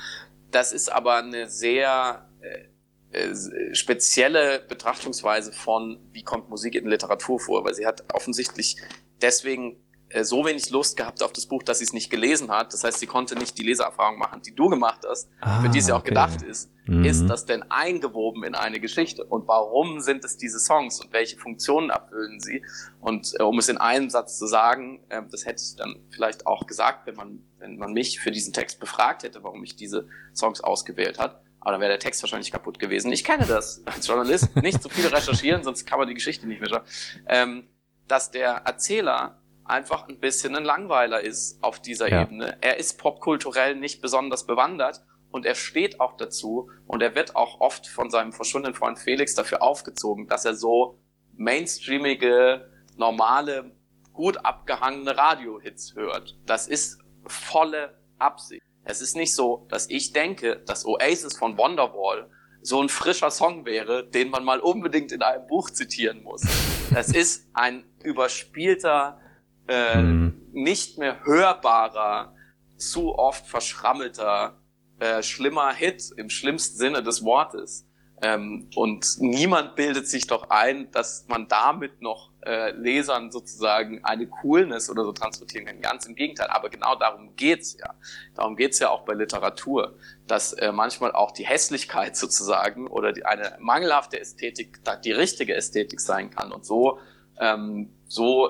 das 0.52 0.72
ist 0.72 0.89
aber 0.89 1.18
eine 1.18 1.50
sehr 1.50 2.30
äh, 2.41 2.70
äh, 3.16 3.76
spezielle 3.76 4.60
Betrachtungsweise 4.60 5.52
von, 5.52 6.00
wie 6.12 6.24
kommt 6.24 6.50
Musik 6.50 6.76
in 6.76 6.88
Literatur 6.88 7.39
vor, 7.39 7.66
weil 7.66 7.74
sie 7.74 7.86
hat 7.86 8.04
offensichtlich 8.14 8.78
deswegen 9.22 9.78
so 10.24 10.45
wenig 10.45 10.70
Lust 10.70 10.95
gehabt 10.97 11.22
auf 11.22 11.34
das 11.34 11.45
Buch, 11.45 11.63
dass 11.63 11.80
sie 11.80 11.86
es 11.86 11.93
nicht 11.93 12.09
gelesen 12.09 12.49
hat. 12.49 12.74
Das 12.74 12.84
heißt, 12.84 12.99
sie 12.99 13.07
konnte 13.07 13.36
nicht 13.36 13.57
die 13.57 13.63
Leseerfahrung 13.63 14.18
machen, 14.18 14.41
die 14.41 14.55
du 14.55 14.70
gemacht 14.70 15.01
hast, 15.07 15.30
ah, 15.41 15.61
für 15.61 15.70
die 15.70 15.82
sie 15.82 15.91
auch 15.91 15.99
okay. 15.99 16.09
gedacht 16.09 16.41
ist. 16.41 16.72
Mhm. 16.86 17.03
Ist 17.03 17.28
das 17.28 17.45
denn 17.45 17.63
eingewoben 17.70 18.43
in 18.43 18.55
eine 18.55 18.80
Geschichte? 18.80 19.26
Und 19.26 19.47
warum 19.47 19.99
sind 19.99 20.24
es 20.24 20.38
diese 20.38 20.59
Songs 20.59 21.01
und 21.01 21.11
welche 21.13 21.38
Funktionen 21.38 21.89
erfüllen 21.89 22.39
sie? 22.39 22.63
Und 23.01 23.34
äh, 23.39 23.43
um 23.43 23.57
es 23.57 23.70
in 23.70 23.78
einem 23.78 24.09
Satz 24.09 24.38
zu 24.38 24.45
sagen, 24.45 25.03
äh, 25.09 25.22
das 25.30 25.45
hätte 25.45 25.63
ich 25.63 25.76
dann 25.76 25.95
vielleicht 26.09 26.45
auch 26.45 26.68
gesagt, 26.68 27.07
wenn 27.07 27.16
man, 27.16 27.39
wenn 27.57 27.78
man 27.78 27.91
mich 27.91 28.20
für 28.20 28.32
diesen 28.32 28.53
Text 28.53 28.80
befragt 28.80 29.24
hätte, 29.24 29.43
warum 29.43 29.63
ich 29.63 29.76
diese 29.76 30.07
Songs 30.34 30.61
ausgewählt 30.61 31.18
hat. 31.20 31.41
Aber 31.59 31.72
dann 31.72 31.82
wäre 31.82 31.93
der 31.93 31.99
Text 31.99 32.22
wahrscheinlich 32.22 32.51
kaputt 32.51 32.78
gewesen. 32.78 33.11
Ich 33.11 33.24
kenne 33.24 33.47
das 33.47 33.82
als 33.86 34.05
Journalist. 34.05 34.55
Nicht 34.55 34.84
so 34.84 34.89
viel 34.89 35.07
recherchieren, 35.07 35.63
sonst 35.63 35.86
kann 35.88 35.97
man 35.97 36.07
die 36.07 36.13
Geschichte 36.13 36.47
nicht 36.47 36.61
mehr 36.61 36.70
schauen. 36.70 36.84
Ähm, 37.28 37.68
dass 38.07 38.30
der 38.30 38.61
Erzähler 38.66 39.41
einfach 39.66 40.07
ein 40.07 40.20
bisschen 40.20 40.55
ein 40.55 40.63
Langweiler 40.63 41.22
ist 41.22 41.61
auf 41.63 41.80
dieser 41.82 42.09
ja. 42.09 42.22
Ebene. 42.22 42.57
Er 42.61 42.78
ist 42.78 42.99
popkulturell 42.99 43.76
nicht 43.76 44.01
besonders 44.01 44.45
bewandert 44.45 45.03
und 45.32 45.45
er 45.45 45.55
steht 45.55 45.99
auch 45.99 46.16
dazu 46.16 46.70
und 46.88 47.01
er 47.01 47.16
wird 47.16 47.36
auch 47.36 47.59
oft 47.59 47.88
von 47.88 48.09
seinem 48.09 48.32
verschwundenen 48.32 48.76
Freund 48.76 48.99
Felix 48.99 49.34
dafür 49.34 49.61
aufgezogen, 49.61 50.28
dass 50.28 50.45
er 50.45 50.55
so 50.55 50.99
mainstreamige, 51.34 52.70
normale 52.95 53.76
gut 54.13 54.38
abgehangene 54.45 55.18
Radiohits 55.18 55.95
hört. 55.95 56.38
Das 56.45 56.68
ist 56.68 56.99
volle 57.28 57.97
Absicht. 58.18 58.61
Es 58.86 59.01
ist 59.01 59.16
nicht 59.16 59.36
so, 59.36 59.66
dass 59.70 59.89
ich 59.89 60.13
denke, 60.13 60.63
dass 60.66 60.86
Oasis 60.86 61.38
von 61.38 61.57
Wonderwall 61.57 62.30
so 62.61 62.82
ein 62.82 62.89
frischer 62.89 63.32
Song 63.32 63.66
wäre, 63.66 64.07
den 64.07 64.30
man 64.30 64.43
mal 64.43 64.59
unbedingt 64.59 65.11
in 65.11 65.22
einem 65.22 65.45
Buch 65.47 65.70
zitieren 65.70 66.24
muss. 66.24 66.43
Das 66.93 67.09
ist 67.09 67.47
ein 67.53 67.84
überspielter, 68.03 69.20
äh, 69.68 70.01
mhm. 70.01 70.41
nicht 70.51 70.97
mehr 70.97 71.24
hörbarer, 71.26 72.36
zu 72.78 73.18
oft 73.18 73.47
verschrammelter, 73.47 74.59
äh, 74.99 75.24
schlimmer 75.24 75.74
Hit 75.74 76.11
im 76.18 76.30
schlimmsten 76.30 76.78
Sinne 76.78 77.03
des 77.03 77.24
Wortes. 77.24 77.88
Ähm, 78.22 78.70
und 78.76 79.18
niemand 79.20 79.76
bildet 79.76 80.07
sich 80.07 80.26
doch 80.28 80.49
ein, 80.49 80.89
dass 80.91 81.26
man 81.28 81.47
damit 81.49 82.01
noch 82.01 82.32
äh, 82.45 82.72
Lesern 82.72 83.30
sozusagen 83.30 84.05
eine 84.05 84.28
Coolness 84.28 84.89
oder 84.89 85.03
so 85.03 85.11
transportieren 85.11 85.66
kann. 85.66 85.82
Ganz 85.82 86.05
im 86.05 86.16
Gegenteil. 86.16 86.47
Aber 86.47 86.70
genau 86.70 86.95
darum 86.95 87.36
geht's 87.36 87.76
ja. 87.78 87.93
Darum 88.34 88.55
geht's 88.55 88.80
ja 88.80 88.89
auch 88.89 89.01
bei 89.01 89.13
Literatur, 89.13 89.97
dass 90.28 90.53
äh, 90.53 90.72
manchmal 90.72 91.11
auch 91.11 91.32
die 91.32 91.45
Hässlichkeit 91.45 92.16
sozusagen 92.16 92.88
oder 92.88 93.11
die, 93.11 93.26
eine 93.26 93.57
mangelhafte 93.59 94.20
Ästhetik 94.20 94.80
die 95.03 95.11
richtige 95.11 95.53
Ästhetik 95.53 95.99
sein 95.99 96.30
kann. 96.30 96.53
Und 96.53 96.66
so, 96.66 96.99
ähm, 97.38 97.93
so 98.07 98.49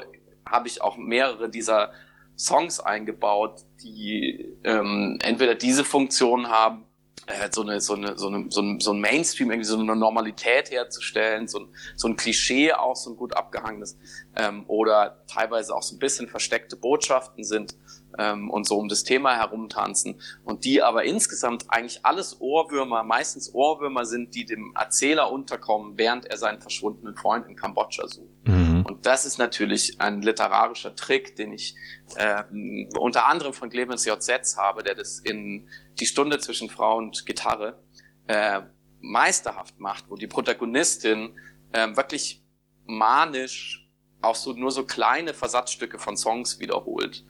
habe 0.50 0.68
ich 0.68 0.82
auch 0.82 0.98
mehrere 0.98 1.50
dieser 1.50 1.92
Songs 2.38 2.80
eingebaut, 2.80 3.62
die 3.82 4.58
ähm, 4.64 5.20
entweder 5.22 5.56
diese 5.56 5.84
Funktion 5.84 6.50
haben 6.50 6.86
äh, 7.28 7.50
so 7.52 7.62
eine 7.62 7.82
so 7.82 7.94
eine 7.94 8.18
so 8.18 8.28
eine 8.28 8.46
so 8.50 8.62
ein, 8.62 8.80
so 8.80 8.92
ein 8.92 9.00
Mainstream 9.00 9.50
irgendwie 9.50 9.68
so 9.68 9.80
eine 9.80 9.96
Normalität 9.96 10.70
herzustellen, 10.70 11.48
so 11.48 11.60
ein 11.60 11.68
so 11.96 12.08
ein 12.08 12.16
Klischee 12.18 12.74
auch 12.74 12.96
so 12.96 13.12
ein 13.12 13.18
gut 13.18 13.36
abgehangenes 13.36 13.98
ähm, 14.36 14.66
oder 14.68 15.24
teilweise 15.28 15.76
auch 15.76 15.82
so 15.82 15.96
ein 15.96 16.00
bisschen 16.00 16.28
versteckte 16.28 16.76
Botschaften 16.76 17.44
sind 17.44 17.76
ähm, 18.20 18.50
und 18.50 18.68
so 18.68 18.78
um 18.78 18.90
das 18.90 19.04
Thema 19.04 19.36
herumtanzen 19.36 20.22
und 20.44 20.66
die 20.66 20.82
aber 20.84 21.06
insgesamt 21.06 21.66
eigentlich 21.70 22.06
alles 22.06 22.40
Ohrwürmer, 22.42 23.04
meistens 23.04 23.54
Ohrwürmer 23.54 24.06
sind, 24.06 24.36
die 24.36 24.46
dem 24.46 24.74
Erzähler 24.76 25.32
unterkommen, 25.32 25.94
während 25.98 26.26
er 26.26 26.38
seinen 26.38 26.62
verschwundenen 26.62 27.16
Freund 27.16 27.48
in 27.48 27.56
Kambodscha 27.56 28.08
sucht. 28.08 28.30
Mhm. 28.46 28.65
Und 28.86 29.08
das 29.08 29.26
ist 29.26 29.40
natürlich 29.40 30.00
ein 30.00 30.22
literarischer 30.22 30.96
Trick, 30.96 31.36
den 31.36 31.54
ich 31.54 31.76
ähm, 32.18 32.88
unter 33.00 33.26
anderem 33.26 33.52
von 33.52 33.72
Clemens 33.72 34.06
J. 34.06 34.22
Setz 34.22 34.58
habe, 34.58 34.84
der 34.84 34.94
das 34.94 35.20
in 35.20 35.68
Die 36.00 36.06
Stunde 36.06 36.38
zwischen 36.38 36.70
Frau 36.70 36.98
und 36.98 37.26
Gitarre 37.26 37.82
äh, 38.28 38.62
meisterhaft 39.02 39.80
macht, 39.80 40.06
wo 40.10 40.16
die 40.16 40.28
Protagonistin 40.28 41.36
äh, 41.72 41.96
wirklich 41.96 42.44
manisch 42.86 43.90
auch 44.22 44.36
so 44.36 44.54
nur 44.54 44.72
so 44.72 44.86
kleine 44.86 45.34
Versatzstücke 45.34 45.98
von 45.98 46.16
Songs 46.16 46.60
wiederholt. 46.60 47.26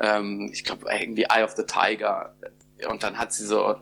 Ähm, 0.00 0.50
ich 0.52 0.62
glaube 0.62 0.86
irgendwie 0.92 1.24
Eye 1.24 1.42
of 1.42 1.52
the 1.56 1.64
Tiger. 1.64 2.34
Und 2.88 3.02
dann 3.02 3.18
hat 3.18 3.32
sie 3.32 3.46
so 3.46 3.76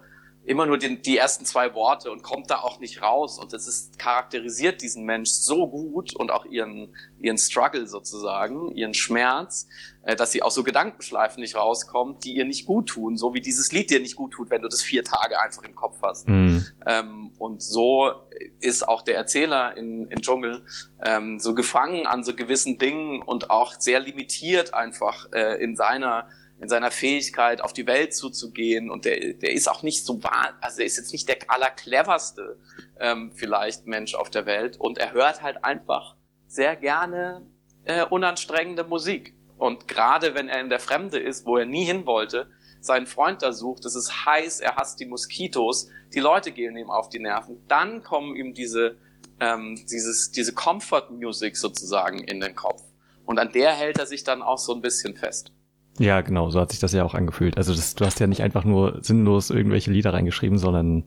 immer 0.46 0.64
nur 0.64 0.78
den, 0.78 1.02
die 1.02 1.18
ersten 1.18 1.44
zwei 1.44 1.74
Worte 1.74 2.10
und 2.10 2.22
kommt 2.22 2.50
da 2.50 2.60
auch 2.60 2.78
nicht 2.78 3.02
raus. 3.02 3.38
Und 3.38 3.52
das 3.52 3.66
ist, 3.66 3.98
charakterisiert 3.98 4.80
diesen 4.80 5.04
Mensch 5.04 5.30
so 5.30 5.68
gut 5.68 6.14
und 6.14 6.30
auch 6.30 6.44
ihren, 6.46 6.94
ihren 7.18 7.36
Struggle 7.36 7.86
sozusagen, 7.86 8.70
ihren 8.70 8.94
Schmerz, 8.94 9.66
äh, 10.04 10.14
dass 10.14 10.30
sie 10.30 10.42
auch 10.42 10.52
so 10.52 10.62
Gedankenschleifen 10.62 11.40
nicht 11.40 11.56
rauskommt, 11.56 12.24
die 12.24 12.36
ihr 12.36 12.44
nicht 12.44 12.64
gut 12.64 12.88
tun, 12.88 13.16
so 13.16 13.34
wie 13.34 13.40
dieses 13.40 13.72
Lied 13.72 13.90
dir 13.90 13.98
nicht 13.98 14.14
gut 14.14 14.32
tut, 14.32 14.50
wenn 14.50 14.62
du 14.62 14.68
das 14.68 14.82
vier 14.82 15.02
Tage 15.02 15.40
einfach 15.40 15.64
im 15.64 15.74
Kopf 15.74 15.98
hast. 16.00 16.28
Mhm. 16.28 16.64
Ähm, 16.86 17.32
und 17.38 17.60
so 17.60 18.12
ist 18.60 18.86
auch 18.86 19.02
der 19.02 19.16
Erzähler 19.16 19.76
in, 19.76 20.06
in 20.06 20.22
Dschungel 20.22 20.64
ähm, 21.04 21.40
so 21.40 21.54
gefangen 21.54 22.06
an 22.06 22.22
so 22.22 22.34
gewissen 22.34 22.78
Dingen 22.78 23.20
und 23.20 23.50
auch 23.50 23.74
sehr 23.78 23.98
limitiert 23.98 24.74
einfach 24.74 25.26
äh, 25.32 25.62
in 25.62 25.74
seiner 25.74 26.28
in 26.60 26.68
seiner 26.68 26.90
Fähigkeit, 26.90 27.60
auf 27.60 27.72
die 27.72 27.86
Welt 27.86 28.14
zuzugehen. 28.14 28.90
Und 28.90 29.04
der, 29.04 29.34
der 29.34 29.52
ist 29.52 29.68
auch 29.68 29.82
nicht 29.82 30.04
so 30.04 30.22
wahr, 30.22 30.54
also 30.60 30.80
er 30.80 30.86
ist 30.86 30.96
jetzt 30.96 31.12
nicht 31.12 31.28
der 31.28 31.38
allercleverste 31.48 32.58
ähm, 32.98 33.32
vielleicht 33.34 33.86
Mensch 33.86 34.14
auf 34.14 34.30
der 34.30 34.46
Welt. 34.46 34.78
Und 34.78 34.98
er 34.98 35.12
hört 35.12 35.42
halt 35.42 35.64
einfach 35.64 36.16
sehr 36.46 36.76
gerne 36.76 37.46
äh, 37.84 38.04
unanstrengende 38.04 38.84
Musik. 38.84 39.34
Und 39.58 39.88
gerade 39.88 40.34
wenn 40.34 40.48
er 40.48 40.60
in 40.60 40.68
der 40.68 40.80
Fremde 40.80 41.18
ist, 41.18 41.46
wo 41.46 41.56
er 41.56 41.66
nie 41.66 41.84
hin 41.84 42.06
wollte, 42.06 42.50
seinen 42.80 43.06
Freund 43.06 43.42
da 43.42 43.52
sucht, 43.52 43.84
es 43.84 43.94
ist 43.94 44.26
heiß, 44.26 44.60
er 44.60 44.76
hasst 44.76 45.00
die 45.00 45.06
Moskitos, 45.06 45.88
die 46.14 46.20
Leute 46.20 46.52
gehen 46.52 46.76
ihm 46.76 46.90
auf 46.90 47.08
die 47.08 47.18
Nerven, 47.18 47.62
dann 47.68 48.02
kommen 48.02 48.36
ihm 48.36 48.54
diese, 48.54 48.96
ähm, 49.40 49.84
dieses, 49.90 50.30
diese 50.30 50.52
Comfort 50.52 51.10
Music 51.10 51.56
sozusagen 51.56 52.20
in 52.20 52.40
den 52.40 52.54
Kopf. 52.54 52.82
Und 53.24 53.38
an 53.38 53.50
der 53.52 53.72
hält 53.72 53.98
er 53.98 54.06
sich 54.06 54.24
dann 54.24 54.42
auch 54.42 54.58
so 54.58 54.72
ein 54.74 54.80
bisschen 54.80 55.16
fest. 55.16 55.52
Ja, 55.98 56.20
genau, 56.20 56.50
so 56.50 56.60
hat 56.60 56.70
sich 56.70 56.80
das 56.80 56.92
ja 56.92 57.04
auch 57.04 57.14
angefühlt. 57.14 57.56
Also 57.56 57.74
das, 57.74 57.94
du 57.94 58.04
hast 58.04 58.20
ja 58.20 58.26
nicht 58.26 58.42
einfach 58.42 58.64
nur 58.64 58.98
sinnlos 59.02 59.50
irgendwelche 59.50 59.90
Lieder 59.90 60.12
reingeschrieben, 60.12 60.58
sondern 60.58 61.04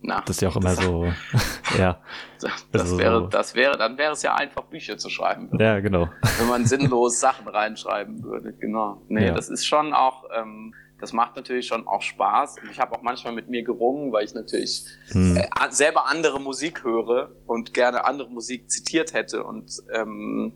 Na, 0.00 0.22
das 0.22 0.36
ist 0.36 0.42
ja 0.42 0.48
auch 0.48 0.56
immer 0.56 0.74
so, 0.74 1.12
ja. 1.78 1.98
Das 2.40 2.82
also 2.82 2.98
wäre, 2.98 3.28
das 3.28 3.54
wäre, 3.54 3.76
dann 3.76 3.98
wäre 3.98 4.12
es 4.12 4.22
ja 4.22 4.34
einfach 4.34 4.64
Bücher 4.64 4.96
zu 4.96 5.10
schreiben. 5.10 5.50
Ja, 5.58 5.80
genau. 5.80 6.08
Wenn 6.38 6.48
man 6.48 6.64
sinnlos 6.66 7.20
Sachen 7.20 7.48
reinschreiben 7.48 8.22
würde, 8.22 8.52
genau. 8.54 9.02
Nee, 9.08 9.26
ja. 9.26 9.34
das 9.34 9.50
ist 9.50 9.66
schon 9.66 9.92
auch, 9.92 10.24
ähm, 10.34 10.74
das 11.00 11.12
macht 11.12 11.36
natürlich 11.36 11.66
schon 11.66 11.86
auch 11.86 12.02
Spaß. 12.02 12.56
Ich 12.70 12.78
habe 12.78 12.94
auch 12.94 13.02
manchmal 13.02 13.34
mit 13.34 13.48
mir 13.48 13.62
gerungen, 13.62 14.12
weil 14.12 14.24
ich 14.24 14.34
natürlich 14.34 14.84
hm. 15.12 15.36
äh, 15.36 15.48
selber 15.70 16.06
andere 16.08 16.40
Musik 16.40 16.84
höre 16.84 17.30
und 17.46 17.74
gerne 17.74 18.04
andere 18.04 18.30
Musik 18.30 18.70
zitiert 18.70 19.12
hätte 19.14 19.44
und 19.44 19.70
ähm, 19.92 20.54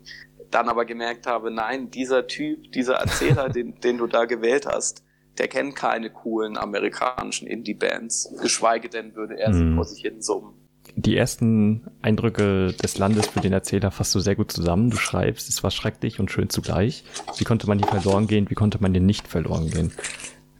dann 0.55 0.69
aber 0.69 0.85
gemerkt 0.85 1.27
habe, 1.27 1.51
nein, 1.51 1.91
dieser 1.91 2.27
Typ, 2.27 2.71
dieser 2.71 2.95
Erzähler, 2.95 3.49
den, 3.55 3.79
den 3.81 3.97
du 3.97 4.07
da 4.07 4.25
gewählt 4.25 4.65
hast, 4.65 5.03
der 5.37 5.49
kennt 5.49 5.75
keine 5.75 6.09
coolen 6.09 6.57
amerikanischen 6.57 7.45
Indie-Bands, 7.45 8.35
geschweige 8.41 8.87
denn 8.87 9.15
würde 9.15 9.37
er 9.37 9.53
sie 9.53 9.63
hm. 9.63 9.75
vor 9.75 9.83
sich 9.83 10.01
hin 10.01 10.21
summen. 10.21 10.53
Die 10.95 11.17
ersten 11.17 11.91
Eindrücke 12.01 12.71
des 12.71 12.97
Landes 12.97 13.27
für 13.27 13.41
den 13.41 13.51
Erzähler 13.51 13.91
fasst 13.91 14.15
du 14.15 14.19
sehr 14.19 14.35
gut 14.35 14.51
zusammen. 14.51 14.91
Du 14.91 14.97
schreibst, 14.97 15.49
es 15.49 15.61
war 15.61 15.71
schrecklich 15.71 16.21
und 16.21 16.31
schön 16.31 16.49
zugleich. 16.49 17.03
Wie 17.37 17.43
konnte 17.43 17.67
man 17.67 17.79
hier 17.79 17.87
verloren 17.87 18.27
gehen? 18.27 18.49
Wie 18.49 18.55
konnte 18.55 18.81
man 18.81 18.93
hier 18.93 19.01
nicht 19.01 19.27
verloren 19.27 19.69
gehen? 19.69 19.91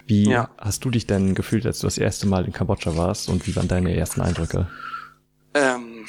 Wie 0.08 0.30
ja. 0.30 0.50
hast 0.58 0.84
du 0.84 0.90
dich 0.90 1.08
denn 1.08 1.36
gefühlt, 1.36 1.66
als 1.66 1.80
du 1.80 1.88
das 1.88 1.98
erste 1.98 2.28
Mal 2.28 2.44
in 2.44 2.52
Kambodscha 2.52 2.98
warst 2.98 3.30
und 3.30 3.48
wie 3.48 3.56
waren 3.56 3.70
deine 3.70 3.96
ersten 3.96 4.20
Eindrücke? 4.20 4.68
Ähm, 5.54 6.06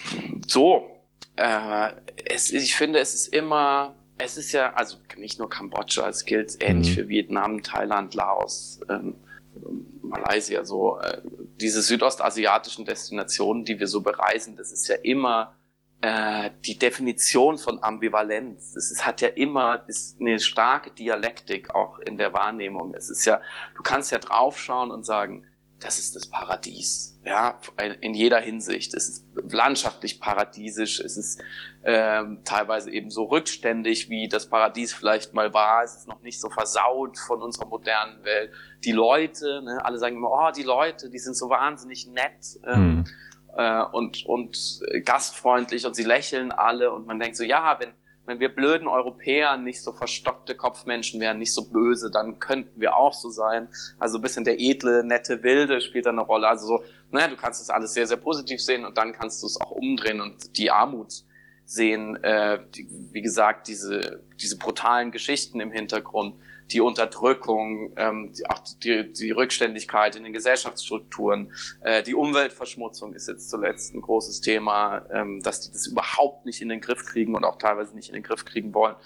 so, 0.49 0.96
äh, 1.37 1.91
es, 2.25 2.53
ich 2.53 2.75
finde, 2.75 2.99
es 2.99 3.15
ist 3.15 3.29
immer, 3.29 3.95
es 4.19 4.37
ist 4.37 4.53
ja, 4.53 4.73
also 4.75 4.99
nicht 5.17 5.39
nur 5.39 5.49
Kambodscha, 5.49 6.09
es 6.09 6.25
gilt 6.25 6.57
ähnlich 6.61 6.91
mhm. 6.91 6.95
für 6.95 7.09
Vietnam, 7.09 7.63
Thailand, 7.63 8.15
Laos, 8.15 8.81
ähm, 8.89 9.15
Malaysia, 10.03 10.65
so 10.65 10.99
äh, 10.99 11.21
diese 11.61 11.83
südostasiatischen 11.83 12.85
Destinationen, 12.85 13.65
die 13.65 13.79
wir 13.79 13.87
so 13.87 14.01
bereisen, 14.01 14.57
das 14.57 14.73
ist 14.73 14.89
ja 14.89 14.97
immer 15.03 15.57
äh, 16.01 16.51
die 16.65 16.79
Definition 16.79 17.59
von 17.59 17.83
Ambivalenz. 17.83 18.77
Es 18.77 18.91
ist, 18.91 19.07
hat 19.07 19.21
ja 19.21 19.29
immer 19.29 19.85
ist 19.89 20.21
eine 20.21 20.39
starke 20.39 20.91
Dialektik 20.91 21.75
auch 21.75 21.99
in 22.01 22.19
der 22.19 22.33
Wahrnehmung. 22.33 22.95
Es 22.95 23.11
ist 23.11 23.25
ja, 23.25 23.41
du 23.77 23.83
kannst 23.83 24.13
ja 24.13 24.19
draufschauen 24.19 24.91
und 24.91 25.05
sagen, 25.05 25.47
das 25.81 25.99
ist 25.99 26.17
das 26.17 26.27
Paradies. 26.27 27.19
Ja, 27.25 27.59
in 28.01 28.15
jeder 28.15 28.41
Hinsicht. 28.41 28.95
Es 28.95 29.09
ist 29.09 29.27
landschaftlich 29.35 30.21
paradiesisch. 30.21 31.01
Es 31.01 31.17
ist 31.17 31.43
ähm, 31.85 32.41
teilweise 32.45 32.91
eben 32.91 33.11
so 33.11 33.25
rückständig, 33.25 34.09
wie 34.09 34.29
das 34.29 34.49
Paradies 34.49 34.95
vielleicht 34.95 35.35
mal 35.35 35.53
war. 35.53 35.85
Es 35.85 35.97
ist 35.97 36.09
noch 36.09 36.23
nicht 36.23 36.41
so 36.41 36.49
versaut 36.49 37.19
von 37.19 37.43
unserer 37.43 37.67
modernen 37.67 38.25
Welt. 38.25 38.53
Die 38.85 38.93
Leute, 38.93 39.61
ne, 39.63 39.85
alle 39.85 39.99
sagen 39.99 40.17
immer, 40.17 40.31
oh, 40.31 40.51
die 40.51 40.63
Leute, 40.63 41.11
die 41.11 41.19
sind 41.19 41.37
so 41.37 41.51
wahnsinnig 41.51 42.07
nett. 42.07 42.59
Ähm, 42.65 42.97
mhm. 42.97 43.05
äh, 43.57 43.83
und, 43.93 44.25
und 44.25 44.81
gastfreundlich 45.05 45.85
und 45.85 45.95
sie 45.95 46.05
lächeln 46.05 46.53
alle 46.53 46.91
und 46.93 47.07
man 47.07 47.19
denkt 47.19 47.37
so, 47.37 47.45
ja, 47.45 47.77
wenn, 47.81 47.93
wenn 48.27 48.41
wir 48.41 48.49
blöden 48.49 48.89
Europäer 48.89 49.57
nicht 49.57 49.83
so 49.83 49.93
verstockte 49.93 50.55
Kopfmenschen 50.55 51.21
wären, 51.21 51.39
nicht 51.39 51.55
so 51.55 51.71
böse, 51.71 52.11
dann 52.11 52.39
könnten 52.39 52.81
wir 52.81 52.97
auch 52.97 53.13
so 53.13 53.31
sein. 53.31 53.69
Also 53.99 54.19
ein 54.19 54.23
bisschen 54.23 54.45
der 54.45 54.61
edle, 54.61 55.05
nette 55.05 55.43
Wilde 55.43 55.81
spielt 55.81 56.07
da 56.07 56.11
eine 56.11 56.23
Rolle. 56.23 56.49
Also 56.49 56.67
so, 56.67 56.85
naja, 57.11 57.29
du 57.29 57.37
kannst 57.37 57.61
das 57.61 57.71
alles 57.71 57.95
sehr, 57.95 58.07
sehr 58.07 58.17
positiv 58.17 58.61
sehen 58.61 58.85
und 58.85 58.99
dann 58.99 59.13
kannst 59.13 59.43
du 59.43 59.47
es 59.47 59.61
auch 59.61 59.71
umdrehen 59.71 60.21
und 60.21 60.57
die 60.59 60.71
Armut 60.71 61.23
sehen, 61.65 62.17
äh, 62.23 62.61
die, 62.75 62.89
wie 63.13 63.23
gesagt, 63.23 63.69
diese, 63.69 64.23
diese 64.41 64.59
brutalen 64.59 65.11
Geschichten 65.11 65.61
im 65.61 65.71
Hintergrund 65.73 66.37
die 66.71 66.81
Unterdrückung, 66.81 67.93
ähm, 67.97 68.33
die, 68.33 68.49
auch 68.49 68.61
die, 68.83 69.13
die 69.13 69.31
Rückständigkeit 69.31 70.17
in 70.17 70.25
den 70.25 70.33
Gesellschaftsstrukturen, 70.33 71.53
äh, 71.83 72.03
die 72.03 72.15
Umweltverschmutzung 72.15 73.13
ist 73.15 73.29
jetzt 73.29 73.51
zuletzt 73.51 73.95
ein 73.95 74.01
großes 74.01 74.41
Thema, 74.41 75.07
ähm, 75.13 75.43
dass 75.43 75.61
die 75.61 75.73
das 75.73 75.87
überhaupt 75.87 76.45
nicht 76.45 76.61
in 76.61 76.69
den 76.69 76.81
Griff 76.81 77.05
kriegen 77.05 77.35
und 77.35 77.45
auch 77.45 77.57
teilweise 77.57 77.95
nicht 77.95 78.09
in 78.09 78.15
den 78.15 78.23
Griff 78.23 78.45
kriegen 78.45 78.75
wollen, 78.75 78.97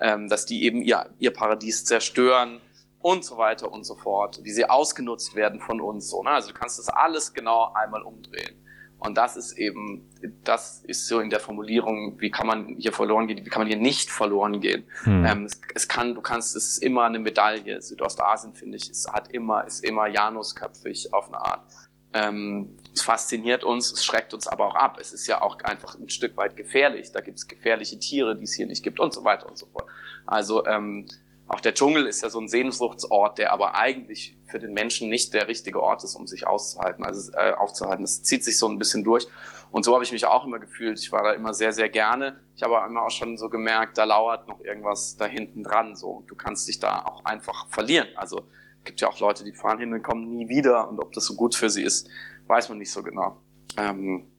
ähm, 0.00 0.28
dass 0.28 0.46
die 0.46 0.64
eben 0.64 0.82
ihr, 0.82 1.10
ihr 1.18 1.32
Paradies 1.32 1.84
zerstören 1.84 2.60
und 3.00 3.24
so 3.24 3.36
weiter 3.36 3.70
und 3.70 3.84
so 3.84 3.96
fort, 3.96 4.40
wie 4.42 4.50
sie 4.50 4.64
ausgenutzt 4.64 5.34
werden 5.34 5.60
von 5.60 5.80
uns. 5.80 6.08
So, 6.08 6.22
ne? 6.22 6.30
Also 6.30 6.48
du 6.48 6.54
kannst 6.54 6.78
das 6.78 6.88
alles 6.88 7.34
genau 7.34 7.72
einmal 7.74 8.02
umdrehen. 8.02 8.63
Und 9.04 9.18
das 9.18 9.36
ist 9.36 9.58
eben, 9.58 10.08
das 10.44 10.82
ist 10.86 11.06
so 11.06 11.20
in 11.20 11.28
der 11.28 11.38
Formulierung, 11.38 12.18
wie 12.20 12.30
kann 12.30 12.46
man 12.46 12.76
hier 12.78 12.92
verloren 12.92 13.26
gehen, 13.26 13.44
wie 13.44 13.50
kann 13.50 13.60
man 13.60 13.68
hier 13.68 13.76
nicht 13.76 14.10
verloren 14.10 14.60
gehen. 14.60 14.84
Hm. 15.02 15.26
Ähm, 15.26 15.44
es, 15.44 15.60
es, 15.74 15.88
kann, 15.88 16.14
du 16.14 16.22
kannst, 16.22 16.56
es 16.56 16.68
ist 16.68 16.82
immer 16.82 17.04
eine 17.04 17.18
Medaille. 17.18 17.82
Südostasien, 17.82 18.54
finde 18.54 18.78
ich, 18.78 18.88
es 18.88 19.06
hat 19.06 19.30
immer, 19.30 19.66
ist 19.66 19.84
immer 19.84 20.06
Janusköpfig 20.06 21.12
auf 21.12 21.28
eine 21.28 21.36
Art. 21.38 21.66
Ähm, 22.14 22.78
es 22.94 23.02
fasziniert 23.02 23.62
uns, 23.62 23.92
es 23.92 24.04
schreckt 24.04 24.32
uns 24.32 24.46
aber 24.46 24.68
auch 24.68 24.74
ab. 24.74 24.96
Es 24.98 25.12
ist 25.12 25.26
ja 25.26 25.42
auch 25.42 25.60
einfach 25.60 25.98
ein 25.98 26.08
Stück 26.08 26.36
weit 26.38 26.56
gefährlich. 26.56 27.12
Da 27.12 27.20
gibt 27.20 27.38
es 27.38 27.46
gefährliche 27.46 27.98
Tiere, 27.98 28.36
die 28.36 28.44
es 28.44 28.54
hier 28.54 28.66
nicht 28.66 28.82
gibt 28.82 29.00
und 29.00 29.12
so 29.12 29.22
weiter 29.24 29.46
und 29.46 29.58
so 29.58 29.66
fort. 29.66 29.86
Also 30.24 30.64
ähm, 30.64 31.06
auch 31.46 31.60
der 31.60 31.74
Dschungel 31.74 32.06
ist 32.06 32.22
ja 32.22 32.30
so 32.30 32.40
ein 32.40 32.48
Sehnsuchtsort, 32.48 33.38
der 33.38 33.52
aber 33.52 33.74
eigentlich 33.74 34.36
für 34.46 34.58
den 34.58 34.72
Menschen 34.72 35.10
nicht 35.10 35.34
der 35.34 35.46
richtige 35.46 35.82
Ort 35.82 36.02
ist, 36.02 36.14
um 36.14 36.26
sich 36.26 36.46
auszuhalten, 36.46 37.04
also 37.04 37.32
äh, 37.32 37.52
aufzuhalten. 37.52 38.02
Das 38.02 38.22
zieht 38.22 38.44
sich 38.44 38.58
so 38.58 38.66
ein 38.68 38.78
bisschen 38.78 39.04
durch. 39.04 39.26
Und 39.70 39.84
so 39.84 39.92
habe 39.92 40.04
ich 40.04 40.12
mich 40.12 40.24
auch 40.24 40.46
immer 40.46 40.58
gefühlt. 40.58 40.98
Ich 40.98 41.12
war 41.12 41.22
da 41.22 41.32
immer 41.32 41.52
sehr, 41.52 41.72
sehr 41.72 41.88
gerne. 41.88 42.40
Ich 42.56 42.62
habe 42.62 42.76
aber 42.76 42.86
immer 42.86 43.02
auch 43.02 43.10
schon 43.10 43.36
so 43.36 43.50
gemerkt, 43.50 43.98
da 43.98 44.04
lauert 44.04 44.48
noch 44.48 44.60
irgendwas 44.60 45.16
da 45.16 45.26
hinten 45.26 45.64
dran. 45.64 45.96
So, 45.96 46.24
du 46.28 46.34
kannst 46.34 46.68
dich 46.68 46.78
da 46.78 47.04
auch 47.04 47.24
einfach 47.24 47.68
verlieren. 47.68 48.08
Also 48.16 48.48
gibt 48.84 49.00
ja 49.00 49.08
auch 49.08 49.18
Leute, 49.18 49.44
die 49.44 49.52
fahren 49.52 49.78
hin 49.78 49.92
und 49.92 50.02
kommen 50.02 50.30
nie 50.30 50.48
wieder. 50.48 50.88
Und 50.88 51.00
ob 51.00 51.12
das 51.12 51.24
so 51.24 51.34
gut 51.34 51.54
für 51.54 51.70
sie 51.70 51.82
ist, 51.82 52.08
weiß 52.46 52.68
man 52.68 52.78
nicht 52.78 52.92
so 52.92 53.02
genau. 53.02 53.42
Ähm, 53.76 54.30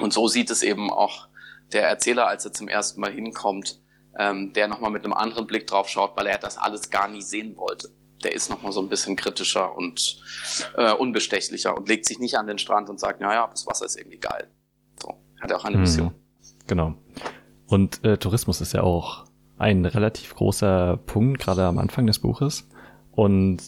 und 0.00 0.12
so 0.12 0.28
sieht 0.28 0.50
es 0.50 0.62
eben 0.62 0.90
auch 0.90 1.28
der 1.72 1.88
Erzähler, 1.88 2.28
als 2.28 2.44
er 2.44 2.52
zum 2.52 2.68
ersten 2.68 3.00
Mal 3.00 3.12
hinkommt, 3.12 3.80
ähm, 4.18 4.52
der 4.52 4.68
nochmal 4.68 4.90
mit 4.90 5.04
einem 5.04 5.12
anderen 5.12 5.46
Blick 5.46 5.66
drauf 5.66 5.88
schaut, 5.88 6.16
weil 6.16 6.26
er 6.26 6.38
das 6.38 6.56
alles 6.58 6.90
gar 6.90 7.08
nie 7.08 7.22
sehen 7.22 7.56
wollte. 7.56 7.90
Der 8.24 8.34
ist 8.34 8.48
nochmal 8.48 8.72
so 8.72 8.80
ein 8.80 8.88
bisschen 8.88 9.16
kritischer 9.16 9.76
und 9.76 10.18
äh, 10.76 10.92
unbestechlicher 10.92 11.76
und 11.76 11.88
legt 11.88 12.06
sich 12.06 12.18
nicht 12.18 12.36
an 12.36 12.46
den 12.46 12.58
Strand 12.58 12.88
und 12.88 12.98
sagt, 12.98 13.20
naja, 13.20 13.46
das 13.50 13.66
Wasser 13.66 13.86
ist 13.86 13.98
irgendwie 13.98 14.18
geil. 14.18 14.48
So, 15.00 15.14
hat 15.40 15.50
er 15.50 15.58
auch 15.58 15.64
eine 15.64 15.78
Mission. 15.78 16.08
Hm, 16.08 16.14
genau. 16.66 16.94
Und 17.66 18.02
äh, 18.04 18.16
Tourismus 18.16 18.60
ist 18.60 18.72
ja 18.72 18.82
auch 18.82 19.24
ein 19.58 19.84
relativ 19.84 20.34
großer 20.34 20.98
Punkt, 21.06 21.40
gerade 21.40 21.64
am 21.64 21.78
Anfang 21.78 22.06
des 22.06 22.18
Buches. 22.18 22.68
Und 23.12 23.58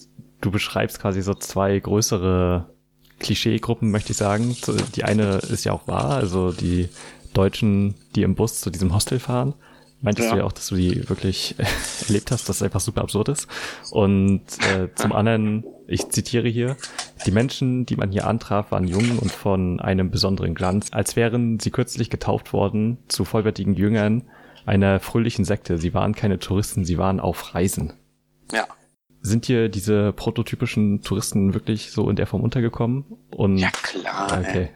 du 0.41 0.51
beschreibst 0.51 1.01
quasi 1.01 1.23
so 1.23 1.35
zwei 1.35 1.79
größere 1.79 2.73
Klischeegruppen, 3.19 3.91
möchte 3.91 4.13
ich 4.13 4.19
sagen. 4.19 4.57
Die 4.95 5.05
eine 5.05 5.39
ist 5.39 5.65
ja 5.65 5.73
auch 5.73 5.89
wahr, 5.89 6.11
also 6.11 6.53
die 6.53 6.89
Deutschen, 7.35 7.95
die 8.15 8.23
im 8.23 8.35
Bus 8.35 8.61
zu 8.61 8.71
diesem 8.71 8.95
Hostel 8.95 9.19
fahren. 9.19 9.55
Meintest 10.01 10.29
ja. 10.29 10.35
du 10.35 10.39
ja 10.41 10.45
auch, 10.45 10.53
dass 10.53 10.69
du 10.69 10.77
die 10.77 11.09
wirklich 11.09 11.57
erlebt 12.07 12.31
hast, 12.31 12.49
dass 12.49 12.57
es 12.57 12.63
einfach 12.63 12.81
super 12.81 13.03
absurd 13.03 13.29
ist. 13.29 13.49
Und 13.91 14.43
äh, 14.75 14.89
zum 14.95 15.13
anderen, 15.13 15.65
ich 15.87 16.09
zitiere 16.11 16.49
hier, 16.49 16.77
die 17.27 17.33
Menschen, 17.33 17.85
die 17.85 17.97
man 17.97 18.13
hier 18.13 18.27
antraf, 18.27 18.71
waren 18.71 18.87
jung 18.87 19.19
und 19.19 19.33
von 19.33 19.81
einem 19.81 20.11
besonderen 20.11 20.55
Glanz, 20.55 20.89
als 20.93 21.17
wären 21.17 21.59
sie 21.59 21.71
kürzlich 21.71 22.11
getauft 22.11 22.53
worden 22.53 22.99
zu 23.09 23.25
vollwertigen 23.25 23.75
Jüngern 23.75 24.23
einer 24.67 25.01
fröhlichen 25.01 25.45
Sekte. 25.45 25.79
Sie 25.79 25.95
waren 25.95 26.15
keine 26.15 26.39
Touristen, 26.39 26.85
sie 26.85 26.99
waren 26.99 27.19
auf 27.21 27.55
Reisen. 27.55 27.95
Ja. 28.53 28.67
Sind 29.21 29.47
hier 29.47 29.69
diese 29.69 30.13
prototypischen 30.13 31.03
Touristen 31.03 31.53
wirklich 31.53 31.91
so 31.91 32.09
in 32.09 32.15
der 32.17 32.27
Form 32.27 32.43
untergekommen? 32.43 33.05
Und 33.31 33.59
ja 33.59 33.71
klar. 33.83 34.39
Okay. 34.39 34.71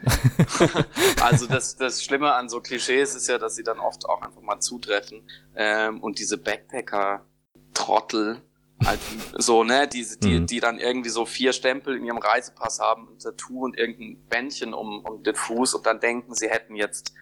also 1.22 1.46
das, 1.46 1.76
das 1.76 2.02
Schlimme 2.02 2.34
an 2.34 2.48
so 2.48 2.60
Klischees 2.60 3.14
ist 3.14 3.28
ja, 3.28 3.38
dass 3.38 3.54
sie 3.54 3.62
dann 3.62 3.78
oft 3.78 4.04
auch 4.06 4.22
einfach 4.22 4.42
mal 4.42 4.58
zutreffen. 4.60 5.22
Ähm, 5.54 6.00
und 6.00 6.18
diese 6.18 6.38
Backpacker-Trottel, 6.38 8.42
halt 8.84 9.00
so, 9.38 9.62
ne, 9.64 9.86
die, 9.86 10.06
die, 10.22 10.40
mhm. 10.40 10.46
die 10.46 10.60
dann 10.60 10.78
irgendwie 10.78 11.10
so 11.10 11.24
vier 11.24 11.52
Stempel 11.52 11.96
in 11.96 12.04
ihrem 12.04 12.18
Reisepass 12.18 12.80
haben, 12.80 13.08
ein 13.12 13.18
Tattoo 13.18 13.64
und 13.64 13.78
irgendein 13.78 14.16
Bändchen 14.28 14.74
um, 14.74 15.04
um 15.04 15.22
den 15.22 15.36
Fuß 15.36 15.74
und 15.74 15.86
dann 15.86 16.00
denken, 16.00 16.34
sie 16.34 16.48
hätten 16.48 16.74
jetzt 16.74 17.14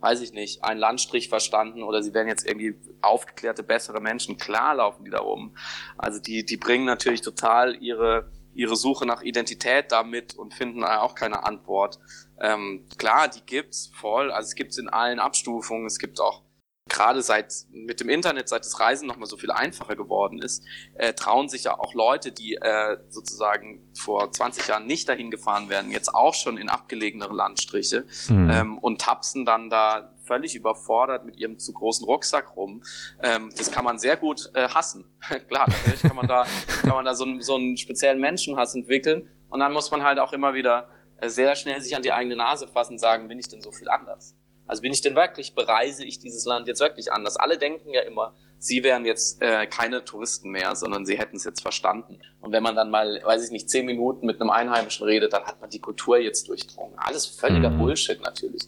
weiß 0.00 0.20
ich 0.20 0.32
nicht, 0.32 0.64
einen 0.64 0.80
Landstrich 0.80 1.28
verstanden 1.28 1.82
oder 1.82 2.02
sie 2.02 2.14
werden 2.14 2.28
jetzt 2.28 2.46
irgendwie 2.46 2.74
aufgeklärte, 3.00 3.62
bessere 3.62 4.00
Menschen. 4.00 4.36
Klar 4.38 4.76
laufen 4.76 5.04
die 5.04 5.10
da 5.10 5.18
rum. 5.18 5.56
Also 5.96 6.20
die, 6.20 6.44
die 6.44 6.56
bringen 6.56 6.84
natürlich 6.84 7.20
total 7.20 7.76
ihre, 7.82 8.30
ihre 8.54 8.76
Suche 8.76 9.06
nach 9.06 9.22
Identität 9.22 9.90
damit 9.90 10.34
und 10.36 10.54
finden 10.54 10.84
auch 10.84 11.14
keine 11.14 11.44
Antwort. 11.44 11.98
Ähm, 12.40 12.86
klar, 12.98 13.28
die 13.28 13.42
gibt's 13.44 13.90
voll. 13.94 14.30
Also 14.30 14.48
es 14.48 14.54
gibt's 14.54 14.78
in 14.78 14.88
allen 14.88 15.18
Abstufungen. 15.18 15.86
Es 15.86 15.98
gibt 15.98 16.20
auch 16.20 16.42
gerade 16.88 17.22
seit 17.22 17.52
mit 17.70 18.00
dem 18.00 18.08
Internet, 18.08 18.48
seit 18.48 18.64
das 18.64 18.80
Reisen 18.80 19.06
nochmal 19.06 19.28
so 19.28 19.36
viel 19.36 19.50
einfacher 19.50 19.96
geworden 19.96 20.40
ist, 20.40 20.64
äh, 20.94 21.12
trauen 21.12 21.48
sich 21.48 21.64
ja 21.64 21.78
auch 21.78 21.94
Leute, 21.94 22.32
die 22.32 22.54
äh, 22.54 22.98
sozusagen 23.08 23.80
vor 23.94 24.30
20 24.30 24.68
Jahren 24.68 24.86
nicht 24.86 25.08
dahin 25.08 25.30
gefahren 25.30 25.68
wären, 25.68 25.90
jetzt 25.90 26.14
auch 26.14 26.34
schon 26.34 26.56
in 26.56 26.68
abgelegenere 26.68 27.34
Landstriche 27.34 28.04
mhm. 28.28 28.50
ähm, 28.50 28.78
und 28.78 29.00
tapsen 29.00 29.44
dann 29.44 29.70
da 29.70 30.14
völlig 30.24 30.54
überfordert 30.54 31.24
mit 31.24 31.36
ihrem 31.36 31.58
zu 31.58 31.72
großen 31.72 32.04
Rucksack 32.04 32.56
rum. 32.56 32.82
Ähm, 33.22 33.50
das 33.56 33.70
kann 33.70 33.84
man 33.84 33.98
sehr 33.98 34.16
gut 34.16 34.50
äh, 34.54 34.68
hassen. 34.68 35.04
Klar, 35.48 35.68
natürlich 35.68 36.02
kann 36.02 36.16
man 36.16 36.26
da, 36.26 36.46
kann 36.82 36.90
man 36.90 37.04
da 37.04 37.14
so, 37.14 37.24
einen, 37.24 37.40
so 37.40 37.56
einen 37.56 37.76
speziellen 37.76 38.20
Menschenhass 38.20 38.74
entwickeln 38.74 39.28
und 39.48 39.60
dann 39.60 39.72
muss 39.72 39.90
man 39.90 40.02
halt 40.02 40.18
auch 40.18 40.32
immer 40.32 40.54
wieder 40.54 40.88
äh, 41.20 41.28
sehr 41.28 41.56
schnell 41.56 41.80
sich 41.80 41.96
an 41.96 42.02
die 42.02 42.12
eigene 42.12 42.36
Nase 42.36 42.68
fassen 42.68 42.94
und 42.94 42.98
sagen, 42.98 43.28
bin 43.28 43.38
ich 43.38 43.48
denn 43.48 43.62
so 43.62 43.72
viel 43.72 43.88
anders? 43.88 44.36
Also 44.68 44.82
bin 44.82 44.92
ich 44.92 45.00
denn 45.00 45.16
wirklich, 45.16 45.54
bereise 45.54 46.04
ich 46.04 46.18
dieses 46.18 46.44
Land 46.44 46.68
jetzt 46.68 46.80
wirklich 46.80 47.10
anders? 47.12 47.36
Alle 47.36 47.58
denken 47.58 47.90
ja 47.90 48.02
immer, 48.02 48.34
sie 48.58 48.82
wären 48.82 49.04
jetzt 49.04 49.40
äh, 49.42 49.66
keine 49.66 50.04
Touristen 50.04 50.50
mehr, 50.50 50.76
sondern 50.76 51.06
sie 51.06 51.18
hätten 51.18 51.36
es 51.36 51.44
jetzt 51.44 51.62
verstanden. 51.62 52.20
Und 52.40 52.52
wenn 52.52 52.62
man 52.62 52.76
dann 52.76 52.90
mal, 52.90 53.20
weiß 53.24 53.44
ich 53.44 53.50
nicht, 53.50 53.70
zehn 53.70 53.86
Minuten 53.86 54.26
mit 54.26 54.40
einem 54.40 54.50
Einheimischen 54.50 55.06
redet, 55.06 55.32
dann 55.32 55.44
hat 55.44 55.60
man 55.60 55.70
die 55.70 55.80
Kultur 55.80 56.18
jetzt 56.18 56.48
durchdrungen. 56.48 56.98
Alles 56.98 57.26
völliger 57.26 57.70
mhm. 57.70 57.78
Bullshit 57.78 58.20
natürlich. 58.20 58.62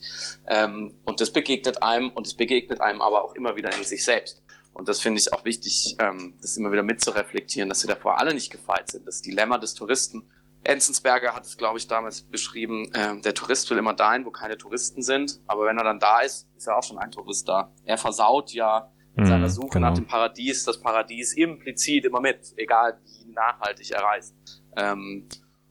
Ähm, 0.46 0.94
und 1.04 1.20
das 1.20 1.30
begegnet 1.30 1.82
einem 1.82 2.10
und 2.10 2.26
es 2.26 2.34
begegnet 2.34 2.80
einem 2.80 3.02
aber 3.02 3.22
auch 3.24 3.34
immer 3.34 3.56
wieder 3.56 3.76
in 3.76 3.84
sich 3.84 4.04
selbst. 4.04 4.42
Und 4.72 4.88
das 4.88 5.00
finde 5.00 5.20
ich 5.20 5.32
auch 5.32 5.44
wichtig, 5.44 5.96
ähm, 5.98 6.34
das 6.40 6.56
immer 6.56 6.72
wieder 6.72 6.82
mitzureflektieren, 6.82 7.68
dass 7.68 7.82
wir 7.86 7.94
davor 7.94 8.18
alle 8.18 8.32
nicht 8.32 8.50
gefeit 8.50 8.90
sind. 8.90 9.06
Das 9.06 9.20
Dilemma 9.20 9.58
des 9.58 9.74
Touristen 9.74 10.30
Enzensberger 10.62 11.34
hat 11.34 11.44
es, 11.44 11.56
glaube 11.56 11.78
ich, 11.78 11.88
damals 11.88 12.22
beschrieben, 12.22 12.92
äh, 12.92 13.18
der 13.20 13.34
Tourist 13.34 13.70
will 13.70 13.78
immer 13.78 13.94
dahin, 13.94 14.26
wo 14.26 14.30
keine 14.30 14.58
Touristen 14.58 15.02
sind. 15.02 15.40
Aber 15.46 15.64
wenn 15.66 15.78
er 15.78 15.84
dann 15.84 15.98
da 15.98 16.20
ist, 16.20 16.48
ist 16.56 16.66
er 16.66 16.76
auch 16.76 16.82
schon 16.82 16.98
ein 16.98 17.10
Tourist 17.10 17.48
da. 17.48 17.72
Er 17.84 17.96
versaut 17.96 18.52
ja 18.52 18.90
in 19.16 19.26
seiner 19.26 19.46
mhm, 19.46 19.50
Suche 19.50 19.68
genau. 19.70 19.88
nach 19.88 19.94
dem 19.94 20.06
Paradies 20.06 20.64
das 20.64 20.80
Paradies 20.80 21.34
implizit 21.34 22.04
immer 22.04 22.20
mit, 22.20 22.54
egal 22.56 22.98
wie 23.04 23.32
nachhaltig 23.32 23.90
er 23.90 24.02
reist. 24.02 24.34
Ähm, 24.76 25.28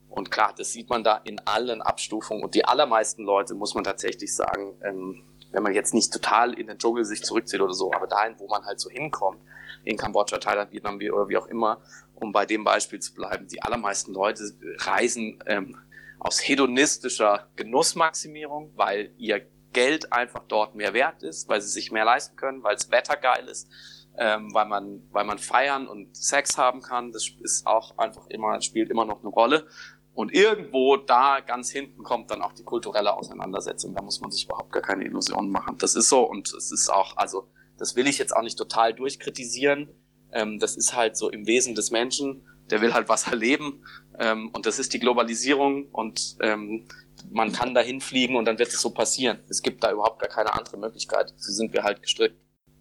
und 0.09 0.31
klar, 0.31 0.53
das 0.57 0.73
sieht 0.73 0.89
man 0.89 1.03
da 1.03 1.17
in 1.17 1.39
allen 1.45 1.81
Abstufungen. 1.81 2.43
Und 2.43 2.55
die 2.55 2.65
allermeisten 2.65 3.23
Leute, 3.23 3.53
muss 3.53 3.75
man 3.75 3.83
tatsächlich 3.83 4.35
sagen, 4.35 4.73
ähm, 4.83 5.23
wenn 5.51 5.63
man 5.63 5.73
jetzt 5.73 5.93
nicht 5.93 6.11
total 6.11 6.53
in 6.53 6.67
den 6.67 6.77
Dschungel 6.77 7.05
sich 7.05 7.23
zurückzieht 7.23 7.61
oder 7.61 7.73
so, 7.73 7.91
aber 7.93 8.07
dahin, 8.07 8.35
wo 8.37 8.47
man 8.47 8.65
halt 8.65 8.79
so 8.79 8.89
hinkommt, 8.89 9.39
in 9.83 9.97
Kambodscha, 9.97 10.37
Thailand, 10.37 10.71
Vietnam 10.71 10.95
oder 10.95 11.29
wie 11.29 11.37
auch 11.37 11.47
immer, 11.47 11.81
um 12.21 12.31
bei 12.31 12.45
dem 12.45 12.63
Beispiel 12.63 12.99
zu 12.99 13.13
bleiben, 13.13 13.47
die 13.47 13.61
allermeisten 13.61 14.13
Leute 14.13 14.43
reisen 14.79 15.43
ähm, 15.45 15.77
aus 16.19 16.39
hedonistischer 16.39 17.49
Genussmaximierung, 17.55 18.71
weil 18.75 19.13
ihr 19.17 19.45
Geld 19.71 20.11
einfach 20.11 20.43
dort 20.47 20.75
mehr 20.75 20.93
wert 20.93 21.23
ist, 21.23 21.47
weil 21.47 21.61
sie 21.61 21.69
sich 21.69 21.91
mehr 21.91 22.05
leisten 22.05 22.35
können, 22.35 22.63
weil 22.63 22.75
das 22.75 22.91
Wetter 22.91 23.15
geil 23.15 23.47
ist, 23.47 23.69
ähm, 24.17 24.53
weil 24.53 24.65
man, 24.65 25.03
weil 25.11 25.25
man 25.25 25.37
feiern 25.37 25.87
und 25.87 26.15
Sex 26.15 26.57
haben 26.57 26.81
kann. 26.81 27.11
Das 27.11 27.29
ist 27.41 27.65
auch 27.67 27.97
einfach 27.97 28.27
immer, 28.27 28.61
spielt 28.61 28.89
immer 28.89 29.05
noch 29.05 29.19
eine 29.19 29.29
Rolle. 29.29 29.67
Und 30.13 30.33
irgendwo 30.33 30.97
da 30.97 31.39
ganz 31.39 31.69
hinten 31.69 32.03
kommt 32.03 32.31
dann 32.31 32.41
auch 32.41 32.51
die 32.51 32.63
kulturelle 32.63 33.13
Auseinandersetzung. 33.13 33.93
Da 33.95 34.01
muss 34.01 34.19
man 34.19 34.31
sich 34.31 34.45
überhaupt 34.45 34.71
gar 34.71 34.81
keine 34.81 35.05
Illusionen 35.05 35.49
machen. 35.49 35.77
Das 35.77 35.95
ist 35.95 36.09
so 36.09 36.23
und 36.23 36.51
es 36.51 36.71
ist 36.71 36.89
auch, 36.89 37.15
also 37.15 37.49
das 37.77 37.95
will 37.95 38.07
ich 38.07 38.17
jetzt 38.17 38.35
auch 38.35 38.41
nicht 38.41 38.57
total 38.57 38.93
durchkritisieren. 38.93 39.87
Ähm, 40.33 40.59
das 40.59 40.75
ist 40.75 40.95
halt 40.95 41.17
so 41.17 41.29
im 41.29 41.47
Wesen 41.47 41.75
des 41.75 41.91
Menschen. 41.91 42.41
Der 42.69 42.81
will 42.81 42.93
halt 42.93 43.09
was 43.09 43.27
erleben. 43.27 43.83
Ähm, 44.19 44.49
und 44.53 44.65
das 44.65 44.79
ist 44.79 44.93
die 44.93 44.99
Globalisierung. 44.99 45.87
Und 45.91 46.37
ähm, 46.41 46.85
man 47.31 47.51
kann 47.51 47.73
dahin 47.73 48.01
fliegen 48.01 48.35
und 48.35 48.45
dann 48.45 48.59
wird 48.59 48.69
es 48.69 48.81
so 48.81 48.91
passieren. 48.91 49.39
Es 49.49 49.61
gibt 49.61 49.83
da 49.83 49.91
überhaupt 49.91 50.19
gar 50.19 50.29
keine 50.29 50.53
andere 50.53 50.77
Möglichkeit. 50.77 51.33
So 51.37 51.51
sind 51.51 51.73
wir 51.73 51.83
halt 51.83 52.01
gestrickt. 52.01 52.35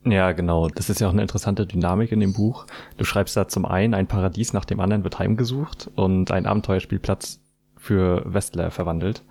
Ja, 0.05 0.33
genau. 0.33 0.69
Das 0.69 0.89
ist 0.89 1.01
ja 1.01 1.09
auch 1.09 1.13
eine 1.13 1.23
interessante 1.23 1.67
Dynamik 1.67 2.13
in 2.13 2.21
dem 2.21 2.33
Buch. 2.33 2.67
Du 2.97 3.05
schreibst 3.05 3.37
da 3.37 3.49
zum 3.49 3.67
einen, 3.67 3.95
ein 3.95 4.07
Paradies 4.07 4.53
nach 4.53 4.65
dem 4.65 4.81
anderen 4.81 5.05
wird 5.05 5.19
heimgesucht 5.19 5.91
und 5.97 6.31
ein 6.31 6.47
Abenteuerspielplatz 6.47 7.41
für 7.77 8.23
Westler 8.25 8.71
verwandelt. 8.71 9.23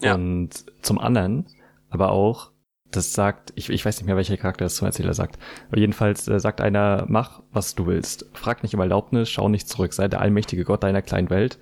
Ja. 0.00 0.14
Und 0.14 0.64
zum 0.82 0.98
anderen 0.98 1.46
aber 1.90 2.10
auch, 2.10 2.50
das 2.90 3.12
sagt, 3.12 3.52
ich, 3.56 3.68
ich 3.68 3.84
weiß 3.84 3.98
nicht 3.98 4.06
mehr, 4.06 4.16
welcher 4.16 4.36
Charakter 4.36 4.64
das 4.64 4.76
zum 4.76 4.86
Erzähler 4.86 5.14
sagt. 5.14 5.38
Aber 5.68 5.78
jedenfalls 5.78 6.28
äh, 6.28 6.40
sagt 6.40 6.60
einer, 6.60 7.04
mach, 7.08 7.42
was 7.52 7.74
du 7.74 7.86
willst. 7.86 8.26
Frag 8.32 8.62
nicht 8.62 8.74
um 8.74 8.80
Erlaubnis, 8.80 9.28
schau 9.28 9.48
nicht 9.48 9.68
zurück, 9.68 9.92
sei 9.92 10.08
der 10.08 10.20
allmächtige 10.20 10.64
Gott 10.64 10.82
deiner 10.82 11.02
kleinen 11.02 11.30
Welt. 11.30 11.58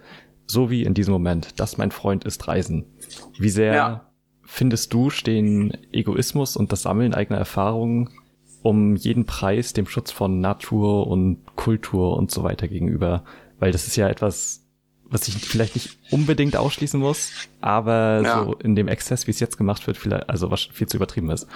So 0.46 0.70
wie 0.70 0.82
in 0.82 0.94
diesem 0.94 1.12
Moment. 1.12 1.58
Das, 1.58 1.78
mein 1.78 1.90
Freund, 1.90 2.24
ist 2.24 2.46
Reisen. 2.46 2.84
Wie 3.38 3.48
sehr 3.48 3.74
ja. 3.74 4.10
findest 4.44 4.92
du, 4.92 5.10
stehen 5.10 5.76
Egoismus 5.92 6.56
und 6.56 6.70
das 6.72 6.82
Sammeln 6.82 7.14
eigener 7.14 7.38
Erfahrungen 7.38 8.10
um 8.62 8.96
jeden 8.96 9.26
Preis 9.26 9.74
dem 9.74 9.86
Schutz 9.86 10.10
von 10.10 10.40
Natur 10.40 11.06
und 11.06 11.38
Kultur 11.56 12.16
und 12.16 12.30
so 12.30 12.42
weiter 12.42 12.68
gegenüber? 12.68 13.24
Weil 13.58 13.72
das 13.72 13.86
ist 13.86 13.96
ja 13.96 14.08
etwas, 14.08 14.63
was 15.14 15.28
ich 15.28 15.36
vielleicht 15.36 15.76
nicht 15.76 15.96
unbedingt 16.10 16.56
ausschließen 16.56 16.98
muss, 16.98 17.30
aber 17.60 18.20
ja. 18.22 18.44
so 18.44 18.54
in 18.54 18.74
dem 18.74 18.88
Exzess, 18.88 19.26
wie 19.26 19.30
es 19.30 19.40
jetzt 19.40 19.56
gemacht 19.56 19.86
wird, 19.86 19.96
vielleicht, 19.96 20.28
also 20.28 20.50
was 20.50 20.62
viel 20.62 20.88
zu 20.88 20.96
übertrieben 20.96 21.30
ist. 21.30 21.46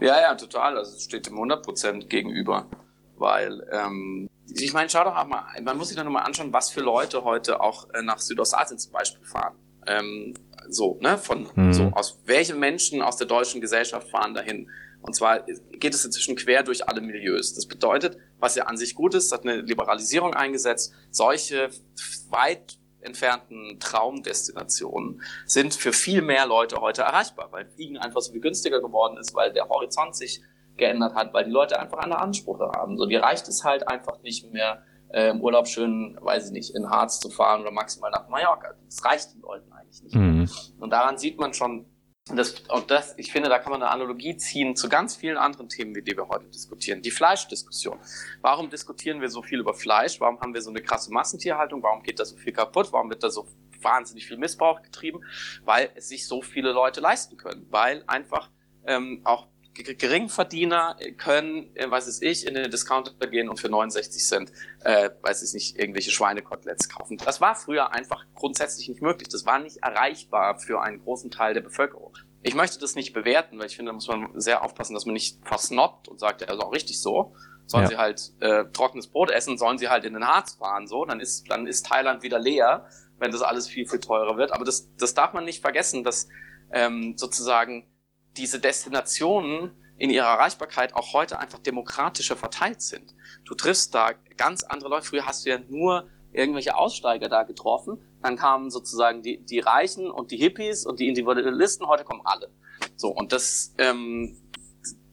Ja, 0.00 0.20
ja, 0.20 0.34
total. 0.34 0.76
Also 0.76 0.94
es 0.94 1.04
steht 1.04 1.26
dem 1.26 1.34
100% 1.34 2.06
gegenüber, 2.08 2.66
weil 3.16 3.66
ähm, 3.72 4.28
ich 4.54 4.74
meine, 4.74 4.90
schau 4.90 5.04
doch 5.04 5.14
mal, 5.26 5.44
man 5.62 5.78
muss 5.78 5.88
sich 5.88 5.96
doch 5.96 6.04
nur 6.04 6.12
mal 6.12 6.22
anschauen, 6.22 6.52
was 6.52 6.70
für 6.70 6.80
Leute 6.80 7.24
heute 7.24 7.60
auch 7.60 7.88
äh, 7.94 8.02
nach 8.02 8.18
Südostasien 8.18 8.78
zum 8.78 8.92
Beispiel 8.92 9.24
fahren. 9.24 9.54
Ähm, 9.86 10.34
so, 10.68 10.98
ne, 11.00 11.18
von 11.18 11.48
mhm. 11.54 11.72
so 11.72 11.84
aus 11.92 12.20
welche 12.26 12.54
Menschen 12.54 13.02
aus 13.02 13.16
der 13.16 13.26
deutschen 13.26 13.60
Gesellschaft 13.60 14.10
fahren 14.10 14.34
dahin. 14.34 14.68
Und 15.00 15.16
zwar 15.16 15.40
geht 15.72 15.94
es 15.94 16.04
inzwischen 16.04 16.36
quer 16.36 16.62
durch 16.62 16.88
alle 16.88 17.00
Milieus. 17.00 17.54
Das 17.54 17.66
bedeutet, 17.66 18.18
was 18.38 18.54
ja 18.54 18.64
an 18.64 18.76
sich 18.76 18.94
gut 18.94 19.14
ist, 19.14 19.32
hat 19.32 19.42
eine 19.42 19.60
Liberalisierung 19.62 20.34
eingesetzt. 20.34 20.94
Solche 21.10 21.70
weit 22.30 22.78
entfernten 23.02 23.78
Traumdestinationen 23.80 25.22
sind 25.46 25.74
für 25.74 25.92
viel 25.92 26.22
mehr 26.22 26.46
Leute 26.46 26.80
heute 26.80 27.02
erreichbar, 27.02 27.48
weil 27.50 27.66
Fliegen 27.66 27.98
einfach 27.98 28.20
so 28.20 28.32
viel 28.32 28.40
günstiger 28.40 28.80
geworden 28.80 29.16
ist, 29.18 29.34
weil 29.34 29.52
der 29.52 29.68
Horizont 29.68 30.16
sich 30.16 30.42
geändert 30.76 31.14
hat, 31.14 31.34
weil 31.34 31.44
die 31.44 31.50
Leute 31.50 31.78
einfach 31.78 31.98
andere 31.98 32.20
Ansprüche 32.20 32.70
haben. 32.74 32.96
So, 32.96 33.06
dir 33.06 33.22
reicht 33.22 33.48
es 33.48 33.64
halt 33.64 33.88
einfach 33.88 34.22
nicht 34.22 34.52
mehr, 34.52 34.82
äh, 35.12 35.30
im 35.30 35.40
Urlaub 35.40 35.68
schön, 35.68 36.16
weiß 36.20 36.46
ich 36.46 36.52
nicht, 36.52 36.74
in 36.74 36.88
Harz 36.88 37.20
zu 37.20 37.28
fahren 37.28 37.60
oder 37.60 37.70
maximal 37.70 38.10
nach 38.10 38.28
Mallorca. 38.28 38.74
Das 38.86 39.04
reicht 39.04 39.34
den 39.34 39.42
Leuten 39.42 39.70
eigentlich 39.72 40.02
nicht. 40.02 40.14
Mhm. 40.14 40.48
Und 40.80 40.90
daran 40.90 41.18
sieht 41.18 41.38
man 41.38 41.52
schon, 41.52 41.86
das, 42.26 42.60
und 42.68 42.90
das, 42.90 43.14
ich 43.18 43.32
finde, 43.32 43.48
da 43.48 43.58
kann 43.58 43.72
man 43.72 43.82
eine 43.82 43.90
Analogie 43.90 44.36
ziehen 44.36 44.76
zu 44.76 44.88
ganz 44.88 45.16
vielen 45.16 45.36
anderen 45.36 45.68
Themen, 45.68 45.94
wie 45.96 46.02
die 46.02 46.16
wir 46.16 46.28
heute 46.28 46.46
diskutieren. 46.46 47.02
Die 47.02 47.10
Fleischdiskussion. 47.10 47.98
Warum 48.40 48.70
diskutieren 48.70 49.20
wir 49.20 49.28
so 49.28 49.42
viel 49.42 49.58
über 49.58 49.74
Fleisch? 49.74 50.20
Warum 50.20 50.40
haben 50.40 50.54
wir 50.54 50.62
so 50.62 50.70
eine 50.70 50.82
krasse 50.82 51.12
Massentierhaltung? 51.12 51.82
Warum 51.82 52.02
geht 52.02 52.20
da 52.20 52.24
so 52.24 52.36
viel 52.36 52.52
kaputt? 52.52 52.92
Warum 52.92 53.10
wird 53.10 53.24
da 53.24 53.30
so 53.30 53.48
wahnsinnig 53.80 54.26
viel 54.26 54.36
Missbrauch 54.36 54.82
getrieben? 54.82 55.20
Weil 55.64 55.90
es 55.96 56.08
sich 56.08 56.28
so 56.28 56.42
viele 56.42 56.70
Leute 56.70 57.00
leisten 57.00 57.36
können. 57.36 57.66
Weil 57.70 58.04
einfach 58.06 58.50
ähm, 58.86 59.22
auch 59.24 59.48
Geringverdiener 59.74 60.96
können, 61.16 61.74
äh, 61.76 61.90
weiß 61.90 62.06
es 62.06 62.20
ich, 62.20 62.46
in 62.46 62.54
den 62.54 62.70
Discounter 62.70 63.26
gehen 63.26 63.48
und 63.48 63.58
für 63.58 63.68
69 63.68 64.24
Cent, 64.24 64.52
äh, 64.84 65.10
weiß 65.22 65.42
ich 65.42 65.54
nicht, 65.54 65.78
irgendwelche 65.78 66.10
Schweinekoteletts 66.10 66.88
kaufen. 66.88 67.16
Das 67.16 67.40
war 67.40 67.54
früher 67.54 67.92
einfach 67.92 68.24
grundsätzlich 68.34 68.88
nicht 68.88 69.02
möglich. 69.02 69.28
Das 69.28 69.46
war 69.46 69.58
nicht 69.58 69.78
erreichbar 69.78 70.58
für 70.58 70.82
einen 70.82 71.02
großen 71.02 71.30
Teil 71.30 71.54
der 71.54 71.62
Bevölkerung. 71.62 72.12
Ich 72.42 72.54
möchte 72.54 72.78
das 72.78 72.96
nicht 72.96 73.12
bewerten, 73.12 73.58
weil 73.58 73.66
ich 73.66 73.76
finde, 73.76 73.90
da 73.90 73.94
muss 73.94 74.08
man 74.08 74.28
sehr 74.40 74.64
aufpassen, 74.64 74.94
dass 74.94 75.06
man 75.06 75.14
nicht 75.14 75.38
versnobbt 75.46 76.08
und 76.08 76.18
sagt, 76.18 76.40
ja, 76.40 76.52
ist 76.52 76.60
auch 76.60 76.72
richtig 76.72 77.00
so. 77.00 77.34
Sollen 77.66 77.84
ja. 77.84 77.90
sie 77.90 77.96
halt 77.96 78.32
äh, 78.40 78.64
trockenes 78.72 79.06
Brot 79.06 79.30
essen, 79.30 79.56
sollen 79.56 79.78
sie 79.78 79.88
halt 79.88 80.04
in 80.04 80.14
den 80.14 80.26
Harz 80.26 80.54
fahren, 80.54 80.88
so, 80.88 81.04
dann 81.04 81.20
ist, 81.20 81.48
dann 81.48 81.66
ist 81.66 81.86
Thailand 81.86 82.22
wieder 82.22 82.40
leer, 82.40 82.88
wenn 83.18 83.30
das 83.30 83.40
alles 83.40 83.68
viel, 83.68 83.88
viel 83.88 84.00
teurer 84.00 84.36
wird. 84.36 84.52
Aber 84.52 84.64
das, 84.64 84.88
das 84.96 85.14
darf 85.14 85.32
man 85.32 85.44
nicht 85.44 85.62
vergessen, 85.62 86.02
dass 86.02 86.28
ähm, 86.72 87.14
sozusagen 87.16 87.86
diese 88.36 88.60
Destinationen 88.60 89.70
in 89.98 90.10
ihrer 90.10 90.26
Erreichbarkeit 90.26 90.94
auch 90.94 91.12
heute 91.12 91.38
einfach 91.38 91.58
demokratischer 91.58 92.36
verteilt 92.36 92.82
sind. 92.82 93.14
Du 93.44 93.54
triffst 93.54 93.94
da 93.94 94.12
ganz 94.36 94.64
andere 94.64 94.90
Leute. 94.90 95.06
Früher 95.06 95.26
hast 95.26 95.44
du 95.44 95.50
ja 95.50 95.58
nur 95.68 96.08
irgendwelche 96.32 96.76
Aussteiger 96.76 97.28
da 97.28 97.44
getroffen. 97.44 97.98
Dann 98.22 98.36
kamen 98.36 98.70
sozusagen 98.70 99.22
die, 99.22 99.44
die 99.44 99.60
Reichen 99.60 100.10
und 100.10 100.30
die 100.30 100.38
Hippies 100.38 100.86
und 100.86 100.98
die 100.98 101.08
Individualisten. 101.08 101.86
Heute 101.86 102.04
kommen 102.04 102.22
alle. 102.24 102.50
So, 102.96 103.08
und 103.08 103.32
das 103.32 103.74
ähm, 103.78 104.41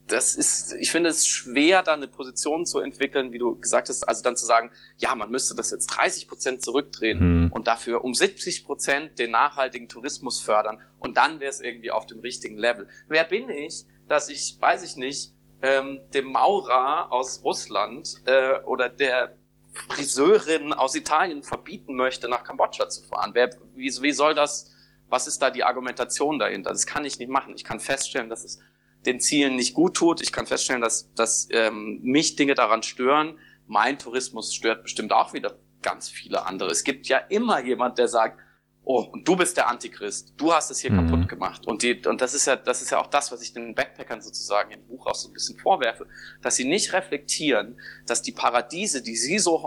das 0.10 0.36
ist, 0.36 0.74
ich 0.74 0.92
finde 0.92 1.10
es 1.10 1.28
schwer, 1.28 1.84
da 1.84 1.94
eine 1.94 2.08
Position 2.08 2.66
zu 2.66 2.80
entwickeln, 2.80 3.32
wie 3.32 3.38
du 3.38 3.56
gesagt 3.60 3.90
hast, 3.90 4.04
also 4.04 4.24
dann 4.24 4.36
zu 4.36 4.46
sagen, 4.46 4.72
ja, 4.98 5.14
man 5.16 5.30
müsste 5.30 5.56
das 5.56 5.72
jetzt 5.72 5.88
30 5.88 6.28
Prozent 6.28 6.64
zurückdrehen 6.64 7.44
mhm. 7.46 7.52
und 7.52 7.68
dafür 7.68 8.04
um 8.04 8.14
70 8.14 8.66
Prozent 8.66 9.20
den 9.20 9.32
nachhaltigen 9.32 9.88
Tourismus 9.88 10.40
fördern 10.40 10.80
und 11.00 11.18
dann 11.18 11.40
wäre 11.40 11.50
es 11.50 11.62
irgendwie 11.62 11.92
auf 11.92 12.06
dem 12.06 12.20
richtigen 12.20 12.58
Level. 12.58 12.88
Wer 13.08 13.24
bin 13.24 13.50
ich, 13.50 13.86
dass 14.08 14.30
ich, 14.30 14.58
weiß 14.60 14.84
ich 14.84 14.96
nicht, 14.96 15.34
ähm, 15.62 16.00
dem 16.14 16.32
Maurer 16.32 17.12
aus 17.12 17.44
Russland 17.44 18.22
äh, 18.26 18.60
oder 18.66 18.90
der 18.90 19.36
Friseurin 19.72 20.74
aus 20.74 20.96
Italien 20.96 21.44
verbieten 21.44 21.96
möchte, 21.96 22.28
nach 22.28 22.44
Kambodscha 22.44 22.90
zu 22.90 23.04
fahren? 23.04 23.32
Wer, 23.34 23.52
wie, 23.76 23.92
wie 24.02 24.12
soll 24.12 24.34
das, 24.34 24.72
was 25.08 25.28
ist 25.28 25.42
da 25.42 25.52
die 25.52 25.64
Argumentation 25.64 26.40
dahinter? 26.40 26.72
Das 26.72 26.86
kann 26.86 27.06
ich 27.06 27.20
nicht 27.20 27.30
machen. 27.30 27.54
Ich 27.56 27.64
kann 27.64 27.80
feststellen, 27.80 28.30
dass 28.30 28.44
es 28.44 28.60
den 29.06 29.20
Zielen 29.20 29.56
nicht 29.56 29.74
gut 29.74 29.96
tut. 29.96 30.22
Ich 30.22 30.32
kann 30.32 30.46
feststellen, 30.46 30.82
dass, 30.82 31.14
dass 31.14 31.48
ähm, 31.52 32.00
mich 32.02 32.36
Dinge 32.36 32.56
daran 32.56 32.84
stören. 32.84 33.38
Mein 33.68 34.00
Tourismus 34.00 34.54
stört 34.54 34.84
bestimmt 34.84 35.14
auch 35.14 35.34
wieder 35.34 35.58
ganz 35.82 36.10
viele 36.10 36.46
andere. 36.46 36.70
Es 36.70 36.84
gibt 36.84 37.08
ja 37.08 37.18
immer 37.18 37.64
jemand, 37.64 37.98
der 37.98 38.08
sagt, 38.08 38.40
oh, 38.84 39.02
und 39.12 39.28
du 39.28 39.36
bist 39.36 39.56
der 39.56 39.70
Antichrist, 39.70 40.34
du 40.38 40.52
hast 40.52 40.72
es 40.72 40.80
hier 40.80 40.92
mhm. 40.92 41.08
kaputt 41.08 41.30
gemacht. 41.30 41.68
Und, 41.68 41.84
die, 41.84 42.02
und 42.08 42.22
das 42.22 42.34
ist 42.34 42.48
ja, 42.48 42.56
das 42.56 42.82
ist 42.82 42.90
ja 42.90 43.00
auch 43.00 43.08
das, 43.08 43.32
was 43.32 43.42
ich 43.42 43.54
den 43.54 43.76
Backpackern 43.76 44.20
sozusagen 44.20 44.72
im 44.72 44.84
Buch 44.88 45.06
auch 45.06 45.16
so 45.16 45.30
ein 45.30 45.34
bisschen 45.34 45.60
vorwerfe, 45.60 46.08
dass 46.42 46.56
sie 46.56 46.66
nicht 46.66 46.92
reflektieren, 46.94 47.80
dass 48.08 48.24
die 48.24 48.32
Paradiese, 48.32 49.04
die 49.04 49.16
sie 49.16 49.38
so 49.38 49.64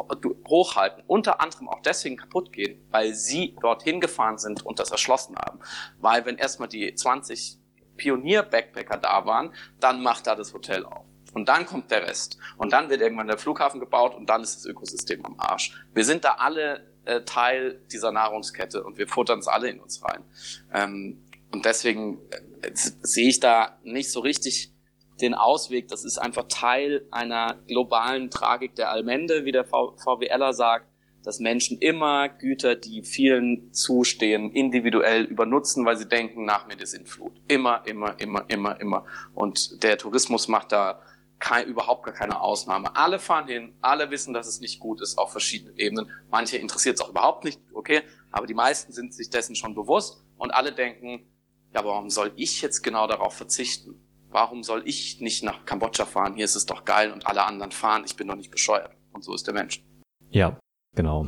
hochhalten, 0.49 1.05
unter 1.07 1.41
anderem 1.41 1.69
auch 1.69 1.81
deswegen 1.83 2.17
kaputt 2.17 2.53
gehen, 2.53 2.85
weil 2.91 3.15
sie 3.15 3.55
dorthin 3.61 4.01
gefahren 4.01 4.39
sind 4.39 4.67
und 4.67 4.81
das 4.81 4.91
erschlossen 4.91 5.37
haben. 5.37 5.61
Weil 6.01 6.27
wenn 6.27 6.37
erstmal 6.37 6.69
die 6.69 6.93
20 6.93 7.62
Pionier-Backpacker 7.97 8.97
da 8.97 9.27
waren, 9.27 9.53
dann 9.81 10.03
macht 10.03 10.27
da 10.27 10.35
das 10.35 10.53
Hotel 10.53 10.85
auf. 10.85 11.05
Und 11.35 11.49
dann 11.49 11.65
kommt 11.67 11.91
der 11.91 12.07
Rest. 12.07 12.39
Und 12.59 12.73
dann 12.73 12.91
wird 12.91 13.01
irgendwann 13.01 13.27
der 13.27 13.39
Flughafen 13.39 13.81
gebaut 13.81 14.15
und 14.15 14.29
dann 14.29 14.43
ist 14.43 14.57
das 14.57 14.67
Ökosystem 14.67 15.25
am 15.25 15.39
Arsch. 15.39 15.73
Wir 15.95 16.05
sind 16.05 16.25
da 16.25 16.33
alle 16.39 16.87
äh, 17.05 17.23
Teil 17.23 17.81
dieser 17.91 18.13
Nahrungskette 18.13 18.85
und 18.85 18.99
wir 18.99 19.09
futtern 19.09 19.39
es 19.39 19.49
alle 19.49 19.69
in 19.69 19.81
uns 19.81 20.05
rein. 20.05 20.25
Ähm, 20.73 21.23
und 21.53 21.65
deswegen 21.65 22.19
äh, 22.31 22.71
sehe 22.75 23.29
ich 23.29 23.41
da 23.41 23.79
nicht 23.83 24.13
so 24.13 24.21
richtig 24.21 24.73
den 25.21 25.35
Ausweg. 25.35 25.89
Das 25.89 26.05
ist 26.05 26.19
einfach 26.19 26.45
Teil 26.49 27.07
einer 27.11 27.59
globalen 27.67 28.31
Tragik 28.31 28.75
der 28.75 28.91
Allmende, 28.91 29.45
wie 29.45 29.53
der 29.53 29.65
VWLer 29.65 30.53
sagt 30.53 30.92
dass 31.23 31.39
Menschen 31.39 31.79
immer 31.79 32.29
Güter, 32.29 32.75
die 32.75 33.03
vielen 33.03 33.73
zustehen, 33.73 34.51
individuell 34.51 35.25
übernutzen, 35.25 35.85
weil 35.85 35.97
sie 35.97 36.09
denken, 36.09 36.45
nach 36.45 36.67
mir 36.67 36.77
die 36.77 36.87
Sintflut. 36.87 37.33
Immer, 37.49 37.83
immer, 37.87 38.19
immer, 38.19 38.45
immer, 38.49 38.81
immer. 38.81 39.05
Und 39.35 39.83
der 39.83 39.99
Tourismus 39.99 40.49
macht 40.49 40.73
da 40.73 41.01
kein, 41.39 41.67
überhaupt 41.67 42.05
gar 42.05 42.15
keine 42.15 42.41
Ausnahme. 42.41 42.95
Alle 42.97 43.19
fahren 43.19 43.49
hin, 43.49 43.75
alle 43.81 44.11
wissen, 44.11 44.33
dass 44.33 44.47
es 44.47 44.61
nicht 44.61 44.81
gut 44.81 45.01
ist 45.01 45.19
auf 45.19 45.33
verschiedenen 45.33 45.77
Ebenen. 45.77 46.11
Manche 46.31 46.57
interessiert 46.57 46.97
es 46.97 47.01
auch 47.01 47.11
überhaupt 47.11 47.45
nicht, 47.45 47.61
okay, 47.73 48.03
aber 48.31 48.47
die 48.47 48.55
meisten 48.55 48.93
sind 48.93 49.13
sich 49.13 49.29
dessen 49.31 49.57
schon 49.57 49.75
bewusst 49.75 50.25
und 50.39 50.53
alle 50.53 50.73
denken, 50.73 51.27
ja, 51.75 51.85
warum 51.85 52.11
soll 52.11 52.33
ich 52.37 52.63
jetzt 52.63 52.83
genau 52.83 53.07
darauf 53.07 53.35
verzichten? 53.35 53.95
Warum 54.31 54.63
soll 54.63 54.83
ich 54.87 55.21
nicht 55.21 55.43
nach 55.43 55.65
Kambodscha 55.67 56.07
fahren? 56.07 56.35
Hier 56.37 56.45
ist 56.45 56.55
es 56.55 56.65
doch 56.65 56.85
geil 56.85 57.13
und 57.13 57.27
alle 57.27 57.45
anderen 57.45 57.73
fahren. 57.73 58.05
Ich 58.07 58.17
bin 58.17 58.29
doch 58.29 58.37
nicht 58.37 58.51
bescheuert. 58.51 58.97
Und 59.13 59.25
so 59.25 59.35
ist 59.35 59.47
der 59.47 59.53
Mensch. 59.53 59.85
Ja, 60.31 60.57
Genau. 60.95 61.27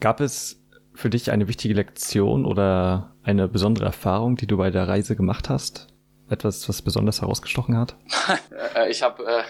Gab 0.00 0.20
es 0.20 0.62
für 0.94 1.10
dich 1.10 1.30
eine 1.30 1.48
wichtige 1.48 1.74
Lektion 1.74 2.44
oder 2.44 3.16
eine 3.22 3.48
besondere 3.48 3.86
Erfahrung, 3.86 4.36
die 4.36 4.46
du 4.46 4.56
bei 4.56 4.70
der 4.70 4.88
Reise 4.88 5.16
gemacht 5.16 5.48
hast? 5.48 5.88
Etwas, 6.28 6.68
was 6.68 6.82
besonders 6.82 7.22
herausgestochen 7.22 7.76
hat? 7.76 7.96
Äh, 8.74 8.90
ich 8.90 9.02
habe 9.02 9.24
äh, 9.24 9.42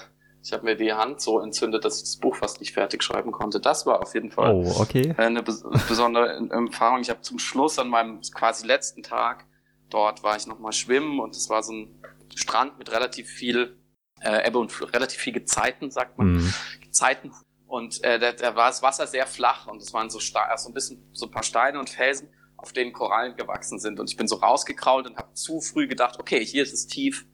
ich 0.42 0.52
hab 0.52 0.62
mir 0.62 0.76
die 0.76 0.92
Hand 0.92 1.20
so 1.20 1.40
entzündet, 1.40 1.84
dass 1.84 1.96
ich 1.96 2.02
das 2.02 2.16
Buch 2.18 2.36
fast 2.36 2.60
nicht 2.60 2.72
fertig 2.72 3.02
schreiben 3.02 3.32
konnte. 3.32 3.58
Das 3.58 3.84
war 3.84 4.00
auf 4.00 4.14
jeden 4.14 4.30
Fall 4.30 4.54
oh, 4.54 4.80
okay. 4.80 5.12
eine 5.16 5.42
bes 5.42 5.64
besondere 5.88 6.48
Erfahrung. 6.50 7.00
Ich 7.00 7.10
habe 7.10 7.20
zum 7.22 7.38
Schluss 7.38 7.78
an 7.78 7.88
meinem 7.88 8.20
quasi 8.32 8.66
letzten 8.66 9.02
Tag 9.02 9.44
dort 9.90 10.22
war 10.22 10.36
ich 10.36 10.46
nochmal 10.46 10.72
schwimmen 10.72 11.20
und 11.20 11.34
es 11.34 11.48
war 11.48 11.62
so 11.62 11.72
ein 11.72 12.02
Strand 12.34 12.78
mit 12.78 12.92
relativ 12.92 13.28
viel 13.28 13.76
äh, 14.20 14.46
Ebbe 14.46 14.58
und 14.58 14.94
relativ 14.94 15.18
viel 15.18 15.32
Gezeiten, 15.32 15.90
sagt 15.90 16.18
man. 16.18 16.34
Mhm. 16.34 16.54
Gezeiten 16.82 17.32
und 17.68 18.02
äh, 18.02 18.18
da, 18.18 18.32
da 18.32 18.56
war 18.56 18.68
das 18.68 18.82
Wasser 18.82 19.06
sehr 19.06 19.26
flach 19.26 19.66
und 19.66 19.82
es 19.82 19.92
waren 19.92 20.08
so, 20.08 20.18
so 20.18 20.38
ein 20.38 20.72
bisschen 20.72 21.06
so 21.12 21.26
ein 21.26 21.30
paar 21.30 21.42
Steine 21.42 21.78
und 21.78 21.90
Felsen, 21.90 22.30
auf 22.56 22.72
denen 22.72 22.94
Korallen 22.94 23.36
gewachsen 23.36 23.78
sind. 23.78 24.00
Und 24.00 24.10
ich 24.10 24.16
bin 24.16 24.26
so 24.26 24.36
rausgekrault 24.36 25.06
und 25.06 25.18
habe 25.18 25.34
zu 25.34 25.60
früh 25.60 25.86
gedacht, 25.86 26.18
okay, 26.18 26.44
hier 26.44 26.62
ist 26.62 26.72
es 26.72 26.86
tief, 26.86 27.26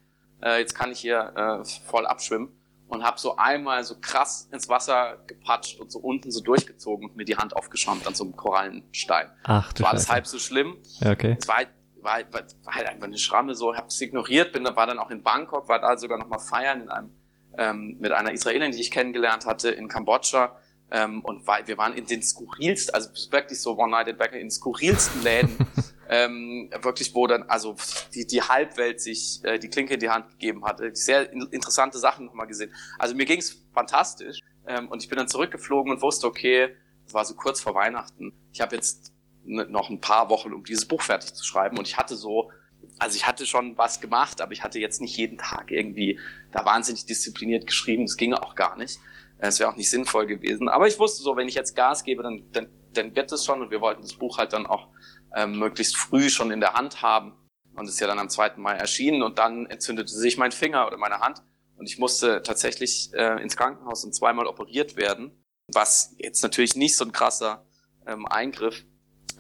äh, 0.43 0.59
jetzt 0.59 0.75
kann 0.75 0.91
ich 0.91 0.99
hier 0.99 1.33
äh, 1.37 1.65
voll 1.89 2.07
abschwimmen. 2.07 2.49
Und 2.87 3.03
habe 3.03 3.19
so 3.19 3.37
einmal 3.37 3.83
so 3.83 3.97
krass 3.99 4.49
ins 4.53 4.69
Wasser 4.69 5.25
gepatscht 5.27 5.81
und 5.81 5.91
so 5.91 6.01
unten 6.01 6.31
so 6.31 6.43
durchgezogen 6.43 7.09
und 7.09 7.17
mir 7.17 7.25
die 7.25 7.37
Hand 7.37 7.57
aufgeschäumt 7.57 8.07
an 8.07 8.15
so 8.15 8.25
einem 8.25 8.37
Korallenstein. 8.37 9.31
Ach, 9.45 9.73
du 9.73 9.85
war 9.85 9.93
alles 9.93 10.11
halb 10.11 10.27
so 10.27 10.39
schlimm. 10.39 10.77
Ja, 11.01 11.13
okay. 11.13 11.37
Es 11.41 11.49
war, 11.49 11.63
war, 12.03 12.19
war, 12.31 12.43
war 12.63 12.75
halt 12.75 12.87
einfach 12.87 13.07
eine 13.07 13.19
Schramme 13.19 13.55
so, 13.55 13.75
habe 13.75 13.87
es 13.87 14.01
ignoriert, 14.01 14.53
bin, 14.53 14.65
war 14.65 14.87
dann 14.87 14.99
auch 14.99 15.11
in 15.11 15.23
Bangkok, 15.23 15.69
war 15.69 15.81
da 15.81 15.97
sogar 15.97 16.19
nochmal 16.19 16.41
feiern 16.41 16.83
in 16.83 16.89
einem 16.91 17.11
ähm, 17.59 17.97
mit 18.01 18.13
einer 18.13 18.33
Israelin, 18.33 18.73
die 18.73 18.81
ich 18.81 18.91
kennengelernt 18.91 19.47
hatte 19.47 19.71
in 19.71 19.89
Kambodscha. 19.89 20.57
Ähm, 20.91 21.23
und 21.23 21.47
wir 21.47 21.79
waren 21.79 21.95
in 21.95 22.07
den 22.07 22.23
skurrilsten, 22.23 22.95
also 22.95 23.11
wirklich 23.33 23.61
so 23.61 23.77
One-Nighted 23.77 24.19
Backer, 24.19 24.35
in 24.35 24.47
den 24.47 24.51
skurrilsten 24.51 25.23
Läden, 25.23 25.57
ähm, 26.09 26.71
wirklich, 26.83 27.15
wo 27.15 27.27
dann 27.27 27.45
also 27.45 27.75
die, 28.15 28.27
die 28.27 28.43
Halbwelt 28.43 29.01
sich 29.01 29.41
äh, 29.45 29.59
die 29.59 29.69
Klinke 29.69 29.95
in 29.95 30.01
die 30.01 30.11
Hand 30.11 30.31
gegeben 30.31 30.65
hat. 30.65 30.81
Sehr 30.97 31.33
interessante 31.33 31.99
Sachen 31.99 32.27
nochmal 32.27 32.47
gesehen. 32.47 32.73
Also 32.99 33.15
mir 33.15 33.25
ging's 33.25 33.65
fantastisch 33.73 34.41
ähm, 34.67 34.89
und 34.89 35.03
ich 35.03 35.09
bin 35.09 35.19
dann 35.19 35.29
zurückgeflogen 35.29 35.93
und 35.93 36.03
wusste, 36.03 36.27
okay, 36.27 36.77
das 37.05 37.15
war 37.15 37.25
so 37.25 37.35
kurz 37.35 37.61
vor 37.61 37.75
Weihnachten. 37.75 38.33
Ich 38.53 38.61
habe 38.61 38.77
jetzt 38.77 39.13
noch 39.45 39.91
ein 39.91 40.01
paar 40.01 40.31
Wochen, 40.31 40.53
um 40.53 40.65
dieses 40.65 40.87
Buch 40.87 41.03
fertig 41.03 41.35
zu 41.35 41.45
schreiben. 41.45 41.79
Und 41.79 41.87
ich 41.87 41.97
hatte 41.97 42.17
so, 42.17 42.51
also 42.99 43.17
ich 43.17 43.27
hatte 43.27 43.47
schon 43.47 43.77
was 43.77 44.01
gemacht, 44.01 44.41
aber 44.41 44.53
ich 44.53 44.63
hatte 44.63 44.79
jetzt 44.79 45.01
nicht 45.01 45.17
jeden 45.17 45.39
Tag 45.39 45.71
irgendwie 45.71 46.19
da 46.53 46.65
wahnsinnig 46.65 47.07
diszipliniert 47.07 47.67
geschrieben. 47.67 48.07
Das 48.07 48.17
ging 48.17 48.35
auch 48.35 48.55
gar 48.55 48.77
nicht. 48.77 48.99
Es 49.39 49.59
wäre 49.59 49.71
auch 49.71 49.77
nicht 49.77 49.91
sinnvoll 49.91 50.27
gewesen. 50.27 50.69
Aber 50.69 50.87
ich 50.87 50.99
wusste 50.99 51.23
so, 51.23 51.37
wenn 51.37 51.49
ich 51.49 51.55
jetzt 51.55 51.75
Gas 51.75 52.05
gebe, 52.05 52.23
dann, 52.23 52.45
dann, 52.53 52.69
dann 52.93 53.15
wird 53.17 53.33
es 53.33 53.45
schon. 53.45 53.61
Und 53.61 53.71
wir 53.71 53.81
wollten 53.81 54.03
das 54.03 54.15
Buch 54.15 54.39
halt 54.39 54.53
dann 54.53 54.67
auch 54.67 54.89
ähm, 55.35 55.59
möglichst 55.59 55.97
früh 55.97 56.31
schon 56.31 56.51
in 56.51 56.61
der 56.61 56.75
Hand 56.75 57.03
haben. 57.03 57.35
Und 57.75 57.87
es 57.87 57.95
ist 57.95 58.01
ja 58.01 58.07
dann 58.07 58.21
am 58.21 58.29
2. 58.29 58.53
Mai 58.57 58.75
erschienen. 58.75 59.23
Und 59.23 59.39
dann 59.39 59.67
entzündete 59.67 60.13
sich 60.13 60.39
mein 60.39 60.53
Finger 60.53 60.87
oder 60.87 60.97
meine 60.97 61.19
Hand. 61.19 61.43
Und 61.77 61.87
ich 61.91 61.99
musste 61.99 62.43
tatsächlich 62.43 63.11
äh, 63.15 63.43
ins 63.43 63.57
Krankenhaus 63.57 64.05
und 64.05 64.15
zweimal 64.15 64.47
operiert 64.47 64.97
werden. 64.97 65.33
Was 65.73 66.15
jetzt 66.19 66.43
natürlich 66.43 66.77
nicht 66.77 66.97
so 66.97 67.05
ein 67.05 67.13
krasser 67.13 67.67
ähm, 68.07 68.27
Eingriff 68.27 68.85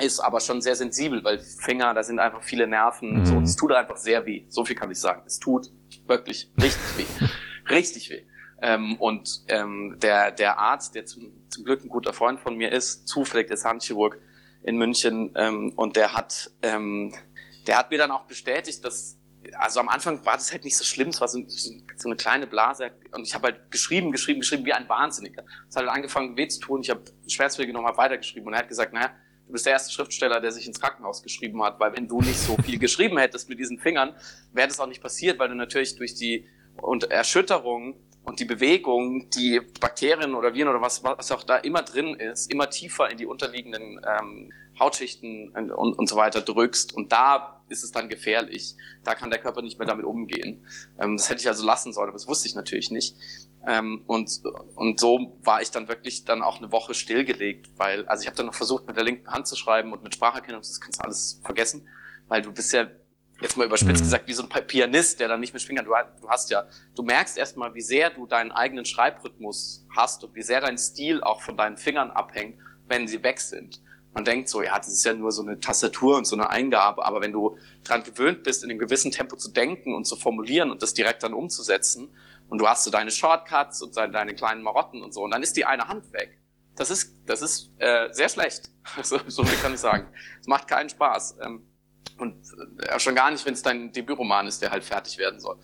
ist, 0.01 0.21
aber 0.21 0.41
schon 0.41 0.61
sehr 0.61 0.75
sensibel, 0.75 1.23
weil 1.23 1.39
Finger, 1.39 1.95
da 1.95 2.03
sind 2.03 2.19
einfach 2.19 2.43
viele 2.43 2.67
Nerven. 2.67 3.21
Mhm. 3.21 3.27
So, 3.27 3.41
es 3.41 3.57
tut 3.57 3.73
einfach 3.73 3.97
sehr 3.97 4.27
weh. 4.27 4.45
So 4.49 4.65
viel 4.65 4.77
kann 4.77 4.91
ich 4.91 4.99
sagen. 4.99 5.23
Es 5.27 5.39
tut 5.39 5.71
wirklich 6.07 6.51
richtig 6.61 6.99
weh. 6.99 7.27
richtig 7.71 8.11
weh. 8.11 8.25
Ähm, 8.61 8.97
und 8.97 9.45
ähm, 9.49 9.97
der, 10.01 10.31
der 10.31 10.59
Arzt, 10.59 10.95
der 10.95 11.07
zum, 11.07 11.33
zum 11.49 11.65
Glück 11.65 11.85
ein 11.85 11.89
guter 11.89 12.13
Freund 12.13 12.41
von 12.41 12.57
mir 12.57 12.73
ist, 12.73 13.07
zufällig 13.07 13.51
ist 13.51 13.65
Handchirurg 13.65 14.19
in 14.63 14.79
München, 14.79 15.33
ähm, 15.37 15.73
und 15.77 15.97
der 15.97 16.15
hat, 16.15 16.51
ähm, 16.63 17.15
der 17.67 17.77
hat 17.79 17.91
mir 17.91 17.99
dann 17.99 18.11
auch 18.11 18.25
bestätigt, 18.25 18.85
dass 18.85 19.19
also 19.59 19.81
am 19.81 19.89
Anfang 19.89 20.25
war 20.25 20.35
das 20.35 20.53
halt 20.53 20.65
nicht 20.65 20.77
so 20.77 20.85
schlimm, 20.85 21.09
es 21.09 21.21
war 21.21 21.29
so, 21.29 21.39
so 21.47 22.09
eine 22.09 22.17
kleine 22.17 22.47
Blase 22.47 22.93
und 23.13 23.27
ich 23.27 23.35
habe 23.35 23.49
halt 23.49 23.71
geschrieben, 23.71 24.11
geschrieben, 24.11 24.41
geschrieben 24.41 24.65
wie 24.65 24.73
ein 24.73 24.89
Wahnsinniger. 24.89 25.45
Es 25.69 25.77
hat 25.77 25.85
halt 25.85 25.95
angefangen 25.95 26.37
weh 26.37 26.49
zu 26.49 26.61
tun, 26.61 26.81
ich 26.81 26.91
habe 26.91 27.03
Schmerzmittel 27.29 27.67
genommen, 27.67 27.87
habe 27.87 27.99
weitergeschrieben 27.99 28.47
und 28.47 28.55
er 28.55 28.61
hat 28.61 28.69
gesagt, 28.69 28.93
naja, 28.93 29.11
du 29.47 29.53
bist 29.53 29.67
der 29.67 29.75
erste 29.75 29.93
Schriftsteller, 29.93 30.41
der 30.41 30.53
sich 30.53 30.67
ins 30.67 30.81
Krankenhaus 30.81 31.23
geschrieben 31.23 31.63
hat, 31.63 31.79
weil 31.81 31.95
wenn 31.97 32.09
du 32.09 32.21
nicht 32.21 32.39
so 32.39 32.57
viel 32.57 32.79
geschrieben 32.81 33.19
hättest 33.19 33.49
mit 33.49 33.59
diesen 33.59 33.79
Fingern, 33.79 34.15
wäre 34.53 34.69
das 34.69 34.81
auch 34.81 34.87
nicht 34.87 35.03
passiert, 35.03 35.39
weil 35.39 35.49
du 35.49 35.55
natürlich 35.55 35.97
durch 35.97 36.15
die 36.15 36.47
und 36.77 37.05
Erschütterung 37.11 37.95
und 38.25 38.41
die 38.41 38.47
Bewegung, 38.47 39.29
die 39.31 39.61
Bakterien 39.81 40.35
oder 40.35 40.55
Viren 40.55 40.69
oder 40.69 40.81
was, 40.81 41.05
was 41.05 41.31
auch 41.31 41.45
da 41.45 41.59
immer 41.59 41.83
drin 41.83 42.15
ist, 42.15 42.51
immer 42.51 42.71
tiefer 42.71 43.11
in 43.11 43.19
die 43.19 43.27
unterliegenden 43.27 44.01
ähm, 44.05 44.53
Hautschichten 44.81 45.51
und, 45.51 45.71
und 45.71 46.09
so 46.09 46.17
weiter 46.17 46.41
drückst. 46.41 46.95
Und 46.95 47.13
da 47.13 47.63
ist 47.69 47.85
es 47.85 47.93
dann 47.93 48.09
gefährlich. 48.09 48.77
Da 49.05 49.15
kann 49.15 49.31
der 49.31 49.41
Körper 49.41 49.63
nicht 49.63 49.79
mehr 49.79 49.87
damit 49.87 50.07
umgehen. 50.07 50.67
Ähm, 50.99 51.17
das 51.17 51.29
hätte 51.29 51.43
ich 51.43 51.49
also 51.49 51.65
lassen 51.65 51.93
sollen, 51.93 52.09
aber 52.09 52.17
das 52.17 52.27
wusste 52.27 52.49
ich 52.49 52.55
natürlich 52.55 52.91
nicht. 52.91 53.15
Ähm, 53.67 54.03
und, 54.07 54.43
und 54.75 55.01
so 55.01 55.39
war 55.43 55.63
ich 55.63 55.71
dann 55.71 55.89
wirklich 55.89 56.25
dann 56.25 56.43
auch 56.43 56.59
eine 56.59 56.73
Woche 56.73 56.95
stillgelegt, 56.95 57.71
weil, 57.77 58.07
also 58.07 58.23
ich 58.23 58.27
habe 58.27 58.37
dann 58.37 58.47
noch 58.47 58.55
versucht, 58.55 58.87
mit 58.87 58.97
der 58.97 59.05
linken 59.05 59.31
Hand 59.31 59.47
zu 59.47 59.57
schreiben 59.57 59.93
und 59.93 60.03
mit 60.03 60.15
Spracherkennung, 60.15 60.61
das 60.61 60.81
kannst 60.81 61.01
du 61.01 61.05
alles 61.05 61.41
vergessen, 61.43 61.89
weil 62.29 62.43
du 62.43 62.53
bist 62.53 62.73
ja 62.73 62.87
jetzt 63.41 63.57
mal 63.57 63.67
überspitzt 63.67 64.01
mhm. 64.01 64.05
gesagt, 64.05 64.29
wie 64.29 64.33
so 64.33 64.45
ein 64.49 64.67
Pianist, 64.67 65.21
der 65.21 65.29
dann 65.29 65.41
nicht 65.41 65.53
mehr 65.53 65.61
spielen 65.61 65.77
kann. 65.77 65.87
Du, 65.87 66.29
hast 66.29 66.51
ja, 66.51 66.67
du 66.95 67.03
merkst 67.03 67.37
erstmal, 67.37 67.75
wie 67.75 67.81
sehr 67.81 68.11
du 68.11 68.27
deinen 68.27 68.53
eigenen 68.53 68.85
Schreibrhythmus 68.85 69.87
hast 69.95 70.25
und 70.25 70.35
wie 70.35 70.43
sehr 70.43 70.61
dein 70.61 70.79
Stil 70.79 71.23
auch 71.23 71.43
von 71.43 71.57
deinen 71.57 71.77
Fingern 71.77 72.11
abhängt, 72.11 72.59
wenn 72.87 73.09
sie 73.09 73.23
weg 73.23 73.41
sind. 73.41 73.83
Man 74.13 74.25
denkt 74.25 74.49
so, 74.49 74.63
ja, 74.63 74.77
das 74.79 74.89
ist 74.89 75.05
ja 75.05 75.13
nur 75.13 75.33
so 75.33 75.43
eine 75.43 75.59
Tastatur 75.59 76.17
und 76.17 76.25
so 76.25 76.37
eine 76.37 76.49
Eingabe, 76.49 77.05
aber 77.05 77.21
wenn 77.21 77.33
du 77.33 77.59
dran 77.83 78.05
gewöhnt 78.05 78.45
bist, 78.45 78.63
in 78.63 78.71
einem 78.71 78.79
gewissen 78.79 79.11
Tempo 79.11 79.37
zu 79.37 79.51
denken 79.51 79.93
und 79.93 80.05
zu 80.05 80.15
formulieren 80.15 80.71
und 80.71 80.83
das 80.83 80.95
direkt 80.95 81.25
dann 81.25 81.35
umzusetzen 81.35 82.17
und 82.49 82.59
du 82.59 82.69
hast 82.69 82.85
so 82.85 82.93
deine 82.93 83.11
Shortcuts 83.11 83.83
und 83.83 83.97
deine 83.97 84.35
kleinen 84.37 84.63
Marotten 84.63 85.03
und 85.03 85.13
so 85.13 85.23
und 85.23 85.33
dann 85.33 85.43
ist 85.43 85.57
die 85.57 85.65
eine 85.65 85.89
Hand 85.89 86.13
weg. 86.13 86.39
Das 86.77 86.91
ist, 86.91 87.23
das 87.27 87.43
ist 87.43 87.73
äh, 87.79 88.09
sehr 88.13 88.29
schlecht. 88.29 88.71
so, 89.03 89.19
so 89.27 89.45
viel 89.45 89.59
kann 89.59 89.75
ich 89.75 89.81
sagen. 89.81 90.09
Es 90.41 90.47
macht 90.47 90.69
keinen 90.69 90.89
Spaß. 90.89 91.39
Ähm, 91.43 91.67
und 92.19 92.37
äh, 92.89 92.99
schon 92.99 93.15
gar 93.15 93.31
nicht, 93.31 93.45
wenn 93.47 93.55
es 93.55 93.63
dein 93.63 93.93
Debütroman 93.93 94.47
ist, 94.47 94.63
der 94.63 94.71
halt 94.71 94.85
fertig 94.85 95.19
werden 95.19 95.41
soll. 95.41 95.59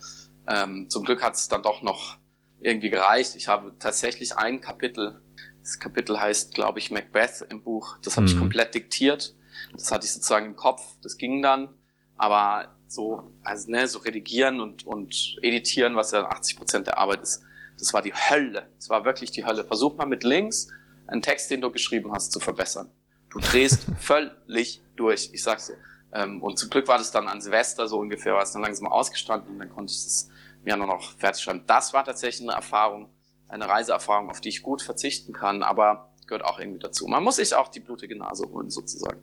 Ähm, 0.47 0.89
zum 0.89 1.03
Glück 1.03 1.21
hat 1.21 1.35
es 1.35 1.47
dann 1.47 1.63
doch 1.63 1.81
noch 1.81 2.17
irgendwie 2.59 2.89
gereicht. 2.89 3.35
Ich 3.35 3.47
habe 3.47 3.73
tatsächlich 3.79 4.37
ein 4.37 4.61
Kapitel, 4.61 5.21
das 5.61 5.79
Kapitel 5.79 6.19
heißt, 6.19 6.53
glaube 6.53 6.79
ich, 6.79 6.91
Macbeth 6.91 7.45
im 7.49 7.63
Buch, 7.63 7.97
das 8.03 8.17
habe 8.17 8.27
mhm. 8.27 8.33
ich 8.33 8.39
komplett 8.39 8.75
diktiert. 8.75 9.35
Das 9.73 9.91
hatte 9.91 10.05
ich 10.05 10.11
sozusagen 10.11 10.47
im 10.47 10.55
Kopf, 10.55 10.81
das 11.01 11.17
ging 11.17 11.41
dann. 11.41 11.69
Aber 12.17 12.75
so, 12.87 13.31
also 13.43 13.71
ne, 13.71 13.87
so 13.87 13.99
redigieren 13.99 14.59
und, 14.59 14.85
und 14.85 15.37
editieren, 15.41 15.95
was 15.95 16.11
ja 16.11 16.25
80 16.25 16.57
Prozent 16.57 16.87
der 16.87 16.97
Arbeit 16.97 17.21
ist, 17.21 17.43
das 17.79 17.93
war 17.93 18.01
die 18.01 18.13
Hölle. 18.13 18.69
Das 18.75 18.89
war 18.89 19.05
wirklich 19.05 19.31
die 19.31 19.45
Hölle. 19.45 19.63
Versuch 19.63 19.95
mal 19.95 20.05
mit 20.05 20.23
links 20.23 20.67
einen 21.07 21.21
Text, 21.21 21.49
den 21.49 21.61
du 21.61 21.71
geschrieben 21.71 22.11
hast, 22.13 22.31
zu 22.31 22.39
verbessern. 22.39 22.91
Du 23.29 23.39
drehst 23.39 23.85
völlig 23.99 24.83
durch. 24.95 25.29
Ich 25.33 25.43
sag's 25.43 25.67
dir. 25.67 25.77
Ähm, 26.13 26.41
und 26.41 26.57
zum 26.57 26.69
Glück 26.69 26.87
war 26.87 26.97
das 26.97 27.11
dann 27.11 27.27
an 27.27 27.41
Silvester 27.41 27.87
so 27.87 27.97
ungefähr, 27.99 28.33
war 28.33 28.43
es 28.43 28.51
dann 28.51 28.61
langsam 28.61 28.87
ausgestanden 28.87 29.53
und 29.53 29.59
dann 29.59 29.69
konnte 29.69 29.91
ich 29.91 29.99
es 29.99 30.29
mir 30.63 30.77
nur 30.77 30.87
noch 30.87 31.17
fertig 31.17 31.43
schreiben. 31.43 31.63
Das 31.67 31.93
war 31.93 32.03
tatsächlich 32.03 32.47
eine 32.47 32.55
Erfahrung, 32.55 33.09
eine 33.47 33.67
Reiseerfahrung, 33.67 34.29
auf 34.29 34.41
die 34.41 34.49
ich 34.49 34.61
gut 34.61 34.81
verzichten 34.81 35.33
kann, 35.33 35.63
aber 35.63 36.13
gehört 36.27 36.45
auch 36.45 36.59
irgendwie 36.59 36.79
dazu. 36.79 37.07
Man 37.07 37.23
muss 37.23 37.37
sich 37.37 37.53
auch 37.53 37.67
die 37.67 37.79
blutige 37.79 38.17
Nase 38.17 38.47
holen, 38.49 38.69
sozusagen. 38.69 39.21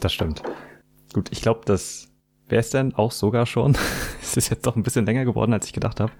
Das 0.00 0.12
stimmt. 0.12 0.42
Gut, 1.12 1.28
ich 1.30 1.42
glaube, 1.42 1.62
das 1.64 2.08
wäre 2.48 2.60
es 2.60 2.70
denn 2.70 2.94
auch 2.94 3.12
sogar 3.12 3.46
schon. 3.46 3.76
es 4.20 4.36
ist 4.36 4.50
jetzt 4.50 4.66
doch 4.66 4.76
ein 4.76 4.82
bisschen 4.82 5.06
länger 5.06 5.24
geworden, 5.24 5.52
als 5.52 5.66
ich 5.66 5.72
gedacht 5.72 6.00
habe. 6.00 6.12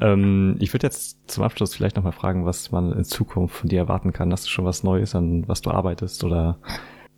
Ähm, 0.00 0.56
ich 0.60 0.72
würde 0.72 0.86
jetzt 0.86 1.30
zum 1.30 1.42
Abschluss 1.42 1.74
vielleicht 1.74 1.96
nochmal 1.96 2.12
fragen, 2.12 2.46
was 2.46 2.70
man 2.70 2.92
in 2.92 3.04
Zukunft 3.04 3.56
von 3.56 3.68
dir 3.68 3.80
erwarten 3.80 4.12
kann. 4.12 4.32
Hast 4.32 4.46
du 4.46 4.50
schon 4.50 4.64
was 4.64 4.82
Neues, 4.82 5.14
an 5.14 5.48
was 5.48 5.60
du 5.60 5.70
arbeitest 5.70 6.22
oder 6.24 6.58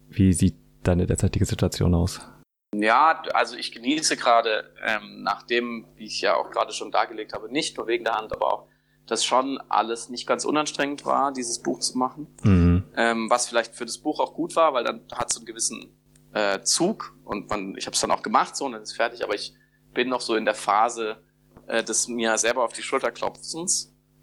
wie 0.08 0.32
sieht 0.32 0.56
deine 0.82 1.06
derzeitige 1.06 1.44
Situation 1.44 1.94
aus? 1.94 2.20
Ja, 2.74 3.22
also 3.34 3.56
ich 3.56 3.72
genieße 3.72 4.16
gerade, 4.16 4.72
ähm, 4.82 5.22
nachdem, 5.22 5.86
wie 5.96 6.06
ich 6.06 6.20
ja 6.22 6.36
auch 6.36 6.50
gerade 6.50 6.72
schon 6.72 6.90
dargelegt 6.90 7.34
habe, 7.34 7.52
nicht 7.52 7.76
nur 7.76 7.86
wegen 7.86 8.04
der 8.04 8.14
Hand, 8.14 8.32
aber 8.32 8.52
auch, 8.52 8.68
dass 9.06 9.24
schon 9.24 9.60
alles 9.68 10.08
nicht 10.08 10.26
ganz 10.26 10.44
unanstrengend 10.44 11.04
war, 11.04 11.32
dieses 11.32 11.60
Buch 11.60 11.80
zu 11.80 11.98
machen. 11.98 12.28
Mhm. 12.42 12.84
Ähm, 12.96 13.28
was 13.28 13.46
vielleicht 13.48 13.74
für 13.74 13.84
das 13.84 13.98
Buch 13.98 14.20
auch 14.20 14.32
gut 14.32 14.56
war, 14.56 14.72
weil 14.72 14.84
dann 14.84 15.02
hat 15.12 15.30
es 15.30 15.36
einen 15.36 15.44
gewissen 15.44 15.94
äh, 16.32 16.62
Zug 16.62 17.14
und 17.24 17.50
man, 17.50 17.76
ich 17.76 17.84
habe 17.84 17.94
es 17.94 18.00
dann 18.00 18.10
auch 18.10 18.22
gemacht 18.22 18.56
so 18.56 18.64
und 18.64 18.72
dann 18.72 18.82
ist 18.82 18.96
fertig, 18.96 19.22
aber 19.22 19.34
ich 19.34 19.54
bin 19.92 20.08
noch 20.08 20.22
so 20.22 20.34
in 20.34 20.46
der 20.46 20.54
Phase 20.54 21.22
äh, 21.66 21.84
des 21.84 22.08
mir 22.08 22.38
selber 22.38 22.64
auf 22.64 22.72
die 22.72 22.82
Schulter 22.82 23.10
klopfens 23.10 23.54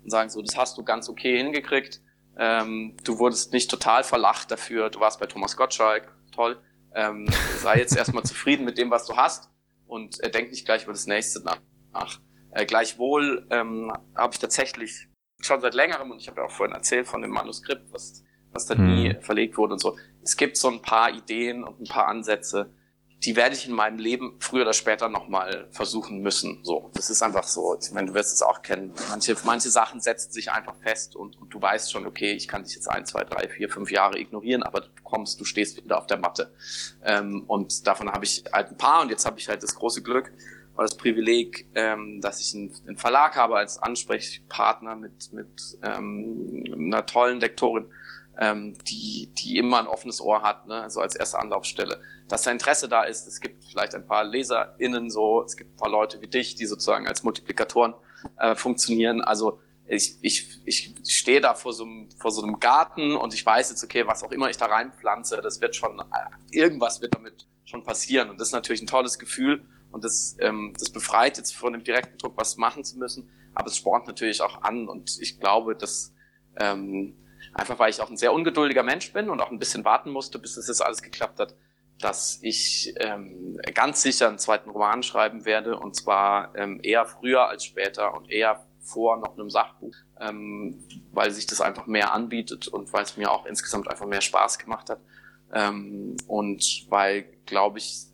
und 0.03 0.09
sagen 0.09 0.31
so, 0.31 0.41
das 0.41 0.57
hast 0.57 0.76
du 0.77 0.84
ganz 0.84 1.07
okay 1.07 1.38
hingekriegt. 1.38 2.01
Ähm, 2.35 2.97
du 3.03 3.19
wurdest 3.19 3.53
nicht 3.53 3.69
total 3.69 4.03
verlacht 4.03 4.49
dafür, 4.49 4.89
du 4.89 4.99
warst 4.99 5.19
bei 5.19 5.27
Thomas 5.27 5.55
Gottschalk, 5.55 6.11
toll 6.31 6.57
ähm, 6.95 7.27
sei 7.59 7.77
jetzt 7.77 7.95
erstmal 7.95 8.23
zufrieden 8.23 8.65
mit 8.65 8.77
dem, 8.77 8.89
was 8.91 9.05
du 9.05 9.15
hast 9.15 9.49
und 9.87 10.21
äh, 10.23 10.29
denk 10.29 10.49
nicht 10.51 10.65
gleich 10.65 10.83
über 10.83 10.93
das 10.93 11.07
nächste 11.07 11.43
nach. 11.43 11.59
Äh, 12.51 12.65
gleichwohl 12.65 13.47
ähm, 13.49 13.91
habe 14.15 14.33
ich 14.33 14.39
tatsächlich 14.39 15.07
schon 15.41 15.61
seit 15.61 15.73
längerem, 15.73 16.11
und 16.11 16.21
ich 16.21 16.27
habe 16.27 16.41
ja 16.41 16.47
auch 16.47 16.51
vorhin 16.51 16.75
erzählt 16.75 17.07
von 17.07 17.21
dem 17.21 17.31
Manuskript, 17.31 17.91
was, 17.91 18.23
was 18.51 18.65
da 18.65 18.75
nie 18.75 19.13
hm. 19.13 19.21
verlegt 19.21 19.57
wurde 19.57 19.73
und 19.73 19.79
so. 19.79 19.97
Es 20.21 20.35
gibt 20.35 20.57
so 20.57 20.69
ein 20.69 20.81
paar 20.81 21.11
Ideen 21.11 21.63
und 21.63 21.79
ein 21.79 21.87
paar 21.87 22.07
Ansätze, 22.07 22.73
die 23.25 23.35
werde 23.35 23.55
ich 23.55 23.67
in 23.67 23.73
meinem 23.73 23.99
Leben 23.99 24.35
früher 24.39 24.61
oder 24.61 24.73
später 24.73 25.09
nochmal 25.09 25.67
versuchen 25.71 26.19
müssen. 26.19 26.59
So, 26.63 26.89
das 26.93 27.09
ist 27.09 27.21
einfach 27.21 27.43
so. 27.43 27.77
Ich 27.81 27.91
meine, 27.91 28.07
du 28.07 28.13
wirst 28.13 28.33
es 28.33 28.41
auch 28.41 28.61
kennen. 28.61 28.93
Manche, 29.09 29.35
manche 29.43 29.69
Sachen 29.69 29.99
setzen 29.99 30.31
sich 30.31 30.51
einfach 30.51 30.75
fest 30.81 31.15
und, 31.15 31.39
und 31.39 31.53
du 31.53 31.61
weißt 31.61 31.91
schon, 31.91 32.05
okay, 32.05 32.31
ich 32.31 32.47
kann 32.47 32.63
dich 32.63 32.75
jetzt 32.75 32.87
ein, 32.87 33.05
zwei, 33.05 33.25
drei, 33.25 33.49
vier, 33.49 33.69
fünf 33.69 33.91
Jahre 33.91 34.17
ignorieren, 34.17 34.63
aber 34.63 34.81
du 34.81 34.89
kommst, 35.03 35.39
du 35.39 35.43
stehst 35.43 35.83
wieder 35.83 35.97
auf 35.97 36.07
der 36.07 36.17
Matte. 36.17 36.53
Ähm, 37.03 37.43
und 37.47 37.85
davon 37.87 38.09
habe 38.09 38.23
ich 38.23 38.45
halt 38.53 38.69
ein 38.69 38.77
paar 38.77 39.01
und 39.01 39.09
jetzt 39.09 39.25
habe 39.25 39.37
ich 39.37 39.49
halt 39.49 39.63
das 39.63 39.75
große 39.75 40.01
Glück, 40.01 40.31
oder 40.79 40.85
das 40.85 40.95
Privileg, 40.95 41.67
ähm, 41.75 42.21
dass 42.21 42.39
ich 42.39 42.55
einen, 42.55 42.73
einen 42.87 42.95
Verlag 42.95 43.35
habe 43.35 43.57
als 43.57 43.77
Ansprechpartner 43.79 44.95
mit, 44.95 45.33
mit 45.33 45.77
ähm, 45.83 46.63
einer 46.73 47.05
tollen 47.05 47.41
Lektorin, 47.41 47.91
ähm, 48.39 48.77
die, 48.87 49.31
die 49.37 49.57
immer 49.57 49.79
ein 49.79 49.87
offenes 49.87 50.21
Ohr 50.21 50.41
hat, 50.41 50.65
ne? 50.65 50.81
also 50.81 51.01
als 51.01 51.15
erste 51.15 51.39
Anlaufstelle. 51.39 52.01
Dass 52.29 52.43
da 52.43 52.51
Interesse 52.51 52.87
da 52.87 53.03
ist, 53.03 53.27
es 53.27 53.41
gibt 53.41 53.65
vielleicht 53.65 53.93
ein 53.95 54.07
paar 54.07 54.23
LeserInnen 54.23 55.09
so, 55.09 55.43
es 55.43 55.57
gibt 55.57 55.73
ein 55.73 55.77
paar 55.77 55.89
Leute 55.89 56.21
wie 56.21 56.27
dich, 56.27 56.55
die 56.55 56.65
sozusagen 56.65 57.07
als 57.07 57.23
Multiplikatoren 57.23 57.95
äh, 58.37 58.55
funktionieren. 58.55 59.21
Also 59.21 59.59
ich, 59.87 60.17
ich, 60.21 60.61
ich 60.65 60.93
stehe 61.07 61.41
da 61.41 61.53
vor 61.53 61.73
so, 61.73 61.83
einem, 61.83 62.09
vor 62.11 62.31
so 62.31 62.41
einem 62.41 62.59
Garten 62.59 63.15
und 63.15 63.33
ich 63.33 63.45
weiß 63.45 63.71
jetzt, 63.71 63.83
okay, 63.83 64.07
was 64.07 64.23
auch 64.23 64.31
immer 64.31 64.49
ich 64.49 64.57
da 64.57 64.67
reinpflanze, 64.67 65.41
das 65.41 65.59
wird 65.59 65.75
schon, 65.75 65.99
äh, 65.99 66.03
irgendwas 66.51 67.01
wird 67.01 67.15
damit 67.15 67.45
schon 67.65 67.83
passieren. 67.83 68.29
Und 68.29 68.39
das 68.39 68.49
ist 68.49 68.53
natürlich 68.53 68.81
ein 68.81 68.87
tolles 68.87 69.19
Gefühl 69.19 69.65
und 69.91 70.05
das, 70.05 70.37
ähm, 70.39 70.73
das 70.79 70.91
befreit 70.91 71.37
jetzt 71.37 71.55
von 71.55 71.73
dem 71.73 71.83
direkten 71.83 72.17
Druck, 72.17 72.33
was 72.37 72.55
machen 72.55 72.85
zu 72.85 72.97
müssen. 72.97 73.29
Aber 73.53 73.67
es 73.67 73.75
spornt 73.75 74.07
natürlich 74.07 74.41
auch 74.41 74.61
an 74.61 74.87
und 74.87 75.19
ich 75.19 75.39
glaube, 75.41 75.75
dass 75.75 76.13
ähm, 76.57 77.15
einfach 77.60 77.80
weil 77.80 77.90
ich 77.90 78.02
auch 78.02 78.10
ein 78.10 78.18
sehr 78.18 78.34
ungeduldiger 78.34 78.84
Mensch 78.84 79.14
bin 79.14 79.30
und 79.30 79.41
auch 79.41 79.52
ein 79.52 79.60
bisschen 79.60 79.86
warten 79.86 80.11
musste, 80.11 80.40
bis 80.40 80.57
es 80.57 80.68
jetzt 80.68 80.84
alles 80.84 81.02
geklappt 81.02 81.40
hat, 81.40 81.56
dass 81.99 82.40
ich 82.41 82.94
ähm, 82.98 83.60
ganz 83.73 84.02
sicher 84.02 84.27
einen 84.27 84.40
zweiten 84.40 84.69
Roman 84.69 85.03
schreiben 85.03 85.45
werde 85.45 85.77
und 85.77 85.95
zwar 85.95 86.56
ähm, 86.56 86.80
eher 86.81 87.06
früher 87.06 87.48
als 87.48 87.65
später 87.65 88.14
und 88.15 88.31
eher 88.31 88.65
vor 88.81 89.18
noch 89.18 89.38
einem 89.38 89.49
Sachbuch, 89.49 89.95
ähm, 90.19 90.84
weil 91.11 91.31
sich 91.31 91.45
das 91.45 91.61
einfach 91.61 91.86
mehr 91.86 92.14
anbietet 92.14 92.68
und 92.68 92.91
weil 92.94 93.03
es 93.03 93.18
mir 93.18 93.31
auch 93.31 93.45
insgesamt 93.45 93.90
einfach 93.90 94.06
mehr 94.06 94.22
Spaß 94.22 94.57
gemacht 94.60 94.90
hat. 94.90 94.99
Ähm, 95.53 96.15
und 96.27 96.86
weil, 96.90 97.23
glaube 97.45 97.80
ich, 97.80 98.06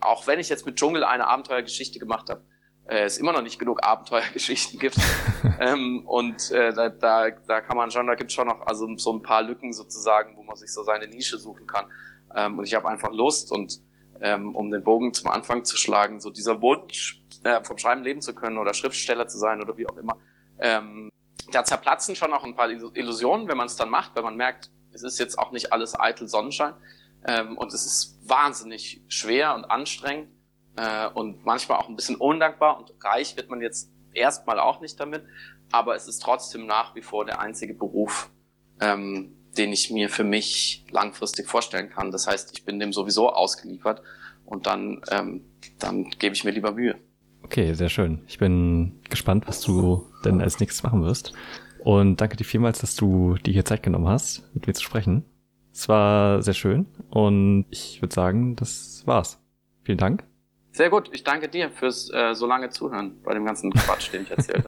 auch 0.00 0.26
wenn 0.26 0.38
ich 0.38 0.48
jetzt 0.48 0.66
mit 0.66 0.76
Dschungel 0.76 1.04
eine 1.04 1.26
Abenteuergeschichte 1.26 1.98
gemacht 1.98 2.30
habe, 2.30 2.42
äh, 2.88 3.04
es 3.04 3.18
immer 3.18 3.32
noch 3.32 3.42
nicht 3.42 3.58
genug 3.58 3.84
Abenteuergeschichten 3.84 4.78
gibt. 4.78 4.96
ähm, 5.60 6.06
und 6.06 6.50
äh, 6.50 6.72
da, 6.72 6.88
da, 6.88 7.30
da 7.30 7.60
kann 7.60 7.76
man 7.76 7.90
schon, 7.90 8.06
da 8.06 8.14
gibt 8.14 8.30
es 8.30 8.34
schon 8.34 8.48
noch 8.48 8.66
also 8.66 8.88
so 8.96 9.12
ein 9.12 9.22
paar 9.22 9.42
Lücken 9.42 9.72
sozusagen, 9.72 10.36
wo 10.36 10.42
man 10.42 10.56
sich 10.56 10.72
so 10.72 10.82
seine 10.82 11.06
Nische 11.06 11.38
suchen 11.38 11.66
kann. 11.66 11.86
Ähm, 12.34 12.58
und 12.58 12.64
ich 12.64 12.74
habe 12.74 12.88
einfach 12.88 13.12
Lust 13.12 13.52
und 13.52 13.80
ähm, 14.20 14.54
um 14.56 14.70
den 14.70 14.82
Bogen 14.82 15.14
zum 15.14 15.30
Anfang 15.30 15.64
zu 15.64 15.76
schlagen, 15.76 16.20
so 16.20 16.30
dieser 16.30 16.60
Wunsch, 16.60 17.22
äh, 17.44 17.62
vom 17.62 17.78
Schreiben 17.78 18.02
leben 18.02 18.20
zu 18.20 18.34
können 18.34 18.58
oder 18.58 18.74
Schriftsteller 18.74 19.28
zu 19.28 19.38
sein 19.38 19.62
oder 19.62 19.76
wie 19.76 19.86
auch 19.86 19.96
immer, 19.96 20.16
ähm, 20.58 21.10
da 21.52 21.64
zerplatzen 21.64 22.16
schon 22.16 22.32
auch 22.32 22.44
ein 22.44 22.56
paar 22.56 22.68
Illusionen, 22.68 23.48
wenn 23.48 23.56
man 23.56 23.66
es 23.66 23.76
dann 23.76 23.90
macht, 23.90 24.16
wenn 24.16 24.24
man 24.24 24.36
merkt, 24.36 24.70
es 24.92 25.02
ist 25.02 25.18
jetzt 25.18 25.38
auch 25.38 25.52
nicht 25.52 25.72
alles 25.72 25.98
eitel 25.98 26.26
Sonnenschein 26.26 26.74
ähm, 27.26 27.56
und 27.56 27.72
es 27.72 27.86
ist 27.86 28.18
wahnsinnig 28.28 29.02
schwer 29.08 29.54
und 29.54 29.64
anstrengend 29.64 30.28
äh, 30.78 31.08
und 31.08 31.44
manchmal 31.44 31.78
auch 31.78 31.88
ein 31.88 31.96
bisschen 31.96 32.16
undankbar 32.16 32.78
und 32.78 32.92
reich 33.02 33.36
wird 33.36 33.50
man 33.50 33.60
jetzt 33.60 33.90
erstmal 34.14 34.60
auch 34.60 34.80
nicht 34.80 34.98
damit, 35.00 35.24
aber 35.72 35.96
es 35.96 36.06
ist 36.06 36.20
trotzdem 36.20 36.66
nach 36.66 36.94
wie 36.94 37.02
vor 37.02 37.24
der 37.24 37.40
einzige 37.40 37.74
Beruf, 37.74 38.30
ähm, 38.80 39.34
den 39.56 39.72
ich 39.72 39.90
mir 39.90 40.08
für 40.08 40.24
mich 40.24 40.84
langfristig 40.90 41.48
vorstellen 41.48 41.90
kann. 41.90 42.12
Das 42.12 42.28
heißt, 42.28 42.52
ich 42.52 42.64
bin 42.64 42.78
dem 42.78 42.92
sowieso 42.92 43.30
ausgeliefert 43.30 44.02
und 44.44 44.66
dann, 44.66 45.00
ähm, 45.10 45.44
dann 45.78 46.10
gebe 46.10 46.34
ich 46.34 46.44
mir 46.44 46.52
lieber 46.52 46.72
Mühe. 46.72 46.94
Okay, 47.42 47.72
sehr 47.74 47.88
schön. 47.88 48.22
Ich 48.28 48.38
bin 48.38 49.00
gespannt, 49.10 49.48
was 49.48 49.60
du 49.60 50.06
denn 50.24 50.40
als 50.40 50.60
nächstes 50.60 50.82
machen 50.84 51.02
wirst. 51.02 51.32
Und 51.82 52.20
danke 52.20 52.36
dir 52.36 52.44
vielmals, 52.44 52.80
dass 52.80 52.94
du 52.94 53.34
dir 53.34 53.52
hier 53.52 53.64
Zeit 53.64 53.82
genommen 53.82 54.08
hast, 54.08 54.42
mit 54.54 54.66
mir 54.66 54.74
zu 54.74 54.82
sprechen. 54.82 55.24
Es 55.72 55.88
war 55.88 56.42
sehr 56.42 56.54
schön 56.54 56.86
und 57.10 57.66
ich 57.70 58.02
würde 58.02 58.14
sagen, 58.14 58.56
das 58.56 59.02
war's. 59.06 59.40
Vielen 59.82 59.98
Dank. 59.98 60.24
Sehr 60.78 60.90
gut. 60.90 61.10
Ich 61.10 61.24
danke 61.24 61.48
dir 61.48 61.72
fürs 61.72 62.08
äh, 62.14 62.36
so 62.36 62.46
lange 62.46 62.70
Zuhören 62.70 63.20
bei 63.24 63.34
dem 63.34 63.44
ganzen 63.44 63.72
Quatsch, 63.72 64.12
den 64.12 64.22
ich 64.22 64.30
erzählt 64.30 64.67